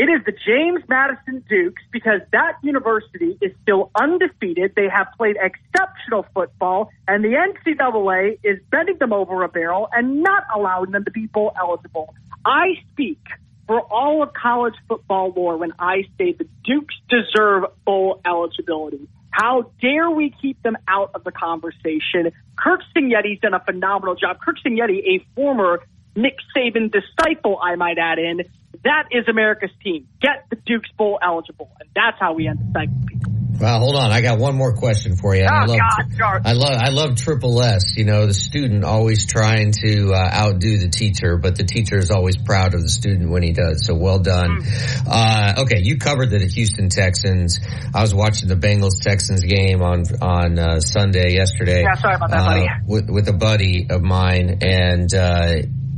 It 0.00 0.08
is 0.08 0.24
the 0.24 0.32
James 0.32 0.82
Madison 0.88 1.44
Dukes 1.46 1.82
because 1.92 2.22
that 2.32 2.54
university 2.62 3.36
is 3.42 3.52
still 3.60 3.90
undefeated. 3.94 4.72
They 4.74 4.88
have 4.88 5.08
played 5.18 5.36
exceptional 5.36 6.24
football, 6.32 6.88
and 7.06 7.22
the 7.22 7.34
NCAA 7.34 8.38
is 8.42 8.60
bending 8.70 8.96
them 8.96 9.12
over 9.12 9.42
a 9.42 9.48
barrel 9.50 9.90
and 9.92 10.22
not 10.22 10.44
allowing 10.56 10.92
them 10.92 11.04
to 11.04 11.10
be 11.10 11.26
bowl 11.26 11.52
eligible. 11.54 12.14
I 12.46 12.76
speak 12.92 13.20
for 13.66 13.82
all 13.92 14.22
of 14.22 14.32
college 14.32 14.72
football 14.88 15.34
lore 15.36 15.58
when 15.58 15.74
I 15.78 16.04
say 16.16 16.32
the 16.32 16.48
Dukes 16.64 16.94
deserve 17.10 17.64
bowl 17.84 18.22
eligibility. 18.24 19.06
How 19.28 19.70
dare 19.82 20.08
we 20.08 20.34
keep 20.40 20.62
them 20.62 20.78
out 20.88 21.10
of 21.14 21.24
the 21.24 21.30
conversation? 21.30 22.32
Curt 22.56 22.82
Cignetti's 22.96 23.40
done 23.40 23.52
a 23.52 23.60
phenomenal 23.60 24.14
job. 24.14 24.40
Curt 24.40 24.60
Cignetti, 24.64 25.18
a 25.18 25.26
former 25.34 25.82
Nick 26.16 26.38
Saban 26.56 26.90
disciple, 26.90 27.58
I 27.62 27.76
might 27.76 27.98
add 27.98 28.18
in, 28.18 28.44
that 28.84 29.04
is 29.10 29.26
America's 29.28 29.70
team. 29.82 30.06
Get 30.20 30.46
the 30.50 30.56
Dukes 30.56 30.90
Bowl 30.96 31.18
eligible, 31.22 31.70
and 31.80 31.88
that's 31.94 32.16
how 32.20 32.34
we 32.34 32.48
end 32.48 32.58
the 32.58 32.80
segment. 32.80 33.24
Well, 33.60 33.78
hold 33.80 33.96
on. 33.96 34.10
I 34.10 34.22
got 34.22 34.38
one 34.38 34.56
more 34.56 34.72
question 34.74 35.16
for 35.16 35.36
you. 35.36 35.42
Oh, 35.42 35.46
I 35.54 35.66
love, 35.66 35.78
God. 36.18 36.46
I 36.46 36.52
love, 36.54 36.70
I 36.70 36.88
love 36.88 37.16
Triple 37.16 37.60
S. 37.60 37.94
You 37.94 38.06
know, 38.06 38.26
the 38.26 38.32
student 38.32 38.84
always 38.84 39.26
trying 39.26 39.72
to 39.72 40.14
uh, 40.14 40.30
outdo 40.32 40.78
the 40.78 40.88
teacher, 40.88 41.36
but 41.36 41.56
the 41.56 41.64
teacher 41.64 41.98
is 41.98 42.10
always 42.10 42.38
proud 42.38 42.72
of 42.74 42.80
the 42.80 42.88
student 42.88 43.28
when 43.30 43.42
he 43.42 43.52
does. 43.52 43.84
So 43.84 43.94
well 43.94 44.18
done. 44.18 44.62
Mm. 44.62 45.04
Uh, 45.06 45.62
okay, 45.64 45.80
you 45.82 45.98
covered 45.98 46.30
the 46.30 46.38
Houston 46.38 46.88
Texans. 46.88 47.60
I 47.94 48.00
was 48.00 48.14
watching 48.14 48.48
the 48.48 48.56
Bengals 48.56 48.98
Texans 49.02 49.44
game 49.44 49.82
on 49.82 50.04
on 50.22 50.58
uh, 50.58 50.80
Sunday 50.80 51.34
yesterday. 51.34 51.82
Yeah, 51.82 51.94
sorry 51.96 52.14
about 52.14 52.30
that, 52.30 52.46
buddy. 52.46 52.62
uh, 52.62 52.72
With, 52.86 53.10
with 53.10 53.28
a 53.28 53.34
buddy 53.34 53.88
of 53.90 54.00
mine, 54.00 54.60
and 54.62 55.12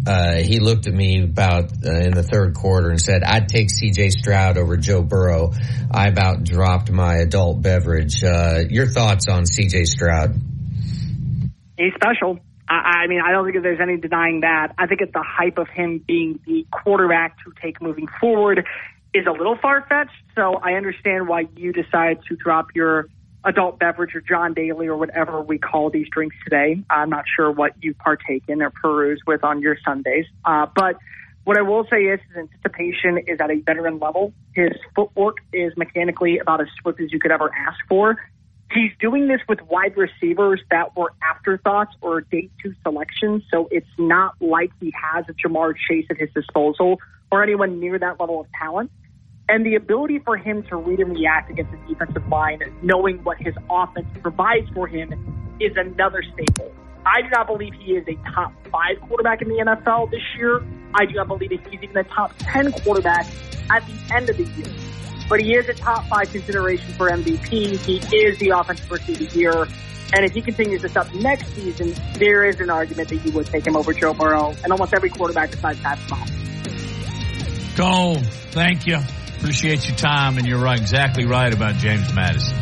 uh, 0.06 0.34
he 0.34 0.58
looked 0.58 0.86
at 0.86 0.94
me 0.94 1.22
about 1.22 1.72
uh, 1.84 1.90
in 1.92 2.12
the 2.12 2.22
third 2.22 2.54
quarter 2.54 2.90
and 2.90 3.00
said, 3.00 3.22
"I'd 3.22 3.48
take 3.48 3.70
C.J. 3.70 4.10
Stroud 4.10 4.58
over 4.58 4.76
Joe 4.76 5.02
Burrow." 5.02 5.52
I 5.90 6.08
about 6.08 6.44
dropped 6.44 6.90
my 6.90 7.16
adult 7.16 7.62
beverage. 7.62 8.24
Uh, 8.24 8.60
your 8.68 8.86
thoughts 8.86 9.28
on 9.28 9.46
C.J. 9.46 9.84
Stroud? 9.84 10.34
He's 11.78 11.92
special. 11.94 12.40
I, 12.68 13.04
I 13.04 13.06
mean, 13.06 13.20
I 13.24 13.32
don't 13.32 13.50
think 13.50 13.62
there's 13.62 13.80
any 13.80 13.96
denying 13.96 14.40
that. 14.40 14.74
I 14.78 14.86
think 14.86 15.00
it's 15.00 15.12
the 15.12 15.24
hype 15.26 15.58
of 15.58 15.68
him 15.68 16.02
being 16.06 16.40
the 16.46 16.66
quarterback 16.70 17.36
to 17.44 17.52
take 17.60 17.80
moving 17.80 18.08
forward 18.20 18.66
is 19.14 19.26
a 19.26 19.32
little 19.32 19.58
far 19.60 19.82
fetched. 19.88 20.10
So 20.34 20.54
I 20.54 20.72
understand 20.72 21.28
why 21.28 21.44
you 21.56 21.72
decide 21.72 22.20
to 22.28 22.36
drop 22.36 22.68
your 22.74 23.08
adult 23.44 23.78
beverage 23.78 24.14
or 24.14 24.20
John 24.20 24.54
Daly 24.54 24.86
or 24.86 24.96
whatever 24.96 25.42
we 25.42 25.58
call 25.58 25.90
these 25.90 26.08
drinks 26.08 26.36
today. 26.44 26.82
I'm 26.88 27.10
not 27.10 27.24
sure 27.34 27.50
what 27.50 27.72
you 27.82 27.94
partake 27.94 28.44
in 28.48 28.62
or 28.62 28.70
peruse 28.70 29.20
with 29.26 29.44
on 29.44 29.60
your 29.60 29.76
Sundays. 29.84 30.26
Uh, 30.44 30.66
but 30.74 30.96
what 31.44 31.58
I 31.58 31.62
will 31.62 31.84
say 31.90 32.04
is 32.04 32.20
his 32.28 32.36
anticipation 32.36 33.18
is 33.26 33.40
at 33.40 33.50
a 33.50 33.56
veteran 33.56 33.98
level. 33.98 34.32
His 34.54 34.72
footwork 34.94 35.38
is 35.52 35.72
mechanically 35.76 36.38
about 36.38 36.60
as 36.60 36.68
swift 36.80 37.00
as 37.00 37.12
you 37.12 37.18
could 37.18 37.32
ever 37.32 37.50
ask 37.54 37.78
for. 37.88 38.16
He's 38.72 38.92
doing 39.00 39.28
this 39.28 39.40
with 39.48 39.60
wide 39.62 39.96
receivers 39.96 40.62
that 40.70 40.96
were 40.96 41.12
afterthoughts 41.22 41.94
or 42.00 42.22
day 42.22 42.48
two 42.62 42.74
selections, 42.82 43.42
so 43.50 43.68
it's 43.70 43.86
not 43.98 44.34
like 44.40 44.70
he 44.80 44.94
has 44.98 45.26
a 45.28 45.34
Ja'Marr 45.34 45.74
Chase 45.76 46.06
at 46.08 46.16
his 46.16 46.30
disposal 46.32 46.98
or 47.30 47.42
anyone 47.42 47.80
near 47.80 47.98
that 47.98 48.18
level 48.18 48.40
of 48.40 48.46
talent. 48.58 48.90
And 49.52 49.66
the 49.66 49.74
ability 49.74 50.18
for 50.20 50.38
him 50.38 50.62
to 50.70 50.76
read 50.76 50.98
and 51.00 51.14
react 51.14 51.50
against 51.50 51.72
the 51.72 51.76
defensive 51.86 52.26
line, 52.28 52.60
knowing 52.80 53.22
what 53.22 53.36
his 53.36 53.54
offense 53.68 54.06
provides 54.22 54.66
for 54.70 54.86
him, 54.86 55.12
is 55.60 55.76
another 55.76 56.22
staple. 56.32 56.72
I 57.04 57.20
do 57.20 57.28
not 57.28 57.48
believe 57.48 57.74
he 57.74 57.92
is 57.92 58.08
a 58.08 58.14
top 58.32 58.54
five 58.70 58.98
quarterback 59.02 59.42
in 59.42 59.48
the 59.48 59.56
NFL 59.56 60.10
this 60.10 60.22
year. 60.38 60.64
I 60.94 61.04
do 61.04 61.12
not 61.12 61.28
believe 61.28 61.50
he's 61.50 61.82
even 61.82 61.94
a 61.98 62.04
top 62.04 62.32
10 62.38 62.72
quarterback 62.72 63.26
at 63.70 63.86
the 63.86 64.14
end 64.14 64.30
of 64.30 64.38
the 64.38 64.44
year. 64.44 64.74
But 65.28 65.42
he 65.42 65.54
is 65.54 65.68
a 65.68 65.74
top 65.74 66.06
five 66.06 66.32
consideration 66.32 66.90
for 66.94 67.10
MVP. 67.10 67.76
He 67.84 68.16
is 68.16 68.38
the 68.38 68.50
offensive 68.58 68.90
rookie 68.90 69.12
of 69.12 69.18
the 69.18 69.38
year. 69.38 69.68
And 70.14 70.24
if 70.24 70.32
he 70.32 70.40
continues 70.40 70.80
this 70.80 70.96
up 70.96 71.12
next 71.16 71.48
season, 71.48 71.92
there 72.14 72.46
is 72.46 72.58
an 72.58 72.70
argument 72.70 73.10
that 73.10 73.16
you 73.16 73.32
would 73.32 73.48
take 73.48 73.66
him 73.66 73.76
over 73.76 73.92
Joe 73.92 74.14
Burrow 74.14 74.56
and 74.64 74.72
almost 74.72 74.94
every 74.94 75.10
quarterback 75.10 75.50
besides 75.50 75.78
Pat 75.80 75.98
Mahomes. 76.08 77.76
Cole, 77.76 78.16
thank 78.52 78.86
you. 78.86 78.98
Appreciate 79.42 79.88
your 79.88 79.96
time, 79.96 80.38
and 80.38 80.46
you're 80.46 80.62
right, 80.62 80.78
exactly 80.78 81.26
right 81.26 81.52
about 81.52 81.74
James 81.74 82.14
Madison. 82.14 82.56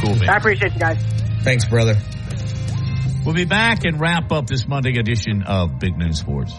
Cool, 0.00 0.16
man. 0.16 0.30
I 0.30 0.36
appreciate 0.38 0.72
you 0.72 0.80
guys. 0.80 0.96
Thanks, 1.42 1.66
brother. 1.66 1.96
We'll 3.26 3.34
be 3.34 3.44
back 3.44 3.84
and 3.84 4.00
wrap 4.00 4.32
up 4.32 4.46
this 4.46 4.66
Monday 4.66 4.98
edition 4.98 5.42
of 5.42 5.78
Big 5.78 5.98
Noon 5.98 6.14
Sports. 6.14 6.54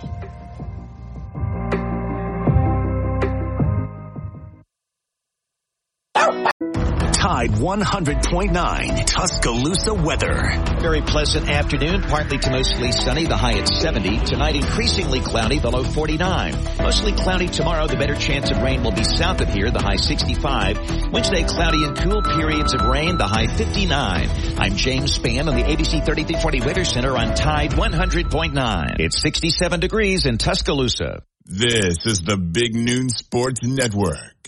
Tide 7.39 7.51
100.9 7.51 9.05
Tuscaloosa 9.05 9.93
weather. 9.93 10.51
Very 10.81 10.99
pleasant 10.99 11.49
afternoon, 11.49 12.01
partly 12.01 12.37
to 12.37 12.49
mostly 12.51 12.91
sunny, 12.91 13.27
the 13.27 13.37
high 13.37 13.57
at 13.57 13.69
70. 13.69 14.25
Tonight 14.25 14.57
increasingly 14.57 15.21
cloudy, 15.21 15.57
the 15.57 15.69
low 15.69 15.85
49. 15.85 16.53
Mostly 16.79 17.13
cloudy 17.13 17.47
tomorrow, 17.47 17.87
the 17.87 17.95
better 17.95 18.15
chance 18.17 18.51
of 18.51 18.61
rain 18.61 18.83
will 18.83 18.91
be 18.91 19.05
south 19.05 19.39
of 19.39 19.47
here, 19.47 19.71
the 19.71 19.81
high 19.81 19.95
65. 19.95 21.13
Wednesday 21.13 21.45
cloudy 21.45 21.85
and 21.85 21.95
cool 21.95 22.21
periods 22.21 22.73
of 22.73 22.81
rain, 22.81 23.17
the 23.17 23.27
high 23.27 23.47
59. 23.47 24.29
I'm 24.57 24.75
James 24.75 25.17
Spann 25.17 25.47
on 25.47 25.55
the 25.55 25.63
ABC 25.63 26.03
3340 26.03 26.59
Weather 26.59 26.83
Center 26.83 27.15
on 27.15 27.35
Tide 27.35 27.71
100.9. 27.71 28.99
It's 28.99 29.21
67 29.21 29.79
degrees 29.79 30.25
in 30.25 30.39
Tuscaloosa. 30.39 31.23
This 31.45 32.05
is 32.05 32.21
the 32.21 32.35
Big 32.35 32.75
Noon 32.75 33.07
Sports 33.07 33.61
Network. 33.63 34.38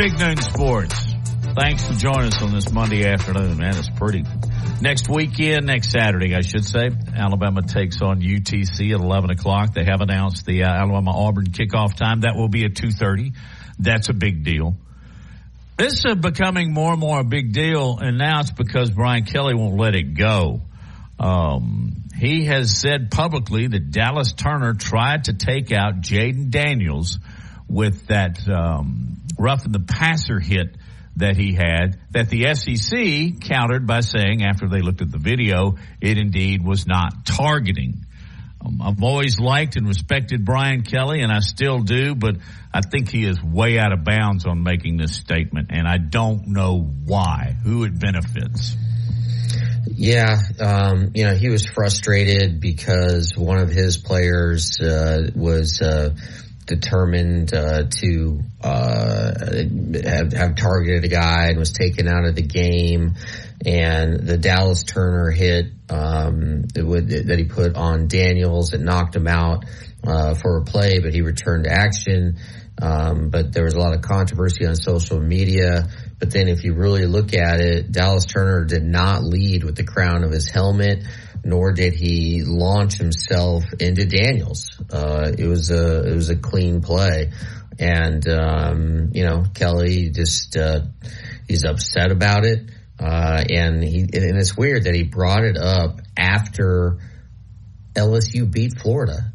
Big 0.00 0.18
Noon 0.18 0.38
Sports. 0.38 1.12
Thanks 1.54 1.86
for 1.86 1.92
joining 1.92 2.28
us 2.28 2.40
on 2.40 2.54
this 2.54 2.72
Monday 2.72 3.04
afternoon, 3.04 3.58
man. 3.58 3.76
It's 3.76 3.90
pretty. 3.90 4.24
Next 4.80 5.10
weekend, 5.10 5.66
next 5.66 5.90
Saturday, 5.90 6.34
I 6.34 6.40
should 6.40 6.64
say, 6.64 6.88
Alabama 7.14 7.60
takes 7.60 8.00
on 8.00 8.22
UTC 8.22 8.94
at 8.94 9.00
11 9.02 9.28
o'clock. 9.28 9.74
They 9.74 9.84
have 9.84 10.00
announced 10.00 10.46
the 10.46 10.62
uh, 10.62 10.70
Alabama 10.70 11.10
Auburn 11.14 11.48
kickoff 11.48 11.96
time. 11.96 12.22
That 12.22 12.34
will 12.34 12.48
be 12.48 12.64
at 12.64 12.72
2.30. 12.72 13.36
That's 13.78 14.08
a 14.08 14.14
big 14.14 14.42
deal. 14.42 14.74
This 15.76 16.02
is 16.06 16.14
becoming 16.14 16.72
more 16.72 16.92
and 16.92 17.00
more 17.00 17.20
a 17.20 17.24
big 17.24 17.52
deal, 17.52 17.98
and 17.98 18.16
now 18.16 18.40
it's 18.40 18.52
because 18.52 18.90
Brian 18.90 19.26
Kelly 19.26 19.52
won't 19.54 19.76
let 19.76 19.94
it 19.94 20.14
go. 20.14 20.62
Um, 21.18 22.04
he 22.18 22.46
has 22.46 22.74
said 22.74 23.10
publicly 23.10 23.66
that 23.66 23.90
Dallas 23.90 24.32
Turner 24.32 24.72
tried 24.72 25.24
to 25.24 25.34
take 25.34 25.72
out 25.72 26.00
Jayden 26.00 26.48
Daniels 26.48 27.18
with 27.68 28.06
that 28.06 28.48
um, 28.48 29.19
roughing 29.40 29.72
the 29.72 29.80
passer 29.80 30.38
hit 30.38 30.76
that 31.16 31.36
he 31.36 31.54
had 31.54 31.98
that 32.10 32.28
the 32.28 32.54
SEC 32.54 33.40
countered 33.40 33.86
by 33.86 34.00
saying 34.00 34.44
after 34.44 34.68
they 34.68 34.80
looked 34.80 35.00
at 35.00 35.10
the 35.10 35.18
video, 35.18 35.76
it 36.00 36.18
indeed 36.18 36.64
was 36.64 36.86
not 36.86 37.24
targeting. 37.24 38.04
Um, 38.64 38.80
I've 38.82 39.02
always 39.02 39.40
liked 39.40 39.76
and 39.76 39.88
respected 39.88 40.44
Brian 40.44 40.82
Kelly, 40.82 41.22
and 41.22 41.32
I 41.32 41.38
still 41.40 41.80
do, 41.80 42.14
but 42.14 42.36
I 42.72 42.82
think 42.82 43.10
he 43.10 43.24
is 43.24 43.42
way 43.42 43.78
out 43.78 43.92
of 43.92 44.04
bounds 44.04 44.44
on 44.44 44.62
making 44.62 44.98
this 44.98 45.16
statement, 45.16 45.70
and 45.70 45.88
I 45.88 45.96
don't 45.96 46.48
know 46.48 46.78
why, 46.78 47.56
who 47.64 47.84
it 47.84 47.98
benefits. 47.98 48.76
Yeah, 49.86 50.36
um, 50.60 51.12
you 51.14 51.24
know, 51.24 51.34
he 51.34 51.48
was 51.48 51.66
frustrated 51.66 52.60
because 52.60 53.36
one 53.36 53.58
of 53.58 53.70
his 53.70 53.96
players 53.96 54.78
uh, 54.78 55.30
was 55.34 55.80
uh, 55.80 56.14
determined 56.70 57.52
uh, 57.52 57.82
to 57.90 58.40
uh, 58.62 59.32
have, 60.04 60.32
have 60.32 60.54
targeted 60.54 61.04
a 61.04 61.08
guy 61.08 61.48
and 61.48 61.58
was 61.58 61.72
taken 61.72 62.06
out 62.06 62.24
of 62.24 62.36
the 62.36 62.42
game. 62.42 63.16
And 63.66 64.20
the 64.20 64.38
Dallas 64.38 64.84
Turner 64.84 65.30
hit 65.30 65.66
um, 65.90 66.62
that, 66.74 66.86
would, 66.86 67.08
that 67.08 67.38
he 67.38 67.44
put 67.44 67.74
on 67.74 68.06
Daniels 68.06 68.70
that 68.70 68.80
knocked 68.80 69.16
him 69.16 69.26
out 69.26 69.64
uh, 70.06 70.34
for 70.34 70.58
a 70.58 70.64
play, 70.64 71.00
but 71.00 71.12
he 71.12 71.22
returned 71.22 71.64
to 71.64 71.72
action. 71.72 72.38
Um, 72.80 73.28
but 73.28 73.52
there 73.52 73.64
was 73.64 73.74
a 73.74 73.78
lot 73.80 73.92
of 73.92 74.00
controversy 74.00 74.64
on 74.64 74.76
social 74.76 75.20
media. 75.20 75.88
But 76.18 76.30
then 76.30 76.48
if 76.48 76.62
you 76.64 76.74
really 76.74 77.04
look 77.06 77.34
at 77.34 77.60
it, 77.60 77.90
Dallas 77.90 78.24
Turner 78.26 78.64
did 78.64 78.84
not 78.84 79.24
lead 79.24 79.64
with 79.64 79.74
the 79.74 79.84
crown 79.84 80.22
of 80.22 80.30
his 80.30 80.48
helmet, 80.48 81.02
nor 81.44 81.72
did 81.72 81.94
he 81.94 82.42
launch 82.44 82.98
himself 82.98 83.64
into 83.78 84.06
Daniels. 84.06 84.68
Uh, 84.92 85.32
it 85.36 85.46
was 85.46 85.70
a, 85.70 86.10
it 86.10 86.14
was 86.14 86.30
a 86.30 86.36
clean 86.36 86.80
play. 86.80 87.32
And, 87.78 88.28
um, 88.28 89.10
you 89.12 89.24
know, 89.24 89.44
Kelly 89.54 90.10
just, 90.10 90.56
uh, 90.56 90.82
he's 91.48 91.64
upset 91.64 92.12
about 92.12 92.44
it. 92.44 92.70
Uh, 92.98 93.42
and 93.48 93.82
he, 93.82 94.00
and 94.00 94.38
it's 94.38 94.56
weird 94.56 94.84
that 94.84 94.94
he 94.94 95.04
brought 95.04 95.44
it 95.44 95.56
up 95.56 96.00
after 96.16 96.98
LSU 97.94 98.50
beat 98.50 98.78
Florida, 98.78 99.32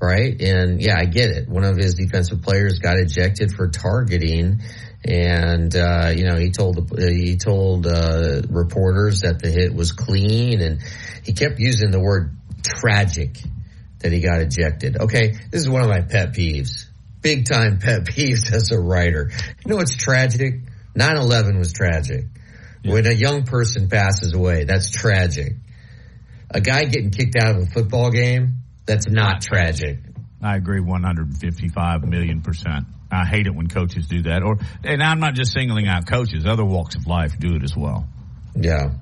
right? 0.00 0.40
And 0.40 0.80
yeah, 0.80 0.98
I 0.98 1.04
get 1.04 1.30
it. 1.30 1.48
One 1.48 1.64
of 1.64 1.76
his 1.76 1.94
defensive 1.94 2.42
players 2.42 2.80
got 2.80 2.98
ejected 2.98 3.52
for 3.52 3.68
targeting, 3.68 4.62
and 5.04 5.74
uh, 5.76 6.12
you 6.14 6.24
know 6.24 6.36
he 6.36 6.50
told 6.50 6.90
he 6.98 7.36
told 7.36 7.86
uh, 7.86 8.42
reporters 8.48 9.20
that 9.20 9.38
the 9.40 9.50
hit 9.50 9.74
was 9.74 9.92
clean, 9.92 10.60
and 10.60 10.80
he 11.24 11.32
kept 11.32 11.58
using 11.58 11.90
the 11.90 12.00
word 12.00 12.36
tragic 12.62 13.38
that 14.00 14.12
he 14.12 14.20
got 14.20 14.40
ejected. 14.40 14.96
Okay, 15.00 15.34
this 15.50 15.60
is 15.60 15.68
one 15.68 15.82
of 15.82 15.88
my 15.88 16.00
pet 16.00 16.32
peeves, 16.32 16.86
big 17.20 17.46
time 17.46 17.78
pet 17.78 18.04
peeves 18.04 18.50
as 18.52 18.70
a 18.72 18.78
writer. 18.78 19.30
You 19.64 19.70
know 19.70 19.76
what's 19.76 19.96
tragic? 19.96 20.60
9-11 20.96 21.58
was 21.58 21.72
tragic. 21.72 22.26
When 22.84 23.06
a 23.06 23.12
young 23.12 23.44
person 23.44 23.88
passes 23.88 24.32
away, 24.34 24.64
that's 24.64 24.90
tragic. 24.90 25.54
A 26.50 26.60
guy 26.60 26.84
getting 26.84 27.10
kicked 27.10 27.34
out 27.34 27.56
of 27.56 27.62
a 27.62 27.66
football 27.66 28.10
game, 28.10 28.58
that's 28.86 29.08
not 29.08 29.40
tragic. 29.40 29.98
I 30.42 30.56
agree 30.56 30.80
155 30.80 32.04
million 32.04 32.42
percent. 32.42 32.84
I 33.14 33.24
hate 33.24 33.46
it 33.46 33.54
when 33.54 33.68
coaches 33.68 34.06
do 34.06 34.22
that. 34.22 34.42
Or, 34.42 34.58
and 34.82 35.02
I'm 35.02 35.20
not 35.20 35.34
just 35.34 35.52
singling 35.52 35.88
out 35.88 36.06
coaches, 36.06 36.46
other 36.46 36.64
walks 36.64 36.96
of 36.96 37.06
life 37.06 37.38
do 37.38 37.54
it 37.54 37.62
as 37.62 37.76
well. 37.76 38.06
Yeah. 38.56 38.92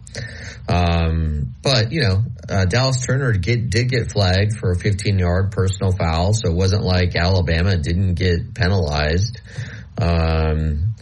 Um, 0.69 1.55
but, 1.63 1.93
you 1.93 2.03
know, 2.03 2.23
uh, 2.49 2.65
Dallas 2.65 3.05
Turner 3.05 3.33
get, 3.33 3.69
did 3.71 3.91
get 3.91 4.11
flagged 4.13 4.57
for 4.57 4.73
a 4.73 4.77
15 4.77 5.19
yard 5.19 5.53
personal 5.53 5.93
foul. 5.93 6.33
So 6.33 6.51
it 6.51 6.55
wasn't 6.55 6.85
like 6.85 7.17
Alabama 7.17 7.77
didn't 7.77 8.15
get 8.15 8.55
penalized. 8.55 9.41
Um, 9.99 10.95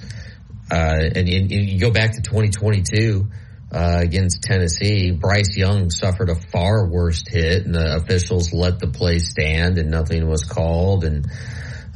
uh, 0.70 0.98
and, 1.14 1.28
and 1.28 1.50
you 1.50 1.80
go 1.80 1.90
back 1.90 2.12
to 2.12 2.22
2022 2.22 3.28
uh, 3.72 3.98
against 4.02 4.42
Tennessee, 4.42 5.12
Bryce 5.12 5.56
Young 5.56 5.90
suffered 5.90 6.28
a 6.28 6.34
far 6.34 6.88
worse 6.88 7.22
hit, 7.26 7.64
and 7.64 7.74
the 7.74 7.96
officials 7.96 8.52
let 8.52 8.80
the 8.80 8.88
play 8.88 9.20
stand, 9.20 9.78
and 9.78 9.90
nothing 9.90 10.28
was 10.28 10.44
called. 10.44 11.04
And 11.04 11.26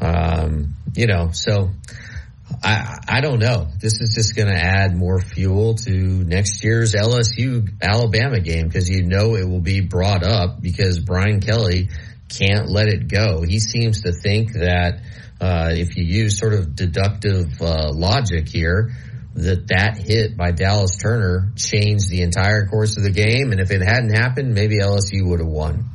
um, 0.00 0.74
you 0.94 1.06
know, 1.06 1.30
so 1.32 1.70
I 2.62 2.98
I 3.08 3.20
don't 3.20 3.38
know. 3.38 3.68
This 3.80 4.00
is 4.00 4.14
just 4.14 4.36
going 4.36 4.48
to 4.48 4.60
add 4.60 4.96
more 4.96 5.20
fuel 5.20 5.74
to 5.74 5.90
next 5.90 6.62
year's 6.62 6.94
LSU 6.94 7.68
Alabama 7.82 8.40
game 8.40 8.66
because 8.66 8.88
you 8.88 9.02
know 9.02 9.34
it 9.34 9.48
will 9.48 9.60
be 9.60 9.80
brought 9.80 10.22
up 10.22 10.60
because 10.60 10.98
Brian 10.98 11.40
Kelly 11.40 11.88
can't 12.28 12.68
let 12.68 12.88
it 12.88 13.08
go. 13.08 13.42
He 13.42 13.60
seems 13.60 14.02
to 14.02 14.12
think 14.12 14.52
that 14.54 15.00
uh, 15.40 15.70
if 15.72 15.96
you 15.96 16.04
use 16.04 16.38
sort 16.38 16.54
of 16.54 16.74
deductive 16.74 17.60
uh, 17.60 17.90
logic 17.92 18.48
here, 18.48 18.92
that 19.34 19.66
that 19.68 19.98
hit 19.98 20.36
by 20.36 20.52
Dallas 20.52 20.96
Turner 20.96 21.52
changed 21.56 22.08
the 22.08 22.22
entire 22.22 22.66
course 22.66 22.96
of 22.96 23.02
the 23.02 23.10
game, 23.10 23.50
and 23.50 23.60
if 23.60 23.70
it 23.70 23.82
hadn't 23.82 24.14
happened, 24.14 24.54
maybe 24.54 24.78
LSU 24.78 25.28
would 25.28 25.40
have 25.40 25.48
won. 25.48 25.86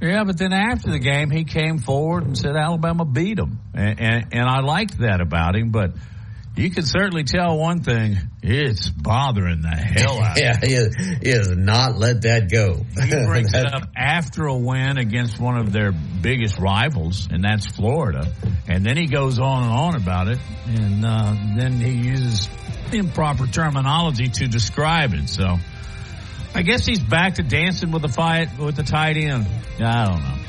Yeah, 0.00 0.24
but 0.24 0.38
then 0.38 0.52
after 0.52 0.90
the 0.90 0.98
game, 0.98 1.30
he 1.30 1.44
came 1.44 1.78
forward 1.78 2.24
and 2.24 2.36
said 2.36 2.56
Alabama 2.56 3.04
beat 3.04 3.38
him, 3.38 3.58
and, 3.74 4.00
and, 4.00 4.24
and 4.32 4.48
I 4.48 4.60
liked 4.60 4.98
that 4.98 5.20
about 5.20 5.56
him. 5.56 5.70
But 5.70 5.92
you 6.56 6.70
can 6.70 6.84
certainly 6.84 7.24
tell 7.24 7.58
one 7.58 7.82
thing: 7.82 8.16
it's 8.42 8.88
bothering 8.88 9.60
the 9.60 9.68
hell 9.68 10.22
out. 10.22 10.38
yeah, 10.40 10.58
he 10.62 10.72
has, 10.72 10.94
he 11.22 11.28
has 11.28 11.50
not 11.54 11.98
let 11.98 12.22
that 12.22 12.50
go. 12.50 12.82
he 12.94 13.10
brings 13.26 13.52
it 13.52 13.66
up 13.66 13.90
after 13.94 14.46
a 14.46 14.56
win 14.56 14.96
against 14.96 15.38
one 15.38 15.58
of 15.58 15.70
their 15.70 15.92
biggest 15.92 16.58
rivals, 16.58 17.28
and 17.30 17.44
that's 17.44 17.66
Florida. 17.66 18.26
And 18.68 18.84
then 18.84 18.96
he 18.96 19.06
goes 19.06 19.38
on 19.38 19.64
and 19.64 19.72
on 19.72 19.96
about 19.96 20.28
it, 20.28 20.38
and 20.66 21.04
uh, 21.04 21.34
then 21.58 21.72
he 21.72 22.08
uses 22.08 22.48
improper 22.92 23.46
terminology 23.46 24.28
to 24.28 24.48
describe 24.48 25.12
it. 25.12 25.28
So 25.28 25.56
I 26.54 26.62
guess 26.62 26.84
he's 26.84 27.00
back 27.00 27.34
to 27.34 27.42
dancing 27.42 27.90
with 27.90 28.02
the 28.02 28.08
fight 28.08 28.58
with 28.58 28.76
the 28.76 28.82
tight 28.82 29.16
end. 29.16 29.46
I 29.78 30.04
don't 30.06 30.20
know. 30.20 30.40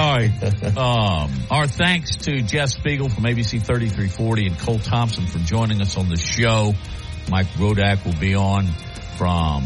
All 0.00 0.16
right. 0.16 0.32
Um, 0.76 1.32
our 1.50 1.66
thanks 1.66 2.16
to 2.16 2.42
Jeff 2.42 2.68
Spiegel 2.68 3.08
from 3.08 3.24
ABC 3.24 3.62
3340 3.64 4.46
and 4.48 4.58
Cole 4.58 4.78
Thompson 4.78 5.26
for 5.26 5.38
joining 5.38 5.80
us 5.80 5.96
on 5.96 6.08
the 6.08 6.16
show. 6.16 6.74
Mike 7.30 7.46
Rodak 7.56 8.04
will 8.04 8.18
be 8.20 8.34
on 8.34 8.66
from 9.16 9.62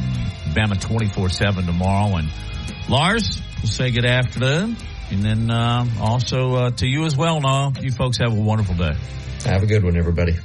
Bama 0.55 0.75
24-7 0.75 1.67
tomorrow. 1.67 2.17
And 2.17 2.29
Lars, 2.89 3.43
we'll 3.61 3.71
say 3.71 3.91
good 3.91 4.05
afternoon. 4.05 4.77
And 5.11 5.23
then 5.23 5.51
uh, 5.51 5.85
also 6.01 6.55
uh, 6.55 6.71
to 6.71 6.87
you 6.87 7.05
as 7.05 7.17
well, 7.17 7.41
Noah. 7.41 7.73
You 7.81 7.91
folks 7.91 8.19
have 8.19 8.33
a 8.33 8.41
wonderful 8.41 8.77
day. 8.77 8.95
Have 9.45 9.65
a 9.65 9.67
good 9.67 9.83
one, 9.83 9.97
everybody. 9.97 10.37